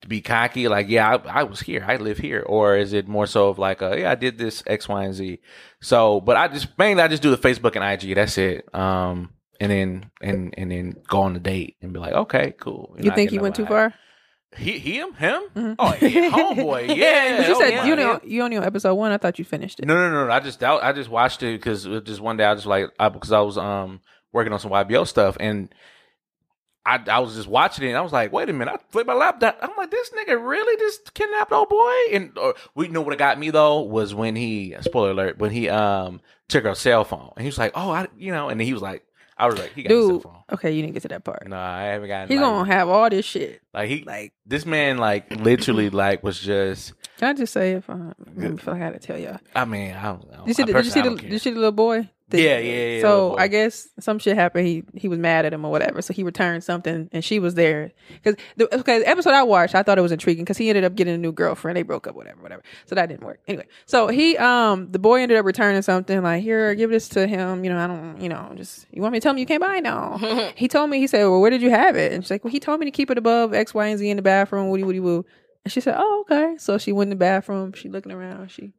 to 0.02 0.09
be 0.09 0.20
cocky, 0.20 0.68
like 0.68 0.89
yeah, 0.89 1.16
I, 1.16 1.40
I 1.40 1.43
was 1.44 1.60
here, 1.60 1.85
I 1.86 1.97
live 1.97 2.18
here, 2.18 2.43
or 2.47 2.77
is 2.77 2.93
it 2.93 3.09
more 3.09 3.27
so 3.27 3.48
of 3.48 3.59
like, 3.59 3.82
uh, 3.82 3.97
yeah, 3.97 4.10
I 4.10 4.14
did 4.14 4.39
this 4.39 4.62
X, 4.66 4.89
Y, 4.89 5.05
and 5.05 5.14
Z. 5.14 5.40
So, 5.81 6.20
but 6.20 6.36
I 6.36 6.48
just 6.48 6.77
mainly 6.78 7.02
I 7.02 7.09
just 7.09 7.23
do 7.23 7.35
the 7.35 7.39
Facebook 7.39 7.77
and 7.77 7.85
IG. 7.85 8.14
That's 8.14 8.39
it. 8.39 8.73
Um, 8.74 9.31
and 9.60 9.73
then 9.73 10.10
and 10.20 10.55
and 10.56 10.70
then 10.70 10.97
go 11.09 11.20
on 11.23 11.35
the 11.35 11.40
date 11.40 11.77
and 11.81 11.93
be 11.93 11.98
like, 11.98 12.12
okay, 12.12 12.55
cool. 12.59 12.94
You're 12.97 13.06
You 13.06 13.10
think 13.12 13.31
he 13.31 13.39
went 13.39 13.55
too 13.55 13.66
far? 13.66 13.94
He 14.56 14.78
him 14.78 15.12
him? 15.14 15.43
Mhm. 15.55 15.77
Oh, 15.78 15.94
yeah, 16.01 16.31
homeboy, 16.31 16.97
yeah. 16.97 17.47
You 17.48 17.55
oh, 17.55 17.60
said 17.60 17.70
yeah, 17.70 17.85
you 17.86 17.97
know 17.97 18.20
you 18.24 18.43
only 18.43 18.56
on 18.56 18.64
episode 18.64 18.94
one. 18.94 19.12
I 19.12 19.18
thought 19.18 19.39
you 19.39 19.44
finished 19.44 19.81
it. 19.81 19.86
No, 19.86 19.94
no, 19.94 20.10
no, 20.10 20.27
no. 20.27 20.32
I 20.32 20.40
just 20.40 20.62
I, 20.62 20.77
I 20.77 20.93
just 20.93 21.10
watched 21.10 21.43
it 21.43 21.59
because 21.59 21.85
just 22.05 22.20
one 22.20 22.36
day 22.36 22.44
I 22.44 22.55
just 22.55 22.66
like 22.66 22.86
I, 22.98 23.09
because 23.09 23.32
I 23.32 23.40
was 23.40 23.59
um 23.59 24.01
working 24.32 24.52
on 24.52 24.60
some 24.60 24.70
YBO 24.70 25.06
stuff 25.06 25.36
and 25.40 25.74
I 26.87 27.03
I 27.09 27.19
was 27.19 27.35
just 27.35 27.49
watching 27.49 27.85
it 27.85 27.89
and 27.89 27.99
I 27.99 28.01
was 28.01 28.13
like, 28.13 28.33
wait 28.33 28.49
a 28.49 28.53
minute, 28.53 28.73
I 28.73 28.79
flipped 28.91 29.09
my 29.09 29.15
laptop. 29.15 29.59
I'm 29.61 29.71
like, 29.77 29.91
this 29.91 30.11
nigga 30.11 30.43
really 30.43 30.79
just 30.79 31.13
kidnapped 31.15 31.51
old 31.53 31.69
boy? 31.69 31.95
And 32.13 32.39
uh, 32.39 32.53
we 32.75 32.89
know 32.89 33.01
what 33.01 33.19
got 33.19 33.39
me 33.39 33.51
though 33.51 33.81
was 33.81 34.15
when 34.15 34.37
he 34.37 34.75
spoiler 34.83 35.11
alert 35.11 35.39
when 35.39 35.51
he 35.51 35.69
um 35.69 36.21
took 36.49 36.65
her 36.65 36.75
cell 36.77 37.05
phone 37.05 37.33
and 37.37 37.43
he 37.43 37.49
was 37.49 37.59
like, 37.59 37.73
oh, 37.75 37.91
I 37.91 38.07
you 38.17 38.33
know, 38.33 38.49
and 38.49 38.61
then 38.61 38.67
he 38.67 38.73
was 38.73 38.83
like, 38.83 39.03
I 39.37 39.47
was 39.47 39.59
like, 39.59 39.75
he 39.75 39.83
got 39.83 39.91
his 39.91 40.07
cell 40.07 40.13
Dude, 40.15 40.23
phone. 40.23 40.37
okay, 40.53 40.73
you 40.73 40.81
didn't 40.81 40.95
get 40.95 41.03
to 41.03 41.09
that 41.09 41.25
part. 41.25 41.47
No, 41.47 41.57
I 41.59 41.83
haven't 41.83 42.09
got. 42.09 42.29
He 42.29 42.37
like, 42.37 42.45
gonna 42.45 42.73
have 42.73 42.89
all 42.89 43.11
this 43.11 43.27
shit. 43.27 43.61
like 43.75 43.89
he 43.89 44.05
Like, 44.05 44.33
this 44.47 44.65
man 44.65 44.97
like 44.99 45.31
literally 45.31 45.91
like 46.05 46.23
was 46.23 46.39
just. 46.41 46.95
can 47.19 47.31
I 47.31 47.33
just 47.35 47.53
say 47.53 47.73
if 47.73 47.91
I, 47.91 47.95
I 47.95 48.41
feel 48.41 48.53
like 48.53 48.69
I 48.69 48.79
had 48.79 48.93
to 48.95 48.99
tell 49.01 49.19
y'all? 49.19 49.39
I 49.55 49.65
mean, 49.65 49.93
I 49.93 50.05
don't 50.05 50.31
know. 50.31 50.45
Did 50.47 50.49
you 50.49 50.55
see, 50.55 50.63
the, 50.63 50.73
did 50.73 50.85
you 50.85 50.91
see 50.91 51.03
the, 51.03 51.11
did 51.17 51.33
you 51.33 51.39
see 51.39 51.51
the 51.51 51.57
little 51.57 51.73
boy? 51.73 52.09
The- 52.28 52.43
Yeah, 52.43 52.59
yeah, 52.59 52.86
yeah, 52.97 53.01
So. 53.03 53.36
I 53.39 53.47
guess 53.47 53.89
some 54.01 54.19
shit 54.19 54.36
happened. 54.36 54.66
He 54.66 54.82
he 54.94 55.07
was 55.07 55.19
mad 55.19 55.44
at 55.44 55.53
him 55.53 55.65
or 55.65 55.70
whatever. 55.70 56.03
So 56.03 56.12
he 56.12 56.24
returned 56.24 56.65
something, 56.65 57.09
and 57.12 57.24
she 57.24 57.39
was 57.39 57.55
there 57.55 57.93
because 58.15 58.35
the 58.57 58.74
okay 58.81 58.98
the 58.98 59.09
episode 59.09 59.32
I 59.32 59.44
watched, 59.44 59.77
I 59.77 59.82
thought 59.85 59.97
it 59.97 60.03
was 60.03 60.11
intriguing 60.11 60.44
because 60.44 60.57
he 60.59 60.69
ended 60.69 60.82
up 60.82 60.97
getting 60.97 61.15
a 61.15 61.19
new 61.19 61.31
girlfriend. 61.31 61.77
They 61.77 61.82
broke 61.82 62.07
up, 62.09 62.16
whatever, 62.16 62.43
whatever. 62.43 62.62
So 62.86 62.97
that 62.97 63.07
didn't 63.09 63.23
work. 63.24 63.40
Anyway, 63.47 63.66
so 63.85 64.09
he 64.09 64.36
um 64.39 64.90
the 64.90 64.98
boy 64.98 65.20
ended 65.20 65.39
up 65.39 65.44
returning 65.44 65.82
something 65.82 66.20
like 66.23 66.43
here, 66.43 66.74
give 66.74 66.90
this 66.90 67.09
to 67.11 67.28
him. 67.28 67.62
You 67.62 67.70
know, 67.70 67.78
I 67.78 67.86
don't, 67.86 68.20
you 68.20 68.28
know, 68.28 68.53
just 68.57 68.86
you 68.90 69.03
want 69.03 69.12
me 69.12 69.20
to 69.20 69.23
tell 69.23 69.32
him 69.32 69.39
you 69.39 69.47
can't 69.47 69.62
buy 69.62 69.77
it? 69.77 69.82
no. 69.82 70.51
he 70.57 70.66
told 70.66 70.90
me 70.90 70.98
he 70.98 71.07
said, 71.07 71.20
well, 71.24 71.40
where 71.40 71.51
did 71.51 71.62
you 71.62 71.70
have 71.70 71.94
it? 71.97 72.12
And 72.12 72.24
she's 72.24 72.31
like, 72.32 72.43
well, 72.44 72.51
he 72.51 72.59
told 72.59 72.81
me 72.81 72.86
to 72.86 72.90
keep 72.93 73.11
it 73.11 73.19
above 73.19 73.55
X, 73.55 73.73
Y, 73.73 73.86
and 73.86 73.98
Z 74.01 74.09
in 74.11 74.16
the 74.16 74.23
bathroom. 74.23 74.69
Woody, 74.70 74.82
woody, 74.82 75.01
woo. 75.01 75.24
And 75.65 75.73
she 75.73 75.81
said, 75.81 75.94
oh 75.97 76.24
okay. 76.28 76.57
So 76.59 76.77
she 76.78 76.90
went 76.90 77.07
in 77.07 77.11
the 77.11 77.16
bathroom. 77.16 77.73
She 77.73 77.89
looking 77.89 78.11
around. 78.11 78.51
She 78.51 78.73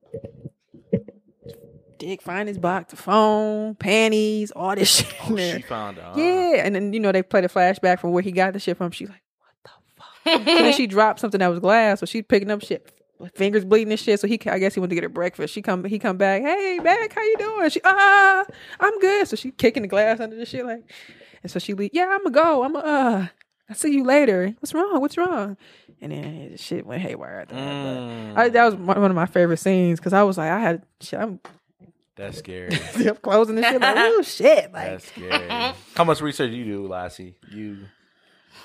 Dick 1.97 2.21
find 2.21 2.47
his 2.47 2.57
box, 2.57 2.91
the 2.91 2.97
phone, 2.97 3.75
panties, 3.75 4.51
all 4.51 4.75
this 4.75 4.97
shit. 4.97 5.13
Oh, 5.29 5.35
she 5.37 5.61
found 5.61 5.99
out. 5.99 6.17
Yeah, 6.17 6.61
and 6.63 6.75
then 6.75 6.93
you 6.93 6.99
know 6.99 7.11
they 7.11 7.23
played 7.23 7.43
a 7.45 7.47
flashback 7.49 7.99
from 7.99 8.11
where 8.11 8.23
he 8.23 8.31
got 8.31 8.53
the 8.53 8.59
shit 8.59 8.77
from. 8.77 8.91
She's 8.91 9.09
like, 9.09 9.21
"What 9.39 9.53
the 9.63 9.69
fuck?" 10.37 10.39
so 10.39 10.43
then 10.63 10.73
she 10.73 10.87
dropped 10.95 11.19
something 11.19 11.39
that 11.39 11.47
was 11.47 11.59
glass, 11.59 11.99
so 11.99 12.05
she's 12.05 12.23
picking 12.27 12.51
up 12.51 12.63
shit, 12.63 12.91
fingers 13.35 13.65
bleeding 13.65 13.91
and 13.91 13.99
shit. 13.99 14.19
So 14.19 14.27
he, 14.27 14.39
I 14.47 14.59
guess 14.59 14.73
he 14.73 14.79
went 14.79 14.89
to 14.91 14.95
get 14.95 15.03
her 15.03 15.09
breakfast. 15.09 15.53
She 15.53 15.61
come, 15.61 15.83
he 15.85 15.99
come 15.99 16.17
back. 16.17 16.41
Hey, 16.41 16.79
back, 16.83 17.13
how 17.13 17.21
you 17.21 17.37
doing? 17.37 17.69
She, 17.69 17.81
ah, 17.83 18.45
I'm 18.79 18.99
good. 18.99 19.27
So 19.27 19.35
she 19.35 19.51
kicking 19.51 19.81
the 19.83 19.87
glass 19.89 20.19
under 20.19 20.35
the 20.35 20.45
shit 20.45 20.65
like, 20.65 20.83
and 21.43 21.51
so 21.51 21.59
she 21.59 21.73
leave. 21.73 21.91
Yeah, 21.93 22.07
I'm 22.11 22.23
gonna 22.23 22.31
go. 22.31 22.63
I'm 22.63 22.73
gonna, 22.73 22.85
uh, 22.87 23.27
I'll 23.69 23.75
see 23.75 23.93
you 23.93 24.03
later. 24.03 24.55
What's 24.59 24.73
wrong? 24.73 25.01
What's 25.01 25.17
wrong? 25.17 25.57
And 25.99 26.11
then 26.11 26.51
the 26.51 26.57
shit 26.57 26.85
went 26.85 27.01
haywire. 27.01 27.39
After 27.41 27.55
that. 27.55 27.61
Mm, 27.63 28.35
But 28.35 28.41
I, 28.41 28.49
that 28.49 28.65
was 28.65 28.75
one 28.75 29.01
one 29.01 29.11
of 29.11 29.15
my 29.15 29.25
favorite 29.25 29.57
scenes 29.57 29.99
because 29.99 30.13
I 30.13 30.23
was 30.23 30.37
like, 30.37 30.51
I 30.51 30.59
had 30.59 30.83
shit. 31.01 31.19
I'm 31.19 31.39
that's 32.17 32.39
scary. 32.39 32.69
up 33.07 33.21
closing 33.21 33.55
the 33.55 33.63
shit 33.63 33.81
like, 33.81 33.95
oh 33.97 34.21
shit, 34.23 34.71
like. 34.73 34.87
That's 34.87 35.07
scary. 35.07 35.47
How 35.95 36.03
much 36.03 36.21
research 36.21 36.51
do 36.51 36.57
you 36.57 36.65
do, 36.65 36.87
Lassie? 36.87 37.35
You, 37.51 37.85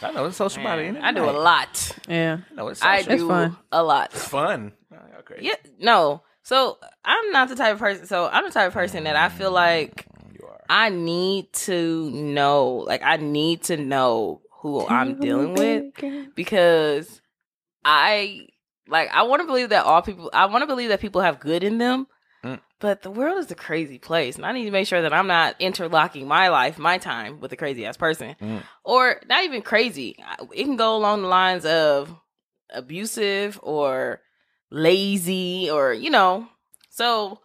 I 0.00 0.10
know 0.12 0.26
it's 0.26 0.36
social 0.36 0.62
media. 0.62 0.88
ain't? 0.88 0.98
I 0.98 1.12
do 1.12 1.24
a 1.24 1.30
lot. 1.30 1.96
Yeah. 2.08 2.38
I 2.50 2.54
know 2.54 2.68
it's 2.68 2.82
I 2.82 3.02
social. 3.02 3.18
do 3.18 3.28
fun. 3.28 3.56
a 3.70 3.82
lot. 3.82 4.10
It's 4.14 4.26
fun. 4.26 4.72
Oh, 4.92 4.96
okay. 5.20 5.36
Yeah, 5.40 5.54
no. 5.78 6.22
So 6.42 6.78
I'm 7.04 7.30
not 7.30 7.48
the 7.48 7.56
type 7.56 7.74
of 7.74 7.78
person. 7.78 8.06
So 8.06 8.28
I'm 8.28 8.44
the 8.44 8.50
type 8.50 8.68
of 8.68 8.72
person 8.72 9.04
that 9.04 9.16
I 9.16 9.28
feel 9.28 9.50
mm, 9.50 9.54
like 9.54 10.06
You 10.32 10.46
are. 10.46 10.60
I 10.68 10.88
need 10.88 11.52
to 11.52 12.10
know. 12.10 12.84
Like 12.86 13.02
I 13.02 13.16
need 13.16 13.64
to 13.64 13.76
know 13.76 14.40
who 14.60 14.86
I'm 14.86 15.20
dealing 15.20 15.54
with 15.54 16.34
because 16.34 17.20
I 17.84 18.48
like 18.88 19.10
I 19.12 19.22
want 19.22 19.40
to 19.42 19.46
believe 19.46 19.68
that 19.68 19.84
all 19.84 20.02
people. 20.02 20.30
I 20.32 20.46
want 20.46 20.62
to 20.62 20.66
believe 20.66 20.88
that 20.88 21.00
people 21.00 21.20
have 21.20 21.38
good 21.38 21.62
in 21.62 21.78
them. 21.78 22.06
Mm. 22.44 22.60
But 22.80 23.02
the 23.02 23.10
world 23.10 23.38
is 23.38 23.50
a 23.52 23.54
crazy 23.54 23.98
place, 23.98 24.34
and 24.36 24.44
I 24.44 24.52
need 24.52 24.64
to 24.64 24.70
make 24.72 24.88
sure 24.88 25.02
that 25.02 25.12
I'm 25.12 25.28
not 25.28 25.54
interlocking 25.60 26.26
my 26.26 26.48
life, 26.48 26.76
my 26.78 26.98
time, 26.98 27.38
with 27.40 27.52
a 27.52 27.56
crazy 27.56 27.86
ass 27.86 27.96
person, 27.96 28.34
Mm. 28.40 28.62
or 28.84 29.20
not 29.28 29.44
even 29.44 29.62
crazy. 29.62 30.16
It 30.52 30.64
can 30.64 30.76
go 30.76 30.96
along 30.96 31.22
the 31.22 31.28
lines 31.28 31.64
of 31.64 32.12
abusive 32.70 33.60
or 33.62 34.20
lazy, 34.70 35.70
or 35.70 35.92
you 35.92 36.10
know. 36.10 36.48
So, 36.90 37.38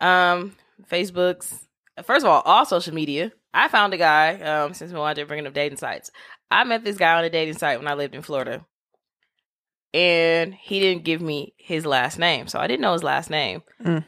um, 0.00 0.54
Facebook's 0.88 1.66
first 2.04 2.24
of 2.24 2.30
all, 2.30 2.42
all 2.42 2.64
social 2.64 2.94
media. 2.94 3.32
I 3.52 3.66
found 3.68 3.92
a 3.94 3.96
guy. 3.96 4.38
Um, 4.40 4.74
since 4.74 4.92
we 4.92 4.98
wanted 4.98 5.20
to 5.22 5.26
bring 5.26 5.44
up 5.44 5.52
dating 5.54 5.78
sites, 5.78 6.10
I 6.50 6.62
met 6.64 6.84
this 6.84 6.96
guy 6.98 7.18
on 7.18 7.24
a 7.24 7.30
dating 7.30 7.58
site 7.58 7.78
when 7.80 7.88
I 7.88 7.94
lived 7.94 8.14
in 8.14 8.22
Florida, 8.22 8.64
and 9.94 10.54
he 10.54 10.80
didn't 10.80 11.04
give 11.04 11.20
me 11.20 11.54
his 11.56 11.84
last 11.86 12.18
name, 12.18 12.46
so 12.46 12.58
I 12.60 12.66
didn't 12.66 12.82
know 12.82 12.92
his 12.92 13.02
last 13.02 13.30
name. 13.30 13.62
Mm. 13.82 14.04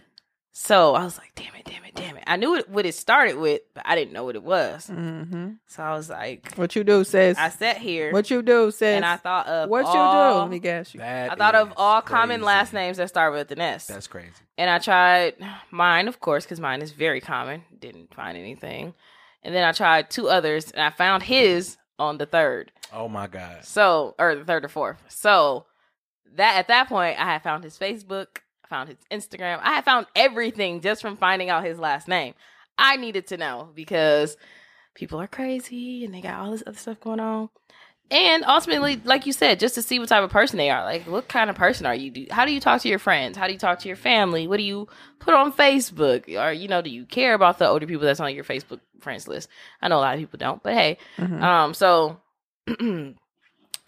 So 0.62 0.94
I 0.94 1.04
was 1.04 1.16
like, 1.16 1.32
"Damn 1.34 1.54
it, 1.54 1.64
damn 1.64 1.84
it, 1.84 1.94
damn 1.94 2.18
it!" 2.18 2.24
I 2.26 2.36
knew 2.36 2.54
it, 2.56 2.68
what 2.68 2.84
it 2.84 2.94
started 2.94 3.38
with, 3.38 3.62
but 3.72 3.82
I 3.86 3.94
didn't 3.94 4.12
know 4.12 4.24
what 4.24 4.36
it 4.36 4.42
was. 4.42 4.88
Mm-hmm. 4.88 5.52
So 5.66 5.82
I 5.82 5.92
was 5.92 6.10
like, 6.10 6.54
What 6.56 6.76
you 6.76 6.84
do 6.84 7.02
says. 7.02 7.38
I 7.38 7.48
sat 7.48 7.78
here 7.78 8.12
what 8.12 8.30
you 8.30 8.42
do 8.42 8.70
says. 8.70 8.96
and 8.96 9.04
I 9.06 9.16
thought 9.16 9.46
of 9.46 9.70
what 9.70 9.86
you 9.86 9.92
do? 9.92 10.38
Let 10.40 10.50
me 10.50 10.58
guess 10.58 10.92
you. 10.92 11.00
That 11.00 11.32
I 11.32 11.34
thought 11.34 11.54
of 11.54 11.68
is 11.68 11.74
all 11.78 12.02
common 12.02 12.42
last 12.42 12.74
names 12.74 12.98
that 12.98 13.08
start 13.08 13.32
with 13.32 13.50
an 13.52 13.60
S. 13.60 13.86
That's 13.86 14.06
crazy. 14.06 14.32
And 14.58 14.68
I 14.68 14.78
tried 14.78 15.36
mine, 15.70 16.08
of 16.08 16.20
course, 16.20 16.44
because 16.44 16.60
mine 16.60 16.82
is 16.82 16.92
very 16.92 17.22
common. 17.22 17.64
Didn't 17.78 18.12
find 18.14 18.36
anything. 18.36 18.92
And 19.42 19.54
then 19.54 19.64
I 19.64 19.72
tried 19.72 20.10
two 20.10 20.28
others, 20.28 20.70
and 20.70 20.82
I 20.82 20.90
found 20.90 21.22
his 21.22 21.78
on 21.98 22.18
the 22.18 22.26
third. 22.26 22.70
Oh 22.92 23.08
my 23.08 23.28
god. 23.28 23.64
So, 23.64 24.14
or 24.18 24.34
the 24.34 24.44
third 24.44 24.66
or 24.66 24.68
fourth. 24.68 25.02
So 25.08 25.64
that 26.34 26.58
at 26.58 26.68
that 26.68 26.88
point, 26.90 27.18
I 27.18 27.24
had 27.24 27.42
found 27.42 27.64
his 27.64 27.78
Facebook, 27.78 28.26
I 28.36 28.40
found 28.70 28.88
his 28.88 28.98
Instagram. 29.10 29.58
I 29.62 29.74
had 29.74 29.84
found 29.84 30.06
everything 30.16 30.80
just 30.80 31.02
from 31.02 31.16
finding 31.18 31.50
out 31.50 31.64
his 31.64 31.78
last 31.78 32.08
name. 32.08 32.32
I 32.78 32.96
needed 32.96 33.26
to 33.26 33.36
know 33.36 33.68
because 33.74 34.38
people 34.94 35.20
are 35.20 35.26
crazy 35.28 36.04
and 36.06 36.14
they 36.14 36.22
got 36.22 36.40
all 36.40 36.50
this 36.52 36.62
other 36.66 36.78
stuff 36.78 37.00
going 37.00 37.20
on. 37.20 37.50
And 38.12 38.44
ultimately, 38.44 39.00
like 39.04 39.26
you 39.26 39.32
said, 39.32 39.60
just 39.60 39.76
to 39.76 39.82
see 39.82 40.00
what 40.00 40.08
type 40.08 40.24
of 40.24 40.30
person 40.30 40.56
they 40.56 40.68
are. 40.70 40.82
Like, 40.82 41.04
what 41.06 41.28
kind 41.28 41.48
of 41.48 41.54
person 41.54 41.86
are 41.86 41.94
you? 41.94 42.10
Do 42.10 42.26
how 42.30 42.44
do 42.44 42.52
you 42.52 42.58
talk 42.58 42.80
to 42.82 42.88
your 42.88 42.98
friends? 42.98 43.36
How 43.36 43.46
do 43.46 43.52
you 43.52 43.58
talk 43.58 43.78
to 43.80 43.88
your 43.88 43.96
family? 43.96 44.48
What 44.48 44.56
do 44.56 44.64
you 44.64 44.88
put 45.20 45.34
on 45.34 45.52
Facebook? 45.52 46.26
Or 46.36 46.52
you 46.52 46.66
know, 46.66 46.82
do 46.82 46.90
you 46.90 47.04
care 47.06 47.34
about 47.34 47.58
the 47.58 47.68
older 47.68 47.86
people 47.86 48.04
that's 48.06 48.18
on 48.18 48.34
your 48.34 48.42
Facebook 48.42 48.80
friends 49.00 49.28
list? 49.28 49.48
I 49.80 49.86
know 49.88 49.98
a 49.98 50.00
lot 50.00 50.14
of 50.14 50.20
people 50.20 50.38
don't, 50.38 50.60
but 50.60 50.72
hey, 50.74 50.98
Mhm. 51.18 51.40
um, 51.40 51.72
so 51.74 52.20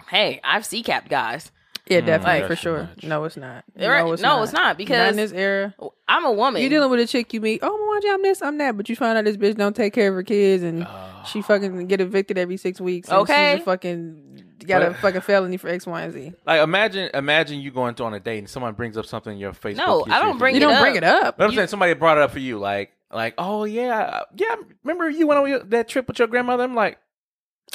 hey, 0.09 0.41
I've 0.45 0.67
C 0.67 0.83
capped 0.83 1.09
guys. 1.09 1.51
Yeah, 1.89 2.01
Mm, 2.01 2.07
definitely 2.07 2.41
that's 2.41 2.51
for 2.53 2.57
sure. 2.57 2.79
much. 2.95 3.03
No, 3.05 3.25
it's 3.25 3.37
not. 3.37 3.65
Right. 3.77 4.05
No, 4.05 4.13
it's 4.13 4.23
No, 4.23 4.37
not. 4.37 4.43
it's 4.45 4.53
not, 4.53 4.63
not 4.63 4.77
because- 4.79 5.11
in 5.11 5.17
this 5.17 5.33
era. 5.33 5.75
I'm 6.09 6.25
a 6.25 6.31
woman. 6.33 6.61
You're 6.63 6.71
dealing 6.71 6.91
with 6.91 7.01
a 7.01 7.07
chick 7.07 7.33
you 7.35 7.41
meet. 7.41 7.61
Oh, 7.63 8.01
Mwanje, 8.05 8.13
I'm 8.15 8.23
this, 8.23 8.41
I'm 8.43 8.57
that, 8.59 8.77
but 8.77 8.89
you 8.89 8.95
find 8.97 9.19
out 9.19 9.25
this 9.25 9.37
bitch 9.37 9.57
don't 9.57 9.75
take 9.75 9.93
care 9.93 10.09
of 10.09 10.15
her 10.15 10.23
kids 10.23 10.63
and 10.63 10.87
Oh. 10.89 11.23
she 11.27 11.43
fucking 11.43 11.87
get 11.89 12.01
evicted 12.01 12.39
every 12.39 12.57
six 12.57 12.81
weeks. 12.81 13.09
and 13.09 13.19
Okay. 13.19 13.55
she's 13.57 13.63
a 13.63 13.65
fucking 13.65 14.29
got 14.67 14.81
a 14.83 14.95
fucking 14.95 15.23
felony 15.23 15.57
for 15.57 15.69
X, 15.69 15.85
Y, 15.87 16.03
and 16.03 16.13
Z. 16.13 16.33
Like 16.47 16.61
imagine, 16.63 17.11
imagine 17.15 17.59
you 17.61 17.73
going 17.73 17.97
to 17.97 18.05
on 18.05 18.15
a 18.15 18.21
date 18.21 18.39
and 18.39 18.49
someone 18.49 18.75
brings 18.75 18.97
up 18.97 19.07
something 19.07 19.33
in 19.33 19.39
your 19.41 19.53
Facebook. 19.53 19.77
No, 19.79 20.07
I 20.09 20.21
don't 20.21 20.35
for 20.35 20.39
bring 20.39 20.55
You 20.55 20.59
it 20.61 20.65
don't 20.65 20.75
up. 20.75 20.83
bring 20.83 20.95
it 20.97 21.03
up. 21.05 21.37
But 21.37 21.45
I'm 21.45 21.51
You- 21.51 21.57
saying 21.57 21.69
somebody 21.69 21.95
brought 21.95 22.17
it 22.17 22.23
up 22.23 22.31
for 22.31 22.39
you, 22.39 22.59
like, 22.61 22.93
like, 23.13 23.35
oh 23.39 23.65
yeah, 23.65 24.21
yeah. 24.37 24.55
Remember 24.85 25.11
you 25.11 25.27
went 25.27 25.41
on 25.41 25.49
your, 25.49 25.59
that 25.65 25.89
trip 25.89 26.07
with 26.07 26.21
your 26.21 26.29
grandmother? 26.29 26.63
I'm 26.63 26.77
like, 26.77 26.99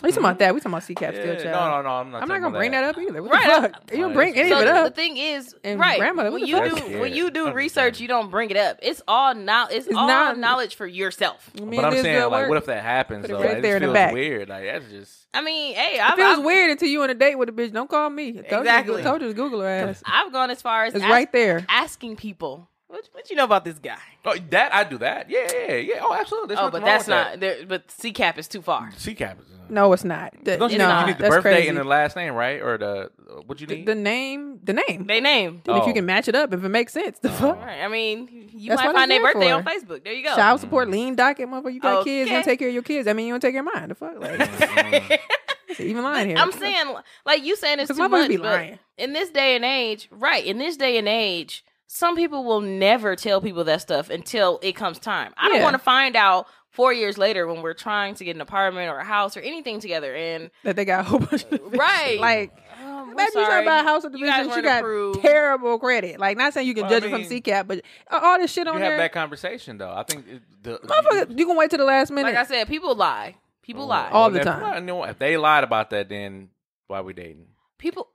We 0.03 0.09
talking 0.11 0.23
about 0.26 0.34
mm-hmm. 0.35 0.39
that. 0.39 0.53
We 0.53 0.59
talking 0.59 0.72
about 0.73 0.84
CCAP 0.84 1.01
yeah, 1.01 1.09
still, 1.11 1.26
no, 1.34 1.43
child. 1.43 1.55
no, 1.55 1.81
no. 1.81 1.81
no. 1.81 1.89
I'm 1.95 2.11
not. 2.11 2.22
I'm 2.22 2.27
not 2.27 2.41
gonna 2.41 2.55
bring 2.55 2.69
that 2.69 2.84
up 2.84 2.97
either. 2.99 3.23
What 3.23 3.31
the 3.31 3.38
Right, 3.38 3.72
fuck? 3.73 3.91
You 3.91 3.97
don't 3.97 4.14
bring 4.14 4.35
any 4.38 4.49
so 4.49 4.57
of 4.57 4.61
it 4.61 4.68
up. 4.68 4.85
the 4.85 4.91
thing 4.95 5.18
is, 5.18 5.55
And 5.64 5.80
right? 5.80 5.97
grandmother, 5.97 6.31
when 6.31 6.45
you 6.45 6.55
fuck? 6.55 6.77
do 6.88 6.99
when 6.99 7.14
you 7.14 7.31
do 7.31 7.51
research, 7.51 7.99
you 7.99 8.07
don't 8.07 8.30
bring 8.30 8.51
it 8.51 8.57
up. 8.57 8.77
It's 8.84 9.01
all 9.07 9.34
knowledge. 9.34 9.73
It's, 9.76 9.88
It's 9.88 9.95
all 9.95 10.05
not- 10.07 10.38
knowledge 10.38 10.76
for 10.76 10.85
yourself. 10.85 11.51
Me 11.55 11.77
But 11.77 11.77
and 11.77 11.85
I'm 11.88 12.03
saying, 12.03 12.22
like, 12.22 12.31
work. 12.31 12.49
what 12.49 12.57
if 12.59 12.65
that 12.68 12.84
happens? 12.84 13.22
Put 13.23 13.31
it 13.31 13.34
though? 13.34 13.39
right 13.43 13.53
Like, 13.53 13.61
there 13.64 13.77
it 13.77 13.81
in 13.81 13.89
the 13.89 13.93
back. 13.93 14.14
weird. 14.14 14.49
Like 14.49 14.65
that's 14.65 14.88
just. 14.91 15.26
I 15.34 15.41
mean, 15.41 15.73
hey, 15.73 15.95
It 15.95 15.99
I've, 16.01 16.15
feels 16.15 16.38
I've, 16.39 16.45
weird 16.45 16.69
until 16.69 16.89
you 16.89 17.01
on 17.01 17.09
a 17.09 17.15
date 17.15 17.35
with 17.35 17.49
a 17.49 17.51
bitch. 17.51 17.73
Don't 17.73 17.89
call 17.89 18.11
me. 18.11 18.34
Told 18.34 18.45
Exactly. 18.61 18.97
You, 18.97 19.01
told 19.03 19.22
you 19.23 19.30
to 19.30 19.34
Google 19.34 19.61
her 19.61 19.68
ass. 19.68 20.03
I've 20.05 20.31
gone 20.31 20.51
as 20.51 20.61
far 20.61 20.85
as 20.85 20.93
It's 20.93 21.03
ask- 21.03 21.11
right 21.11 21.31
there. 21.31 21.65
asking 21.69 22.18
people, 22.18 22.69
what, 22.88 23.07
what 23.11 23.30
you 23.30 23.35
know 23.35 23.43
about 23.43 23.65
this 23.65 23.80
guy? 23.80 23.97
Oh, 24.26 24.35
that 24.49 24.73
I 24.73 24.84
do 24.84 24.97
that. 24.99 25.30
Yeah, 25.30 25.47
yeah, 25.68 25.76
yeah. 25.76 25.99
Oh, 26.01 26.14
absolutely. 26.14 26.55
There's 26.55 26.68
oh, 26.68 26.72
but 26.72 26.84
that's 26.84 27.07
not. 27.07 27.31
that. 27.31 27.39
There, 27.39 27.65
but 27.65 27.88
CCAP 27.89 28.38
is 28.38 28.47
too 28.47 28.61
far. 28.61 28.91
CCAP. 28.91 29.39
Is. 29.39 29.45
Uh, 29.51 29.65
no, 29.69 29.91
it's 29.91 30.05
not. 30.05 30.34
The, 30.43 30.55
Don't 30.57 30.72
you, 30.72 30.77
no, 30.77 30.88
need, 30.88 31.01
you 31.01 31.07
need 31.07 31.18
the 31.18 31.27
birthday 31.30 31.55
crazy. 31.55 31.68
and 31.68 31.77
the 31.77 31.84
last 31.84 32.15
name, 32.15 32.34
right? 32.34 32.61
Or 32.61 32.77
the 32.77 33.11
what 33.45 33.59
you 33.59 33.68
the, 33.68 33.76
need? 33.76 33.85
the 33.85 33.95
name. 33.95 34.59
The 34.64 34.72
name. 34.73 35.05
They 35.07 35.19
name. 35.19 35.61
And 35.68 35.77
if 35.77 35.84
you 35.84 35.91
Oh. 35.91 35.93
can 35.93 36.05
match 36.05 36.30
it 36.30 36.35
up, 36.35 36.53
if 36.53 36.64
it 36.64 36.69
makes 36.69 36.93
sense, 36.93 37.19
the 37.19 37.30
fuck. 37.30 37.57
Right. 37.59 37.81
I 37.81 37.89
mean, 37.89 38.49
you 38.53 38.69
That's 38.69 38.81
might 38.81 38.93
find 38.93 39.11
it's 39.11 39.22
their 39.22 39.34
birthday 39.34 39.49
for. 39.49 39.55
on 39.55 39.64
Facebook. 39.65 40.03
There 40.05 40.14
you 40.14 40.23
go. 40.23 40.35
Child 40.35 40.61
support, 40.61 40.89
lien 40.89 41.15
docket, 41.15 41.49
motherfucker. 41.49 41.73
You 41.73 41.80
got 41.81 42.05
kids, 42.05 42.30
you 42.30 42.35
don't 42.38 42.45
take 42.45 42.59
care 42.59 42.69
of 42.69 42.73
your 42.73 42.84
kids. 42.84 43.07
I 43.09 43.14
mean, 43.14 43.27
you 43.27 43.34
don't 43.34 43.41
take 43.41 43.53
care 43.53 43.61
of 43.68 43.69
mine. 43.73 43.89
The 43.89 43.95
fuck, 43.95 44.18
like. 44.22 45.22
Even 45.80 46.01
lying 46.03 46.30
here. 46.30 46.38
I'm 46.38 46.53
saying, 46.53 46.95
like 47.26 47.43
you 47.43 47.55
saying 47.57 47.80
it's 47.80 47.89
'Cause 47.89 47.97
too 47.97 48.07
much, 48.07 48.30
be 48.30 48.38
but 48.38 48.45
lying. 48.45 48.80
in 48.97 49.11
this 49.11 49.30
day 49.30 49.55
and 49.57 49.65
age, 49.65 50.07
right? 50.11 50.43
In 50.45 50.57
this 50.59 50.77
day 50.77 50.97
and 50.97 51.07
age, 51.09 51.64
some 51.88 52.15
people 52.15 52.43
will 52.43 52.61
never 52.61 53.15
tell 53.15 53.41
people 53.41 53.64
that 53.64 53.81
stuff 53.81 54.09
until 54.09 54.59
it 54.61 54.73
comes 54.76 54.99
time. 54.99 55.34
I 55.38 55.49
don't 55.49 55.61
want 55.61 55.73
to 55.76 55.80
find 55.80 56.15
out 56.15 56.47
four 56.69 56.93
years 56.93 57.18
later 57.18 57.47
when 57.47 57.61
we're 57.64 57.73
trying 57.73 58.14
to 58.15 58.23
get 58.26 58.35
an 58.35 58.41
apartment 58.41 58.89
or 58.91 58.99
a 58.99 59.03
house 59.05 59.35
or 59.35 59.39
anything 59.39 59.80
together, 59.80 60.14
and 60.15 60.51
that 60.64 60.76
they 60.76 60.85
got 60.85 60.99
a 60.99 61.03
whole 61.03 61.19
bunch 61.19 61.43
of 61.43 61.49
division. 61.49 61.69
Right. 61.80 62.19
Like, 62.19 62.51
um, 62.84 63.07
we're 63.07 63.14
imagine 63.14 63.31
you 63.39 63.45
trying 63.45 63.45
sorry. 63.47 63.64
to 63.64 63.69
buy 63.69 63.80
a 63.80 63.84
house 63.84 64.03
with 64.03 64.14
You 64.15 64.26
guys 64.26 64.43
division. 64.43 64.59
She 64.59 64.64
got 64.64 64.80
approved. 64.81 65.22
terrible 65.22 65.80
credit. 65.80 66.19
Like, 66.19 66.38
not 66.38 66.53
saying 66.53 66.68
you 66.68 66.73
can 66.76 66.84
Well, 66.84 66.91
judge 66.91 67.03
I 67.03 67.07
it 67.07 67.09
from 67.09 67.22
mean- 67.22 67.41
CCAP, 67.41 67.68
but 67.68 67.81
all 68.11 68.38
this 68.38 68.51
shit 68.51 68.68
on 68.68 68.76
You 68.76 68.80
there. 68.81 68.91
have 68.91 68.99
that 68.99 69.14
conversation 69.14 69.77
though. 69.80 69.91
I 69.91 70.03
think 70.03 70.27
it, 70.27 70.41
the 70.61 70.77
Motherfucker, 70.80 71.39
you 71.39 71.45
can 71.47 71.55
wait 71.57 71.69
till 71.72 71.80
the 71.80 71.85
last 71.85 72.11
minute. 72.11 72.27
Like 72.35 72.38
I 72.38 72.43
said, 72.47 72.68
people 72.68 72.93
lie. 72.95 73.35
People 73.64 73.88
lie. 73.88 74.09
All 74.11 74.30
the 74.30 74.39
if- 74.39 74.45
time. 74.45 74.64
I 74.64 74.80
know 74.80 75.03
if 75.05 75.18
they 75.18 75.38
lied 75.38 75.64
about 75.64 75.89
that, 75.91 76.09
then 76.09 76.49
why 76.88 77.01
we 77.01 77.14
dating? 77.14 77.47
people 77.80 78.07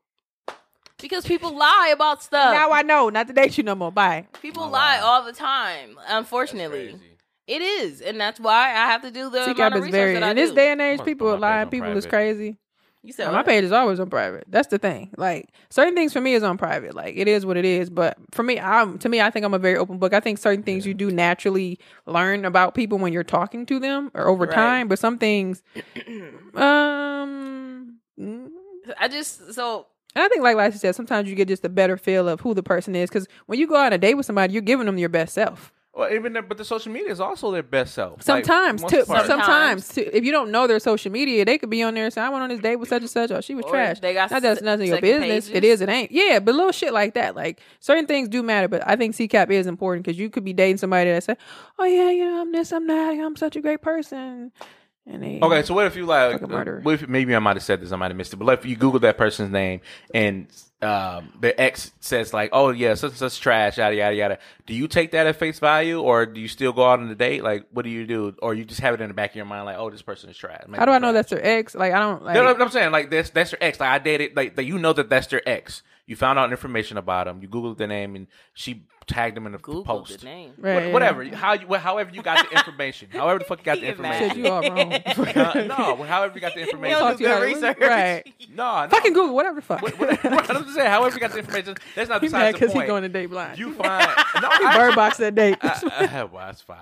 because 1.03 1.27
people 1.27 1.55
lie 1.57 1.91
about 1.93 2.23
stuff. 2.23 2.53
now 2.55 2.71
I 2.71 2.83
know 2.83 3.11
not 3.11 3.27
to 3.27 3.33
date 3.33 3.59
you 3.59 3.65
no 3.65 3.75
more. 3.75 3.93
Bye. 3.93 4.27
people 4.41 4.71
lie 4.71 4.99
all 5.03 5.25
the 5.25 5.33
time. 5.33 5.99
Unfortunately, 6.09 6.97
it 7.47 7.61
is, 7.61 8.01
and 8.01 8.19
that's 8.21 8.41
why 8.41 8.71
I 8.71 8.87
have 8.87 9.03
to 9.03 9.11
do 9.11 9.29
the 9.29 9.51
amount 9.51 9.75
of 9.75 9.81
is 9.81 9.85
research 9.87 9.93
very 9.93 10.15
that 10.15 10.23
I 10.23 10.31
in 10.31 10.37
this 10.37 10.53
day 10.53 10.71
and 10.73 10.81
age, 10.81 10.99
Must 10.99 11.07
people 11.07 11.27
put 11.27 11.33
are 11.33 11.37
page 11.37 11.41
lying. 11.43 11.65
on 11.67 11.71
People 11.71 11.97
is 11.97 12.07
private. 12.07 12.09
crazy. 12.09 12.57
You 13.05 13.13
said 13.13 13.27
my 13.33 13.39
what? 13.39 13.47
page 13.47 13.65
is 13.65 13.73
always 13.73 13.99
on 13.99 14.09
private. 14.11 14.45
That's 14.47 14.69
the 14.69 14.79
thing. 14.79 15.11
Like 15.17 15.49
certain 15.71 15.97
things 15.97 16.13
for 16.13 16.21
me 16.21 16.35
is 16.35 16.45
on 16.45 16.57
private. 16.57 16.95
Like 16.95 17.17
it 17.17 17.27
is 17.27 17.45
what 17.45 17.57
it 17.57 17.65
is. 17.65 17.91
But 17.91 18.17
for 18.31 18.45
me, 18.45 18.61
I'm 18.61 18.97
to 19.01 19.09
me, 19.09 19.21
I 19.21 19.29
think 19.29 19.45
I'm 19.45 19.55
a 19.55 19.59
very 19.59 19.77
open 19.77 19.99
book. 19.99 20.15
I 20.15 20.21
think 20.21 20.39
certain 20.39 20.63
things 20.63 20.87
you 20.87 20.95
do 20.95 21.11
naturally 21.11 21.81
learn 22.07 22.45
about 22.45 22.77
people 22.77 22.99
when 22.99 23.13
you're 23.13 23.25
talking 23.25 23.67
to 23.67 23.81
them 23.81 24.13
or 24.15 24.29
over 24.29 24.45
Right. 24.47 24.55
time. 24.55 24.87
But 24.87 25.01
some 25.01 25.19
things, 25.19 25.65
um, 26.55 27.99
mm, 28.19 28.49
I 28.99 29.09
just 29.09 29.53
so 29.53 29.87
and 30.15 30.23
I 30.25 30.29
think 30.29 30.43
like 30.43 30.57
Lassie 30.57 30.79
said, 30.79 30.95
sometimes 30.95 31.29
you 31.29 31.35
get 31.35 31.49
just 31.49 31.65
a 31.65 31.69
better 31.69 31.97
feel 31.97 32.29
of 32.29 32.41
who 32.41 32.55
the 32.55 32.63
person 32.63 32.95
is. 32.95 33.09
Because 33.11 33.27
when 33.47 33.59
you 33.59 33.67
go 33.67 33.77
on 33.77 33.93
a 33.93 33.99
date 33.99 34.15
with 34.15 34.27
somebody, 34.27 34.53
you're 34.53 34.63
giving 34.63 34.87
them 34.87 34.99
your 34.99 35.09
best 35.09 35.35
self. 35.35 35.73
Well, 35.95 36.11
even 36.11 36.33
the, 36.33 36.41
but 36.41 36.57
the 36.57 36.65
social 36.65 36.91
media 36.91 37.11
is 37.13 37.21
also 37.21 37.51
their 37.51 37.63
best 37.63 37.93
self. 37.93 38.23
Sometimes, 38.23 38.81
most 38.81 38.91
too. 38.95 39.05
part. 39.05 39.27
Sometimes, 39.27 39.89
too. 39.89 40.09
If 40.11 40.25
you 40.25 40.33
don't 40.33 40.51
know 40.51 40.67
their 40.67 40.79
social 40.79 41.13
media, 41.13 41.45
they 41.45 41.59
could 41.59 41.69
be 41.69 41.83
on 41.83 41.93
there 41.93 42.05
and 42.05 42.13
say, 42.15 42.23
"I 42.23 42.31
went 42.31 42.43
on 42.43 42.49
this 42.49 42.61
date 42.61 42.77
with 42.77 42.89
such 42.89 43.03
and 43.03 43.11
such." 43.11 43.31
Oh, 43.31 43.43
she 43.43 43.55
was 43.55 43.67
Or 43.67 43.71
trash. 43.73 44.01
they 44.01 44.15
got 44.15 44.31
Not 44.31 44.41
that's 44.41 44.61
se- 44.61 44.65
none 44.65 44.83
your 44.83 45.03
business. 45.03 45.49
It 45.49 45.53
pages. 45.61 45.65
is. 45.65 45.81
It 45.83 45.91
ain't. 45.91 46.11
Yeah, 46.11 46.39
but 46.39 46.55
little 46.55 46.73
shit 46.73 46.95
like 46.95 47.13
that. 47.13 47.37
Like 47.37 47.61
certain 47.81 48.07
things 48.07 48.31
do 48.31 48.43
matter. 48.43 48.69
But 48.69 48.83
I 48.89 48.97
think 48.97 49.15
CCAP 49.15 49.51
is 49.51 49.67
important 49.67 50.07
because 50.07 50.19
you 50.19 50.31
could 50.31 50.45
be 50.45 50.55
dating 50.55 50.79
somebody 50.79 51.11
that 51.11 51.25
say, 51.25 51.37
"Oh 51.79 51.85
yeah, 51.85 52.09
you 52.11 52.25
know, 52.25 52.41
I'm 52.41 52.53
this, 52.53 52.73
I'm 52.73 52.87
that, 52.87 53.11
I'm 53.19 53.37
such 53.37 53.57
a 53.57 53.61
great 53.61 53.83
person," 53.83 54.19
and 54.19 54.51
they 54.51 54.82
Okay, 55.43 55.63
so 55.63 55.75
what 55.75 55.87
if 55.87 55.97
you 55.97 56.07
like? 56.07 56.41
What 56.81 56.95
if 56.95 57.09
maybe 57.09 57.35
I 57.35 57.39
might 57.41 57.57
have 57.57 57.63
said 57.65 57.81
this, 57.81 57.91
I 57.93 57.97
might 57.97 58.09
have 58.11 58.17
missed 58.17 58.33
it, 58.33 58.37
but 58.37 58.59
if 58.59 58.65
you 58.65 58.77
Google 58.77 59.01
that 59.01 59.19
person's 59.19 59.51
name 59.51 59.81
and 60.15 60.47
um, 60.81 61.33
their 61.41 61.55
ex 61.61 61.93
says 62.01 62.33
like, 62.33 62.51
"Oh 62.53 62.71
yeah, 62.71 62.95
such 62.95 63.11
and 63.11 63.19
such 63.19 63.41
trash," 63.41 63.79
yada 63.79 63.95
yada 63.95 64.15
yada. 64.15 64.39
Do 64.67 64.75
you 64.75 64.89
take 64.89 65.13
that 65.13 65.27
at 65.27 65.37
face 65.37 65.59
value, 65.61 66.01
or 66.01 66.27
do 66.27 66.41
you 66.41 66.49
still 66.49 66.73
go 66.73 66.85
out 66.89 66.99
on 66.99 67.09
the 67.09 67.15
date? 67.15 67.43
Like, 67.45 67.67
what 67.71 67.85
do 67.85 67.91
you 67.91 68.07
do, 68.07 68.35
or 68.43 68.53
you 68.55 68.65
just 68.65 68.81
have 68.81 68.95
it 68.95 69.01
in 69.01 69.09
the 69.09 69.15
back 69.15 69.31
of 69.31 69.37
your 69.37 69.45
mind, 69.45 69.65
like, 69.65 69.77
"Oh, 69.77 69.91
this 69.91 70.03
person 70.03 70.29
is 70.29 70.37
trash." 70.37 70.65
How 70.75 70.85
do 70.85 70.91
I 70.93 70.99
know 70.99 71.13
that's 71.13 71.31
their 71.31 71.45
ex? 71.45 71.75
Like 71.75 71.93
I 71.93 72.01
don't 72.01 72.25
like. 72.25 72.35
No, 72.35 72.45
no, 72.45 72.53
no, 72.53 72.65
I'm 72.65 72.71
saying 72.71 72.91
like 72.91 73.11
that's 73.11 73.31
that's 73.31 73.53
your 73.53 73.59
ex. 73.61 73.79
Like 73.79 73.91
I 73.91 73.99
dated, 73.99 74.37
like 74.37 74.57
that. 74.57 74.65
You 74.65 74.79
know 74.79 74.93
that 74.93 75.09
that's 75.09 75.29
their 75.29 75.49
ex. 75.49 75.83
You 76.07 76.17
found 76.17 76.39
out 76.39 76.51
information 76.51 76.97
about 76.97 77.29
him. 77.29 77.41
You 77.43 77.49
googled 77.49 77.77
the 77.79 77.87
name, 77.87 78.17
and 78.17 78.27
she 78.55 78.87
tagged 79.07 79.37
him 79.37 79.47
in 79.47 79.55
a 79.55 79.59
Google 79.59 79.85
post. 79.85 80.19
the 80.21 80.25
name. 80.27 80.53
Wha- 80.59 80.69
Right, 80.69 80.87
yeah. 80.87 80.93
whatever. 80.93 81.25
How 81.29 81.53
you, 81.53 81.73
however 81.75 82.11
you 82.13 82.23
got 82.23 82.49
the 82.51 82.57
information. 82.59 83.09
however 83.13 83.39
the 83.39 83.45
fuck 83.45 83.59
you 83.61 83.65
got 83.65 83.75
the 83.81 83.87
He 83.87 83.87
get 83.93 84.01
mad. 84.01 84.23
information. 84.23 84.37
Shit, 84.37 84.45
you 84.45 84.53
all 84.53 85.57
wrong. 85.57 85.67
Uh, 85.73 85.95
no, 85.97 86.03
however 86.05 86.35
you 86.35 86.41
got 86.41 86.55
the 86.55 86.61
information. 86.67 86.99
Talk 86.99 87.17
to 87.19 87.23
you 87.23 87.29
how 87.29 87.41
research. 87.41 87.79
Right. 87.81 88.25
No, 88.55 88.83
no. 88.85 88.89
Fucking 88.91 89.13
Google 89.15 89.35
whatever 89.35 89.57
the 89.57 89.63
fuck. 89.63 89.81
What, 89.81 89.99
what, 89.99 90.23
what, 90.25 90.51
I'm 90.51 90.65
just 90.65 90.75
saying, 90.75 90.91
however 90.91 91.15
you 91.15 91.21
got 91.21 91.33
the 91.33 91.39
information, 91.39 91.75
that's 91.95 92.11
not 92.11 92.21
He 92.21 92.27
besides 92.27 92.43
mad 92.43 92.55
the 92.55 92.59
because 92.59 92.73
point. 92.75 92.85
he 92.85 92.89
going 92.89 93.03
to 93.05 93.09
date 93.09 93.27
blind. 93.27 93.59
you 93.59 93.73
find 93.73 94.07
no, 94.43 94.49
he 94.51 94.65
I, 94.67 94.77
bird 94.77 94.95
box 94.95 95.17
that 95.19 95.35
date. 95.35 95.57
I, 95.63 96.09
I, 96.13 96.25
well, 96.25 96.47
that's 96.47 96.61
foul. 96.61 96.77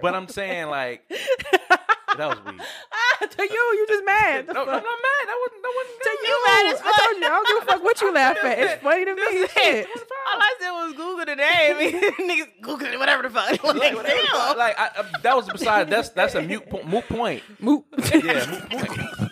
But 0.00 0.14
I'm 0.14 0.28
saying 0.28 0.68
like 0.68 1.06
that 1.10 2.28
was 2.28 2.38
weird. 2.44 2.60
Ah, 2.92 3.26
to 3.26 3.42
you, 3.42 3.48
you 3.78 3.86
just 3.88 4.04
mad. 4.04 4.46
The 4.46 4.52
No, 4.54 4.60
I'm 4.62 4.66
not 4.66 4.82
mad. 4.82 5.24
That 5.26 5.36
wasn't. 5.40 5.62
That 5.62 5.72
wasn't. 5.76 6.02
To 6.02 6.10
good. 6.10 6.28
you 6.28 6.42
mad 6.46 6.66
as 6.74 6.80
fuck. 6.80 6.94
I 6.94 7.06
told 7.06 7.20
you, 7.20 7.26
I 7.26 7.28
don't 7.28 7.48
give 7.48 7.62
a 7.62 7.66
fuck 7.72 7.81
what 7.92 8.00
you 8.00 8.14
laugh 8.14 8.36
at. 8.44 8.58
It's 8.58 8.82
funny 8.82 9.04
to 9.04 9.14
me. 9.14 9.46
Shit. 9.48 9.86
All 9.86 10.40
I 10.40 10.54
said 10.60 10.70
was 10.70 10.92
Google 10.94 11.24
the 11.26 11.36
name. 11.36 11.76
Niggas 12.28 12.48
Google 12.62 12.86
it, 12.88 12.98
whatever 12.98 13.22
the 13.22 13.30
fuck. 13.30 13.62
Like, 13.64 13.74
Like, 13.74 14.06
damn. 14.06 14.56
like 14.58 14.78
I, 14.78 14.90
I, 14.96 15.04
that 15.22 15.36
was 15.36 15.48
beside. 15.48 15.90
That's 15.90 16.08
that's 16.10 16.34
a 16.34 16.42
mute 16.42 16.68
po- 16.68 16.82
moot 16.84 17.06
point. 17.08 17.42
Moot. 17.60 17.84
Yeah, 18.14 18.46
moot 18.50 18.70
point. 18.70 18.98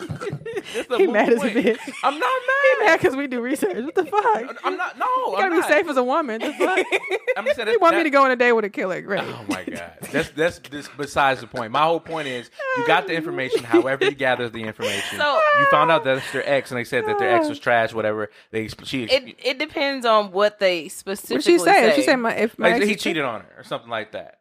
That's 0.75 0.89
a 0.89 0.97
He 0.97 1.05
moot 1.05 1.13
mad 1.13 1.33
as 1.33 1.43
a 1.43 1.49
bitch. 1.49 1.79
I'm 2.03 2.19
not 2.19 2.19
mad. 2.19 2.63
He 2.63 2.79
mad. 2.79 2.85
mad 2.85 2.99
because 3.01 3.15
we 3.15 3.27
do 3.27 3.41
research. 3.41 3.75
What 3.83 3.95
the 3.95 4.05
fuck? 4.05 4.57
I'm 4.63 4.77
not. 4.77 4.97
No, 4.97 5.05
You 5.05 5.35
I'm 5.35 5.41
gotta 5.43 5.55
be 5.55 5.59
not. 5.61 5.69
safe 5.69 5.87
as 5.89 5.97
a 5.97 6.03
woman. 6.03 6.39
The? 6.41 6.47
I'm 7.37 7.45
just 7.45 7.55
saying 7.55 7.67
He 7.67 7.73
that- 7.73 7.81
want 7.81 7.95
me 7.97 8.03
to 8.03 8.09
go 8.09 8.23
on 8.25 8.31
a 8.31 8.35
date 8.35 8.51
with 8.53 8.65
a 8.65 8.69
killer. 8.69 8.97
Oh 8.97 9.01
great. 9.01 9.21
Oh 9.23 9.45
my 9.47 9.63
god, 9.63 9.93
that's 10.11 10.29
that's 10.31 10.59
this 10.59 10.87
besides 10.97 11.41
the 11.41 11.47
point. 11.47 11.71
My 11.71 11.83
whole 11.83 11.99
point 11.99 12.27
is 12.27 12.49
you 12.77 12.85
got 12.87 13.07
the 13.07 13.13
information. 13.13 13.63
However, 13.63 14.05
you 14.05 14.11
gathered 14.11 14.53
the 14.53 14.63
information. 14.63 15.17
So- 15.19 15.39
you 15.59 15.65
found 15.71 15.91
out 15.91 16.03
that 16.05 16.17
it's 16.17 16.31
their 16.31 16.47
ex, 16.49 16.71
and 16.71 16.77
they 16.79 16.83
said 16.83 17.05
that 17.07 17.19
their 17.19 17.35
ex 17.35 17.47
was 17.49 17.57
ah. 17.59 17.61
trash. 17.63 17.93
Whatever 17.93 18.29
they 18.51 18.67
she 18.83 19.03
It 19.03 19.35
it 19.43 19.59
depends 19.59 20.05
on 20.05 20.31
what 20.31 20.59
they 20.59 20.87
specifically 20.89 21.35
What 21.35 21.43
she 21.43 21.57
say? 21.59 21.89
say. 21.91 21.95
She 21.95 22.01
said 22.03 22.15
my 22.17 22.33
if 22.35 22.57
my 22.59 22.71
like 22.71 22.81
ex 22.81 22.89
he 22.89 22.95
cheated 22.95 23.23
on 23.23 23.41
her 23.41 23.53
or 23.57 23.63
something 23.63 23.89
like 23.89 24.11
that. 24.13 24.37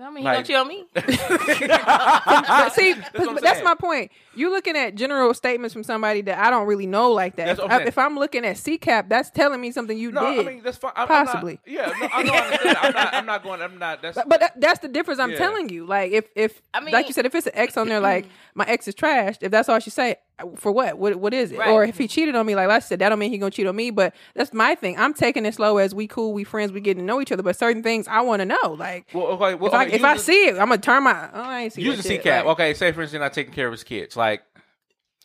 I 0.00 0.08
mean, 0.08 0.16
he 0.18 0.24
Like- 0.24 0.36
don't 0.38 0.46
cheat 0.46 0.56
on 0.56 0.68
me. 0.68 0.84
See, 0.96 2.92
That's 2.94 3.10
but 3.12 3.26
what 3.26 3.42
that's 3.42 3.62
my 3.62 3.74
point. 3.78 4.10
You 4.34 4.50
looking 4.50 4.76
at 4.76 4.94
general 4.94 5.34
statements 5.34 5.72
from 5.74 5.82
somebody 5.82 6.22
that 6.22 6.38
I 6.38 6.48
don't 6.50 6.66
really 6.66 6.86
know 6.86 7.10
like 7.12 7.36
that. 7.36 7.46
That's 7.46 7.58
If, 7.58 7.62
what 7.64 7.72
I'm 7.72 7.86
if 7.86 7.98
I'm 7.98 8.18
looking 8.18 8.44
at 8.44 8.56
CCAP, 8.56 9.08
that's 9.08 9.30
telling 9.30 9.60
me 9.60 9.70
something 9.72 9.96
you 9.96 10.10
No, 10.12 10.22
did. 10.34 10.46
I 10.46 10.50
mean 10.50 10.62
that's 10.62 10.78
fine. 10.78 10.92
I'm, 10.96 11.06
Possibly. 11.06 11.58
I'm 11.66 11.74
not, 11.74 11.86
yeah, 11.86 11.92
no, 12.00 12.08
I 12.12 12.22
know. 12.22 12.32
I 12.32 12.38
understand. 12.40 12.78
I'm 12.82 12.92
not. 12.94 13.14
I'm 13.14 13.26
not 13.26 13.42
going. 13.42 13.62
I'm 13.62 13.78
not. 13.78 14.02
That's. 14.02 14.14
But, 14.16 14.28
but 14.28 14.40
that, 14.40 14.60
that's 14.60 14.78
the 14.80 14.88
difference 14.88 15.20
I'm 15.20 15.32
Yeah. 15.32 15.38
telling 15.38 15.68
you. 15.68 15.84
Like 15.86 16.12
if 16.12 16.26
if 16.34 16.62
I 16.72 16.80
mean- 16.80 16.92
like 16.94 17.08
you 17.08 17.12
said, 17.12 17.26
if 17.26 17.34
it's 17.34 17.46
an 17.46 17.52
ex 17.56 17.76
on 17.76 17.88
there, 17.88 18.00
like 18.12 18.26
my 18.54 18.64
ex 18.66 18.88
is 18.88 18.94
trashed. 18.94 19.38
If 19.42 19.50
that's 19.50 19.68
all 19.68 19.78
she 19.80 19.90
say, 19.90 20.16
for 20.56 20.72
what? 20.72 20.98
What 20.98 21.16
what 21.16 21.34
is 21.34 21.52
it? 21.52 21.58
Right. 21.58 21.68
Or 21.70 21.84
if 21.84 21.98
he 21.98 22.08
cheated 22.08 22.34
on 22.34 22.46
me, 22.46 22.54
like 22.54 22.68
I 22.70 22.78
said, 22.78 22.98
that 23.00 23.10
don't 23.10 23.18
mean 23.18 23.30
he 23.30 23.38
gonna 23.38 23.50
cheat 23.50 23.66
on 23.66 23.76
me. 23.76 23.90
But 23.90 24.14
that's 24.34 24.52
my 24.54 24.74
thing. 24.74 24.98
I'm 24.98 25.12
taking 25.14 25.44
it 25.46 25.54
slow 25.54 25.76
as 25.76 25.94
we 25.94 26.06
cool, 26.06 26.32
we 26.32 26.42
friends, 26.44 26.72
we 26.72 26.80
get 26.80 26.96
to 26.96 27.02
know 27.02 27.20
each 27.20 27.32
other. 27.32 27.42
But 27.42 27.56
certain 27.56 27.82
things 27.82 28.08
I 28.08 28.22
want 28.22 28.40
to 28.40 28.46
know. 28.46 28.76
Like 28.78 29.08
well, 29.12 29.26
okay, 29.26 29.54
well, 29.54 29.68
if 29.68 29.74
I 29.74 29.86
okay, 29.86 29.94
if 29.96 30.04
I 30.04 30.16
see 30.16 30.46
it, 30.46 30.52
I'm 30.52 30.68
gonna 30.68 30.78
turn 30.78 31.04
my. 31.04 31.28
Oh, 31.34 31.42
I 31.42 31.60
ain't 31.62 31.72
see 31.74 31.82
the, 31.82 31.88
use 31.88 31.96
that 31.98 32.02
the 32.04 32.08
shit. 32.14 32.24
CCAP. 32.24 32.36
Like, 32.38 32.52
Okay, 32.52 32.74
say 32.74 32.92
for 32.92 33.02
instance, 33.02 33.20
not 33.20 33.32
taking 33.34 33.52
care 33.52 33.66
of 33.66 33.72
his 33.72 33.84
kids, 33.84 34.16
like, 34.16 34.21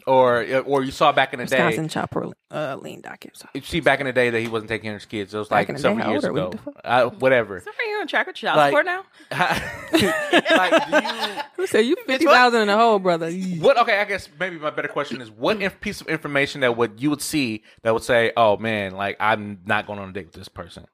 or 0.08 0.44
or 0.66 0.84
you 0.84 0.92
saw 0.92 1.12
back 1.12 1.34
in 1.34 1.40
the 1.40 1.44
Wisconsin 1.44 1.84
day. 1.84 1.90
chopper 1.90 2.32
uh, 2.50 2.78
lien 2.82 3.02
docket. 3.02 3.36
So. 3.38 3.48
You 3.54 3.62
see 3.62 3.82
back 3.82 4.00
in 4.00 4.06
the 4.06 4.14
day 4.14 4.30
that 4.30 4.40
he 4.40 4.48
wasn't 4.48 4.70
taking 4.70 4.84
care 4.86 4.96
of 4.96 5.02
his 5.02 5.06
kids. 5.06 5.34
It 5.34 5.38
was 5.38 5.50
Back 5.50 5.68
like 5.68 5.70
in 5.70 5.78
several 5.78 6.10
years 6.10 6.24
old 6.24 6.30
are 6.32 6.34
we? 6.34 6.40
ago. 6.40 6.50
What 6.50 6.52
the 6.52 6.72
fuck? 6.72 6.82
Uh, 6.84 7.10
whatever. 7.20 7.60
So 7.60 7.70
are 7.70 7.84
you 7.90 7.98
on 8.00 8.08
track 8.08 8.28
or 8.28 8.32
child 8.32 8.58
Like- 8.58 8.72
support 8.72 8.86
now? 8.86 9.04
like, 9.32 10.88
you? 10.92 11.42
Who 11.58 11.68
said 11.68 11.82
you 11.86 11.96
fifty 12.06 12.26
thousand 12.26 12.62
in 12.62 12.68
the 12.68 12.78
hole, 12.78 13.00
brother? 13.00 13.32
What? 13.32 13.78
Okay, 13.78 14.00
I 14.00 14.06
guess 14.06 14.30
maybe 14.40 14.58
my 14.58 14.70
better 14.70 14.88
question 14.88 15.22
is, 15.22 15.30
what 15.30 15.62
inf- 15.62 15.80
piece 15.82 16.02
of 16.02 16.08
information 16.08 16.62
that 16.62 16.78
would 16.78 17.02
you 17.02 17.10
would 17.10 17.22
see 17.22 17.64
that 17.84 17.94
would 17.94 18.04
say, 18.04 18.32
"Oh 18.38 18.58
man, 18.58 18.94
like 18.94 19.18
I'm 19.20 19.60
not 19.66 19.88
going 19.88 20.00
on 20.00 20.10
a 20.10 20.14
date 20.14 20.28
with 20.28 20.36
this 20.36 20.48
person." 20.48 20.86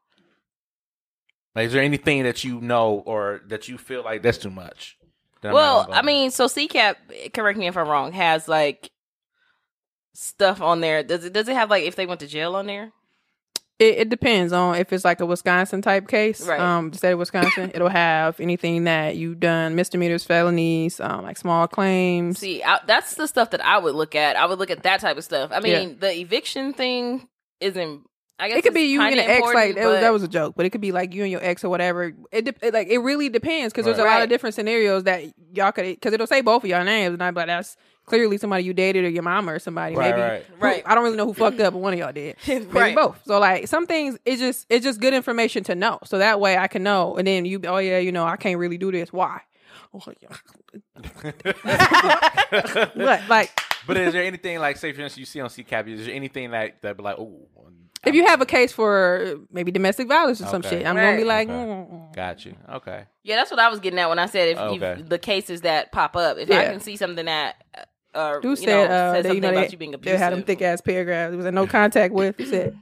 Like, 1.56 1.68
is 1.68 1.74
there 1.74 1.84
anything 1.84 2.24
that 2.24 2.44
you 2.44 2.60
know 2.62 3.04
or 3.06 3.42
that 3.48 3.68
you 3.68 3.78
feel 3.78 4.04
like 4.04 4.24
that's 4.24 4.40
too 4.40 4.50
much? 4.50 4.98
that 5.42 5.54
Well, 5.54 5.88
I 5.92 6.02
mean, 6.02 6.32
so 6.32 6.48
CCAP, 6.48 7.34
correct 7.34 7.60
me 7.60 7.68
if 7.68 7.78
I'm 7.78 7.88
wrong, 7.88 8.12
has 8.14 8.48
like 8.48 8.90
stuff 10.14 10.62
on 10.62 10.82
there. 10.82 11.04
Does 11.04 11.26
it 11.26 11.34
does 11.34 11.48
it 11.48 11.56
have 11.56 11.70
like 11.70 11.84
if 11.84 11.96
they 11.96 12.06
went 12.06 12.20
to 12.22 12.28
jail 12.28 12.56
on 12.56 12.68
there? 12.68 12.92
It, 13.80 13.98
it 13.98 14.10
depends 14.10 14.54
on 14.54 14.76
if 14.76 14.94
it's 14.94 15.04
like 15.04 15.20
a 15.20 15.26
Wisconsin 15.26 15.82
type 15.82 16.08
case. 16.08 16.46
Right. 16.48 16.60
Um, 16.60 16.92
the 16.92 16.98
state 16.98 17.12
of 17.12 17.20
Wisconsin, 17.20 17.72
it'll 17.74 17.90
have 17.90 18.40
anything 18.40 18.84
that 18.84 19.16
you've 19.16 19.40
done, 19.40 19.76
misdemeanors, 19.76 20.24
felonies, 20.24 21.00
um, 21.00 21.24
like 21.24 21.38
small 21.38 21.68
claims. 21.68 22.38
See, 22.40 22.64
I, 22.64 22.80
that's 22.86 23.16
the 23.16 23.28
stuff 23.28 23.50
that 23.50 23.66
I 23.66 23.80
would 23.80 23.96
look 23.96 24.14
at. 24.14 24.36
I 24.36 24.46
would 24.46 24.60
look 24.60 24.70
at 24.70 24.84
that 24.84 25.00
type 25.00 25.18
of 25.18 25.24
stuff. 25.24 25.50
I 25.52 25.60
mean, 25.60 25.90
Yeah. 25.90 25.96
the 26.00 26.20
eviction 26.20 26.74
thing 26.74 27.28
isn't. 27.60 28.04
I 28.40 28.50
guess 28.50 28.58
it 28.58 28.62
could 28.64 28.74
be 28.74 28.82
you 28.82 29.02
and 29.02 29.14
an 29.14 29.20
ex, 29.20 29.54
like 29.54 29.76
that 29.76 29.86
was, 29.86 30.00
that 30.02 30.14
was 30.14 30.24
a 30.24 30.28
joke, 30.28 30.56
but 30.56 30.66
it 30.66 30.72
could 30.72 30.82
be 30.82 30.92
like 30.92 31.14
you 31.14 31.24
and 31.24 31.32
your 31.32 31.44
ex 31.44 31.64
or 31.64 31.70
whatever. 31.70 32.14
It, 32.32 32.46
de- 32.46 32.66
it 32.68 32.74
like 32.74 32.88
it 32.90 32.98
really 33.00 33.30
depends 33.30 33.74
because 33.74 33.86
there's 33.86 34.00
a 34.00 34.04
lot 34.04 34.22
of 34.22 34.30
different 34.30 34.56
scenarios 34.56 35.04
that 35.04 35.24
y'all 35.54 35.72
could 35.72 35.86
because 35.86 36.14
it'll 36.14 36.28
say 36.28 36.42
both 36.42 36.64
of 36.64 36.70
y'all 36.70 36.84
names, 36.84 37.14
and 37.14 37.24
I'm 37.24 37.34
like 37.36 37.48
that's 37.48 37.78
clearly 38.06 38.38
somebody 38.38 38.64
you 38.64 38.74
dated 38.74 39.06
or 39.06 39.10
your 39.10 39.24
mama 39.24 39.54
or 39.54 39.60
somebody. 39.60 39.96
Right, 39.96 40.10
maybe 40.12 40.22
right. 40.22 40.46
who- 40.46 40.56
Right. 40.66 40.84
I 40.86 40.96
don't 40.96 41.04
really 41.04 41.18
know 41.18 41.26
who 41.26 41.34
fucked 41.34 41.60
up, 41.60 41.74
but 41.74 41.80
one 41.80 41.94
of 41.94 42.00
y'all 42.00 42.12
did. 42.12 42.36
Maybe 42.48 42.66
Right. 42.66 42.96
both. 42.96 43.22
So 43.26 43.40
like 43.40 43.68
some 43.68 43.88
things, 43.88 44.18
it's 44.26 44.40
just 44.42 44.66
it's 44.70 44.84
just 44.84 45.00
good 45.00 45.14
information 45.14 45.64
to 45.66 45.76
know. 45.76 46.00
So 46.06 46.18
that 46.18 46.40
way 46.40 46.58
I 46.58 46.68
can 46.68 46.84
know, 46.84 47.16
and 47.18 47.26
then 47.28 47.46
you, 47.46 47.60
oh 47.66 47.78
yeah, 47.78 48.00
you 48.00 48.12
know 48.12 48.26
I 48.26 48.36
can't 48.38 48.58
really 48.60 48.78
do 48.78 48.92
this. 48.92 49.12
Why? 49.14 49.42
Oh, 49.94 50.02
yeah. 50.22 50.30
what 52.96 53.22
like 53.30 53.52
But 53.86 53.98
is 53.98 54.14
there 54.14 54.24
anything 54.24 54.60
like, 54.60 54.78
say 54.78 54.92
for 54.94 55.02
instance, 55.02 55.20
you 55.20 55.26
see 55.26 55.40
on 55.42 55.50
CCAP? 55.50 55.88
Is 55.88 56.06
there 56.06 56.16
anything 56.16 56.52
like 56.52 56.82
that? 56.82 56.98
Be 56.98 57.04
like, 57.04 57.18
oh, 57.20 57.48
if 58.06 58.14
you 58.16 58.26
have 58.26 58.42
a 58.42 58.46
case 58.46 58.74
for 58.74 59.36
maybe 59.52 59.72
domestic 59.72 60.08
violence 60.10 60.42
or 60.42 60.48
some 60.48 60.62
shit, 60.62 60.86
I'm 60.86 60.96
gonna 60.96 61.16
be 61.18 61.24
like. 61.24 61.48
Okay. 61.50 61.58
mm, 61.58 62.14
got 62.16 62.44
you. 62.46 62.56
Okay. 62.70 63.06
Yeah, 63.24 63.38
that's 63.38 63.50
what 63.52 63.60
I 63.62 63.70
was 63.70 63.80
getting 63.80 63.98
at 64.00 64.10
when 64.10 64.20
I 64.20 64.26
said 64.26 64.50
if 64.50 64.58
Okay. 64.58 65.02
the 65.08 65.18
cases 65.18 65.62
that 65.62 65.92
pop 65.94 66.16
up. 66.18 66.38
If 66.38 66.52
I 66.52 66.66
can 66.66 66.80
see 66.82 66.98
something 66.98 67.26
that 67.26 67.64
uh, 68.14 68.40
Dude 68.40 68.52
you 68.52 68.56
said, 68.56 68.68
know, 68.68 68.84
uh, 68.84 69.14
said 69.14 69.26
they, 69.26 69.30
something 69.30 69.36
you 69.36 69.42
know, 69.42 69.50
about 69.50 69.66
they, 69.68 69.72
you 69.72 69.78
being 69.78 69.96
they 70.02 70.18
had 70.18 70.34
them 70.34 70.44
thick 70.44 70.62
ass 70.62 70.82
paragraphs. 70.82 71.34
It 71.34 71.38
was 71.38 71.46
a 71.46 71.52
no 71.52 71.68
contact 71.68 72.14
with. 72.14 72.38
He 72.44 72.46
said, 72.46 72.78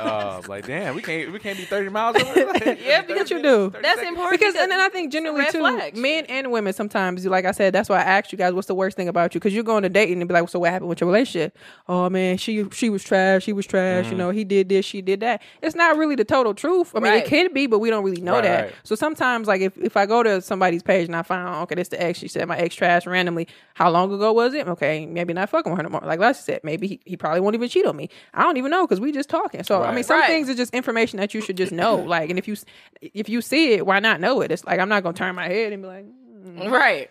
Oh, 0.00 0.40
like 0.48 0.66
damn, 0.66 0.94
we 0.94 1.02
can't 1.02 1.32
we 1.32 1.38
can't 1.38 1.58
be 1.58 1.64
thirty 1.64 1.88
miles. 1.88 2.16
Away. 2.16 2.44
Like, 2.48 2.80
Yeah, 2.84 3.02
because 3.02 3.30
you 3.30 3.42
do. 3.42 3.70
That's 3.70 4.00
seconds. 4.00 4.08
important 4.08 4.40
because 4.40 4.54
and 4.54 4.70
then 4.70 4.80
I 4.80 4.88
think 4.88 5.12
generally 5.12 5.44
too, 5.50 5.58
flags. 5.60 5.98
men 5.98 6.24
and 6.28 6.50
women 6.50 6.72
sometimes, 6.72 7.24
like 7.26 7.44
I 7.44 7.50
said, 7.52 7.72
that's 7.72 7.88
why 7.88 7.98
I 7.98 8.02
asked 8.02 8.32
you 8.32 8.38
guys, 8.38 8.52
what's 8.52 8.68
the 8.68 8.74
worst 8.74 8.96
thing 8.96 9.08
about 9.08 9.34
you? 9.34 9.40
Because 9.40 9.54
you're 9.54 9.64
going 9.64 9.82
to 9.82 9.88
date 9.88 10.10
and 10.16 10.26
be 10.26 10.32
like, 10.34 10.48
so 10.48 10.58
what 10.60 10.70
happened 10.70 10.88
with 10.88 11.00
your 11.00 11.08
relationship? 11.08 11.56
Oh 11.88 12.08
man, 12.08 12.36
she 12.38 12.68
she 12.70 12.88
was 12.90 13.02
trash. 13.04 13.44
She 13.44 13.52
was 13.52 13.66
trash. 13.66 14.04
Mm-hmm. 14.04 14.12
You 14.12 14.18
know, 14.18 14.30
he 14.30 14.44
did 14.44 14.68
this, 14.68 14.84
she 14.86 15.02
did 15.02 15.20
that. 15.20 15.42
It's 15.62 15.74
not 15.74 15.96
really 15.96 16.14
the 16.14 16.24
total 16.24 16.54
truth. 16.54 16.92
I 16.94 17.00
mean, 17.00 17.12
Right. 17.12 17.24
it 17.24 17.28
can 17.28 17.52
be, 17.52 17.66
but 17.66 17.78
we 17.80 17.90
don't 17.90 18.04
really 18.04 18.20
know 18.22 18.34
Right, 18.34 18.42
that. 18.44 18.64
right. 18.66 18.74
So 18.84 18.94
sometimes, 18.94 19.48
like 19.48 19.60
if 19.60 19.76
if 19.78 19.96
I 19.96 20.06
go 20.06 20.22
to 20.22 20.40
somebody's 20.40 20.82
page 20.82 21.06
and 21.06 21.16
I 21.16 21.22
find, 21.22 21.48
okay, 21.64 21.74
this 21.74 21.88
the 21.88 22.00
ex. 22.02 22.18
She 22.18 22.28
said 22.28 22.46
my 22.48 22.56
ex 22.56 22.74
trash 22.74 23.06
randomly. 23.06 23.48
How 23.74 23.90
long 23.90 24.12
ago 24.12 24.32
was 24.32 24.54
it? 24.54 24.66
Okay, 24.68 25.06
maybe 25.06 25.32
not 25.32 25.48
fucking 25.50 25.70
with 25.70 25.78
her 25.78 25.82
no 25.84 25.88
more. 25.90 26.00
Like 26.04 26.18
Leslie 26.20 26.42
said, 26.42 26.60
maybe 26.64 26.86
he, 26.88 27.00
he 27.04 27.16
probably 27.16 27.40
won't 27.40 27.54
even 27.54 27.68
cheat 27.68 27.86
on 27.86 27.96
me. 27.96 28.08
I 28.34 28.42
don't 28.42 28.56
even 28.56 28.70
know 28.70 28.86
because 28.86 28.97
we 29.00 29.12
just 29.12 29.28
talking. 29.28 29.62
So 29.64 29.82
I 29.82 29.94
mean, 29.94 30.04
some 30.04 30.18
Right. 30.18 30.26
things 30.26 30.48
are 30.48 30.54
just 30.54 30.74
information 30.74 31.18
that 31.18 31.34
you 31.34 31.40
should 31.40 31.56
just 31.56 31.72
know. 31.72 31.96
Like, 32.08 32.30
and 32.30 32.38
if 32.38 32.48
you 32.48 32.56
if 33.00 33.28
you 33.28 33.42
see 33.42 33.74
it, 33.74 33.84
why 33.86 34.00
not 34.00 34.20
know 34.20 34.40
it? 34.40 34.50
It's 34.50 34.64
like 34.64 34.80
I'm 34.80 34.88
not 34.88 35.02
gonna 35.02 35.16
turn 35.16 35.34
my 35.34 35.46
head 35.48 35.72
and 35.72 35.82
be 35.82 35.88
like, 35.88 36.06
mm. 36.06 36.70
right. 36.70 37.10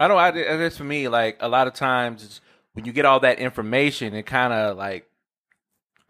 I 0.00 0.08
don't. 0.08 0.18
I 0.18 0.30
guess 0.32 0.76
for 0.76 0.84
me, 0.84 1.08
like 1.08 1.36
a 1.40 1.48
lot 1.48 1.66
of 1.66 1.74
times, 1.74 2.40
when 2.72 2.84
you 2.84 2.92
get 2.92 3.04
all 3.04 3.20
that 3.20 3.38
information, 3.38 4.14
it 4.14 4.24
kind 4.24 4.52
of 4.52 4.76
like 4.76 5.06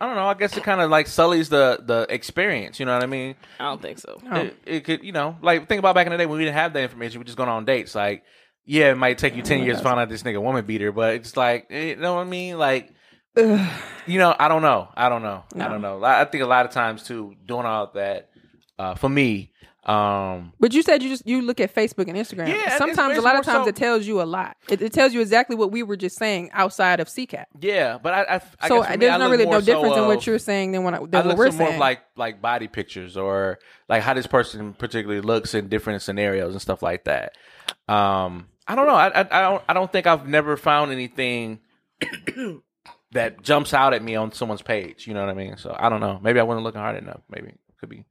I 0.03 0.07
don't 0.07 0.17
know. 0.17 0.27
I 0.27 0.35
guess 0.35 0.57
it 0.57 0.65
kind 0.65 0.81
of 0.81 0.91
like 0.91 1.07
sullies 1.07 1.49
the 1.49 1.79
the 1.81 2.07
experience. 2.11 2.81
You 2.81 2.87
know 2.87 2.95
what 2.95 3.05
I 3.05 3.07
mean? 3.07 3.37
I 3.61 3.67
don't 3.67 3.81
think 3.81 4.01
so. 4.01 4.21
Oh. 4.29 4.37
It, 4.37 4.57
it 4.67 4.81
could, 4.85 5.05
you 5.05 5.13
know, 5.13 5.37
like 5.43 5.69
think 5.69 5.79
about 5.79 5.95
back 5.95 6.09
in 6.09 6.11
the 6.11 6.19
day 6.19 6.27
when 6.27 6.39
we 6.39 6.45
didn't 6.45 6.57
have 6.57 6.73
that 6.73 6.83
information. 6.83 7.21
We 7.21 7.25
just 7.25 7.37
going 7.37 7.49
on 7.49 7.65
dates. 7.65 7.95
Like, 7.95 8.25
yeah, 8.65 8.91
it 8.91 8.97
might 8.97 9.19
take 9.19 9.37
you 9.37 9.43
ten 9.43 9.63
years 9.63 9.77
to 9.77 9.83
find 9.85 10.01
out 10.01 10.09
this 10.09 10.25
nigga 10.25 10.43
woman 10.43 10.65
beater, 10.65 10.91
but 10.91 11.15
it's 11.15 11.37
like, 11.37 11.69
eh, 11.71 11.91
you 11.91 11.97
know 11.97 12.15
what 12.15 12.23
I 12.23 12.25
mean? 12.25 12.59
Like, 12.59 12.93
you 14.07 14.19
know, 14.19 14.35
I 14.39 14.49
don't 14.49 14.63
know. 14.63 14.89
I 14.95 15.09
don't 15.09 15.23
know. 15.23 15.45
I 15.55 15.69
don't 15.69 15.81
know. 15.81 16.03
I 16.05 16.25
think 16.25 16.43
a 16.43 16.47
lot 16.47 16.67
of 16.67 16.73
times 16.73 17.03
too, 17.05 17.35
doing 17.47 17.67
all 17.67 17.91
that 17.95 18.31
uh, 18.79 18.95
for 18.95 19.09
me. 19.09 19.51
Um, 19.85 20.53
But 20.61 20.73
you 20.75 20.83
said 20.83 21.03
you 21.03 21.09
just 21.09 21.27
you 21.27 21.43
look 21.43 21.59
at 21.59 21.75
Facebook 21.75 22.07
and 22.07 22.17
Instagram. 22.17 22.47
Yeah, 22.47 22.79
Sometimes 22.79 23.19
a 23.19 23.21
lot 23.21 23.37
of 23.37 23.45
times 23.45 23.65
so- 23.65 23.69
it 23.69 23.75
tells 23.75 24.07
you 24.07 24.23
a 24.23 24.25
lot. 24.25 24.57
It, 24.69 24.81
it 24.81 24.93
tells 24.93 25.13
you 25.13 25.21
exactly 25.21 25.57
what 25.57 25.73
we 25.73 25.83
were 25.83 25.97
just 25.97 26.17
saying 26.19 26.51
outside 26.53 27.01
of 27.01 27.09
CCAP. 27.09 27.47
yeah, 27.61 27.99
but 28.01 28.15
I, 28.15 28.23
I, 28.23 28.41
I 28.61 28.69
so 28.69 28.77
guess 28.79 28.87
for 28.87 28.91
me, 28.93 28.97
there's 28.99 29.13
I 29.13 29.17
not 29.17 29.31
really 29.31 29.47
no 29.47 29.61
difference 29.61 29.95
so 29.97 30.03
in 30.03 30.07
what 30.09 30.25
you're 30.25 30.39
saying 30.39 30.71
than 30.71 30.85
what, 30.85 30.95
I, 30.95 30.99
I 30.99 31.01
than 31.01 31.11
what 31.11 31.27
look 31.27 31.37
we're 31.39 31.51
some 31.51 31.59
more 31.59 31.69
saying. 31.69 31.81
like 31.81 32.01
like 32.17 32.41
body 32.41 32.69
pictures 32.69 33.17
or 33.17 33.59
like 33.89 34.03
how 34.03 34.15
this 34.15 34.29
person 34.29 34.73
particularly 34.75 35.21
looks 35.21 35.53
in 35.53 35.69
different 35.69 36.03
scenarios 36.03 36.53
and 36.53 36.63
stuff 36.63 36.81
like 36.81 37.03
that. 37.05 37.33
Um, 37.89 38.47
I 38.69 38.77
don't 38.77 38.87
know. 38.87 38.95
I, 38.95 39.09
I 39.09 39.21
I 39.21 39.41
don't 39.51 39.63
I 39.71 39.73
don't 39.73 39.91
think 39.91 40.07
I've 40.07 40.29
never 40.29 40.57
found 40.57 40.93
anything 40.93 41.59
that 43.13 43.43
jumps 43.43 43.73
out 43.75 43.95
at 43.95 44.03
me 44.03 44.15
on 44.17 44.33
someone's 44.33 44.63
page. 44.63 45.07
You 45.07 45.15
know 45.15 45.21
what 45.21 45.29
I 45.31 45.35
mean? 45.35 45.57
So 45.57 45.75
I 45.79 45.89
don't 45.89 46.01
know. 46.01 46.19
Maybe 46.23 46.41
I 46.41 46.43
wasn't 46.43 46.65
looking 46.65 46.81
hard 46.81 46.97
enough. 46.97 47.21
Maybe 47.31 47.55
could 47.79 47.89
be 47.89 48.05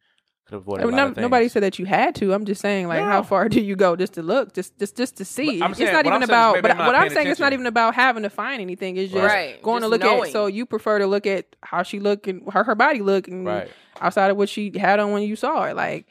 could 0.45 0.55
avoid. 0.57 0.81
avoided. 0.81 0.93
a 0.93 0.95
No- 0.95 1.21
nobody 1.21 1.47
said 1.47 1.63
that 1.63 1.79
you 1.79 1.85
had 1.85 2.15
to. 2.15 2.33
I'm 2.33 2.45
just 2.45 2.61
saying, 2.61 2.87
like, 2.87 2.99
how 3.01 3.23
far 3.23 3.47
do 3.55 3.59
you 3.61 3.75
go 3.75 3.95
just 3.95 4.13
to 4.13 4.21
look, 4.21 4.53
just 4.53 4.77
just 4.79 4.95
just 4.97 5.17
to 5.17 5.25
see? 5.25 5.59
But 5.59 5.65
I'm 5.65 5.71
it's 5.71 5.79
not 5.79 6.05
even 6.05 6.13
I'm 6.13 6.23
about. 6.23 6.61
But 6.61 6.77
what 6.77 6.95
I'm 6.95 7.01
paying 7.03 7.11
saying, 7.13 7.27
it's 7.27 7.39
not 7.39 7.53
even 7.53 7.65
about 7.65 7.95
having 7.95 8.23
to 8.23 8.29
find 8.29 8.61
anything. 8.61 8.97
It's 8.97 9.11
just 9.11 9.23
Right. 9.25 9.61
going 9.61 9.81
to 9.81 9.87
look 9.87 10.01
knowing. 10.01 10.23
at. 10.25 10.31
So 10.31 10.45
you 10.47 10.65
prefer 10.65 10.99
to 10.99 11.07
look 11.07 11.25
at 11.25 11.55
how 11.63 11.83
she 11.83 11.99
look 11.99 12.27
and 12.27 12.43
her 12.51 12.63
her 12.63 12.75
body 12.75 12.99
look, 13.01 13.27
and 13.27 13.45
Right. 13.45 13.69
outside 13.99 14.29
of 14.31 14.37
what 14.37 14.49
she 14.49 14.71
had 14.77 14.99
on 14.99 15.11
when 15.11 15.23
you 15.23 15.35
saw 15.35 15.63
her, 15.63 15.73
like. 15.73 16.05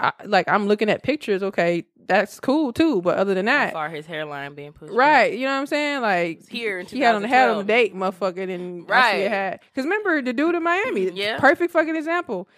I, 0.00 0.12
like 0.26 0.46
I'm 0.48 0.68
looking 0.68 0.88
at 0.90 1.02
pictures, 1.02 1.42
okay, 1.42 1.84
that's 2.08 2.40
cool 2.40 2.72
too. 2.72 3.00
But 3.02 3.18
other 3.18 3.34
than 3.34 3.44
that, 3.46 3.72
far 3.72 3.88
his 3.90 4.06
hairline 4.06 4.54
being 4.54 4.72
pushed. 4.72 4.90
back. 4.90 4.98
Right, 4.98 5.32
you 5.34 5.44
know 5.46 5.52
what 5.52 5.60
I'm 5.60 5.66
saying? 5.66 6.00
Like 6.02 6.48
Here 6.48 6.80
he 6.82 7.00
had 7.00 7.14
on 7.14 7.22
the 7.22 7.28
hat 7.28 7.50
on 7.50 7.58
the 7.58 7.64
date, 7.64 7.94
motherfucker, 7.94 8.52
and 8.52 8.88
Right. 8.88 9.58
because 9.72 9.84
remember 9.84 10.20
the 10.22 10.32
dude 10.32 10.54
in 10.54 10.62
Miami, 10.62 11.10
Yeah. 11.10 11.38
perfect 11.38 11.72
fucking 11.72 11.94
example. 11.96 12.48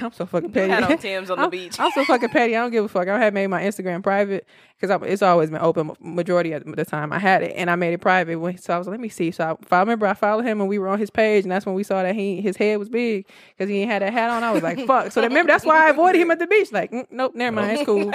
I'm 0.00 0.12
so 0.12 0.26
fucking 0.26 0.52
petty. 0.52 0.72
had 0.72 0.84
on 0.84 0.98
Tim's 0.98 1.30
on 1.30 1.38
the 1.38 1.44
I'm, 1.44 1.50
beach. 1.50 1.78
I'm 1.78 1.90
so 1.92 2.04
fucking 2.04 2.30
petty. 2.30 2.56
I 2.56 2.60
don't 2.60 2.70
give 2.70 2.84
a 2.84 2.88
fuck. 2.88 3.08
I 3.08 3.18
had 3.18 3.34
made 3.34 3.46
my 3.46 3.62
Instagram 3.62 4.02
private 4.02 4.46
because 4.78 4.98
it's 5.06 5.22
always 5.22 5.50
been 5.50 5.60
open 5.60 5.92
majority 6.00 6.52
of 6.52 6.64
the 6.64 6.84
time 6.84 7.12
I 7.12 7.18
had 7.18 7.42
it, 7.42 7.52
and 7.56 7.70
I 7.70 7.76
made 7.76 7.92
it 7.92 8.00
private. 8.00 8.38
When, 8.38 8.58
so 8.58 8.74
I 8.74 8.78
was 8.78 8.86
like, 8.86 8.92
let 8.92 9.00
me 9.00 9.08
see. 9.08 9.30
So 9.30 9.58
I, 9.70 9.74
I 9.74 9.80
remember, 9.80 10.06
I 10.06 10.14
followed 10.14 10.44
him 10.44 10.60
and 10.60 10.68
we 10.68 10.78
were 10.78 10.88
on 10.88 10.98
his 10.98 11.10
page, 11.10 11.44
and 11.44 11.52
that's 11.52 11.66
when 11.66 11.74
we 11.74 11.82
saw 11.82 12.02
that 12.02 12.14
he 12.14 12.40
his 12.40 12.56
head 12.56 12.78
was 12.78 12.88
big 12.88 13.26
because 13.56 13.68
he 13.68 13.82
had 13.82 14.02
that 14.02 14.12
hat 14.12 14.30
on. 14.30 14.44
I 14.44 14.52
was 14.52 14.62
like, 14.62 14.86
fuck. 14.86 15.12
So 15.12 15.22
remember, 15.22 15.52
that's 15.52 15.64
why 15.64 15.86
I 15.86 15.90
avoided 15.90 16.20
him 16.20 16.30
at 16.30 16.38
the 16.38 16.46
beach. 16.46 16.72
Like, 16.72 16.90
mm, 16.90 17.06
nope, 17.10 17.34
never 17.34 17.54
mind, 17.54 17.78
it's 17.78 17.86
cool. 17.86 18.12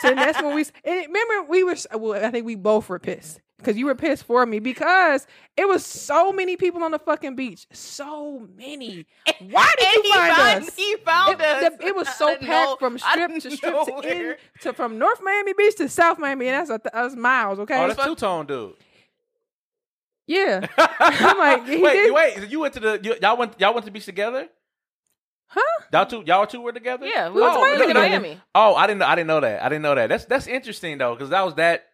so 0.00 0.14
that's 0.14 0.40
when 0.42 0.54
we. 0.54 0.62
And 0.84 1.06
remember, 1.06 1.48
we 1.48 1.64
were. 1.64 1.76
Well, 1.94 2.24
I 2.24 2.30
think 2.30 2.46
we 2.46 2.54
both 2.54 2.88
were 2.88 2.98
pissed. 2.98 3.40
Because 3.62 3.76
you 3.76 3.86
were 3.86 3.94
pissed 3.94 4.24
for 4.24 4.44
me 4.44 4.58
because 4.58 5.26
it 5.56 5.68
was 5.68 5.86
so 5.86 6.32
many 6.32 6.56
people 6.56 6.82
on 6.82 6.90
the 6.90 6.98
fucking 6.98 7.36
beach. 7.36 7.66
So 7.72 8.48
many. 8.56 9.06
Why 9.40 9.72
did 9.78 9.86
And 9.86 9.94
you 9.96 10.02
he 10.02 10.12
find 10.12 10.34
find- 10.36 10.64
us? 10.64 10.74
he 10.74 10.96
found 10.96 11.40
it, 11.40 11.46
us. 11.46 11.76
the- 11.78 11.86
it 11.86 11.94
was 11.94 12.08
so 12.16 12.36
packed 12.36 12.42
no- 12.42 12.76
from 12.80 12.98
strip 12.98 13.30
to 13.40 13.50
strip 13.50 13.84
to, 13.86 14.00
in, 14.00 14.34
to 14.62 14.72
from 14.72 14.98
North 14.98 15.20
Miami 15.22 15.52
Beach 15.52 15.76
to 15.76 15.88
South 15.88 16.18
Miami, 16.18 16.48
and 16.48 16.68
that's 16.68 16.70
a, 16.86 16.90
that's 16.92 17.14
miles. 17.16 17.58
Okay, 17.60 17.76
Oh, 17.82 17.86
that's 17.88 18.04
two 18.04 18.16
tone 18.16 18.46
dude. 18.46 18.74
yeah. 20.26 20.66
I'm 20.78 21.38
like, 21.38 21.66
he 21.68 21.82
wait, 21.82 21.92
did- 21.92 22.12
wait. 22.14 22.50
You 22.50 22.60
went 22.60 22.74
to 22.74 22.80
the 22.80 23.00
you, 23.02 23.14
y'all 23.22 23.36
went 23.36 23.60
y'all 23.60 23.72
went 23.74 23.84
to 23.84 23.90
the 23.90 23.92
beach 23.94 24.06
together? 24.06 24.48
Huh? 25.46 25.60
Y'all 25.92 26.06
two 26.06 26.22
y'all 26.26 26.46
two 26.46 26.60
were 26.62 26.72
together? 26.72 27.06
Yeah, 27.06 27.28
we 27.28 27.40
went 27.42 27.52
to 27.54 27.58
oh, 27.58 27.62
Miami 27.62 27.78
look 27.78 27.88
at 27.90 27.94
that. 27.94 28.18
together. 28.22 28.42
Oh, 28.54 28.74
I 28.74 28.86
didn't 28.86 29.00
know. 29.00 29.06
I 29.06 29.14
didn't 29.14 29.26
know 29.28 29.40
that. 29.40 29.62
I 29.62 29.68
didn't 29.68 29.82
know 29.82 29.94
that. 29.94 30.08
That's 30.08 30.24
that's 30.24 30.46
interesting 30.46 30.98
though, 30.98 31.14
because 31.14 31.30
that 31.30 31.44
was 31.44 31.54
that 31.56 31.84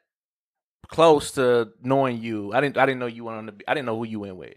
close 0.89 1.33
to 1.33 1.71
knowing 1.83 2.21
you. 2.23 2.53
I 2.53 2.61
didn't. 2.61 2.77
I 2.79 2.87
didn't 2.87 2.99
know 3.01 3.07
you 3.07 3.25
went 3.25 3.39
on 3.39 3.47
the. 3.47 3.55
I 3.67 3.75
didn't 3.75 3.87
know 3.87 3.97
who 3.97 4.05
you 4.05 4.21
went 4.21 4.37
with. 4.37 4.55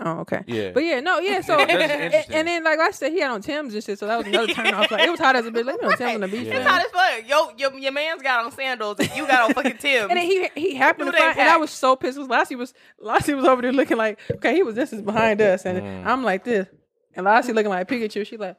Oh, 0.00 0.18
okay. 0.22 0.42
Yeah. 0.48 0.72
But 0.72 0.82
yeah, 0.82 0.98
no, 0.98 1.20
yeah. 1.20 1.40
So 1.44 1.56
and, 1.56 1.70
and 1.70 2.48
then 2.48 2.64
like 2.64 2.80
I 2.80 2.90
said, 2.90 3.12
he 3.12 3.20
had 3.20 3.30
on 3.30 3.42
Tim's 3.42 3.74
and 3.74 3.84
shit, 3.84 3.96
so 3.96 4.08
that 4.08 4.16
was 4.18 4.26
another 4.26 4.48
turn 4.52 4.74
off. 4.74 4.90
Like 4.90 5.06
it 5.06 5.10
was 5.10 5.20
hot 5.20 5.36
as 5.36 5.46
a 5.46 5.52
bitch. 5.52 5.64
Let 5.64 5.80
me 5.80 5.86
on 5.86 5.96
Tim's 5.96 6.14
on 6.14 6.20
the 6.22 6.28
beach. 6.28 6.46
Yeah. 6.48 6.54
It's 6.54 6.64
man. 6.64 6.66
hot 6.66 6.84
as 6.84 6.90
fuck. 6.90 7.28
Yo, 7.28 7.56
your, 7.56 7.78
your 7.78 7.92
man's 7.92 8.20
got 8.20 8.44
on 8.44 8.50
sandals 8.50 8.98
and 8.98 9.08
you 9.14 9.24
got 9.26 9.42
on 9.44 9.54
fucking 9.54 9.78
Tim's. 9.78 10.10
And 10.10 10.18
then 10.18 10.26
he 10.26 10.48
he 10.56 10.74
happened 10.74 11.06
to 11.06 11.12
Dude 11.12 11.20
ain't 11.20 11.34
find, 11.36 11.38
and 11.38 11.48
I 11.48 11.58
was 11.58 11.70
so 11.70 11.94
pissed. 11.94 12.16
Because 12.16 12.28
Lassie 12.28 12.56
was 12.56 12.74
Lassie 12.98 13.34
was 13.34 13.44
over 13.44 13.62
there 13.62 13.72
looking 13.72 13.96
like, 13.96 14.18
okay, 14.32 14.54
he 14.56 14.64
was 14.64 14.74
this 14.74 14.92
is 14.92 15.00
behind 15.00 15.40
us, 15.40 15.64
and 15.64 15.80
Mm. 15.80 16.06
I'm 16.06 16.24
like 16.24 16.42
this, 16.42 16.66
and 17.14 17.24
Lassie 17.24 17.52
looking 17.52 17.70
like 17.70 17.86
Pikachu. 17.88 18.26
She 18.26 18.36
like, 18.36 18.56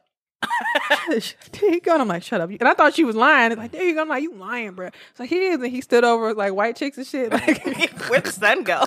there 1.09 1.73
you 1.73 1.81
go. 1.81 1.93
And 1.93 2.01
I'm 2.01 2.07
like, 2.07 2.23
shut 2.23 2.41
up. 2.41 2.49
And 2.49 2.63
I 2.63 2.73
thought 2.73 2.93
she 2.93 3.03
was 3.03 3.15
lying. 3.15 3.51
It's 3.51 3.59
like, 3.59 3.71
there 3.71 3.83
you 3.83 3.95
go. 3.95 4.01
I'm 4.01 4.09
like, 4.09 4.23
you 4.23 4.33
lying, 4.33 4.71
bro. 4.71 4.89
So 5.15 5.23
like 5.23 5.29
he 5.29 5.47
is, 5.47 5.55
and 5.55 5.71
he 5.71 5.81
stood 5.81 6.03
over 6.03 6.33
like 6.33 6.53
white 6.53 6.75
chicks 6.75 6.97
and 6.97 7.07
shit. 7.07 7.31
Like, 7.31 7.63
Where'd 8.09 8.23
the 8.23 8.31
sun 8.31 8.63
go? 8.63 8.83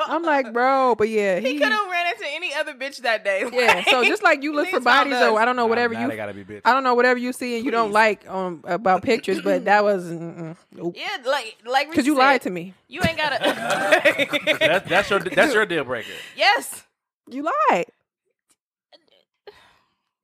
I'm 0.00 0.22
like, 0.22 0.52
bro, 0.52 0.94
but 0.94 1.08
yeah, 1.08 1.40
he 1.40 1.52
he. 1.52 1.58
could 1.58 1.70
have 1.72 1.90
ran 1.90 2.06
into 2.06 2.24
any 2.28 2.52
other 2.54 2.74
bitch 2.74 2.98
that 2.98 3.24
day. 3.24 3.48
yeah, 3.52 3.84
so 3.84 4.04
just 4.04 4.22
like 4.22 4.42
you 4.42 4.54
look 4.54 4.68
for 4.68 4.80
bodies 4.80 5.14
or. 5.14 5.38
I 5.38 5.44
don't 5.44 5.56
know 5.56 5.66
whatever 5.66 5.94
Now 5.94 6.10
you 6.10 6.16
gotta 6.16 6.34
be 6.34 6.44
bitches. 6.44 6.62
I 6.64 6.72
don't 6.72 6.84
know 6.84 6.94
whatever 6.94 7.18
you 7.18 7.32
see 7.32 7.56
and 7.56 7.64
you 7.64 7.70
don't 7.70 7.92
like 7.92 8.28
um 8.28 8.62
about 8.64 9.02
pictures, 9.02 9.40
but 9.42 9.64
that 9.66 9.84
was 9.84 10.04
mm-mm, 10.04 10.56
nope. 10.72 10.94
Yeah, 10.96 11.16
like 11.24 11.56
like 11.64 11.90
Because 11.90 12.06
you 12.06 12.16
lied 12.16 12.42
to 12.42 12.50
me. 12.50 12.74
You 12.88 13.00
ain't 13.06 13.16
gotta. 13.16 13.38
That's 14.58 14.88
that's 14.88 15.10
your 15.10 15.20
that's 15.20 15.54
your 15.54 15.66
deal 15.66 15.84
breaker. 15.84 16.12
yes. 16.36 16.84
You 17.28 17.48
lied. 17.70 17.86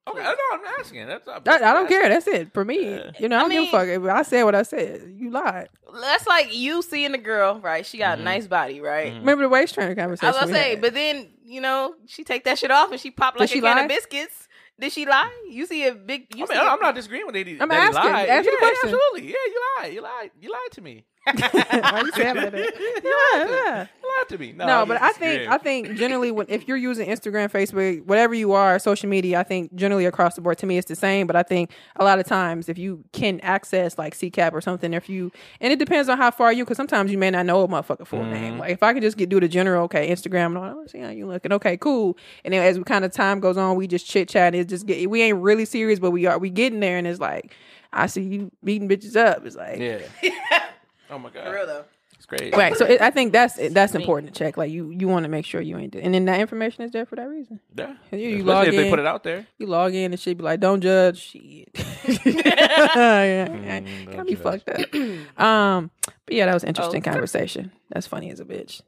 Okay, 0.09 0.23
no, 0.23 0.35
I'm 0.53 0.61
asking. 0.79 1.05
That's 1.07 1.27
I, 1.27 1.35
I 1.55 1.73
don't 1.73 1.87
care. 1.87 2.09
That's 2.09 2.25
it 2.27 2.53
for 2.53 2.65
me. 2.65 2.99
You 3.19 3.29
know, 3.29 3.37
I 3.37 3.39
don't 3.41 3.49
mean- 3.49 3.65
give 3.65 3.73
a 3.73 3.77
fuck. 3.77 3.87
If 3.87 4.03
I 4.03 4.23
said 4.23 4.43
what 4.43 4.55
I 4.55 4.63
said. 4.63 5.13
You 5.15 5.29
lied. 5.29 5.69
That's 6.01 6.25
like 6.25 6.55
you 6.55 6.81
seeing 6.81 7.11
the 7.11 7.17
girl, 7.19 7.59
right? 7.59 7.85
She 7.85 7.97
Mm-hmm. 7.99 8.09
got 8.09 8.19
a 8.19 8.23
nice 8.23 8.47
body, 8.47 8.81
right? 8.81 9.13
Remember 9.13 9.43
the 9.43 9.49
waist 9.49 9.75
trainer 9.75 9.93
conversation? 9.93 10.27
I 10.27 10.31
was 10.31 10.39
gonna 10.39 10.53
say, 10.53 10.69
had? 10.71 10.81
but 10.81 10.93
then 10.95 11.27
you 11.43 11.61
know 11.61 11.93
she 12.07 12.23
take 12.23 12.45
that 12.45 12.57
shit 12.57 12.71
off 12.71 12.91
and 12.91 12.99
she 12.99 13.11
pop 13.11 13.35
Did 13.35 13.41
like 13.41 13.49
she 13.49 13.59
a 13.59 13.61
can 13.61 13.77
lie? 13.77 13.83
of 13.83 13.89
biscuits. 13.89 14.47
Did 14.79 14.91
she 14.91 15.05
lie? 15.05 15.29
You 15.47 15.67
see 15.67 15.85
a 15.85 15.93
big. 15.93 16.35
You 16.35 16.45
I 16.45 16.47
see 16.47 16.53
mean, 16.55 16.63
a- 16.65 16.69
I'm 16.69 16.79
not 16.79 16.95
disagreeing 16.95 17.27
with 17.27 17.35
it. 17.35 17.61
I'm 17.61 17.69
that 17.69 17.75
he 17.91 17.97
asking. 17.97 18.11
lied. 18.13 18.29
Answer 18.29 18.49
the 18.49 18.57
yeah, 18.59 18.59
question. 18.59 18.79
absolutely. 18.95 19.27
Yeah, 19.27 19.45
you 19.45 19.61
lied. 19.77 19.93
You 19.93 20.01
lied. 20.01 20.31
You 20.41 20.51
lied 20.51 20.71
to 20.71 20.81
me. 20.81 21.05
Why 21.25 22.01
you 22.03 22.11
saying 22.13 22.35
that? 22.35 22.53
Yeah, 22.53 23.47
yeah. 23.49 23.87
Lied 24.17 24.29
to 24.29 24.37
me. 24.37 24.51
No, 24.53 24.65
No, 24.65 24.85
but 24.85 25.01
I 25.01 25.11
think. 25.13 25.49
I 25.49 25.57
think 25.57 25.95
generally 25.95 26.31
when 26.31 26.47
if 26.49 26.67
you're 26.67 26.77
using 26.77 27.07
Instagram, 27.07 27.49
Facebook, 27.51 28.05
whatever 28.05 28.33
you 28.33 28.53
are, 28.53 28.79
social 28.79 29.07
media, 29.07 29.39
I 29.39 29.43
think 29.43 29.73
generally 29.75 30.05
across 30.05 30.35
the 30.35 30.41
board 30.41 30.57
to 30.59 30.65
me 30.65 30.77
it's 30.77 30.87
the 30.87 30.95
same. 30.95 31.27
But 31.27 31.35
I 31.35 31.43
think 31.43 31.71
a 31.95 32.03
lot 32.03 32.19
of 32.19 32.25
times 32.25 32.69
if 32.69 32.77
you 32.77 33.03
can 33.13 33.39
access 33.41 33.97
like 33.97 34.15
CCAP 34.15 34.51
or 34.53 34.61
something, 34.61 34.93
if 34.93 35.09
you 35.09 35.31
and 35.59 35.71
it 35.71 35.79
depends 35.79 36.09
on 36.09 36.17
how 36.17 36.31
far 36.31 36.51
you 36.51 36.63
because 36.65 36.77
sometimes 36.77 37.11
you 37.11 37.17
may 37.17 37.29
not 37.29 37.45
know 37.45 37.61
a 37.63 37.67
motherfucker 37.67 38.05
full 38.07 38.19
Mm-hmm. 38.21 38.31
name. 38.33 38.57
Like 38.57 38.71
if 38.71 38.81
I 38.83 38.93
could 38.93 39.03
just 39.03 39.17
get 39.17 39.29
do 39.29 39.39
the 39.39 39.47
general, 39.47 39.83
okay, 39.85 40.09
Instagram 40.11 40.47
and 40.47 40.57
all, 40.57 40.63
I 40.63 40.73
want 40.73 40.89
see 40.89 40.99
how 40.99 41.09
you 41.09 41.27
looking. 41.27 41.53
Okay, 41.53 41.77
cool. 41.77 42.17
And 42.43 42.53
then 42.53 42.63
as 42.63 42.77
we 42.77 42.83
kind 42.83 43.05
of 43.05 43.11
time 43.11 43.39
goes 43.39 43.57
on, 43.57 43.75
we 43.75 43.87
just 43.87 44.05
chit 44.07 44.27
chat. 44.27 44.55
It's 44.55 44.69
just 44.69 44.85
get 44.87 45.09
we 45.09 45.21
ain't 45.21 45.37
really 45.37 45.65
serious, 45.65 45.99
but 45.99 46.11
we 46.11 46.25
are 46.25 46.37
we 46.39 46.49
getting 46.49 46.79
there, 46.79 46.97
and 46.97 47.05
it's 47.07 47.19
like 47.19 47.53
I 47.93 48.07
see 48.07 48.23
you 48.23 48.51
beating 48.63 48.89
bitches 48.89 49.15
up. 49.15 49.45
It's 49.45 49.55
like 49.55 49.77
Yeah. 49.79 49.99
oh 51.11 51.19
my 51.19 51.29
god. 51.29 51.45
For 51.45 51.53
real 51.53 51.67
though. 51.67 51.85
It's 52.15 52.25
great. 52.27 52.55
Right. 52.55 52.75
So 52.77 52.85
it, 52.85 53.01
I 53.01 53.09
think 53.09 53.31
that's 53.33 53.55
that's 53.71 53.95
important 53.95 54.31
to 54.33 54.37
check. 54.37 54.55
Like 54.55 54.69
you, 54.69 54.91
you 54.91 55.07
want 55.07 55.23
to 55.23 55.29
make 55.29 55.43
sure 55.43 55.59
you 55.59 55.75
ain't. 55.77 55.95
And 55.95 56.13
then 56.13 56.25
that 56.25 56.39
information 56.39 56.83
is 56.83 56.91
there 56.91 57.05
for 57.05 57.15
that 57.15 57.27
reason. 57.27 57.59
Yeah. 57.75 57.95
You, 58.11 58.17
you 58.19 58.25
Especially 58.39 58.43
log 58.43 58.67
if 58.67 58.75
they 58.75 58.89
put 58.91 58.99
it 58.99 59.07
out 59.07 59.23
there. 59.23 59.47
You 59.57 59.65
log 59.65 59.95
in 59.95 60.11
and 60.11 60.19
shit 60.19 60.37
be 60.37 60.43
like, 60.43 60.59
don't 60.59 60.81
judge. 60.81 61.17
Shit. 61.19 61.69
yeah, 62.25 63.47
Mm, 63.47 64.05
got 64.05 64.15
don't 64.17 64.25
me 64.27 64.35
judge. 64.35 64.43
fucked 64.43 64.69
up. 64.69 65.41
Um, 65.43 65.89
but 66.27 66.35
yeah, 66.35 66.45
that 66.45 66.53
was 66.53 66.63
interesting 66.63 67.01
Oh. 67.07 67.11
conversation. 67.11 67.71
That's 67.89 68.05
funny 68.05 68.29
as 68.29 68.39
a 68.39 68.45
bitch. 68.45 68.81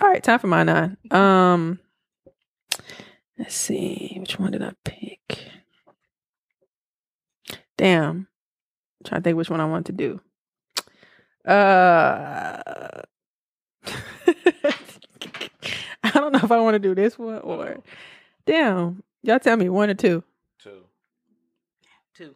All 0.00 0.08
right, 0.08 0.22
time 0.22 0.38
for 0.38 0.46
my 0.46 0.62
nine. 0.62 0.96
Um, 1.10 1.80
let's 3.38 3.54
see, 3.54 4.16
which 4.20 4.38
one 4.38 4.52
did 4.52 4.62
I 4.62 4.72
pick? 4.84 5.48
Damn, 7.78 8.10
I'm 8.16 9.04
trying 9.04 9.20
to 9.20 9.24
think 9.24 9.36
which 9.36 9.50
one 9.50 9.60
I 9.60 9.66
want 9.66 9.86
to 9.86 9.92
do. 9.92 10.20
Uh, 11.46 12.60
I 16.02 16.10
don't 16.14 16.32
know 16.32 16.40
if 16.42 16.50
I 16.50 16.60
want 16.60 16.74
to 16.74 16.78
do 16.78 16.94
this 16.94 17.18
one 17.18 17.38
or 17.40 17.82
damn. 18.46 19.02
Y'all 19.22 19.38
tell 19.38 19.56
me 19.56 19.68
one 19.68 19.90
or 19.90 19.94
two. 19.94 20.22
Two. 20.60 20.84
Two. 22.14 22.34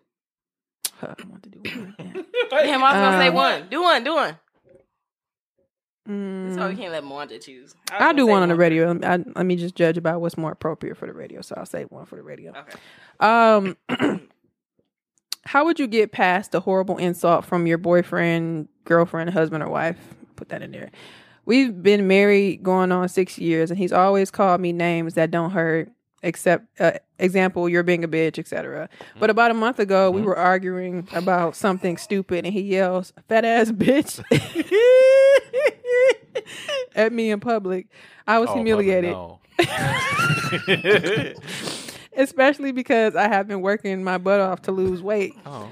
Huh, 0.98 1.14
I 1.18 1.26
want 1.28 1.42
to 1.44 1.48
do 1.50 1.60
one. 1.60 1.94
Damn. 1.98 2.24
Damn, 2.50 2.82
I 2.82 2.92
was 2.92 2.94
gonna 2.94 3.18
say 3.22 3.28
Um, 3.28 3.34
one. 3.34 3.68
Do 3.70 3.82
one. 3.82 4.04
Do 4.04 4.14
one. 4.14 4.38
Mm. 6.08 6.54
So 6.56 6.68
we 6.68 6.74
can't 6.74 6.90
let 6.92 7.04
Mwanda 7.04 7.40
choose. 7.42 7.76
I 7.92 8.06
I'll 8.06 8.14
do 8.14 8.26
one 8.26 8.42
on 8.42 8.48
the 8.48 8.56
radio. 8.56 8.88
Let 8.88 9.00
me, 9.00 9.06
I, 9.06 9.16
let 9.36 9.46
me 9.46 9.54
just 9.54 9.76
judge 9.76 9.96
about 9.96 10.20
what's 10.20 10.36
more 10.36 10.50
appropriate 10.50 10.96
for 10.96 11.06
the 11.06 11.12
radio. 11.12 11.40
So 11.42 11.54
I'll 11.56 11.66
say 11.66 11.84
one 11.84 12.06
for 12.06 12.16
the 12.16 12.22
radio. 12.22 12.52
Okay. 12.56 12.78
Um, 13.20 13.76
how 15.50 15.64
would 15.64 15.80
you 15.80 15.88
get 15.88 16.12
past 16.12 16.52
the 16.52 16.60
horrible 16.60 16.96
insult 16.96 17.44
from 17.44 17.66
your 17.66 17.76
boyfriend, 17.76 18.68
girlfriend, 18.84 19.30
husband, 19.30 19.64
or 19.64 19.68
wife? 19.68 19.96
Put 20.36 20.48
that 20.50 20.62
in 20.62 20.70
there. 20.70 20.92
We've 21.44 21.82
been 21.82 22.06
married 22.06 22.62
going 22.62 22.92
on 22.92 23.08
six 23.08 23.36
years, 23.36 23.68
and 23.68 23.76
he's 23.76 23.92
always 23.92 24.30
called 24.30 24.60
me 24.60 24.72
names 24.72 25.14
that 25.14 25.32
don't 25.32 25.50
hurt. 25.50 25.90
Except, 26.22 26.66
uh, 26.78 26.92
example, 27.18 27.68
you're 27.68 27.82
being 27.82 28.04
a 28.04 28.08
bitch, 28.08 28.38
etc. 28.38 28.88
But 29.18 29.28
about 29.28 29.50
a 29.50 29.54
month 29.54 29.80
ago, 29.80 30.12
we 30.12 30.22
were 30.22 30.38
arguing 30.38 31.08
about 31.14 31.56
something 31.56 31.96
stupid, 31.96 32.44
and 32.44 32.54
he 32.54 32.60
yells, 32.60 33.12
"Fat 33.28 33.44
ass 33.44 33.72
bitch!" 33.72 34.22
at 36.94 37.12
me 37.12 37.32
in 37.32 37.40
public. 37.40 37.88
I 38.24 38.38
was 38.38 38.50
Oh, 38.50 38.54
humiliated 38.54 39.10
no. 39.10 39.40
especially 42.16 42.72
because 42.72 43.16
I 43.16 43.28
have 43.28 43.48
been 43.48 43.60
working 43.60 44.02
my 44.04 44.18
butt 44.18 44.40
off 44.40 44.62
to 44.62 44.72
lose 44.72 45.02
weight. 45.02 45.34
oh. 45.46 45.70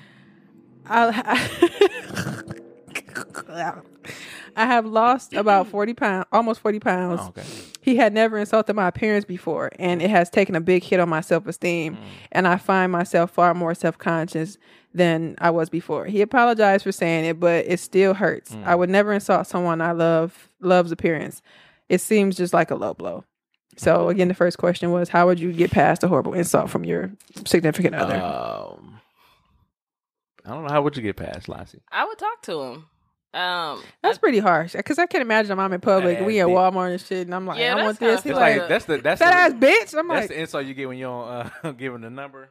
I, 0.90 1.55
I 4.56 4.66
have 4.66 4.86
lost 4.86 5.32
about 5.35 5.69
40 5.69 5.94
pounds, 5.94 6.27
almost 6.32 6.60
40 6.60 6.81
pounds. 6.81 7.20
Oh, 7.23 7.28
okay. 7.28 7.44
He 7.81 7.97
had 7.97 8.12
never 8.12 8.39
insulted 8.39 8.74
my 8.74 8.89
appearance 8.89 9.24
before, 9.24 9.70
and 9.78 10.02
it 10.02 10.10
has 10.10 10.31
taken 10.31 10.55
a 10.55 10.60
big 10.60 10.82
hit 10.82 10.98
on 10.98 11.09
my 11.09 11.20
self 11.20 11.47
esteem. 11.47 11.97
Mm. 11.97 12.01
And 12.32 12.48
I 12.48 12.56
find 12.56 12.90
myself 12.90 13.31
far 13.31 13.55
more 13.55 13.74
self 13.74 13.98
conscious 13.98 14.59
than 14.93 15.36
I 15.39 15.51
was 15.51 15.69
before. 15.69 16.06
He 16.06 16.23
apologized 16.23 16.85
for 16.85 16.93
saying 16.93 17.27
it, 17.27 17.39
but 17.39 17.66
it 17.66 17.81
still 17.81 18.15
hurts. 18.15 18.55
Mm. 18.55 18.65
I 18.65 18.74
would 18.74 18.90
never 18.90 19.12
insult 19.12 19.47
someone 19.47 19.81
I 19.81 19.93
love, 19.93 20.48
love's 20.60 20.93
appearance. 20.93 21.40
It 21.89 22.01
seems 22.01 22.36
just 22.36 22.52
like 22.52 22.70
a 22.70 22.74
low 22.74 22.94
blow. 22.94 23.24
So 23.79 24.09
again, 24.09 24.29
the 24.29 24.35
first 24.35 24.59
question 24.59 24.91
was, 24.91 25.09
how 25.09 25.27
would 25.27 25.39
you 25.41 25.53
get 25.53 25.71
past 25.71 26.03
a 26.05 26.09
horrible 26.09 26.35
insult 26.35 26.69
from 26.69 26.85
your 26.85 27.11
significant 27.47 27.95
other? 27.95 28.17
Um, 28.17 29.01
I 30.45 30.51
don't 30.51 30.65
know 30.65 30.71
how 30.73 30.83
would 30.83 30.97
you 30.97 31.03
get 31.03 31.17
past 31.17 31.49
Lassie. 31.49 31.81
I 31.91 32.05
would 32.05 32.19
talk 32.19 32.43
to 32.43 32.61
him. 32.63 32.85
Um, 33.35 33.83
That's 34.03 34.17
pretty 34.19 34.39
harsh 34.39 34.73
because 34.73 34.99
I 34.99 35.05
can't 35.07 35.21
imagine 35.23 35.59
I'm 35.59 35.73
in 35.73 35.81
public, 35.81 36.21
we 36.21 36.41
at 36.41 36.47
bitch. 36.49 36.73
Walmart 36.73 36.93
and 36.93 37.01
shit, 37.01 37.27
and 37.27 37.35
I'm 37.35 37.47
like, 37.47 37.59
Yeah, 37.59 37.77
I 37.77 37.85
want 37.85 38.01
this. 38.01 38.23
He's 38.23 38.33
fucked 38.33 38.41
like, 38.41 38.69
that's 38.69 38.85
the 38.87 38.97
that's 38.99 39.19
fat 39.19 39.61
the, 39.61 39.69
ass 39.69 39.93
bitch. 39.93 39.99
I'm 39.99 40.09
That's 40.09 40.21
like, 40.23 40.29
the 40.31 40.41
insult 40.41 40.65
you 40.65 40.73
get 40.75 40.89
when 40.89 40.97
you 40.97 41.05
don't 41.05 41.29
uh, 41.29 41.73
give 41.77 41.95
him 41.95 42.01
the 42.01 42.09
number. 42.11 42.49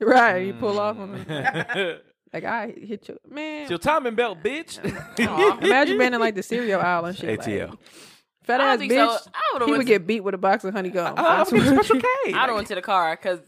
right? 0.00 0.38
You 0.38 0.54
pull 0.54 0.80
off 0.80 0.98
on 0.98 1.14
him. 1.14 1.24
Mm. 1.26 1.98
Like 2.32 2.44
I 2.44 2.66
hit 2.76 3.08
you, 3.08 3.16
man. 3.30 3.62
It's 3.62 3.70
your 3.70 3.78
timing 3.78 4.16
belt, 4.16 4.42
bitch. 4.42 4.78
Aw. 5.26 5.58
Imagine 5.58 5.96
being 5.96 6.12
in 6.12 6.20
like 6.20 6.34
the 6.34 6.42
cereal 6.42 6.80
aisle 6.82 7.04
and 7.06 7.16
shit. 7.18 7.40
ATL. 7.40 7.70
Like, 7.70 7.78
fat 8.46 8.60
ass 8.60 8.78
think 8.78 8.92
so. 8.92 8.98
bitch. 9.08 9.28
I 9.34 9.40
would've 9.54 9.66
he 9.66 9.72
went 9.72 9.78
would 9.80 9.86
to- 9.86 9.92
get 9.92 10.06
beat 10.06 10.20
with 10.24 10.34
a 10.34 10.38
box 10.38 10.64
of 10.64 10.72
honeycomb. 10.74 11.14
I'm 11.16 11.44
getting 11.44 11.60
a 11.60 11.66
special 11.84 12.00
K. 12.00 12.32
I 12.34 12.46
don't 12.46 12.56
went 12.56 12.68
to 12.68 12.74
the 12.74 12.82
car 12.82 13.16
because, 13.16 13.40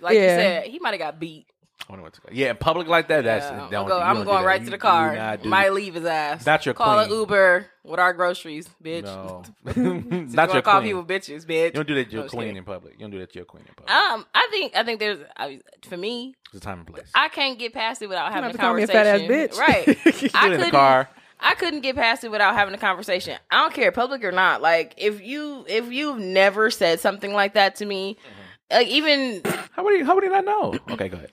like 0.00 0.14
Yeah. 0.14 0.20
you 0.20 0.28
said, 0.28 0.64
he 0.64 0.78
might 0.78 0.90
have 0.90 1.00
got 1.00 1.20
beat. 1.20 1.46
I 1.88 1.92
would've 1.92 2.02
went 2.02 2.14
to- 2.14 2.20
Yeah, 2.32 2.50
in 2.50 2.56
public 2.56 2.88
like 2.88 3.06
that. 3.08 3.22
That's 3.22 3.44
Yeah, 3.46 3.62
I'm, 3.64 3.70
don't- 3.70 3.86
go- 3.86 4.00
I'm 4.00 4.24
going 4.24 4.44
right 4.44 4.60
You 4.60 4.64
to 4.64 4.70
the 4.72 4.78
car. 4.78 5.14
not 5.14 5.44
Might 5.44 5.72
leave 5.72 5.94
his 5.94 6.04
ass. 6.04 6.44
Not 6.44 6.66
your 6.66 6.74
Call 6.74 6.96
queen. 7.04 7.12
an 7.12 7.16
Uber 7.20 7.66
with 7.84 8.00
our 8.00 8.12
groceries, 8.12 8.68
bitch. 8.82 9.04
No, 9.04 9.44
Since 9.72 9.76
not 9.76 9.84
you 9.84 10.34
your 10.34 10.46
wanna 10.48 10.62
call 10.62 10.80
queen. 10.80 10.88
people 10.88 11.04
bitches, 11.04 11.46
bitch. 11.46 11.66
You 11.66 11.70
don't 11.72 11.86
do 11.86 11.94
that 11.94 12.06
to 12.06 12.12
your 12.12 12.22
No, 12.24 12.28
queen 12.28 12.40
kidding. 12.42 12.56
in 12.56 12.64
public. 12.64 12.94
You 12.94 13.00
don't 13.00 13.10
do 13.12 13.18
that 13.20 13.30
to 13.30 13.38
your 13.38 13.44
queen 13.44 13.62
in 13.68 13.74
public. 13.74 13.94
Um, 13.94 14.26
I 14.34 14.48
think 14.50 14.74
I 14.74 14.82
think 14.82 14.98
there's 14.98 15.20
I, 15.36 15.60
for 15.88 15.96
me, 15.96 16.34
It's 16.46 16.56
a 16.56 16.60
time 16.60 16.78
and 16.80 16.86
place. 16.92 17.06
I 17.14 17.28
can't 17.28 17.56
get 17.56 17.72
past 17.72 18.02
it 18.02 18.08
without 18.08 18.28
You 18.28 18.32
having 18.34 18.50
a 18.50 18.52
to 18.54 18.58
call 18.58 18.74
me 18.74 18.82
a 18.82 18.86
conversation. 18.88 19.28
fat 19.28 19.46
ass 19.46 19.54
bitch. 19.54 19.58
Right. 19.58 20.22
You 20.22 20.30
I 20.34 20.46
do 20.48 20.52
it 20.52 20.54
in 20.54 20.60
the 20.60 20.64
couldn't- 20.66 20.70
car. 20.72 21.08
I 21.40 21.54
couldn't 21.54 21.80
get 21.80 21.96
past 21.96 22.24
it 22.24 22.30
without 22.30 22.54
having 22.54 22.74
a 22.74 22.78
conversation. 22.78 23.38
I 23.50 23.62
don't 23.62 23.74
care, 23.74 23.92
public 23.92 24.24
or 24.24 24.32
not. 24.32 24.62
Like 24.62 24.94
if 24.96 25.20
you 25.22 25.64
if 25.68 25.90
you've 25.92 26.18
never 26.18 26.70
said 26.70 27.00
something 27.00 27.32
like 27.32 27.54
that 27.54 27.76
to 27.76 27.86
me, 27.86 28.16
Mm-hmm. 28.16 28.76
like 28.78 28.88
even 28.88 29.42
How 29.72 29.84
would 29.84 29.94
he? 29.96 30.02
How 30.04 30.14
would 30.14 30.24
he 30.24 30.30
not 30.30 30.44
know? 30.44 30.74
Okay, 30.90 31.08
go 31.08 31.18
ahead. 31.18 31.30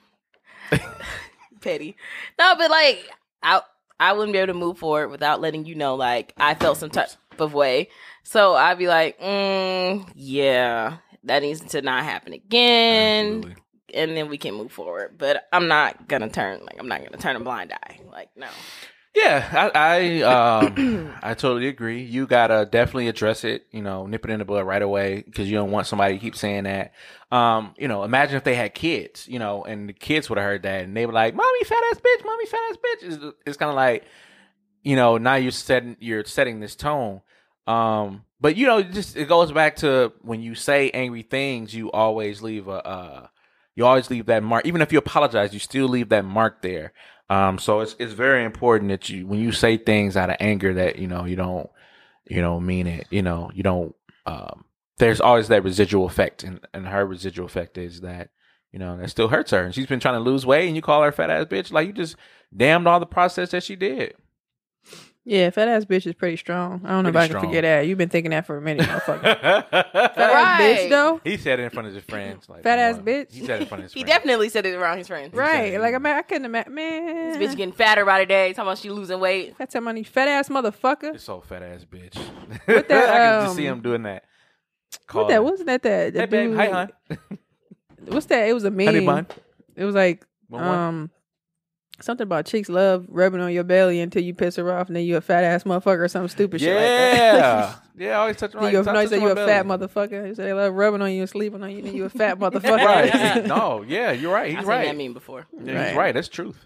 petty. 1.62 1.96
No, 2.38 2.56
but 2.58 2.70
like 2.70 3.10
I 3.42 3.62
I 4.00 4.14
wouldn't 4.14 4.34
be 4.34 4.40
able 4.40 4.54
to 4.54 4.60
move 4.60 4.78
forward 4.78 5.10
without 5.10 5.42
letting 5.42 5.66
you 5.66 5.76
know 5.76 5.96
like 5.96 6.34
I 6.38 6.56
felt 6.56 6.78
some 6.78 6.90
type 6.90 7.10
of 7.40 7.54
way. 7.54 7.90
So 8.24 8.54
I'd 8.56 8.78
be 8.78 8.88
like, 8.88 9.20
mm, 9.20 10.08
yeah, 10.16 10.98
that 11.24 11.42
needs 11.42 11.62
to 11.62 11.82
not 11.82 12.04
happen 12.04 12.34
again. 12.34 13.26
Absolutely. 13.38 13.56
And 13.94 14.18
then 14.18 14.28
we 14.30 14.38
can 14.38 14.56
move 14.56 14.72
forward. 14.72 15.16
But 15.18 15.48
I'm 15.54 15.68
not 15.68 16.08
gonna 16.08 16.30
turn 16.30 16.62
like 16.66 16.78
I'm 16.80 16.88
not 16.88 17.04
gonna 17.04 17.18
turn 17.18 17.36
a 17.36 17.40
blind 17.40 17.72
eye. 17.74 18.00
Like 18.12 18.30
no. 18.36 18.48
Yeah, 19.16 19.70
I 19.76 20.22
I, 20.22 20.22
um, 20.66 21.14
I 21.22 21.36
totally 21.36 21.68
agree. 21.68 22.02
You 22.02 22.26
gotta 22.26 22.66
definitely 22.70 23.08
address 23.10 23.44
it. 23.44 23.68
You 23.72 23.84
know, 23.84 24.08
nip 24.08 24.26
it 24.26 24.32
in 24.32 24.40
the 24.40 24.46
bud 24.46 24.66
right 24.66 24.82
away 24.82 25.22
because 25.22 25.48
you 25.50 25.56
don't 25.56 25.70
want 25.70 25.86
somebody 25.86 26.16
to 26.16 26.20
keep 26.20 26.36
saying 26.36 26.64
that. 26.64 26.94
Um, 27.32 27.76
you 27.78 27.88
know, 27.88 28.04
imagine 28.04 28.38
if 28.38 28.44
they 28.44 28.56
had 28.56 28.74
kids. 28.74 29.28
You 29.28 29.38
know, 29.38 29.64
and 29.66 29.88
the 29.88 29.94
kids 29.94 30.30
would 30.30 30.40
have 30.40 30.46
heard 30.46 30.64
that 30.64 30.84
and 30.86 30.98
they 30.98 31.06
were 31.06 31.14
like, 31.14 31.36
"Mommy, 31.36 31.64
fat 31.64 31.84
ass 31.92 32.00
bitch, 32.00 32.26
mommy, 32.26 32.46
fat 32.48 32.60
ass 32.72 32.78
bitch." 32.78 33.04
It's, 33.04 33.38
it's 33.46 33.58
kind 33.58 33.70
of 33.70 33.76
like, 33.76 34.04
you 34.84 34.96
know, 34.96 35.18
now 35.18 35.36
you're 35.36 35.52
setting 35.52 35.96
you're 36.00 36.26
setting 36.26 36.60
this 36.60 36.76
tone. 36.76 37.22
Um, 37.68 38.26
but 38.42 38.58
you 38.58 38.66
know, 38.68 38.82
just 38.82 39.16
it 39.16 39.28
goes 39.28 39.52
back 39.52 39.78
to 39.78 40.12
when 40.22 40.42
you 40.42 40.56
say 40.56 40.90
angry 40.92 41.22
things, 41.24 41.74
you 41.74 41.92
always 41.92 42.42
leave 42.42 42.68
a 42.68 42.86
uh, 42.88 43.28
you 43.76 43.86
always 43.86 44.10
leave 44.10 44.26
that 44.28 44.44
mark. 44.44 44.66
Even 44.66 44.82
if 44.82 44.92
you 44.92 45.00
apologize, 45.00 45.54
you 45.54 45.60
still 45.60 45.88
leave 45.88 46.10
that 46.10 46.26
mark 46.26 46.62
there. 46.62 46.94
Um, 47.30 47.58
so 47.58 47.80
it's 47.80 47.96
it's 48.00 48.14
very 48.14 48.44
important 48.44 48.90
that 48.90 49.10
you 49.10 49.26
when 49.26 49.40
you 49.40 49.52
say 49.52 49.78
things 49.78 50.18
out 50.18 50.30
of 50.30 50.38
anger 50.40 50.74
that 50.74 50.98
you 50.98 51.08
know 51.08 51.26
you 51.26 51.36
don't 51.36 51.70
you 52.30 52.42
know 52.42 52.60
mean 52.60 52.88
it. 52.88 53.08
You 53.10 53.22
know 53.22 53.50
you 53.54 53.64
don't. 53.64 53.96
Um, 54.26 54.66
there's 55.00 55.22
always 55.22 55.48
that 55.48 55.64
residual 55.64 56.06
effect, 56.06 56.44
and 56.44 56.60
and 56.74 56.88
her 56.88 57.06
residual 57.06 57.46
effect 57.46 57.78
is 57.78 58.02
that 58.02 58.30
you 58.72 58.80
know 58.80 58.98
that 58.98 59.10
still 59.10 59.30
hurts 59.30 59.52
her, 59.52 59.64
and 59.64 59.74
she's 59.74 59.88
been 59.88 60.00
trying 60.00 60.16
to 60.16 60.30
lose 60.30 60.46
weight, 60.46 60.68
and 60.68 60.76
you 60.76 60.82
call 60.82 61.02
her 61.04 61.12
fat 61.12 61.30
ass 61.30 61.46
bitch, 61.46 61.72
like 61.72 61.88
you 61.88 61.94
just 61.94 62.16
damned 62.56 62.88
all 62.88 63.00
the 63.00 63.06
process 63.06 63.52
that 63.52 63.64
she 63.64 63.76
did. 63.76 64.16
Yeah, 65.26 65.52
fat 65.52 65.70
ass 65.70 65.86
bitch 65.86 66.06
is 66.06 66.16
pretty 66.16 66.36
strong. 66.36 66.82
I 66.84 66.90
don't 66.90 67.04
know 67.06 67.12
Pretty 67.12 67.26
if 67.26 67.32
I 67.32 67.40
can 67.40 67.48
forget 67.48 67.64
that. 67.64 67.88
You've 67.88 67.98
been 67.98 68.10
thinking 68.10 68.32
that 68.32 68.46
for 68.46 68.58
a 68.58 68.62
minute, 68.62 68.86
motherfucker. 68.86 69.22
fat 69.70 69.72
ass 69.74 70.10
Right. 70.18 70.60
bitch 70.60 70.90
though. 70.90 71.22
He 71.24 71.38
said 71.38 71.60
it 71.62 71.64
in 71.64 71.70
front 71.70 71.88
of 71.88 71.94
his 71.96 72.04
friends. 72.04 72.50
Like, 72.50 72.64
Fat 72.64 72.78
ass 72.78 72.98
bitch. 72.98 73.32
He 73.32 73.46
said 73.46 73.62
it 73.62 73.64
in 73.64 73.68
front 73.68 73.80
of 73.80 73.84
his 73.86 73.94
friends. 73.94 73.94
He 73.94 74.02
friends. 74.02 74.18
definitely 74.18 74.50
said 74.50 74.66
it 74.66 74.74
around 74.76 74.98
his 74.98 75.08
friends. 75.08 75.34
Right. 75.34 75.80
Like 75.80 75.96
I 75.96 75.98
mean, 75.98 76.14
I 76.14 76.22
couldn't 76.24 76.44
imagine 76.44 76.76
man. 76.76 77.40
This 77.40 77.52
bitch 77.54 77.56
getting 77.56 77.72
fatter 77.72 78.04
by 78.04 78.20
the 78.20 78.26
day, 78.26 78.52
talking 78.52 78.68
about 78.68 78.80
she 78.80 78.90
losing 78.90 79.20
weight. 79.22 79.56
Fat 79.56 79.74
money, 79.82 80.04
fat 80.04 80.28
ass 80.28 80.50
motherfucker. 80.50 81.14
This 81.14 81.30
old 81.30 81.46
fat 81.46 81.64
ass 81.64 81.86
bitch. 81.90 82.18
What 82.66 82.88
that, 82.90 83.10
I 83.10 83.18
can 83.40 83.46
just 83.46 83.56
see 83.56 83.68
um, 83.70 83.78
him 83.78 83.82
doing 83.82 84.04
that. 84.04 84.26
What 85.12 85.30
that? 85.30 85.42
Wasn't 85.44 85.68
that 85.68 85.84
that? 85.84 86.14
the 86.14 86.20
Hey 86.20 86.26
babe, 86.26 86.54
hi 86.54 86.70
hon. 86.70 87.18
What's 88.08 88.26
that? 88.26 88.50
It 88.50 88.54
was 88.54 88.66
a 88.66 88.72
meme. 88.72 88.88
Honey 88.88 89.06
bun. 89.06 89.28
It 89.78 89.86
was 89.86 89.96
like 89.96 90.26
One, 90.50 90.66
one. 90.66 91.10
Something 92.02 92.24
about 92.26 92.46
chicks 92.46 92.70
love 92.70 93.06
rubbing 93.08 93.40
on 93.42 93.52
your 93.54 93.64
belly 93.64 94.00
until 94.02 94.24
you 94.24 94.34
piss 94.34 94.56
her 94.58 94.72
off, 94.78 94.88
and 94.88 94.96
then 94.96 95.04
you 95.06 95.16
a 95.18 95.22
fat 95.22 95.44
ass 95.44 95.64
motherfucker 95.64 96.00
or 96.00 96.08
some 96.08 96.28
stupid 96.28 96.60
shit 96.62 96.76
like. 96.76 96.84
Yeah, 96.84 97.76
yeah. 97.98 98.20
Always 98.20 98.38
touch 98.38 98.52
Then 98.54 98.62
like, 98.64 98.74
you, 98.74 98.80
a- 98.80 98.84
touch 98.84 98.94
no, 98.94 99.00
you 99.02 99.08
touch 99.08 99.18
say 99.18 99.22
you 99.22 99.30
a 99.30 99.36
belly. 99.36 99.52
fat 99.52 99.66
motherfucker. 99.66 100.28
You 100.28 100.36
say 100.36 100.44
they 100.44 100.54
love 100.54 100.74
rubbing 100.74 101.02
on 101.02 101.12
you 101.12 101.22
and 101.22 101.30
sleeping 101.30 101.64
on 101.64 101.70
you, 101.72 101.80
and 101.80 101.94
you 101.96 102.06
a 102.06 102.10
fat 102.10 102.38
motherfucker. 102.40 102.86
Right. 102.86 103.46
no, 103.48 103.84
yeah, 103.88 104.12
you're 104.12 104.34
right. 104.34 104.48
I 104.48 104.50
He's 104.50 104.60
seen 104.60 104.68
right. 104.68 104.86
that 104.88 104.98
meme 104.98 105.14
before. 105.14 105.46
Yeah, 105.64 105.74
Right. 105.74 105.88
He's 105.90 105.98
right. 105.98 106.14
That's 106.14 106.30
truth. 106.30 106.58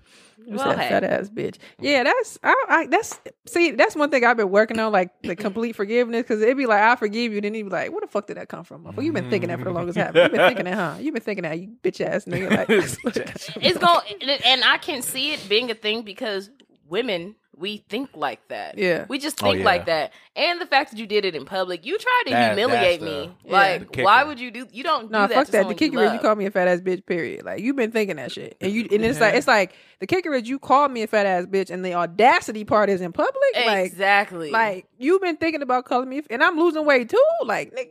You 0.48 0.56
Well, 0.56 0.64
said 0.64 0.80
hey. 0.80 0.90
fat 0.90 1.04
ass 1.04 1.30
bitch. 1.30 1.58
Yeah, 1.78 2.04
that's 2.04 2.40
I, 2.42 2.66
I 2.70 2.88
that's 2.88 3.20
see 3.46 3.72
that's 3.72 3.98
one 3.98 4.10
thing 4.10 4.24
I've 4.24 4.38
been 4.38 4.50
working 4.50 4.80
on, 4.80 4.94
like 4.94 5.10
the 5.22 5.36
complete 5.36 5.76
forgiveness, 5.76 6.22
because 6.22 6.42
it'd 6.42 6.56
be 6.56 6.66
like 6.66 6.82
I 6.82 6.96
forgive 6.96 7.34
you, 7.34 7.42
then 7.42 7.54
you'd 7.54 7.66
be 7.66 7.70
like, 7.70 7.92
where 7.92 8.00
the 8.00 8.08
fuck 8.08 8.28
did 8.28 8.38
that 8.38 8.48
come 8.48 8.64
from? 8.64 8.86
Well, 8.86 9.02
you've 9.02 9.14
been 9.14 9.30
thinking 9.30 9.50
that 9.50 9.60
for 9.60 9.66
the 9.66 9.72
longest 9.72 9.98
time. 9.98 10.16
You've 10.16 10.32
been 10.32 10.40
thinking 10.48 10.64
that, 10.66 10.76
huh? 10.76 10.96
You've 11.02 11.14
been 11.14 11.22
thinking 11.22 11.44
that, 11.44 11.60
you 11.60 11.76
bitch 11.84 12.00
ass 12.00 12.24
nigga. 12.24 12.50
Like, 12.50 12.70
it's 13.62 13.78
going 13.78 14.40
and 14.46 14.64
I 14.64 14.78
can 14.78 15.02
see 15.02 15.34
it 15.34 15.46
being 15.50 15.70
a 15.70 15.76
thing 15.76 16.04
because 16.04 16.50
women 16.88 17.36
we 17.60 17.84
think 17.90 18.12
like 18.16 18.48
that. 18.50 18.78
Yeah. 18.78 19.06
we 19.10 19.18
just 19.18 19.42
Oh, 19.42 19.48
think 19.48 19.60
yeah. 19.60 19.66
like 19.66 19.86
that. 19.88 20.14
And 20.36 20.62
the 20.62 20.66
fact 20.68 20.92
that 20.92 21.00
you 21.00 21.08
did 21.08 21.26
it 21.26 21.36
in 21.36 21.44
public, 21.46 21.86
you 21.86 21.98
tried 21.98 22.24
to 22.28 22.32
That- 22.32 22.56
humiliate 22.58 23.00
that's 23.00 23.12
the- 23.12 23.28
me. 23.28 23.36
yeah, 23.46 23.52
like, 23.52 23.96
why 23.98 24.24
would 24.24 24.40
you 24.40 24.52
do? 24.52 24.68
You 24.72 24.84
don't 24.84 25.10
No, 25.10 25.24
do 25.24 25.30
that 25.30 25.36
fuck 25.36 25.46
to 25.48 25.52
that. 25.54 25.68
The 25.68 25.74
kicker 25.74 26.00
you 26.00 26.02
is 26.02 26.14
you 26.14 26.20
call 26.20 26.36
me 26.36 26.46
a 26.46 26.52
fat 26.52 26.68
ass 26.68 26.82
bitch. 26.82 27.06
Period. 27.06 27.44
Like 27.46 27.62
you've 27.62 27.76
been 27.76 27.92
thinking 27.92 28.18
that 28.18 28.32
shit, 28.32 28.58
and 28.62 28.72
you 28.72 28.88
and 28.92 29.04
it's 29.04 29.20
like 29.20 29.30
mm-hmm. 29.30 29.38
it's 29.40 29.48
like 29.48 29.74
the 30.00 30.08
kicker 30.08 30.34
is 30.34 30.48
you 30.48 30.60
call 30.60 30.88
me 30.88 31.02
a 31.02 31.08
fat 31.08 31.26
ass 31.26 31.46
bitch, 31.46 31.72
and 31.72 31.84
the 31.84 31.96
audacity 31.96 32.64
part 32.64 32.90
is 32.90 33.02
in 33.02 33.12
public. 33.12 33.34
Like 33.56 33.88
exactly. 33.88 34.52
like 34.52 34.86
you've 35.00 35.22
been 35.22 35.38
thinking 35.38 35.62
about 35.64 35.86
calling 35.86 36.10
me, 36.10 36.22
and 36.30 36.44
I'm 36.44 36.58
losing 36.60 36.86
weight 36.86 37.10
too. 37.10 37.18
Like 37.44 37.74
nigga, 37.74 37.88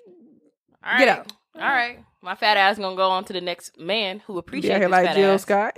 All 0.85 0.99
get 0.99 1.09
right. 1.09 1.19
out. 1.19 1.33
All 1.57 1.61
right, 1.63 1.99
my 2.27 2.35
fat 2.35 2.57
ass 2.57 2.77
gonna 2.77 2.97
go 2.97 3.09
on 3.09 3.25
to 3.25 3.33
the 3.33 3.41
next 3.41 3.79
man 3.79 4.19
who 4.27 4.37
appreciates 4.37 4.75
out 4.75 4.81
here 4.81 4.89
like 4.89 5.07
fat 5.07 5.15
Jill 5.15 5.31
ass. 5.35 5.43
Scott, 5.43 5.77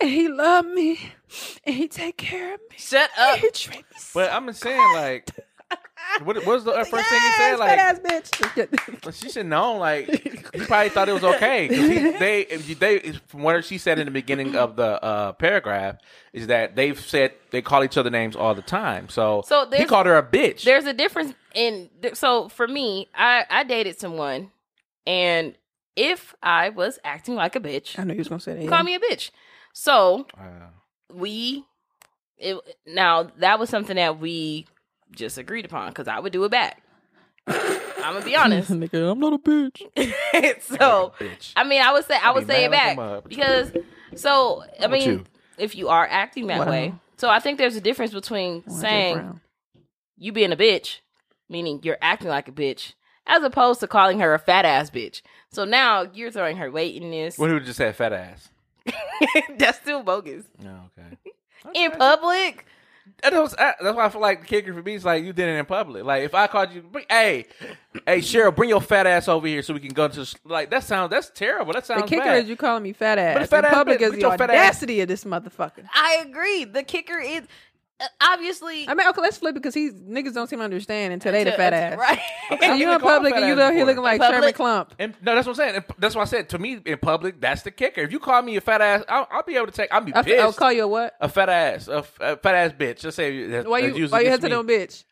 and 0.00 0.10
he 0.10 0.28
loved 0.28 0.68
me, 0.68 1.00
and 1.64 1.74
he 1.74 1.88
take 1.88 2.18
care 2.18 2.54
of 2.54 2.60
me. 2.70 2.76
Shut 2.76 3.08
and 3.18 3.34
up. 3.34 3.38
he 3.38 3.50
treat 3.50 3.78
me. 3.78 3.96
But 4.14 4.30
I'm 4.30 4.46
just 4.46 4.60
saying, 4.60 4.78
like, 4.94 5.30
what, 6.22 6.36
what 6.36 6.46
was 6.46 6.64
the 6.64 6.72
first 6.72 6.90
thing 6.92 7.18
he 7.20 7.26
Yes, 7.26 7.36
said? 7.38 7.58
fat 7.58 7.58
Like, 7.58 7.78
ass 7.78 7.98
bitch. 7.98 9.04
Well, 9.04 9.12
she 9.12 9.30
should 9.30 9.46
know. 9.46 9.78
Like 9.78 10.06
he 10.54 10.60
probably 10.66 10.90
thought 10.90 11.08
it 11.08 11.12
was 11.14 11.24
okay. 11.24 11.66
he, 11.68 12.10
they, 12.18 12.44
they, 12.78 13.12
from 13.28 13.42
what 13.42 13.64
she 13.64 13.78
said 13.78 13.98
in 13.98 14.04
the 14.04 14.10
beginning 14.10 14.54
of 14.54 14.76
the 14.76 15.02
uh, 15.02 15.32
paragraph, 15.32 15.96
is 16.34 16.48
that 16.48 16.76
they've 16.76 17.00
said 17.00 17.32
they 17.52 17.62
call 17.62 17.82
each 17.84 17.96
other 17.96 18.10
names 18.10 18.36
all 18.36 18.54
the 18.54 18.60
time. 18.62 19.08
So, 19.08 19.42
So 19.46 19.66
he 19.70 19.86
called 19.86 20.04
her 20.06 20.18
a 20.18 20.22
bitch. 20.22 20.62
There's 20.62 20.84
a 20.84 20.92
difference 20.92 21.32
in 21.54 21.88
so 22.12 22.50
for 22.50 22.68
me, 22.68 23.08
I 23.14 23.44
I 23.48 23.64
dated 23.64 23.98
someone, 23.98 24.50
and 25.06 25.54
if 25.96 26.34
I 26.42 26.68
was 26.68 26.98
acting 27.04 27.34
like 27.34 27.56
a 27.56 27.60
bitch, 27.60 27.98
I 27.98 28.04
knew 28.04 28.12
you 28.14 28.18
was 28.18 28.28
gonna 28.28 28.40
say 28.40 28.54
that. 28.54 28.68
call 28.68 28.82
me 28.84 28.94
a 28.94 29.00
bitch. 29.00 29.30
So 29.72 30.26
Wow. 30.36 30.70
we, 31.12 31.64
it 32.38 32.58
now 32.86 33.24
that 33.38 33.58
was 33.58 33.68
something 33.70 33.96
that 33.96 34.18
we 34.20 34.66
just 35.12 35.38
agreed 35.38 35.64
upon 35.64 35.88
because 35.88 36.08
I 36.08 36.18
would 36.20 36.32
do 36.32 36.44
it 36.44 36.50
back. 36.50 36.82
I'm 37.46 38.14
gonna 38.14 38.24
be 38.24 38.36
honest. 38.36 38.70
Nigga, 38.70 39.10
I'm 39.12 39.18
not 39.20 39.32
a 39.34 39.38
bitch. 39.38 39.82
so 40.62 41.12
bitch. 41.20 41.52
I 41.56 41.64
mean, 41.64 41.80
I 41.82 41.92
would 41.92 42.04
say 42.04 42.16
I 42.16 42.30
I'd 42.30 42.34
be 42.40 42.46
say 42.46 42.64
it 42.64 42.70
mad 42.70 42.96
like 42.96 42.96
back 42.96 43.16
uh, 43.16 43.20
because 43.28 43.72
so 44.16 44.64
I 44.82 44.86
mean, 44.88 45.10
you? 45.10 45.24
if 45.58 45.74
you 45.74 45.88
are 45.88 46.06
acting 46.06 46.48
that 46.48 46.60
Wow. 46.60 46.70
way, 46.70 46.94
so 47.16 47.28
I 47.30 47.38
think 47.40 47.58
there's 47.58 47.76
a 47.76 47.80
difference 47.80 48.12
between 48.12 48.62
Orange 48.66 48.66
and 48.66 48.80
saying 48.80 49.40
you 50.18 50.32
being 50.32 50.52
a 50.52 50.56
bitch, 50.56 50.98
meaning 51.48 51.80
you're 51.82 51.98
acting 52.02 52.28
like 52.28 52.48
a 52.48 52.52
bitch, 52.52 52.94
as 53.26 53.42
opposed 53.42 53.80
to 53.80 53.86
calling 53.86 54.20
her 54.20 54.34
a 54.34 54.38
fat 54.38 54.64
ass 54.64 54.90
bitch. 54.90 55.22
So 55.52 55.64
now 55.64 56.06
you're 56.12 56.30
throwing 56.30 56.56
her 56.58 56.70
weight 56.70 57.00
in 57.00 57.10
this. 57.10 57.38
What 57.38 57.50
if 57.50 57.60
he 57.60 57.66
just 57.66 57.78
said 57.78 57.94
fat 57.96 58.12
ass? 58.12 58.48
That's 59.58 59.78
still 59.78 60.02
bogus 60.02 60.44
No, 60.62 60.90
okay. 60.98 61.16
in 61.74 61.90
public. 61.92 62.66
That 63.22 63.32
was, 63.34 63.54
that's 63.56 63.80
why 63.80 64.04
I 64.04 64.08
feel 64.08 64.20
like 64.20 64.40
the 64.40 64.46
kicker 64.46 64.74
for 64.74 64.82
me 64.82 64.94
is 64.94 65.04
like 65.04 65.22
you 65.24 65.32
did 65.32 65.48
it 65.48 65.52
in 65.58 65.64
public. 65.64 66.04
Like 66.04 66.24
if 66.24 66.34
I 66.34 66.48
called 66.48 66.72
you, 66.72 66.82
bring- 66.82 67.04
hey, 67.08 67.46
hey 68.04 68.18
Cheryl, 68.18 68.54
bring 68.54 68.68
your 68.68 68.80
fat 68.80 69.06
ass 69.06 69.28
over 69.28 69.46
here 69.46 69.62
so 69.62 69.72
we 69.74 69.80
can 69.80 69.94
go 69.94 70.08
to 70.08 70.36
like 70.44 70.70
that 70.70 70.82
sounds 70.82 71.10
that's 71.10 71.30
terrible. 71.30 71.72
That 71.72 71.86
sounds 71.86 72.02
The 72.02 72.08
kicker 72.08 72.24
bad. 72.24 72.42
is 72.42 72.48
you 72.50 72.56
calling 72.56 72.82
me 72.82 72.92
fat 72.92 73.14
But 73.16 73.42
ass. 73.42 73.44
a 73.44 73.46
fat 73.48 73.58
In 73.60 73.64
ass 73.66 73.74
public 73.74 73.98
bitch, 74.00 74.02
is 74.06 74.12
the 74.12 74.20
your 74.20 74.30
fat 74.36 74.50
ass- 74.50 74.56
audacity 74.56 75.00
of 75.02 75.08
this 75.08 75.24
motherfucker. 75.24 75.84
I 75.94 76.24
agree. 76.28 76.64
The 76.64 76.82
kicker 76.82 77.18
is 77.18 77.42
obviously 78.20 78.88
I 78.88 78.94
mean, 78.94 79.08
okay, 79.08 79.20
let's 79.22 79.38
flip 79.38 79.52
it 79.52 79.54
because 79.54 79.74
he's 79.74 79.94
niggas 79.94 80.34
don't 80.34 80.48
seem 80.48 80.58
to 80.58 80.64
understand 80.64 81.12
until 81.14 81.32
they 81.32 81.44
the 81.44 81.52
fat 81.52 81.72
ass. 81.72 81.98
right. 81.98 82.20
So 82.60 82.74
you 82.74 82.92
in 82.92 83.00
public 83.00 83.34
and 83.34 83.46
you 83.46 83.54
look 83.54 83.72
here 83.74 83.84
looking 83.84 84.02
like 84.02 84.22
Sherman? 84.22 84.52
Klump. 84.52 84.90
And, 84.98 85.14
no, 85.22 85.34
that's 85.34 85.46
what 85.46 85.58
I'm 85.58 85.72
saying. 85.72 85.84
That's 85.98 86.14
what 86.14 86.22
I 86.22 86.24
said. 86.26 86.48
To 86.50 86.58
me, 86.58 86.78
in 86.84 86.98
public, 86.98 87.40
that's 87.40 87.62
the 87.62 87.70
kicker. 87.72 88.02
If 88.02 88.12
you 88.12 88.20
call 88.20 88.40
me 88.42 88.56
a 88.56 88.60
fat 88.60 88.80
ass, 88.80 89.04
I'll, 89.08 89.26
I'll 89.30 89.42
be 89.42 89.56
able 89.56 89.66
to 89.66 89.72
take. 89.72 89.92
I'll 89.92 90.00
be 90.00 90.14
I'll, 90.14 90.22
pissed. 90.22 90.40
I'll 90.40 90.52
call 90.52 90.72
you 90.72 90.84
a 90.84 90.88
what? 90.88 91.14
a 91.20 91.28
fat 91.28 91.48
ass, 91.48 91.88
a, 91.88 91.98
f- 91.98 92.18
a 92.20 92.36
fat 92.36 92.54
ass 92.54 92.72
bitch. 92.72 93.00
Just 93.00 93.16
say 93.16 93.46
that, 93.48 93.66
Why 93.68 93.80
you 93.80 93.94
used 93.94 94.12
why 94.12 94.20
you 94.20 94.26
against 94.28 94.42
hesitant 94.42 94.58
on 94.60 94.66
me. 94.66 94.74
bitch? 94.74 95.04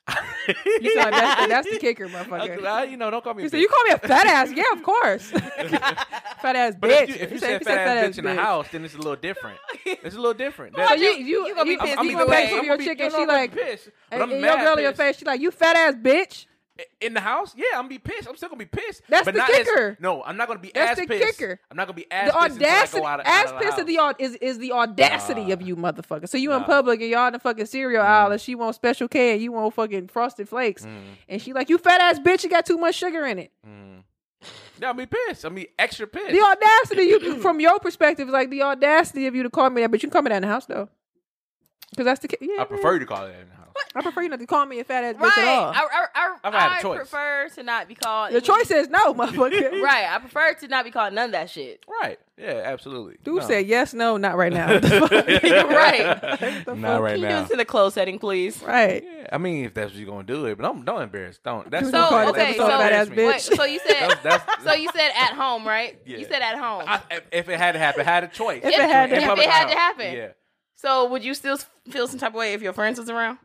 You 0.81 0.91
sound 0.95 1.13
like 1.13 1.21
that's, 1.23 1.41
the, 1.43 1.49
that's 1.49 1.71
the 1.71 1.79
kicker, 1.79 2.09
motherfucker. 2.09 2.65
I- 2.67 2.85
you 2.85 2.97
know, 2.99 3.11
don't 3.11 3.25
call 3.25 3.33
me. 3.35 3.43
a 3.43 3.45
You 3.45 3.49
said 3.49 3.61
you 3.61 3.69
call 3.69 3.83
me 3.85 3.91
a 3.93 3.99
fat 3.99 4.27
ass? 4.27 4.53
Yeah, 4.55 4.65
of 4.75 4.83
course. 4.83 5.23
fat 5.31 6.57
ass 6.57 6.75
But 6.79 6.91
bitch. 6.91 7.03
if 7.05 7.09
you, 7.09 7.15
if 7.17 7.33
you 7.33 7.39
say- 7.39 7.53
said 7.59 7.65
fat, 7.65 7.97
ass 7.99 8.05
bitch 8.15 8.19
in 8.19 8.25
the 8.25 8.31
bitch. 8.33 8.37
house, 8.37 8.67
then 8.71 8.85
it's 8.85 8.95
a 8.95 8.99
little 8.99 9.17
different. 9.17 9.59
It's 9.87 10.15
a 10.15 10.19
little 10.19 10.35
different. 10.35 10.75
So 10.77 10.83
That's- 10.83 11.01
you 11.01 11.09
you 11.13 11.47
You 11.47 11.55
gonna 11.55 11.65
be 11.65 11.71
you, 11.73 11.79
pissed 11.79 12.03
you 12.03 12.11
either 12.11 12.13
gonna 12.19 12.31
way. 12.31 12.37
make 12.43 12.51
fun 12.51 12.59
of 12.59 12.61
I'm 12.61 12.67
your 12.67 12.77
gonna 12.77 12.79
be- 12.79 12.85
chick 12.85 12.99
you 12.99 13.05
and 13.07 13.13
know, 13.13 13.19
she 13.19 13.23
I'm 13.23 13.29
gonna 13.29 13.39
like 13.39 13.55
be 13.55 13.61
pissed. 13.63 13.85
But 14.11 14.15
and, 14.15 14.23
I'm 14.23 14.31
and 14.33 14.41
your 14.41 14.57
mad 14.57 14.65
girl 14.65 14.75
in 14.77 14.83
your 14.83 14.93
pissed. 14.93 15.01
face, 15.01 15.17
she 15.19 15.25
like 15.25 15.41
you 15.41 15.51
fat 15.51 15.77
ass 15.77 15.95
bitch. 15.95 16.47
In 17.01 17.15
the 17.15 17.21
house, 17.21 17.55
yeah, 17.57 17.65
I'm 17.75 17.83
gonna 17.83 17.89
be 17.91 17.99
pissed. 17.99 18.29
I'm 18.29 18.37
still 18.37 18.49
gonna 18.49 18.59
be 18.59 18.65
pissed. 18.67 19.03
That's 19.09 19.25
but 19.27 19.35
the 19.35 19.39
not 19.39 19.51
as- 19.51 19.57
kicker. 19.59 19.97
no, 20.01 20.25
I'm 20.25 20.37
not 20.37 20.49
gonna 20.49 20.59
be 20.59 20.73
That's 20.75 20.99
as 21.01 21.07
the 21.07 21.07
pissed. 21.07 21.39
kicker. 21.39 21.61
I'm 21.71 21.77
not 21.77 21.87
gonna 21.87 21.95
be 21.97 22.07
as 22.11 22.33
The 22.33 22.39
pissed 22.39 22.57
audacity, 22.57 23.05
out, 23.05 23.21
of- 23.21 23.27
ass 23.27 23.47
out 23.49 23.55
of 23.55 23.61
pissed 23.63 23.77
the 23.77 23.83
is 23.83 23.87
the 23.87 24.15
is 24.19 24.35
is 24.55 24.59
the 24.59 24.73
audacity 24.73 25.45
Nah. 25.47 25.53
of 25.53 25.63
you, 25.63 25.77
motherfucker. 25.77 26.29
So 26.29 26.37
you 26.37 26.53
in 26.53 26.65
public 26.65 27.01
and 27.01 27.09
y'all 27.11 27.29
in 27.29 27.33
the 27.35 27.39
fucking 27.39 27.67
cereal 27.67 28.03
aisle 28.03 28.33
and 28.33 28.41
she 28.41 28.55
want 28.57 28.75
special 28.75 29.07
K 29.07 29.35
and 29.35 29.41
you 29.43 29.53
want 29.53 29.73
fucking 29.75 30.09
frosted 30.09 30.49
flakes, 30.49 30.85
Mm. 30.85 31.01
and 31.29 31.41
she 31.43 31.53
like 31.53 31.69
you 31.69 31.79
fat 31.79 32.01
ass 32.01 32.19
bitch, 32.19 32.43
you 32.43 32.51
got 32.51 32.67
too 32.67 32.77
much 32.79 32.97
sugar 32.97 33.25
in 33.25 33.39
it. 33.39 33.53
Yeah, 34.81 34.89
I'll 34.89 34.95
be 34.95 35.07
pissed. 35.07 35.45
I'll 35.45 35.53
be 35.53 35.69
extra 35.79 36.07
pissed. 36.09 36.33
The 36.33 36.41
audacity, 36.41 37.03
you 37.05 37.37
from 37.41 37.61
your 37.61 37.79
perspective, 37.79 38.27
is 38.29 38.33
like 38.33 38.51
the 38.51 38.63
audacity 38.63 39.27
of 39.29 39.35
you 39.37 39.45
to 39.45 39.51
call 39.51 39.71
me 39.71 39.81
that, 39.83 39.91
but 39.93 40.03
you 40.03 40.09
can 40.09 40.13
call 40.13 40.23
me 40.23 40.31
that 40.31 40.37
in 40.37 40.43
the 40.43 40.49
house 40.49 40.67
though, 40.67 40.89
because 41.91 42.05
that's 42.05 42.19
the 42.21 42.37
yeah. 42.41 42.63
I 42.63 42.65
prefer 42.65 42.95
you 42.95 42.99
to 42.99 43.07
call 43.07 43.25
it 43.27 43.37
in 43.41 43.49
the 43.49 43.55
house. 43.55 43.64
I 43.97 44.03
prefer 44.03 44.23
you 44.23 44.29
not 44.29 44.41
to 44.41 44.47
call 44.47 44.67
me 44.67 44.81
a 44.81 44.85
fat 44.85 45.05
ass 45.05 45.15
bitch 45.17 45.21
Right. 45.21 45.39
at 45.39 45.49
all. 45.49 45.71
I, 45.73 45.79
I, 45.79 46.07
I, 46.15 46.37
I've 46.45 46.55
had 46.55 46.67
a 46.69 46.75
I 46.75 46.81
choice. 46.83 46.99
prefer 46.99 47.49
to 47.55 47.63
not 47.63 47.87
be 47.89 47.95
called. 47.95 48.33
the 48.33 48.41
choice 48.41 48.71
is 48.71 48.89
no, 48.89 49.15
motherfucker. 49.15 49.81
Right. 49.83 50.07
I 50.09 50.19
prefer 50.19 50.55
to 50.55 50.69
not 50.69 50.85
be 50.85 50.91
called 50.91 51.13
none 51.13 51.27
of 51.27 51.33
that 51.33 51.51
shit. 51.51 51.85
Right. 51.89 52.19
Yeah, 52.37 52.63
absolutely. 52.65 53.17
Dude 53.23 53.43
No. 53.43 53.47
said 53.47 53.67
yes, 53.67 53.95
no, 53.95 54.17
not 54.17 54.37
right 54.37 54.53
now. 54.53 54.69
What 54.73 54.83
the 54.83 54.89
fuck? 54.89 55.11
right. 55.71 56.05
Not 56.67 56.67
fuck? 56.67 57.01
right 57.01 57.13
Can 57.15 57.21
you 57.23 57.29
do 57.29 57.35
this 57.43 57.51
in 57.51 57.61
a 57.61 57.65
closed 57.65 57.95
setting, 57.95 58.19
please? 58.19 58.61
Right. 58.63 59.05
Yeah, 59.05 59.29
I 59.33 59.39
mean, 59.39 59.65
if 59.67 59.75
that's 59.75 59.93
what 59.93 59.99
you're 60.01 60.09
gonna 60.11 60.25
do 60.25 60.47
it, 60.47 60.57
but 60.59 60.65
don't 60.65 60.85
don't 60.85 61.03
embarrass. 61.03 61.39
Don't. 61.45 61.71
That's 61.71 61.87
So, 61.87 61.93
don't 61.93 62.29
okay, 62.31 62.39
that's- 62.39 62.57
so 62.57 62.69
don't 62.69 62.81
fat 62.81 62.93
ass 62.93 63.09
bitch. 63.09 63.27
Wait, 63.29 63.41
so 63.41 63.65
you 63.65 63.79
said 63.87 63.95
That's- 64.11 64.23
that's- 64.23 64.65
so 64.65 64.73
you 64.75 64.89
said 64.93 65.11
at 65.17 65.35
home, 65.35 65.67
right? 65.67 66.01
Yeah. 66.05 66.19
You 66.19 66.25
said 66.25 66.43
at 66.43 66.59
home. 66.59 66.85
I, 66.87 67.01
if- 67.11 67.23
if 67.33 67.49
it 67.49 67.59
had 67.59 67.73
to 67.73 67.79
happen, 67.79 68.01
I 68.01 68.05
had 68.05 68.25
a 68.25 68.29
choice. 68.29 68.63
If 68.65 68.71
it 68.75 68.81
had 68.81 69.11
to 69.11 69.17
In 69.17 69.21
happen. 69.23 69.29
public 69.29 69.47
If 69.47 69.53
it 69.53 69.57
had 69.57 69.69
to 69.69 69.75
happen. 69.79 70.15
Yeah, 70.15 70.29
so 70.75 71.09
would 71.11 71.23
you 71.25 71.35
still 71.35 71.59
feel 71.91 72.09
some 72.09 72.19
type 72.19 72.31
of 72.31 72.37
way 72.37 72.55
if 72.55 72.63
your 72.63 72.73
friends 72.73 72.99
was 72.99 73.09
around? 73.11 73.39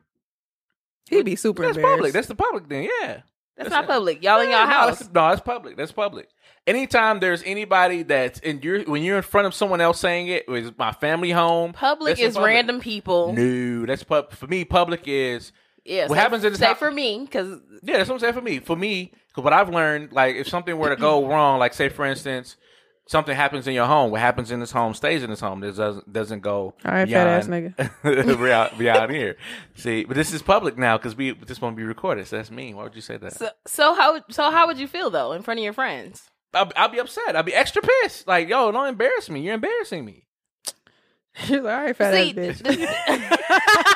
He'd 1.09 1.25
be 1.25 1.35
super 1.35 1.63
that's 1.63 1.77
public. 1.77 2.13
That's 2.13 2.27
the 2.27 2.35
public 2.35 2.67
thing. 2.67 2.83
Yeah. 3.01 3.21
That's, 3.57 3.69
That's 3.69 3.69
not 3.71 3.83
it. 3.85 3.87
public. 3.87 4.23
Y'all 4.23 4.39
in 4.39 4.49
Yeah, 4.49 4.59
y'all 4.59 4.67
no, 4.67 4.71
house. 4.73 4.99
that's- 4.99 5.13
No, 5.13 5.29
that's 5.29 5.41
public. 5.41 5.75
That's 5.75 5.91
public. 5.91 6.29
Anytime 6.65 7.19
there's 7.19 7.43
anybody 7.43 8.03
that's 8.03 8.39
in 8.39 8.61
your 8.61 8.83
when 8.83 9.01
you're 9.03 9.17
in 9.17 9.23
front 9.23 9.47
of 9.47 9.53
someone 9.53 9.81
else 9.81 9.99
saying 9.99 10.27
it, 10.27 10.45
is 10.47 10.71
my 10.77 10.91
family 10.93 11.31
home. 11.31 11.73
Public 11.73 12.11
that's 12.11 12.21
in 12.21 12.27
is 12.27 12.37
random 12.37 12.79
people. 12.79 13.33
No, 13.33 13.85
that's 13.85 14.03
pub. 14.03 14.31
For 14.33 14.47
me, 14.47 14.63
public 14.65 15.01
is 15.07 15.51
Yeah. 15.83 16.03
What 16.07 16.15
say- 16.15 16.21
happens 16.21 16.43
in 16.45 16.53
the 16.53 16.59
say 16.59 16.65
house- 16.67 16.77
for 16.77 16.91
me 16.91 17.19
because 17.25 17.59
yeah. 17.83 17.97
That's 17.97 18.07
what 18.09 18.15
I'm 18.15 18.19
saying 18.19 18.33
for 18.33 18.41
me. 18.41 18.59
For 18.59 18.75
me, 18.75 19.11
because 19.29 19.43
what 19.43 19.51
I've 19.53 19.69
learned, 19.69 20.11
like 20.13 20.35
if 20.35 20.47
something 20.47 20.77
were 20.77 20.89
to 20.89 20.95
go 21.09 21.27
wrong, 21.27 21.59
like 21.59 21.73
say 21.73 21.89
for 21.89 22.05
instance. 22.05 22.55
Something 23.09 23.35
happens 23.35 23.67
in 23.67 23.73
your 23.73 23.87
home. 23.87 24.11
What 24.11 24.21
happens 24.21 24.51
in 24.51 24.59
this 24.59 24.69
home 24.69 24.93
stays 24.93 25.23
in 25.23 25.31
this 25.31 25.39
home. 25.39 25.61
This 25.61 25.77
doesn't 25.77 26.13
doesn't 26.13 26.41
go. 26.41 26.75
All 26.85 26.91
right, 26.91 27.09
fat 27.09 27.25
ass 27.25 27.47
beyond- 27.47 27.73
beyond, 28.37 28.77
beyond 28.77 29.11
here. 29.11 29.35
See, 29.73 30.03
but 30.03 30.15
this 30.15 30.31
is 30.31 30.43
public 30.43 30.77
now 30.77 30.95
because 30.95 31.15
we 31.15 31.31
this 31.31 31.59
won't 31.59 31.75
be 31.75 31.81
recorded. 31.81 32.27
So 32.27 32.35
that's 32.37 32.51
mean. 32.51 32.75
Why 32.75 32.83
would 32.83 32.95
you 32.95 33.01
say 33.01 33.17
that? 33.17 33.33
so, 33.33 33.49
so 33.65 33.95
how 33.95 34.21
so 34.29 34.51
how 34.51 34.67
would 34.67 34.77
you 34.77 34.87
feel 34.87 35.09
though 35.09 35.31
in 35.31 35.41
front 35.41 35.59
of 35.59 35.63
your 35.63 35.73
friends? 35.73 36.29
I'll, 36.53 36.71
I'll 36.75 36.89
be 36.89 36.99
upset. 36.99 37.35
I'll 37.35 37.41
be 37.41 37.55
extra 37.55 37.81
pissed. 37.81 38.27
Like, 38.27 38.47
yo, 38.47 38.71
don't 38.71 38.87
embarrass 38.87 39.27
me. 39.27 39.41
You're 39.41 39.55
embarrassing 39.55 40.05
me. 40.05 40.27
She's 41.33 41.49
like, 41.61 41.63
all 41.63 41.83
right, 41.85 41.95
fat 41.95 42.13
See, 42.13 42.29
ass 42.29 42.61
bitch. 42.61 43.95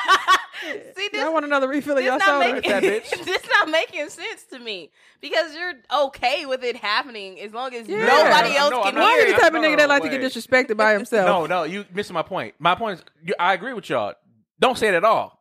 this- 0.72 0.96
See, 0.96 1.08
this, 1.12 1.22
I 1.24 1.28
want 1.28 1.44
another 1.44 1.68
refill 1.68 1.92
of 1.92 1.98
this 1.98 2.06
y'all 2.06 2.18
not 2.18 2.42
soda. 2.42 2.54
making 2.54 2.70
Fat 2.70 2.82
bitch. 2.82 3.10
this 3.24 3.42
not 3.58 3.68
making 3.70 4.08
sense 4.08 4.44
to 4.50 4.58
me 4.58 4.90
because 5.20 5.54
you're 5.54 5.74
okay 6.04 6.46
with 6.46 6.62
it 6.64 6.76
happening 6.76 7.40
as 7.40 7.52
long 7.52 7.74
as 7.74 7.88
Yeah. 7.88 8.04
nobody 8.06 8.50
No, 8.54 8.56
else 8.58 8.70
no, 8.70 8.78
can 8.82 8.88
I'm 8.88 8.94
not 8.94 9.00
Why 9.02 9.10
are 9.10 9.20
you 9.20 9.32
it. 9.32 9.36
the 9.36 9.40
type 9.42 9.54
of 9.54 9.60
nigga 9.62 9.76
that 9.78 9.88
like 9.88 10.02
to 10.02 10.08
get 10.08 10.20
disrespected 10.20 10.76
by 10.76 10.90
eh, 10.90 10.94
eh, 10.94 10.98
himself? 10.98 11.26
No, 11.26 11.46
no, 11.46 11.62
you 11.64 11.84
missing 11.92 12.14
my 12.14 12.22
point. 12.22 12.54
My 12.58 12.74
point 12.74 12.98
is, 13.00 13.04
you, 13.24 13.34
I 13.38 13.54
agree 13.54 13.72
with 13.72 13.88
y'all. 13.88 14.14
Don't 14.60 14.78
say 14.78 14.88
it 14.88 14.94
at 14.94 15.04
all. 15.04 15.40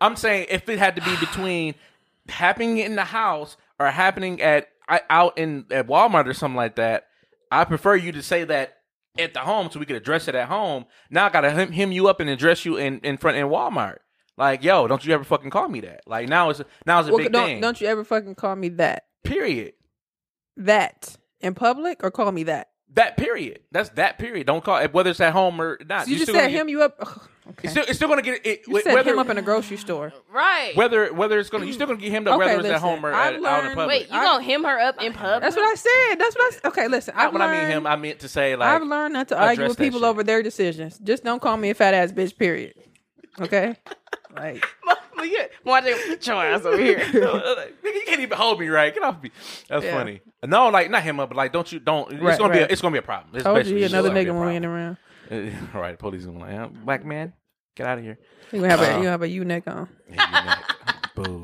I'm 0.00 0.16
saying 0.16 0.46
if 0.50 0.68
it 0.68 0.78
had 0.78 0.96
to 0.96 1.02
be 1.02 1.16
between 1.20 1.74
happening 2.28 2.78
in 2.78 2.96
the 2.96 3.04
house 3.04 3.56
or 3.78 3.90
happening 3.90 4.40
at 4.40 4.68
out 5.10 5.38
in 5.38 5.66
at 5.70 5.86
Walmart 5.86 6.26
or 6.26 6.34
something 6.34 6.56
like 6.56 6.76
that, 6.76 7.06
I 7.50 7.64
prefer 7.64 7.94
you 7.96 8.12
to 8.12 8.22
say 8.22 8.44
that 8.44 8.78
at 9.18 9.32
the 9.32 9.40
home 9.40 9.70
so 9.70 9.78
we 9.78 9.86
could 9.86 9.96
address 9.96 10.26
it 10.28 10.34
at 10.34 10.48
home. 10.48 10.86
Now 11.10 11.26
I 11.26 11.28
gotta 11.30 11.50
hem, 11.50 11.70
hem 11.72 11.92
you 11.92 12.08
up 12.08 12.20
and 12.20 12.28
address 12.28 12.64
you 12.64 12.76
in, 12.76 12.98
in 13.00 13.16
front 13.16 13.36
in 13.36 13.46
Walmart. 13.46 13.98
Like, 14.36 14.64
yo, 14.64 14.88
don't 14.88 15.04
you 15.04 15.14
ever 15.14 15.24
fucking 15.24 15.50
call 15.50 15.68
me 15.68 15.80
that? 15.80 16.00
Like 16.06 16.28
now 16.28 16.50
it's 16.50 16.60
now 16.86 17.00
it's 17.00 17.08
a 17.08 17.12
Well, 17.12 17.22
big 17.22 17.32
don't 17.32 17.46
thing. 17.46 17.60
don't 17.60 17.80
you 17.80 17.86
ever 17.86 18.04
fucking 18.04 18.34
call 18.34 18.56
me 18.56 18.68
that? 18.70 19.04
Period. 19.22 19.74
That 20.56 21.16
in 21.40 21.54
public 21.54 22.02
or 22.02 22.10
call 22.10 22.30
me 22.32 22.44
that? 22.44 22.68
That 22.94 23.16
period. 23.16 23.60
That's 23.72 23.88
that 23.90 24.18
period. 24.18 24.46
Don't 24.46 24.62
call 24.64 24.78
it 24.78 24.92
whether 24.92 25.10
it's 25.10 25.20
at 25.20 25.32
home 25.32 25.60
or 25.60 25.78
not. 25.88 26.04
So 26.04 26.10
you 26.10 26.16
You're 26.16 26.18
just 26.20 26.30
still 26.30 26.34
set 26.34 26.40
gonna 26.42 26.52
get- 26.52 26.60
him 26.60 26.68
you 26.68 26.82
up. 26.82 26.96
ugh, 27.00 27.28
okay. 27.50 27.60
It's 27.64 27.70
still, 27.72 27.84
it's 27.88 27.96
still 27.96 28.08
gonna 28.08 28.22
get 28.22 28.46
it. 28.46 28.62
you 28.68 28.80
set 28.82 28.94
whether, 28.94 29.12
him 29.12 29.18
up 29.18 29.28
in 29.30 29.38
a 29.38 29.42
grocery 29.42 29.76
store. 29.76 30.12
Right. 30.32 30.76
whether 30.76 31.12
whether 31.12 31.38
it's 31.40 31.50
gonna 31.50 31.64
you're 31.64 31.74
still 31.74 31.86
gonna 31.88 31.98
get 31.98 32.12
him 32.12 32.26
up 32.28 32.34
Okay, 32.40 32.56
whether 32.56 32.60
it's 32.60 32.68
at 32.70 32.80
home 32.80 33.04
or 33.04 33.12
I've 33.12 33.34
at, 33.36 33.44
out 33.44 33.64
in 33.64 33.70
public. 33.70 33.88
Wait, 33.88 34.02
you 34.02 34.12
gonna 34.20 34.42
hem 34.44 34.62
her 34.64 34.78
up 34.80 35.02
in 35.02 35.12
public? 35.12 35.42
That's 35.42 35.56
what 35.56 35.64
I 35.64 35.74
said. 35.74 36.18
That's 36.20 36.36
what 36.36 36.44
I. 36.44 36.50
said. 36.56 36.64
Okay, 36.66 36.88
listen. 36.88 37.14
Not 37.16 37.26
I've 37.26 37.32
when 37.32 37.42
I 37.42 37.52
mean 37.60 37.66
him, 37.70 37.86
I 37.86 37.96
meant 37.96 38.20
to 38.20 38.28
say 38.28 38.54
like 38.56 38.68
I've 38.68 38.86
learned 38.86 39.14
not 39.14 39.28
to 39.28 39.40
argue 39.40 39.66
with 39.68 39.78
people 39.78 40.00
shit. 40.00 40.08
over 40.08 40.22
their 40.22 40.42
decisions. 40.42 40.98
Just 40.98 41.24
don't 41.24 41.40
call 41.42 41.56
me 41.56 41.70
a 41.70 41.74
fat 41.74 41.94
ass 41.94 42.12
bitch. 42.12 42.36
Period. 42.38 42.74
Okay. 43.40 43.74
Like 44.34 44.64
Look 44.86 44.98
at 45.32 45.50
watching 45.64 45.94
get 46.08 46.26
your 46.26 46.44
ass 46.44 46.64
over 46.64 46.76
here. 46.76 46.98
Nigga, 46.98 47.72
you 47.84 48.02
can't 48.06 48.20
even 48.20 48.36
hold 48.36 48.60
me 48.60 48.68
right. 48.68 48.92
Get 48.92 49.02
off 49.02 49.22
me. 49.22 49.30
That's 49.68 49.84
Yeah. 49.84 49.96
funny. 49.98 50.20
No, 50.44 50.68
like 50.68 50.90
not 50.90 51.02
him 51.02 51.20
up, 51.20 51.30
but 51.30 51.36
like 51.36 51.52
don't 51.52 51.70
you 51.72 51.78
don't. 51.80 52.12
It's 52.12 52.20
Right, 52.22 52.38
gonna 52.38 52.52
be 52.52 52.58
a, 52.58 52.62
right. 52.62 52.70
it's 52.70 52.82
gonna 52.82 52.92
be 52.92 52.98
a 52.98 53.02
problem. 53.02 53.34
It's 53.34 53.44
told 53.44 53.56
basically 53.56 53.78
you, 53.78 53.84
just 53.84 53.94
another 53.94 54.08
gonna 54.10 54.20
be 54.22 54.28
a 54.28 54.32
nigga 54.32 54.38
when 54.38 54.48
we 54.48 54.54
ain't 54.54 54.64
problem. 54.64 54.98
around. 55.32 55.54
Uh, 55.74 55.78
right, 55.78 55.98
police 55.98 56.20
is 56.22 56.26
gonna 56.26 56.38
like, 56.40 56.54
uh, 56.54 56.66
black 56.84 57.04
man, 57.04 57.32
get 57.76 57.86
out 57.86 57.98
of 57.98 58.04
here. 58.04 58.18
You 58.52 58.60
gonna 58.60 58.70
have 58.70 58.80
a 58.80 58.84
Uh, 58.84 58.88
you 58.88 58.94
gonna 58.96 59.10
have 59.10 59.22
a 59.22 59.28
U 59.28 59.44
neck 59.44 59.62
on. 59.68 59.88
Yeah, 60.10 60.26
you 60.28 60.46
neck. 60.46 60.64
Boo. 61.14 61.42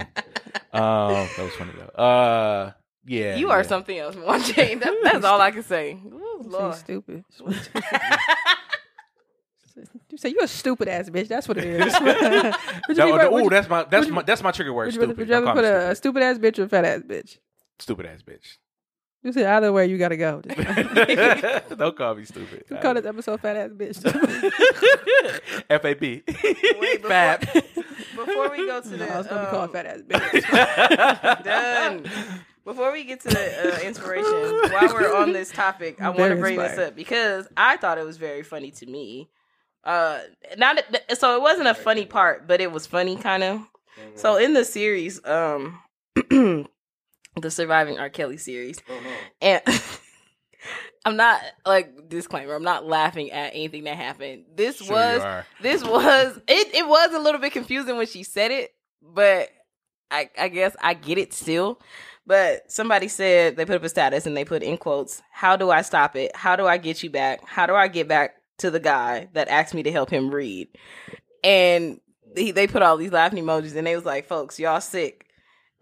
Um, 0.72 1.28
that 1.36 1.38
was 1.38 1.54
funny 1.54 1.72
though. 1.78 2.02
Uh, 2.02 2.72
yeah, 3.06 3.36
You 3.36 3.50
are 3.50 3.62
yeah. 3.62 3.66
something 3.68 3.98
else, 3.98 4.14
Mwanje. 4.16 4.78
That, 4.80 4.94
that's 5.02 5.24
all 5.24 5.40
I 5.40 5.50
can 5.52 5.62
say. 5.62 5.92
Ooh, 5.94 6.40
Say 6.42 6.48
Lord. 6.50 6.74
stupid. 6.74 7.24
You 10.10 10.18
say 10.18 10.28
you 10.30 10.38
a 10.42 10.48
stupid 10.48 10.88
ass 10.88 11.08
bitch. 11.10 11.28
That's 11.28 11.46
what 11.48 11.58
it 11.58 11.64
is. 11.64 11.92
Would 12.00 12.96
you 12.96 13.04
No, 13.04 13.06
be- 13.12 13.18
no, 13.18 13.30
would 13.30 13.40
ooh, 13.40 13.44
you- 13.44 13.50
that's 13.50 13.68
my 13.68 13.82
that's 13.84 14.00
would 14.02 14.08
you- 14.08 14.14
my 14.14 14.22
that's 14.22 14.42
my 14.42 14.50
trigger 14.52 14.72
word. 14.72 14.86
would 14.86 14.94
you 14.94 15.00
rather- 15.00 15.12
Stupid. 15.14 15.28
Would 15.28 15.28
you 15.28 15.44
rather 15.44 15.52
put 15.60 15.62
me 15.64 15.68
a, 15.68 15.90
a 15.90 15.94
stupid 15.94 16.22
ass 16.22 16.38
bitch 16.38 16.58
or 16.58 16.62
a 16.64 16.68
fat 16.68 16.84
ass 16.84 17.00
bitch? 17.02 17.38
stupid 17.78 18.06
ass 18.06 18.22
bitch. 18.22 18.58
You 19.22 19.32
said 19.32 19.44
either 19.46 19.70
way, 19.70 19.84
you 19.86 19.98
gotta 19.98 20.16
go. 20.16 20.40
Don't 21.76 21.94
call 21.96 22.14
me 22.14 22.24
stupid. 22.24 22.64
You 22.70 22.76
call 22.78 22.94
this 22.94 23.04
episode 23.04 23.40
fat 23.40 23.54
ass 23.56 23.70
bitch. 23.70 24.02
F 25.68 25.84
A 25.84 25.94
B. 25.94 26.22
Wait, 26.26 27.02
before, 27.02 27.08
Fab. 27.10 27.40
before 28.16 28.48
we 28.50 28.66
go 28.66 28.80
to 28.80 28.88
the 28.88 29.12
I 29.12 29.18
was 29.18 29.26
gonna 29.26 29.44
be 29.44 29.50
called 29.50 29.62
um, 29.64 29.72
fat 29.72 29.86
ass 29.86 30.00
bitch. 30.08 31.44
done. 31.44 32.06
Before 32.64 32.92
we 32.92 33.04
get 33.04 33.20
to 33.22 33.28
the 33.28 33.74
uh, 33.74 33.80
inspiration, 33.80 34.30
while 34.72 34.92
we're 34.94 35.14
on 35.16 35.32
this 35.32 35.50
topic, 35.50 36.00
I 36.00 36.08
want 36.08 36.18
to 36.18 36.24
Very 36.28 36.40
bring 36.40 36.56
this 36.58 36.78
up 36.78 36.94
because 36.94 37.48
I 37.56 37.76
thought 37.78 37.98
it 37.98 38.04
was 38.04 38.16
very 38.16 38.42
funny 38.42 38.70
to 38.72 38.86
me. 38.86 39.28
Uh, 39.84 40.20
not 40.58 40.78
so 41.14 41.36
it 41.36 41.42
wasn't 41.42 41.68
a 41.68 41.74
funny 41.74 42.04
part, 42.04 42.46
but 42.46 42.60
it 42.60 42.70
was 42.70 42.86
funny 42.86 43.16
kind 43.16 43.42
of. 43.42 43.60
So 44.14 44.36
in 44.36 44.54
the 44.54 44.64
series, 44.64 45.24
um, 45.24 45.80
the 46.14 46.66
surviving 47.50 47.98
R. 47.98 48.10
Kelly 48.10 48.36
series, 48.36 48.78
and 49.40 49.62
I'm 51.04 51.16
not 51.16 51.40
like 51.64 52.08
disclaimer. 52.08 52.54
I'm 52.54 52.62
not 52.62 52.86
laughing 52.86 53.30
at 53.30 53.54
anything 53.54 53.84
that 53.84 53.96
happened. 53.96 54.44
This 54.54 54.78
Sure 54.78 54.94
was 54.94 55.44
this 55.62 55.82
was 55.84 56.38
it. 56.48 56.74
It 56.74 56.86
was 56.86 57.14
a 57.14 57.18
little 57.18 57.40
bit 57.40 57.52
confusing 57.52 57.96
when 57.96 58.06
she 58.06 58.22
said 58.22 58.50
it, 58.50 58.70
but 59.02 59.48
I 60.10 60.28
I 60.38 60.48
guess 60.48 60.76
I 60.80 60.94
get 60.94 61.18
it 61.18 61.32
still. 61.32 61.80
But 62.26 62.70
somebody 62.70 63.08
said 63.08 63.56
they 63.56 63.64
put 63.64 63.76
up 63.76 63.82
a 63.82 63.88
status 63.88 64.26
and 64.26 64.36
they 64.36 64.44
put 64.44 64.62
in 64.62 64.76
quotes, 64.76 65.22
"How 65.32 65.56
do 65.56 65.70
I 65.70 65.82
stop 65.82 66.16
it? 66.16 66.36
How 66.36 66.54
do 66.54 66.66
I 66.66 66.76
get 66.76 67.02
you 67.02 67.10
back? 67.10 67.40
How 67.46 67.66
do 67.66 67.74
I 67.74 67.88
get 67.88 68.06
back 68.06 68.34
to 68.60 68.70
the 68.70 68.80
guy 68.80 69.28
that 69.34 69.48
asked 69.48 69.74
me 69.74 69.82
to 69.82 69.92
help 69.92 70.10
him 70.10 70.30
read?" 70.30 70.68
And 71.42 72.00
they, 72.34 72.50
they 72.50 72.66
put 72.66 72.82
all 72.82 72.96
these 72.96 73.12
laughing 73.12 73.42
emojis 73.44 73.74
and 73.76 73.86
they 73.86 73.96
was 73.96 74.04
like, 74.04 74.26
"Folks, 74.26 74.58
y'all 74.58 74.80
sick." 74.80 75.26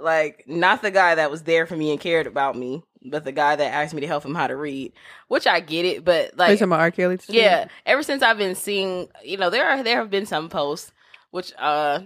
Like 0.00 0.44
not 0.46 0.80
the 0.82 0.92
guy 0.92 1.16
that 1.16 1.30
was 1.30 1.42
there 1.42 1.66
for 1.66 1.76
me 1.76 1.90
and 1.90 1.98
cared 2.00 2.28
about 2.28 2.54
me, 2.56 2.84
but 3.10 3.24
the 3.24 3.32
guy 3.32 3.56
that 3.56 3.74
asked 3.74 3.94
me 3.94 4.00
to 4.02 4.06
help 4.06 4.24
him 4.24 4.34
how 4.34 4.46
to 4.46 4.54
read. 4.54 4.92
Which 5.26 5.44
I 5.46 5.58
get 5.58 5.84
it, 5.84 6.04
but 6.04 6.26
Are 6.26 6.26
you 6.26 6.30
like 6.38 6.58
talking 6.58 6.64
about 6.68 6.80
R. 6.80 6.90
Kelly? 6.92 7.18
too? 7.18 7.32
yeah, 7.32 7.66
ever 7.84 8.04
since 8.04 8.22
I've 8.22 8.38
been 8.38 8.54
seeing, 8.54 9.08
you 9.24 9.36
know, 9.38 9.50
there 9.50 9.68
are 9.68 9.82
there 9.82 9.98
have 9.98 10.10
been 10.10 10.26
some 10.26 10.48
posts 10.48 10.92
which 11.32 11.52
uh 11.58 12.00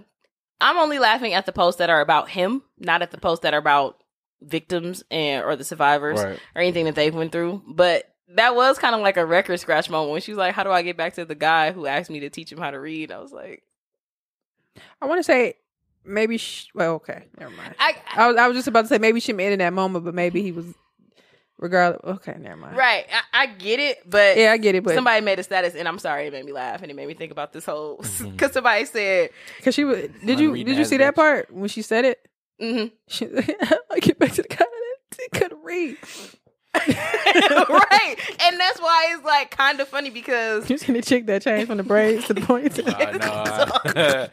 I'm 0.59 0.77
only 0.77 0.97
laughing 0.97 1.33
at 1.33 1.45
the 1.45 1.51
posts 1.51 1.77
that 1.79 1.91
are 1.91 2.01
about 2.01 2.29
him, 2.29 2.63
not 2.79 3.01
at 3.03 3.11
the 3.11 3.17
posts 3.19 3.43
that 3.43 3.53
are 3.53 3.59
about 3.59 4.01
victims 4.41 5.03
and 5.11 5.43
or 5.45 5.55
the 5.55 5.63
survivors 5.63 6.19
Right. 6.23 6.39
or 6.55 6.61
anything 6.61 6.85
that 6.85 6.95
they've 6.95 7.13
went 7.13 7.31
through. 7.31 7.61
But 7.67 8.05
that 8.29 8.55
was 8.55 8.77
kind 8.79 8.95
of 8.95 9.01
like 9.01 9.17
a 9.17 9.25
record 9.25 9.59
scratch 9.59 9.89
moment 9.89 10.11
when 10.11 10.21
she 10.21 10.31
was 10.31 10.37
like, 10.37 10.53
"How 10.53 10.63
do 10.63 10.71
I 10.71 10.81
get 10.81 10.97
back 10.97 11.13
to 11.15 11.25
the 11.25 11.35
guy 11.35 11.71
who 11.71 11.85
asked 11.85 12.09
me 12.09 12.19
to 12.21 12.29
teach 12.29 12.51
him 12.51 12.57
how 12.59 12.71
to 12.71 12.79
read?" 12.79 13.11
I 13.11 13.19
was 13.19 13.31
like, 13.31 13.63
I 15.01 15.05
want 15.05 15.19
to 15.19 15.23
say 15.23 15.55
maybe. 16.05 16.37
Sh- 16.37 16.69
well, 16.73 16.93
okay, 16.95 17.25
never 17.39 17.51
mind. 17.51 17.75
I, 17.79 17.95
I 18.15 18.27
was 18.27 18.37
I 18.37 18.47
was 18.47 18.55
just 18.57 18.67
about 18.67 18.81
to 18.83 18.87
say 18.87 18.97
maybe 18.97 19.19
she 19.19 19.33
made 19.33 19.51
in 19.53 19.59
that 19.59 19.73
moment, 19.73 20.05
but 20.05 20.13
maybe 20.15 20.41
he 20.41 20.51
was. 20.51 20.65
Regardless, 21.59 22.01
okay, 22.17 22.35
never 22.39 22.57
mind. 22.57 22.75
right, 22.75 23.05
I, 23.31 23.43
I 23.43 23.45
get 23.45 23.79
it, 23.79 23.99
but 24.09 24.35
Yeah, 24.37 24.51
I 24.51 24.57
get 24.57 24.75
it, 24.75 24.83
but 24.83 24.95
somebody 24.95 25.21
made 25.23 25.39
a 25.39 25.43
status, 25.43 25.75
and 25.75 25.87
I'm 25.87 25.99
sorry, 25.99 26.27
it 26.27 26.33
made 26.33 26.43
me 26.43 26.51
laugh, 26.51 26.81
and 26.81 26.91
it 26.91 26.93
made 26.95 27.07
me 27.07 27.13
think 27.13 27.31
about 27.31 27.53
this 27.53 27.65
whole 27.65 27.97
because 28.01 28.19
Mm-hmm. 28.19 28.51
somebody 28.51 28.85
said, 28.85 29.29
because 29.57 29.73
she 29.75 29.85
was. 29.85 29.99
Did 30.25 30.39
you 30.39 30.55
did 30.63 30.75
you 30.75 30.81
ass 30.81 30.89
see 30.89 30.97
that 30.97 31.15
part 31.15 31.53
when 31.53 31.69
she 31.69 31.81
said 31.81 32.03
it? 32.05 32.27
hmm 32.59 32.85
She, 33.07 33.27
I 33.91 33.99
get 34.01 34.19
back 34.19 34.31
to 34.33 34.41
the 34.41 34.47
guy 34.49 34.65
that 35.11 35.29
couldn't 35.31 35.63
read. 35.63 35.97
right, 36.75 38.15
and 38.39 38.59
that's 38.59 38.79
why 38.81 39.13
it's 39.15 39.23
like 39.23 39.51
kind 39.51 39.79
of 39.79 39.87
funny 39.87 40.09
because 40.09 40.69
You 40.69 40.77
seen 40.77 40.95
the 40.95 41.01
chick 41.01 41.25
that 41.27 41.43
changed 41.43 41.67
from 41.67 41.77
the 41.77 41.83
braids 41.83 42.25
to 42.27 42.33
the 42.33 42.41
ponytail? 42.41 42.93
I 42.97 43.11
know. 43.11 44.27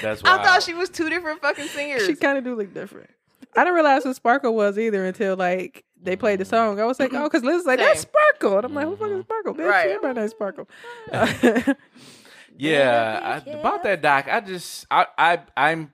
That's 0.00 0.22
I 0.24 0.36
wild. 0.36 0.46
thought 0.46 0.62
she 0.62 0.74
was 0.74 0.88
two 0.88 1.08
different 1.08 1.40
fucking 1.40 1.66
singers. 1.68 2.06
she 2.06 2.14
kind 2.14 2.38
of 2.38 2.44
do 2.44 2.54
look 2.54 2.72
different. 2.72 3.10
I 3.56 3.64
didn't 3.64 3.74
realize 3.74 4.04
who 4.04 4.14
Sparkle 4.14 4.54
was 4.54 4.78
either 4.78 5.04
until 5.04 5.36
like 5.36 5.84
they 6.00 6.16
played 6.16 6.40
the 6.40 6.44
song. 6.44 6.80
I 6.80 6.84
was 6.84 6.98
like, 6.98 7.12
oh, 7.12 7.24
because 7.24 7.44
Liz 7.44 7.56
was 7.56 7.66
like, 7.66 7.78
that's 7.78 8.00
Sparkle. 8.00 8.56
And 8.58 8.66
I'm 8.66 8.74
like, 8.74 8.86
who 8.86 8.96
the 8.96 8.96
fuck 8.96 9.08
is 9.08 9.12
mm-hmm. 9.12 9.20
Sparkle? 9.22 9.54
Bitch, 9.54 9.68
Right. 9.70 9.88
everybody 9.88 10.20
knows 10.20 10.30
Sparkle. 10.30 10.68
Yeah, 12.56 13.40
I, 13.44 13.50
about 13.50 13.82
that 13.84 14.02
doc, 14.02 14.28
I 14.30 14.40
just 14.40 14.86
I 14.90 15.06
I 15.16 15.40
I'm 15.56 15.92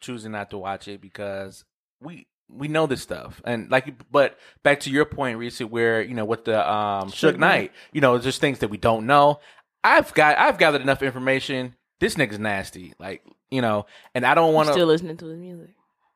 choosing 0.00 0.32
not 0.32 0.50
to 0.50 0.58
watch 0.58 0.88
it 0.88 1.00
because 1.00 1.64
we 2.00 2.26
we 2.48 2.68
know 2.68 2.86
this 2.86 3.02
stuff. 3.02 3.40
And 3.44 3.70
like 3.70 3.94
but 4.10 4.38
back 4.62 4.80
to 4.80 4.90
your 4.90 5.04
point 5.04 5.38
Reese 5.38 5.60
where 5.60 6.02
you 6.02 6.14
know 6.14 6.24
with 6.24 6.44
the 6.44 6.58
um 6.70 7.10
Suge 7.10 7.34
Suge 7.34 7.38
Knight. 7.38 7.72
You 7.92 8.00
know 8.00 8.18
just 8.18 8.40
things 8.40 8.60
that 8.60 8.68
we 8.68 8.76
don't 8.76 9.06
know. 9.06 9.40
I've 9.82 10.12
got 10.14 10.38
I've 10.38 10.58
gathered 10.58 10.82
enough 10.82 11.02
information. 11.02 11.74
This 12.00 12.14
nigga's 12.14 12.38
nasty. 12.38 12.94
Like 12.98 13.24
you 13.50 13.60
know 13.60 13.86
and 14.14 14.24
I 14.24 14.34
don't 14.34 14.54
want 14.54 14.68
to 14.68 14.72
Still 14.72 14.86
listening 14.86 15.16
to 15.18 15.26
his 15.26 15.38
music. 15.38 15.70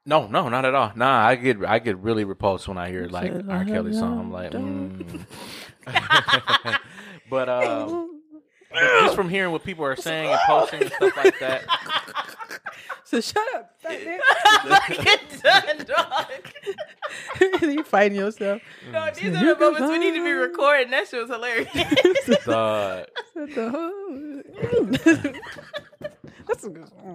no 0.07 0.27
no 0.27 0.48
not 0.48 0.65
at 0.65 0.74
all. 0.74 0.93
Nah 0.94 1.27
I 1.27 1.35
get 1.36 1.65
I 1.65 1.78
get 1.78 1.98
really 1.98 2.24
repulsed 2.24 2.69
when 2.69 2.78
I 2.78 2.90
hear 2.90 3.07
like 3.07 3.32
R. 3.48 3.65
Kelly 3.65 3.93
song. 3.93 4.19
I'm 4.19 4.32
like 4.32 4.52
mm. 4.52 5.27
but 7.31 7.48
um 7.48 8.16
just 8.74 9.14
from 9.14 9.28
hearing 9.28 9.52
what 9.52 9.64
people 9.64 9.84
are 9.84 9.97
saying 9.97 10.30
and 10.30 10.40
posting 10.47 10.82
and 10.82 10.92
stuff 10.92 11.16
like 11.16 11.38
that 11.40 11.64
so 13.10 13.20
shut 13.20 13.44
up. 13.56 13.74
Get 13.82 14.20
done, 15.42 15.84
dog. 15.84 16.26
you 17.62 17.82
fighting 17.82 18.18
yourself. 18.18 18.62
No, 18.92 19.01
mm. 19.01 19.14
these 19.14 19.36
are 19.36 19.55
the 19.55 19.60
moments 19.60 19.90
we 19.90 19.98
need 19.98 20.14
to 20.14 20.24
be 20.24 20.30
recording. 20.30 20.90
That 20.90 21.09
shit 21.09 21.20
was 21.20 21.30
hilarious. 21.30 21.72
the 21.72 23.06
What 26.47 26.60
the 26.60 27.10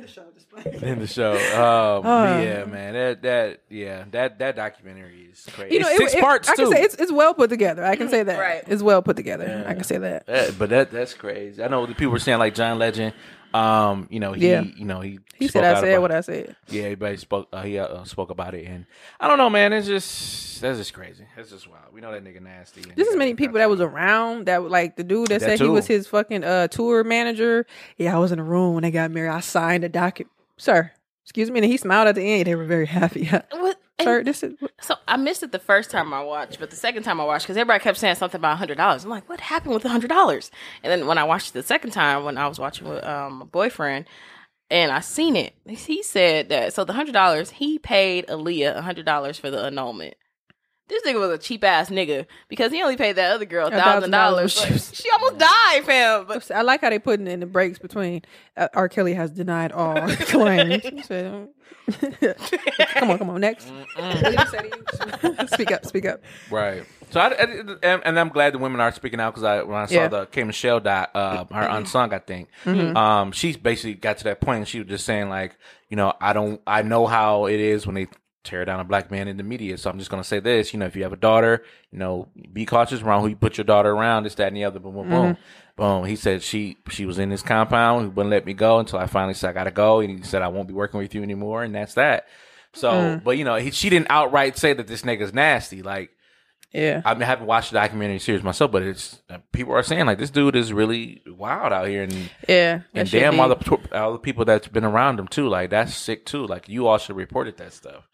hell? 0.00 0.24
That's 0.32 0.66
a 0.66 0.70
good 0.78 0.82
in 0.82 0.98
the 0.98 1.06
show. 1.06 1.32
Um, 1.32 2.06
Uh. 2.06 2.40
yeah, 2.40 2.64
man, 2.64 2.94
that 2.94 3.22
that 3.22 3.60
yeah, 3.70 4.04
that 4.12 4.38
that 4.38 4.56
documentary 4.56 5.28
is 5.32 5.46
crazy. 5.52 5.74
You 5.74 5.80
know, 5.80 5.88
it's 5.88 6.00
it- 6.00 6.02
six 6.10 6.14
it- 6.14 6.20
parts 6.20 6.48
I 6.48 6.54
too. 6.54 6.62
can 6.64 6.72
say 6.72 6.82
it's 6.82 6.94
it's 6.96 7.12
well 7.12 7.34
put 7.34 7.50
together. 7.50 7.84
I 7.84 7.96
can 7.96 8.08
say 8.08 8.22
that. 8.22 8.38
Right. 8.38 8.62
It's 8.66 8.82
well 8.82 9.02
put 9.02 9.16
together. 9.16 9.64
I 9.66 9.74
can 9.74 9.84
say 9.84 9.98
that. 9.98 10.26
That- 10.26 10.58
but 10.58 10.70
that 10.70 10.90
that's 10.90 11.14
crazy. 11.14 11.62
I 11.62 11.68
know 11.68 11.86
the 11.86 11.94
people 11.94 12.12
were 12.12 12.18
saying 12.18 12.38
like 12.38 12.54
John 12.54 12.78
Legend. 12.78 13.12
Um, 13.54 14.06
you 14.10 14.20
know, 14.20 14.32
he 14.32 14.48
Yeah. 14.48 14.62
you 14.62 14.84
know 14.84 15.00
he 15.00 15.18
He 15.34 15.48
said 15.48 15.64
I 15.64 15.80
said 15.80 15.90
about- 15.90 16.02
what 16.02 16.12
I 16.12 16.20
said. 16.20 16.56
Yeah, 16.68 16.84
everybody 16.84 17.16
spoke. 17.16 17.48
Uh, 17.52 17.62
he 17.62 17.78
uh, 17.78 18.04
spoke 18.04 18.30
about 18.30 18.54
it, 18.54 18.66
and 18.66 18.86
I 19.20 19.28
don't 19.28 19.38
know, 19.38 19.50
man. 19.50 19.72
It's 19.72 19.86
just 19.86 20.60
that's 20.60 20.78
just 20.78 20.92
crazy. 20.94 21.24
That's 21.36 21.50
just 21.50 21.68
wild. 21.68 21.92
We 21.92 22.00
know 22.00 22.12
that 22.12 22.24
nigga 22.24 22.40
nasty. 22.40 22.80
This 22.80 22.88
Just 22.88 22.96
he 22.96 23.02
as 23.02 23.08
got 23.10 23.18
many 23.18 23.34
people 23.34 23.58
that 23.58 23.68
was 23.70 23.80
around 23.80 24.46
that 24.46 24.62
like 24.70 24.96
the 24.96 25.04
dude 25.04 25.28
that, 25.28 25.40
That 25.40 25.58
said 25.58 25.60
he 25.60 25.68
was 25.68 25.86
his 25.86 26.06
fucking 26.06 26.44
uh 26.44 26.68
tour 26.68 27.04
manager. 27.04 27.66
Yeah, 27.96 28.14
I 28.14 28.18
was 28.18 28.32
in 28.32 28.38
the 28.38 28.44
room 28.44 28.74
when 28.74 28.82
they 28.82 28.90
got 28.90 29.10
married. 29.10 29.30
I 29.30 29.40
signed 29.40 29.84
a 29.84 29.88
document. 29.88 30.32
Sir, 30.58 30.92
excuse 31.24 31.50
me. 31.50 31.60
And 31.60 31.68
he 31.70 31.76
smiled 31.76 32.08
at 32.08 32.14
the 32.14 32.22
end. 32.22 32.46
They 32.46 32.54
were 32.54 32.64
very 32.64 32.86
happy. 32.86 33.28
What? 33.52 33.78
This 34.24 34.42
is 34.42 34.54
So 34.80 34.94
I 35.08 35.16
missed 35.16 35.42
it 35.42 35.52
the 35.52 35.58
first 35.58 35.90
time 35.90 36.12
I 36.12 36.22
watched, 36.22 36.60
but 36.60 36.70
the 36.70 36.76
second 36.76 37.02
time 37.02 37.20
I 37.20 37.24
watched, 37.24 37.46
because 37.46 37.56
everybody 37.56 37.82
kept 37.82 37.98
saying 37.98 38.16
something 38.16 38.38
about 38.38 38.58
hundred 38.58 38.76
dollars. 38.76 39.04
I'm 39.04 39.10
like, 39.10 39.28
what 39.28 39.40
happened 39.40 39.74
with 39.74 39.82
the 39.82 39.88
hundred 39.88 40.08
dollars? 40.08 40.50
And 40.82 40.90
then 40.92 41.06
when 41.06 41.18
I 41.18 41.24
watched 41.24 41.50
it 41.50 41.54
the 41.54 41.62
second 41.62 41.90
time, 41.90 42.24
when 42.24 42.36
I 42.38 42.46
was 42.46 42.58
watching 42.58 42.88
with 42.88 43.04
um, 43.04 43.38
my 43.38 43.44
boyfriend, 43.46 44.06
and 44.70 44.92
I 44.92 45.00
seen 45.00 45.36
it, 45.36 45.54
he 45.66 46.02
said 46.02 46.48
that 46.50 46.72
so 46.74 46.84
the 46.84 46.92
hundred 46.92 47.12
dollars 47.12 47.50
he 47.50 47.78
paid 47.78 48.26
Aaliyah 48.26 48.80
hundred 48.80 49.06
dollars 49.06 49.38
for 49.38 49.50
the 49.50 49.64
annulment. 49.64 50.14
This 50.88 51.02
nigga 51.04 51.18
was 51.18 51.30
a 51.30 51.38
cheap 51.38 51.64
ass 51.64 51.90
nigga 51.90 52.26
because 52.48 52.70
he 52.70 52.80
only 52.82 52.96
paid 52.96 53.16
that 53.16 53.32
other 53.32 53.44
girl 53.44 53.66
A 53.68 53.70
thousand 53.72 54.10
dollars. 54.12 54.54
She 54.94 55.10
almost 55.10 55.38
died, 55.38 55.82
fam. 55.84 56.24
But 56.28 56.48
I 56.50 56.62
like 56.62 56.80
how 56.82 56.90
they 56.90 56.98
putting 57.00 57.26
in 57.26 57.40
the 57.40 57.46
breaks 57.46 57.78
between 57.78 58.22
uh, 58.56 58.68
R. 58.72 58.88
Kelly 58.88 59.14
has 59.14 59.30
denied 59.32 59.72
all 59.72 59.96
claims. 60.08 60.82
Come 61.08 63.10
on, 63.10 63.18
come 63.18 63.30
on, 63.30 63.40
next. 63.40 63.66
speak 65.52 65.72
up, 65.72 65.84
speak 65.86 66.06
up. 66.06 66.20
Right. 66.50 66.84
So 67.10 67.20
I, 67.20 67.28
I- 67.28 67.42
and, 67.82 68.02
and 68.04 68.18
I'm 68.20 68.28
glad 68.30 68.54
the 68.54 68.58
women 68.58 68.80
are 68.80 68.90
speaking 68.92 69.20
out 69.20 69.32
because 69.34 69.44
I 69.44 69.62
when 69.62 69.78
I 69.78 69.86
saw 69.86 69.94
Yeah. 69.94 70.08
the 70.08 70.26
K 70.26 70.42
Michelle 70.44 70.80
die, 70.80 71.06
uh, 71.14 71.44
her 71.52 71.68
unsung, 71.68 72.12
I 72.12 72.18
think, 72.18 72.48
um, 72.66 73.32
she's 73.32 73.56
basically 73.56 73.94
got 73.94 74.18
to 74.18 74.24
that 74.24 74.40
point 74.40 74.58
and 74.58 74.68
she 74.68 74.80
was 74.80 74.88
just 74.88 75.04
saying 75.04 75.28
like, 75.28 75.56
you 75.88 75.96
know, 75.96 76.12
I 76.20 76.32
don't, 76.32 76.60
I 76.66 76.82
know 76.82 77.06
how 77.06 77.46
it 77.46 77.60
is 77.60 77.86
when 77.86 77.94
they 77.94 78.08
tear 78.46 78.64
down 78.64 78.80
a 78.80 78.84
black 78.84 79.10
man 79.10 79.28
in 79.28 79.36
the 79.36 79.42
media. 79.42 79.76
So 79.76 79.90
I'm 79.90 79.98
just 79.98 80.10
gonna 80.10 80.24
say 80.24 80.40
this, 80.40 80.72
you 80.72 80.78
know, 80.78 80.86
if 80.86 80.96
you 80.96 81.02
have 81.02 81.12
a 81.12 81.16
daughter, 81.16 81.62
you 81.90 81.98
know, 81.98 82.28
be 82.52 82.64
cautious 82.64 83.02
around 83.02 83.22
who 83.22 83.28
you 83.28 83.36
put 83.36 83.58
your 83.58 83.64
daughter 83.64 83.90
around. 83.90 84.22
This, 84.24 84.34
that, 84.36 84.48
and 84.48 84.56
the 84.56 84.64
other. 84.64 84.78
Boom, 84.78 84.94
boom, 84.94 85.08
boom. 85.08 85.36
Boom. 85.76 86.04
He 86.06 86.16
said 86.16 86.42
she 86.42 86.78
she 86.90 87.04
was 87.04 87.18
in 87.18 87.30
his 87.30 87.42
compound. 87.42 88.02
He 88.02 88.08
wouldn't 88.08 88.30
let 88.30 88.46
me 88.46 88.54
go 88.54 88.78
until 88.78 88.98
I 88.98 89.06
finally 89.06 89.34
said 89.34 89.50
I 89.50 89.52
gotta 89.52 89.70
go. 89.70 90.00
And 90.00 90.18
he 90.18 90.22
said 90.24 90.40
I 90.40 90.48
won't 90.48 90.68
be 90.68 90.74
working 90.74 90.98
with 90.98 91.14
you 91.14 91.22
anymore. 91.22 91.62
And 91.64 91.74
that's 91.74 91.94
that. 91.94 92.26
So, 92.72 93.20
but 93.24 93.38
you 93.38 93.44
know, 93.44 93.56
he, 93.56 93.70
she 93.70 93.88
didn't 93.90 94.08
outright 94.10 94.56
say 94.58 94.72
that 94.74 94.86
this 94.86 95.02
nigga's 95.02 95.32
nasty. 95.32 95.82
Like, 95.82 96.10
Yeah. 96.72 97.00
I, 97.06 97.14
mean, 97.14 97.22
I 97.22 97.26
haven't 97.26 97.46
watched 97.46 97.70
the 97.70 97.78
documentary 97.78 98.18
series 98.18 98.42
myself, 98.42 98.70
but 98.70 98.82
it's 98.82 99.20
people 99.52 99.72
are 99.72 99.82
saying 99.82 100.04
like 100.04 100.18
this 100.18 100.28
dude 100.30 100.56
is 100.56 100.72
really 100.74 101.22
wild 101.26 101.72
out 101.72 101.88
here, 101.88 102.02
and 102.02 102.30
Yeah. 102.48 102.80
and 102.92 103.10
damn 103.10 103.40
all 103.40 103.48
the 103.48 103.78
all 103.92 104.12
the 104.12 104.18
people 104.18 104.44
that's 104.44 104.68
been 104.68 104.84
around 104.84 105.18
him 105.18 105.26
too. 105.28 105.48
Like 105.48 105.70
that's 105.70 105.94
sick 105.96 106.26
too. 106.26 106.46
Like 106.46 106.68
you 106.68 106.86
all 106.86 106.98
should 106.98 107.08
have 107.08 107.16
reported 107.16 107.56
that 107.58 107.72
stuff. 107.72 108.06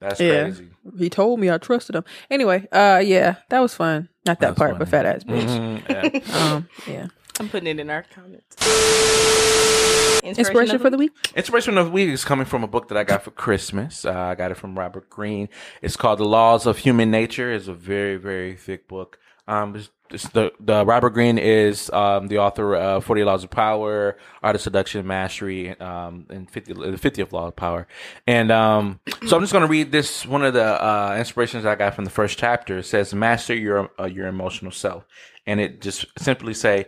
That's 0.00 0.20
Yeah. 0.20 0.42
crazy. 0.44 0.68
He 0.98 1.08
told 1.10 1.40
me 1.40 1.50
I 1.50 1.58
trusted 1.58 1.96
him. 1.96 2.04
Anyway, 2.30 2.66
uh 2.72 3.02
yeah, 3.04 3.36
that 3.48 3.60
was 3.60 3.74
fun. 3.74 4.08
Not 4.24 4.40
that 4.40 4.48
That's 4.48 4.58
part, 4.58 4.70
funny. 4.72 4.78
but 4.80 4.88
fat 4.88 5.06
ass 5.06 5.24
bitch. 5.24 5.82
Mhm, 5.82 6.22
yeah. 6.34 6.54
Um, 6.54 6.68
yeah. 6.86 7.06
I'm 7.38 7.48
putting 7.50 7.66
it 7.68 7.78
in 7.80 7.90
our 7.90 8.02
comments. 8.14 8.56
Inspiration 10.24 10.78
for 10.78 10.90
the 10.90 10.96
week? 10.96 11.12
Inspiration 11.36 11.78
of 11.78 11.86
the 11.86 11.92
week 11.92 12.08
is 12.08 12.24
coming 12.24 12.46
from 12.46 12.64
a 12.64 12.66
book 12.66 12.88
that 12.88 12.96
I 12.98 13.04
got 13.04 13.22
for 13.22 13.30
Christmas. 13.30 14.04
Uh, 14.04 14.12
I 14.12 14.34
got 14.34 14.50
it 14.50 14.56
from 14.56 14.76
Robert 14.78 15.08
Greene. 15.10 15.48
It's 15.82 15.96
called 15.96 16.18
The 16.18 16.24
Laws 16.24 16.66
of 16.66 16.78
Human 16.78 17.10
Nature. 17.10 17.52
It's 17.52 17.68
a 17.68 17.74
very, 17.74 18.16
very 18.16 18.56
thick 18.56 18.88
book. 18.88 19.18
Um, 19.48 19.76
it's, 19.76 19.90
it's 20.10 20.28
the, 20.28 20.52
the 20.60 20.84
Robert 20.84 21.10
Greene 21.10 21.38
is, 21.38 21.90
um, 21.90 22.28
the 22.28 22.38
author 22.38 22.76
of 22.76 23.04
40 23.04 23.24
Laws 23.24 23.44
of 23.44 23.50
Power, 23.50 24.16
Art 24.42 24.54
of 24.54 24.62
Seduction, 24.62 25.06
Mastery, 25.06 25.78
um, 25.80 26.26
and 26.30 26.50
50, 26.50 26.72
the 26.72 26.80
50th 26.80 27.32
Law 27.32 27.48
of 27.48 27.56
Power. 27.56 27.86
And, 28.26 28.50
um, 28.52 29.00
so 29.26 29.36
I'm 29.36 29.42
just 29.42 29.52
going 29.52 29.64
to 29.64 29.70
read 29.70 29.92
this. 29.92 30.26
One 30.26 30.44
of 30.44 30.54
the, 30.54 30.64
uh, 30.64 31.16
inspirations 31.18 31.64
I 31.64 31.74
got 31.74 31.94
from 31.94 32.04
the 32.04 32.10
first 32.10 32.38
chapter. 32.38 32.78
It 32.78 32.84
says, 32.84 33.14
master 33.14 33.54
your, 33.54 33.90
uh, 33.98 34.04
your 34.04 34.26
emotional 34.26 34.72
self. 34.72 35.04
And 35.46 35.60
it 35.60 35.80
just 35.80 36.06
simply 36.18 36.54
say, 36.54 36.86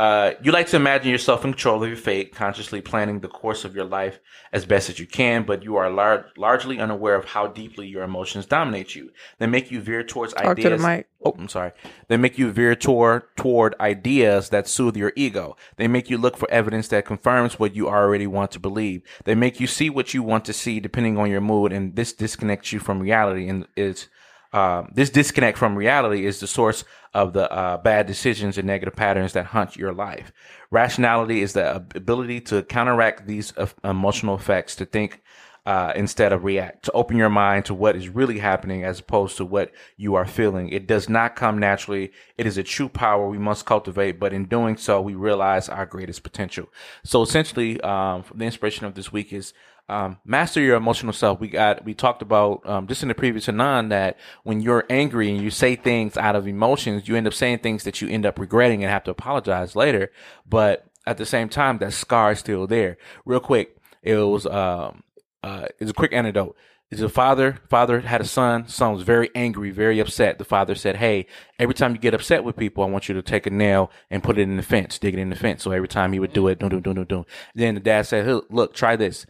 uh, 0.00 0.32
you 0.42 0.50
like 0.50 0.66
to 0.66 0.76
imagine 0.76 1.10
yourself 1.10 1.44
in 1.44 1.52
control 1.52 1.82
of 1.82 1.88
your 1.90 1.98
fate, 1.98 2.34
consciously 2.34 2.80
planning 2.80 3.20
the 3.20 3.28
course 3.28 3.66
of 3.66 3.76
your 3.76 3.84
life 3.84 4.18
as 4.50 4.64
best 4.64 4.88
as 4.88 4.98
you 4.98 5.06
can, 5.06 5.42
but 5.42 5.62
you 5.62 5.76
are 5.76 5.90
lar- 5.90 6.24
largely 6.38 6.80
unaware 6.80 7.16
of 7.16 7.26
how 7.26 7.46
deeply 7.46 7.86
your 7.86 8.02
emotions 8.02 8.46
dominate 8.46 8.94
you. 8.94 9.10
They 9.38 9.46
make 9.46 9.70
you 9.70 9.78
veer 9.82 10.02
towards 10.02 10.32
Talk 10.32 10.56
to 10.56 10.62
the 10.62 10.68
ideas. 10.68 10.82
mic. 10.82 11.08
Oh, 11.22 11.34
I'm 11.38 11.48
sorry. 11.50 11.72
They 12.08 12.16
make 12.16 12.38
you 12.38 12.50
veer 12.50 12.74
toward 12.74 13.24
toward 13.36 13.74
ideas 13.78 14.48
that 14.48 14.66
soothe 14.66 14.96
your 14.96 15.12
ego. 15.16 15.54
They 15.76 15.86
make 15.86 16.08
you 16.08 16.16
look 16.16 16.38
for 16.38 16.50
evidence 16.50 16.88
that 16.88 17.04
confirms 17.04 17.58
what 17.58 17.76
you 17.76 17.86
already 17.86 18.26
want 18.26 18.52
to 18.52 18.58
believe. 18.58 19.02
They 19.24 19.34
make 19.34 19.60
you 19.60 19.66
see 19.66 19.90
what 19.90 20.14
you 20.14 20.22
want 20.22 20.46
to 20.46 20.54
see, 20.54 20.80
depending 20.80 21.18
on 21.18 21.30
your 21.30 21.42
mood, 21.42 21.74
and 21.74 21.94
this 21.94 22.14
disconnects 22.14 22.72
you 22.72 22.78
from 22.78 23.00
reality 23.00 23.50
and 23.50 23.68
is 23.76 24.08
um, 24.52 24.90
this 24.94 25.10
disconnect 25.10 25.58
from 25.58 25.76
reality 25.76 26.26
is 26.26 26.40
the 26.40 26.46
source 26.46 26.84
of 27.14 27.32
the 27.32 27.50
uh, 27.52 27.76
bad 27.78 28.06
decisions 28.06 28.58
and 28.58 28.66
negative 28.66 28.96
patterns 28.96 29.32
that 29.32 29.46
haunt 29.46 29.76
your 29.76 29.92
life. 29.92 30.32
Rationality 30.70 31.42
is 31.42 31.52
the 31.52 31.76
ability 31.76 32.40
to 32.42 32.62
counteract 32.62 33.26
these 33.26 33.56
uh, 33.56 33.66
emotional 33.84 34.34
effects, 34.34 34.76
to 34.76 34.84
think 34.84 35.22
uh, 35.66 35.92
instead 35.94 36.32
of 36.32 36.44
react, 36.44 36.84
to 36.84 36.92
open 36.92 37.16
your 37.16 37.28
mind 37.28 37.64
to 37.66 37.74
what 37.74 37.94
is 37.94 38.08
really 38.08 38.38
happening 38.38 38.82
as 38.82 39.00
opposed 39.00 39.36
to 39.36 39.44
what 39.44 39.70
you 39.96 40.14
are 40.14 40.26
feeling. 40.26 40.68
It 40.70 40.86
does 40.86 41.08
not 41.08 41.36
come 41.36 41.58
naturally. 41.58 42.12
It 42.38 42.46
is 42.46 42.58
a 42.58 42.62
true 42.62 42.88
power 42.88 43.28
we 43.28 43.38
must 43.38 43.66
cultivate, 43.66 44.18
but 44.18 44.32
in 44.32 44.46
doing 44.46 44.76
so, 44.76 45.00
we 45.00 45.14
realize 45.14 45.68
our 45.68 45.86
greatest 45.86 46.22
potential. 46.22 46.72
So 47.04 47.22
essentially, 47.22 47.80
um, 47.82 48.24
the 48.34 48.46
inspiration 48.46 48.86
of 48.86 48.94
this 48.94 49.12
week 49.12 49.32
is 49.32 49.52
um, 49.88 50.18
master 50.24 50.60
your 50.60 50.76
emotional 50.76 51.12
self. 51.12 51.40
We 51.40 51.48
got 51.48 51.84
we 51.84 51.94
talked 51.94 52.22
about 52.22 52.68
um, 52.68 52.86
just 52.86 53.02
in 53.02 53.08
the 53.08 53.14
previous 53.14 53.48
Anon 53.48 53.88
that 53.88 54.18
when 54.44 54.60
you're 54.60 54.84
angry 54.88 55.30
and 55.30 55.42
you 55.42 55.50
say 55.50 55.76
things 55.76 56.16
out 56.16 56.36
of 56.36 56.46
emotions, 56.46 57.08
you 57.08 57.16
end 57.16 57.26
up 57.26 57.34
saying 57.34 57.58
things 57.58 57.84
that 57.84 58.00
you 58.00 58.08
end 58.08 58.24
up 58.24 58.38
regretting 58.38 58.84
and 58.84 58.90
have 58.90 59.04
to 59.04 59.10
apologize 59.10 59.74
later. 59.74 60.12
But 60.48 60.86
at 61.06 61.16
the 61.16 61.26
same 61.26 61.48
time, 61.48 61.78
that 61.78 61.92
scar 61.92 62.32
is 62.32 62.38
still 62.38 62.66
there. 62.66 62.98
Real 63.24 63.40
quick, 63.40 63.76
it 64.02 64.16
was 64.16 64.46
um 64.46 65.02
uh 65.42 65.66
it's 65.78 65.90
a 65.90 65.94
quick 65.94 66.12
anecdote. 66.12 66.56
It's 66.90 67.00
a 67.00 67.08
father. 67.08 67.60
Father 67.68 68.00
had 68.00 68.20
a 68.20 68.24
son. 68.24 68.66
Son 68.66 68.92
was 68.92 69.02
very 69.02 69.30
angry, 69.36 69.70
very 69.70 70.00
upset. 70.00 70.38
The 70.38 70.44
father 70.44 70.74
said, 70.74 70.96
"Hey, 70.96 71.26
every 71.56 71.74
time 71.74 71.92
you 71.92 71.98
get 71.98 72.14
upset 72.14 72.42
with 72.42 72.56
people, 72.56 72.82
I 72.82 72.88
want 72.88 73.08
you 73.08 73.14
to 73.14 73.22
take 73.22 73.46
a 73.46 73.50
nail 73.50 73.92
and 74.10 74.24
put 74.24 74.38
it 74.38 74.42
in 74.42 74.56
the 74.56 74.62
fence, 74.62 74.98
dig 74.98 75.14
it 75.14 75.20
in 75.20 75.30
the 75.30 75.36
fence." 75.36 75.62
So 75.62 75.70
every 75.70 75.86
time 75.86 76.12
he 76.12 76.18
would 76.18 76.32
do 76.32 76.48
it, 76.48 76.58
do 76.58 76.68
do 76.68 76.80
do 76.80 76.94
do 76.94 77.04
do. 77.04 77.26
Then 77.54 77.74
the 77.74 77.80
dad 77.80 78.02
said, 78.06 78.26
"Hey, 78.26 78.40
"Look, 78.50 78.74
try 78.74 78.96
this 78.96 79.24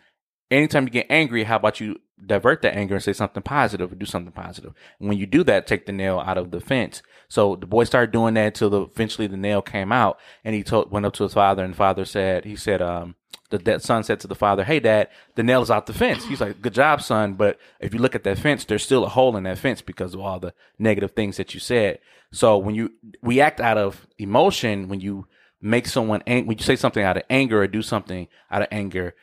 anytime 0.51 0.85
you 0.85 0.91
get 0.91 1.07
angry, 1.09 1.45
how 1.45 1.57
about 1.57 1.81
you 1.81 2.01
divert 2.25 2.63
that 2.63 2.77
anger 2.77 2.97
and 2.97 3.05
say 3.05 3.13
something 3.13 3.43
positive 3.43 3.93
or 3.93 3.95
do 3.95 4.07
something 4.07 4.33
positive? 4.33 4.75
And 4.99 5.09
when 5.09 5.19
you 5.19 5.27
do 5.27 5.45
that, 5.45 5.67
take 5.67 5.87
the 5.87 5.93
nail 5.93 6.19
out 6.19 6.39
of 6.39 6.51
the 6.51 6.61
fence. 6.61 7.03
So 7.29 7.57
the 7.57 7.67
boy 7.67 7.85
started 7.85 8.13
doing 8.13 8.35
that 8.35 8.47
until 8.47 8.71
the, 8.71 8.83
eventually 8.83 9.27
the 9.27 9.37
nail 9.37 9.63
came 9.63 9.93
out 9.93 10.19
and 10.45 10.55
he 10.55 10.63
told, 10.63 10.91
went 10.91 11.07
up 11.07 11.15
to 11.15 11.23
his 11.23 11.35
father 11.35 11.65
and 11.65 11.77
father 11.77 12.05
said, 12.05 12.45
he 12.45 12.57
said, 12.57 12.83
um, 12.83 13.15
the 13.51 13.59
that 13.59 13.83
son 13.83 14.05
said 14.05 14.21
to 14.21 14.29
the 14.29 14.35
father, 14.35 14.65
Hey 14.65 14.81
dad, 14.81 15.09
the 15.35 15.43
nail's 15.43 15.71
out 15.71 15.87
the 15.87 15.93
fence. 15.93 16.25
He's 16.25 16.41
like, 16.41 16.63
good 16.63 16.75
job, 16.75 17.03
son. 17.03 17.35
But 17.35 17.59
if 17.81 17.93
you 17.93 18.01
look 18.01 18.15
at 18.15 18.25
that 18.25 18.39
fence, 18.39 18.65
there's 18.65 18.85
still 18.85 19.05
a 19.05 19.09
hole 19.09 19.37
in 19.37 19.43
that 19.45 19.59
fence 19.59 19.83
because 19.83 20.15
of 20.15 20.21
all 20.21 20.39
the 20.39 20.55
negative 20.79 21.13
things 21.13 21.37
that 21.37 21.53
you 21.53 21.61
said. 21.61 21.99
So 22.33 22.57
when 22.59 22.75
you 22.75 22.93
react 23.23 23.61
out 23.61 23.77
of 23.77 24.07
emotion, 24.19 24.89
when 24.89 25.01
you 25.01 25.27
make 25.61 25.87
someone 25.87 26.23
ang- 26.27 26.47
when 26.47 26.59
you 26.59 26.65
say 26.65 26.77
something 26.77 27.03
out 27.03 27.17
of 27.17 27.25
anger 27.29 27.61
or 27.61 27.67
do 27.67 27.83
something 27.83 28.29
out 28.51 28.63
of 28.63 28.69
anger, 28.71 29.15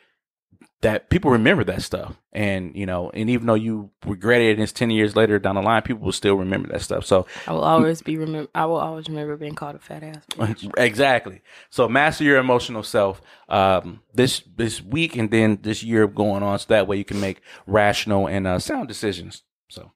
that 0.80 1.10
people 1.10 1.30
remember 1.32 1.64
that 1.64 1.82
stuff. 1.82 2.16
And, 2.32 2.76
you 2.76 2.86
know, 2.86 3.10
and 3.12 3.28
even 3.28 3.46
though 3.46 3.54
you 3.54 3.90
regret 4.06 4.40
it 4.40 4.52
and 4.52 4.62
it's 4.62 4.70
10 4.72 4.90
years 4.90 5.16
later 5.16 5.38
down 5.40 5.56
the 5.56 5.62
line, 5.62 5.82
people 5.82 6.04
will 6.04 6.12
still 6.12 6.36
remember 6.36 6.68
that 6.68 6.82
stuff. 6.82 7.04
So, 7.04 7.26
I 7.48 7.52
will 7.52 7.62
always 7.64 8.00
be 8.00 8.16
remember. 8.16 8.48
I 8.54 8.66
will 8.66 8.76
always 8.76 9.08
remember 9.08 9.36
being 9.36 9.56
called 9.56 9.74
a 9.74 9.80
fat 9.80 10.04
ass. 10.04 10.24
bitch. 10.30 10.72
exactly. 10.76 11.42
So 11.70 11.88
master 11.88 12.22
your 12.22 12.38
emotional 12.38 12.84
self, 12.84 13.20
um, 13.48 14.00
this, 14.14 14.42
this 14.56 14.80
week 14.80 15.16
and 15.16 15.30
then 15.30 15.58
this 15.62 15.82
year 15.82 16.06
going 16.06 16.42
on. 16.44 16.58
So 16.60 16.66
that 16.68 16.86
way 16.86 16.96
you 16.96 17.04
can 17.04 17.20
make 17.20 17.40
rational 17.66 18.28
and, 18.28 18.46
uh, 18.46 18.58
sound 18.60 18.86
decisions. 18.86 19.42
So, 19.68 19.90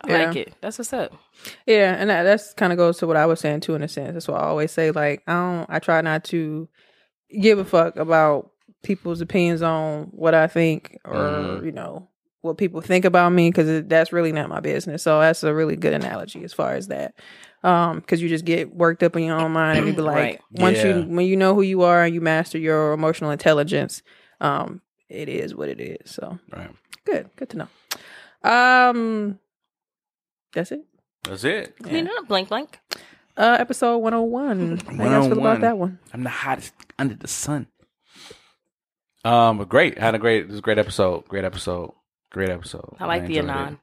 I 0.00 0.10
Yeah. 0.10 0.26
like 0.26 0.36
it. 0.36 0.54
That's 0.60 0.78
what's 0.78 0.92
up. 0.92 1.12
Yeah, 1.66 1.94
and 1.94 2.10
that 2.10 2.24
that's 2.24 2.54
kind 2.54 2.72
of 2.72 2.76
goes 2.76 2.98
to 2.98 3.06
what 3.06 3.16
I 3.16 3.26
was 3.26 3.38
saying 3.38 3.60
too, 3.60 3.74
in 3.76 3.82
a 3.82 3.88
sense. 3.88 4.14
That's 4.14 4.26
why 4.28 4.38
I 4.38 4.46
always 4.46 4.72
say, 4.72 4.90
like, 4.90 5.22
I 5.28 5.32
don't, 5.32 5.66
I 5.70 5.78
try 5.78 6.00
not 6.00 6.24
to 6.24 6.68
give 7.40 7.58
a 7.60 7.64
fuck 7.64 7.96
about 7.96 8.50
people's 8.82 9.20
opinions 9.20 9.62
on 9.62 10.04
what 10.12 10.34
I 10.34 10.46
think 10.46 10.98
or 11.04 11.14
Mhm. 11.14 11.64
you 11.66 11.72
know 11.72 12.08
what 12.40 12.58
people 12.58 12.80
think 12.80 13.04
about 13.04 13.30
me 13.30 13.48
because 13.50 13.84
that's 13.86 14.12
really 14.12 14.32
not 14.32 14.48
my 14.48 14.58
business. 14.60 15.02
So 15.04 15.20
that's 15.20 15.44
a 15.44 15.54
really 15.54 15.76
good 15.76 15.92
analogy 15.92 16.42
as 16.42 16.52
far 16.52 16.72
as 16.74 16.88
that. 16.88 17.14
Um, 17.62 18.00
because 18.00 18.20
you 18.20 18.28
just 18.28 18.44
get 18.44 18.74
worked 18.74 19.04
up 19.04 19.14
in 19.14 19.22
your 19.22 19.38
own 19.38 19.52
mind 19.52 19.78
and 19.78 19.86
you 19.86 19.92
be 19.94 20.00
like, 20.02 20.16
Right. 20.16 20.40
once 20.50 20.78
Yeah. 20.78 20.96
you 20.96 21.02
when 21.04 21.26
you 21.26 21.36
know 21.36 21.54
who 21.54 21.62
you 21.62 21.82
are 21.82 22.02
and 22.02 22.12
you 22.12 22.20
master 22.20 22.58
your 22.58 22.92
emotional 22.92 23.30
intelligence, 23.30 24.02
um, 24.40 24.80
it 25.08 25.28
is 25.28 25.54
what 25.54 25.68
it 25.68 25.80
is. 25.80 26.10
So 26.10 26.38
right. 26.50 26.70
good, 27.04 27.30
good 27.36 27.50
to 27.50 27.58
know. 27.58 27.68
Um, 28.50 29.38
that's 30.52 30.72
it. 30.72 30.84
That's 31.22 31.44
it. 31.44 31.76
Clean 31.80 32.06
it 32.08 32.12
up, 32.18 32.26
blank 32.26 32.48
blank. 32.48 32.80
Uh, 33.36 33.56
episode 33.60 33.98
101. 33.98 34.78
How 34.78 34.92
you 34.92 34.98
guys 34.98 35.26
feel 35.28 35.38
about 35.38 35.60
that 35.60 35.78
one? 35.78 35.98
I'm 36.12 36.24
the 36.24 36.28
hottest 36.30 36.74
under 36.98 37.14
the 37.14 37.28
sun. 37.28 37.68
Um, 39.24 39.58
but 39.58 39.68
great. 39.68 39.98
Had 39.98 40.14
a 40.14 40.18
great, 40.18 40.42
it 40.42 40.48
was 40.48 40.58
a 40.58 40.62
great 40.62 40.78
episode. 40.78 41.26
Great 41.28 41.44
episode. 41.44 41.92
Great 42.30 42.48
episode. 42.50 42.96
I 42.98 43.06
like 43.06 43.26
the 43.26 43.38
enjoyed 43.38 43.50
it. 43.54 43.58
anon. 43.58 43.78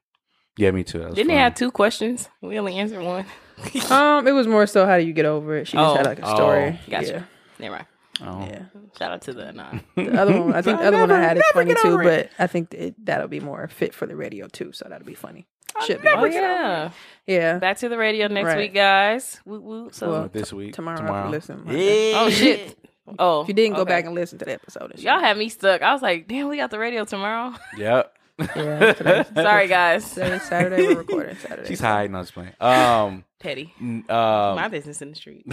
Yeah, 0.57 0.71
me 0.71 0.83
too. 0.83 1.09
Didn't 1.13 1.27
they 1.27 1.35
have 1.37 1.55
two 1.55 1.71
questions? 1.71 2.27
We 2.41 2.59
only 2.59 2.75
answered 2.77 3.01
one. 3.03 3.25
Um, 3.91 4.25
it 4.27 4.31
was 4.31 4.47
more 4.47 4.65
so 4.67 4.85
how 4.85 4.97
do 4.97 5.03
you 5.05 5.11
get 5.13 5.25
over 5.25 5.57
it? 5.57 5.67
She 5.67 5.75
just 5.77 5.85
Oh. 5.93 5.95
had 5.95 6.05
like 6.05 6.19
a 6.19 6.27
story. 6.29 6.79
Oh. 6.87 6.89
Gotcha. 6.91 7.27
Never 7.59 7.75
mind. 7.75 7.85
Oh. 8.21 8.45
Yeah. 8.45 8.63
Shout 8.97 9.11
out 9.11 9.21
to 9.23 9.33
the 9.33 9.47
anon. 9.47 9.81
The 9.95 10.17
other 10.21 10.41
one, 10.41 10.53
I 10.53 10.61
think 10.61 10.79
the 10.79 10.87
other 10.87 10.97
one 10.99 11.11
I 11.11 11.19
had 11.21 11.37
is 11.37 11.43
funny 11.53 11.73
too, 11.81 11.99
it. 11.99 12.03
but 12.03 12.29
I 12.43 12.47
think 12.47 12.73
it, 12.73 13.05
that'll 13.05 13.27
be 13.27 13.39
more 13.41 13.67
fit 13.69 13.93
for 13.93 14.05
the 14.05 14.15
radio 14.15 14.47
too, 14.47 14.71
so 14.73 14.87
that'll 14.89 15.05
be 15.05 15.13
funny. 15.13 15.45
Should 15.85 16.01
be. 16.01 16.07
oh 16.09 16.25
yeah. 16.25 16.91
Yeah. 17.27 17.59
Back 17.59 17.77
to 17.79 17.89
the 17.89 17.97
radio 17.97 18.27
next 18.27 18.47
Right. 18.47 18.57
week, 18.57 18.73
guys. 18.73 19.39
Woo 19.45 19.59
woo. 19.61 19.89
So 19.91 20.09
Well, 20.09 20.29
this 20.31 20.51
week. 20.51 20.73
Tomorrow, 20.73 20.97
Tomorrow. 20.97 21.29
listen. 21.29 21.63
Monday. 21.65 22.13
Oh 22.15 22.29
shit. 22.29 22.77
Oh, 23.17 23.41
If 23.41 23.47
you 23.47 23.53
didn't 23.53 23.75
go 23.75 23.81
okay. 23.81 23.89
back 23.89 24.05
and 24.05 24.13
listen 24.13 24.37
to 24.39 24.45
the 24.45 24.53
episode, 24.53 24.91
and 24.91 24.99
y'all 25.01 25.19
had 25.19 25.37
me 25.37 25.49
stuck. 25.49 25.81
I 25.81 25.93
was 25.93 26.01
like, 26.01 26.27
damn, 26.27 26.47
we 26.47 26.57
got 26.57 26.71
the 26.71 26.79
radio 26.79 27.05
tomorrow. 27.05 27.55
Yep. 27.77 28.13
Yeah, 28.55 28.93
today's- 28.93 29.27
Sorry, 29.35 29.67
guys. 29.67 30.09
Today's 30.13 30.43
Saturday. 30.43 30.87
We're 30.87 30.99
recording 30.99 31.35
Saturday. 31.41 31.67
She's 31.67 31.81
hiding. 31.81 32.15
I 32.15 32.19
was 32.19 32.31
playing. 32.31 32.53
Um, 32.61 33.25
Petty. 33.39 33.73
n- 33.81 34.05
My 34.07 34.63
um, 34.65 34.71
business 34.71 35.01
in 35.01 35.09
the 35.09 35.15
street. 35.15 35.45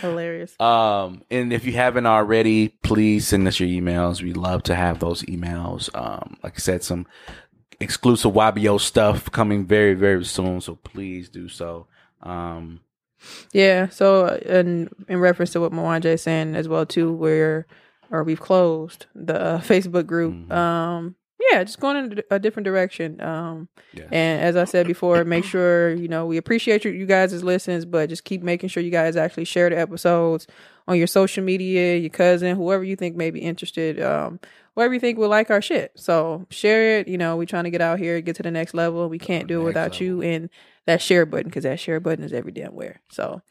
Hilarious. 0.00 0.58
um, 0.60 1.22
and 1.30 1.52
if 1.52 1.64
you 1.64 1.72
haven't 1.72 2.06
already, 2.06 2.68
please 2.82 3.28
send 3.28 3.46
us 3.46 3.60
your 3.60 3.68
emails. 3.68 4.22
We 4.22 4.32
love 4.32 4.64
to 4.64 4.74
have 4.74 4.98
those 4.98 5.22
emails. 5.24 5.88
Um, 5.96 6.36
like 6.42 6.54
I 6.56 6.58
said, 6.58 6.82
some 6.82 7.06
exclusive 7.80 8.32
YBO 8.32 8.80
stuff 8.80 9.30
coming 9.30 9.64
very, 9.64 9.94
very 9.94 10.24
soon. 10.24 10.60
So 10.60 10.74
please 10.76 11.28
do 11.28 11.48
so. 11.48 11.86
Um, 12.22 12.80
Yeah. 13.52 13.88
So, 13.88 14.26
in 14.36 14.90
in 15.08 15.18
reference 15.18 15.52
to 15.52 15.60
what 15.60 15.72
Mwanje 15.72 16.06
is 16.06 16.22
saying 16.22 16.54
as 16.54 16.68
well 16.68 16.86
too, 16.86 17.12
where 17.12 17.66
or 18.10 18.24
we've 18.24 18.40
closed 18.40 19.06
the 19.14 19.40
uh, 19.40 19.60
Facebook 19.62 20.06
group. 20.06 20.34
Mhm. 20.34 20.52
Um, 20.52 21.14
yeah, 21.52 21.62
just 21.62 21.78
going 21.78 21.96
in 21.96 22.22
a 22.30 22.38
different 22.38 22.64
direction. 22.64 23.20
Um, 23.20 23.68
and 24.10 24.42
as 24.42 24.56
I 24.56 24.64
said 24.64 24.86
before, 24.86 25.24
make 25.24 25.44
sure 25.44 25.94
you 25.94 26.08
know 26.08 26.26
we 26.26 26.36
appreciate 26.36 26.84
you, 26.84 26.90
you 26.90 27.06
guys' 27.06 27.42
listens, 27.44 27.84
but 27.84 28.08
just 28.08 28.24
keep 28.24 28.42
making 28.42 28.68
sure 28.70 28.82
you 28.82 28.90
guys 28.90 29.16
actually 29.16 29.44
share 29.44 29.70
the 29.70 29.78
episodes 29.78 30.46
on 30.88 30.98
your 30.98 31.06
social 31.06 31.44
media, 31.44 31.96
your 31.96 32.10
cousin, 32.10 32.56
whoever 32.56 32.82
you 32.82 32.96
think 32.96 33.14
may 33.16 33.30
be 33.30 33.40
interested. 33.40 34.00
Um, 34.02 34.40
whoever 34.74 34.94
you 34.94 35.00
think 35.00 35.18
will 35.18 35.28
like 35.28 35.50
our 35.50 35.62
shit. 35.62 35.92
So 35.96 36.46
share 36.50 36.98
it. 36.98 37.08
You 37.08 37.18
know, 37.18 37.36
we're 37.36 37.46
trying 37.46 37.64
to 37.64 37.70
get 37.70 37.80
out 37.80 37.98
here, 37.98 38.20
get 38.20 38.36
to 38.36 38.42
the 38.42 38.50
next 38.50 38.74
level. 38.74 39.08
We 39.08 39.18
can't 39.18 39.46
do 39.46 39.60
it 39.60 39.64
without 39.64 40.00
you 40.00 40.22
and 40.22 40.50
that 40.88 41.02
share 41.02 41.26
button 41.26 41.48
because 41.48 41.64
that 41.64 41.78
share 41.78 42.00
button 42.00 42.24
is 42.24 42.32
every 42.32 42.50
damn 42.50 42.74
where. 42.74 43.00
So, 43.10 43.42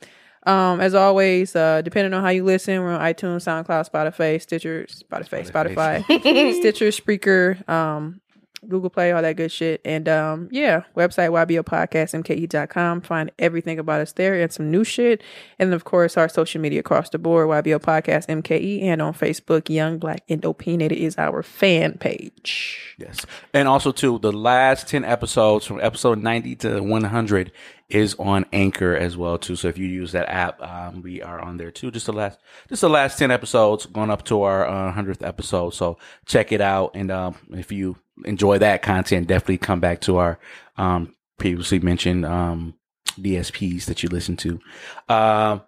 um, 0.48 0.82
as 0.82 0.96
always, 0.96 1.56
uh, 1.56 1.84
depending 1.84 2.14
on 2.16 2.24
how 2.24 2.30
you 2.30 2.44
listen, 2.44 2.82
we're 2.82 2.96
on 2.96 3.00
iTunes, 3.00 3.46
SoundCloud, 3.46 3.90
Spotify, 3.90 4.42
Stitcher, 4.42 4.88
Spotify, 4.90 5.48
Spotify. 5.48 6.04
Spotify, 6.04 6.54
Stitcher, 6.60 6.88
Spreaker, 6.88 7.70
um, 7.70 8.22
Google 8.68 8.90
Play, 8.90 9.12
all 9.12 9.22
that 9.22 9.36
good 9.36 9.52
shit. 9.52 9.82
And 9.86 10.08
um, 10.10 10.50
yeah, 10.52 10.84
website 10.96 11.30
ybopodcastmke.com. 11.30 13.02
Find 13.02 13.32
everything 13.40 13.80
about 13.80 14.02
us 14.02 14.14
there 14.14 14.36
and 14.36 14.52
some 14.52 14.72
new 14.72 14.84
shit. 14.84 15.22
And 15.60 15.74
of 15.74 15.84
course, 15.84 16.18
our 16.18 16.30
social 16.30 16.62
media 16.62 16.80
across 16.80 17.10
the 17.10 17.18
board, 17.18 17.48
YBO 17.48 17.80
Podcast 17.80 18.28
MKE, 18.28 18.84
and 18.84 19.02
on 19.02 19.14
Facebook, 19.14 19.70
Young 19.70 19.98
Black 19.98 20.24
and 20.30 20.38
Indopinnated 20.38 20.98
is 20.98 21.18
our 21.18 21.44
fan 21.44 21.98
page. 21.98 22.96
Yes. 22.98 23.26
And 23.54 23.68
also 23.68 23.92
too, 23.92 24.20
the 24.20 24.32
last 24.32 24.88
10 24.88 25.04
episodes 25.04 25.66
from 25.66 25.80
episode 25.82 26.20
90 26.20 26.56
to 26.58 26.82
100 26.82 27.52
is 27.90 28.16
on 28.20 28.46
Anchor 28.52 28.96
as 28.96 29.16
well 29.16 29.38
too. 29.38 29.56
So 29.56 29.68
if 29.70 29.78
you 29.78 29.88
use 29.88 30.12
that 30.12 30.30
app, 30.30 30.62
um, 30.62 31.02
we 31.02 31.22
are 31.22 31.40
on 31.40 31.58
there 31.58 31.72
too. 31.72 31.90
Just 31.92 32.06
the 32.06 32.14
last, 32.14 32.40
just 32.68 32.82
the 32.82 32.90
last 32.90 33.18
10 33.18 33.32
episodes 33.32 33.86
going 33.86 34.10
up 34.10 34.26
to 34.26 34.44
our 34.44 34.68
uh, 34.68 34.94
100th 34.94 35.26
episode. 35.26 35.72
So 35.72 35.98
check 36.26 36.52
it 36.52 36.60
out. 36.62 36.92
And, 36.96 37.12
um, 37.12 37.36
if 37.52 37.72
you 37.72 37.96
enjoy 38.26 38.58
that 38.58 38.82
content, 38.82 39.28
definitely 39.28 39.60
come 39.60 39.80
back 39.80 40.02
to 40.02 40.18
our, 40.18 40.40
um, 40.78 41.16
previously 41.38 41.80
mentioned, 41.80 42.26
um, 42.26 42.74
DSPs 43.20 43.86
that 43.86 44.04
you 44.04 44.10
listen 44.10 44.36
to. 44.38 44.60
Uh, 45.08 45.60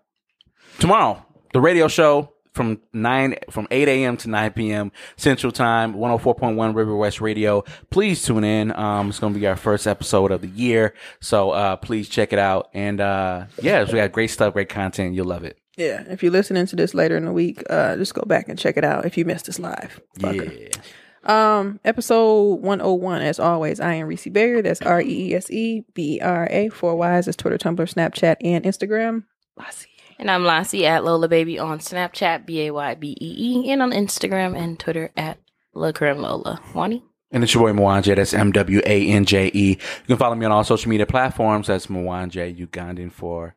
tomorrow, 0.79 1.25
the 1.53 1.61
radio 1.61 1.87
show 1.87 2.33
from 2.53 2.81
nine 2.93 3.35
from 3.49 3.67
eight 3.71 3.88
a.m. 3.88 4.17
to 4.17 4.30
nine 4.30 4.51
p.m. 4.51 4.91
Central 5.17 5.51
Time, 5.51 5.93
one 5.93 6.09
hundred 6.09 6.23
four 6.23 6.35
point 6.35 6.57
one 6.57 6.73
Riverwest 6.73 7.21
Radio. 7.21 7.63
Please 7.89 8.23
tune 8.23 8.43
in. 8.43 8.76
Um, 8.76 9.09
it's 9.09 9.19
going 9.19 9.34
to 9.34 9.39
be 9.39 9.47
our 9.47 9.55
first 9.55 9.88
episode 9.88 10.31
of 10.31 10.41
the 10.41 10.47
year, 10.47 10.93
so 11.19 11.51
uh, 11.51 11.76
please 11.76 12.09
check 12.09 12.34
it 12.34 12.39
out. 12.39 12.69
And 12.73 12.99
uh, 13.01 13.45
yeah, 13.61 13.84
we 13.84 13.93
got 13.93 14.11
great 14.11 14.31
stuff, 14.31 14.53
great 14.53 14.69
content. 14.69 15.15
You'll 15.15 15.27
love 15.27 15.43
it. 15.43 15.57
Yeah, 15.77 16.03
if 16.09 16.21
you're 16.21 16.31
listening 16.31 16.65
to 16.65 16.76
this 16.76 16.93
later 16.93 17.15
in 17.15 17.23
the 17.23 17.31
week, 17.31 17.63
uh, 17.69 17.95
just 17.95 18.13
go 18.13 18.23
back 18.23 18.49
and 18.49 18.59
check 18.59 18.76
it 18.76 18.84
out 18.84 19.05
if 19.05 19.17
you 19.17 19.23
missed 19.23 19.47
us 19.47 19.59
live. 19.59 20.01
Fucker. 20.19 20.73
Yeah. 20.73 20.81
Um, 21.23 21.80
episode 21.85 22.61
101, 22.61 23.21
as 23.21 23.39
always, 23.39 23.80
I 23.80 23.93
am 23.95 24.07
Reese 24.07 24.27
Barrier. 24.27 24.61
That's 24.61 24.81
R 24.81 25.01
E 25.01 25.30
E 25.30 25.35
S 25.35 25.49
E 25.51 25.84
B 25.93 26.15
E 26.15 26.21
R 26.21 26.47
A. 26.49 26.69
Four 26.69 26.97
Ys 27.17 27.27
is 27.27 27.35
Twitter, 27.35 27.57
Tumblr, 27.57 27.77
Snapchat, 27.77 28.38
and 28.41 28.65
Instagram. 28.65 29.23
Lassie. 29.57 29.89
And 30.19 30.29
I'm 30.29 30.43
Lassie 30.43 30.85
at 30.85 31.05
Lola 31.05 31.29
Baby 31.29 31.57
on 31.57 31.79
Snapchat, 31.79 32.45
B 32.45 32.67
A 32.67 32.71
Y 32.71 32.95
B 32.95 33.15
E 33.21 33.35
E, 33.37 33.71
and 33.71 33.81
on 33.81 33.91
Instagram 33.91 34.53
and 34.53 34.77
Twitter 34.77 35.11
at 35.15 35.39
La 35.73 35.93
Creme 35.93 36.17
Lola. 36.17 36.59
Wani? 36.75 37.05
And 37.31 37.41
it's 37.41 37.53
your 37.53 37.71
boy 37.71 37.79
Mwanje. 37.79 38.17
That's 38.17 38.33
M 38.33 38.51
W 38.51 38.81
A 38.85 39.07
N 39.07 39.23
J 39.23 39.49
E. 39.53 39.69
You 39.69 39.77
can 40.07 40.17
follow 40.17 40.35
me 40.35 40.45
on 40.45 40.51
all 40.51 40.65
social 40.65 40.89
media 40.89 41.05
platforms. 41.05 41.67
That's 41.67 41.87
Mwanje 41.87 42.53
Ugandan 42.53 43.13
for 43.13 43.55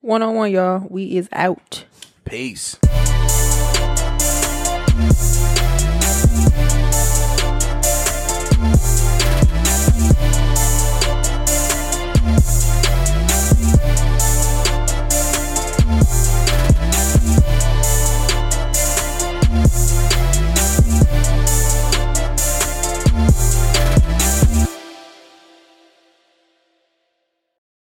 101, 0.00 0.52
y'all. 0.52 0.86
We 0.88 1.18
is 1.18 1.28
out. 1.32 1.84
peace. 2.24 2.78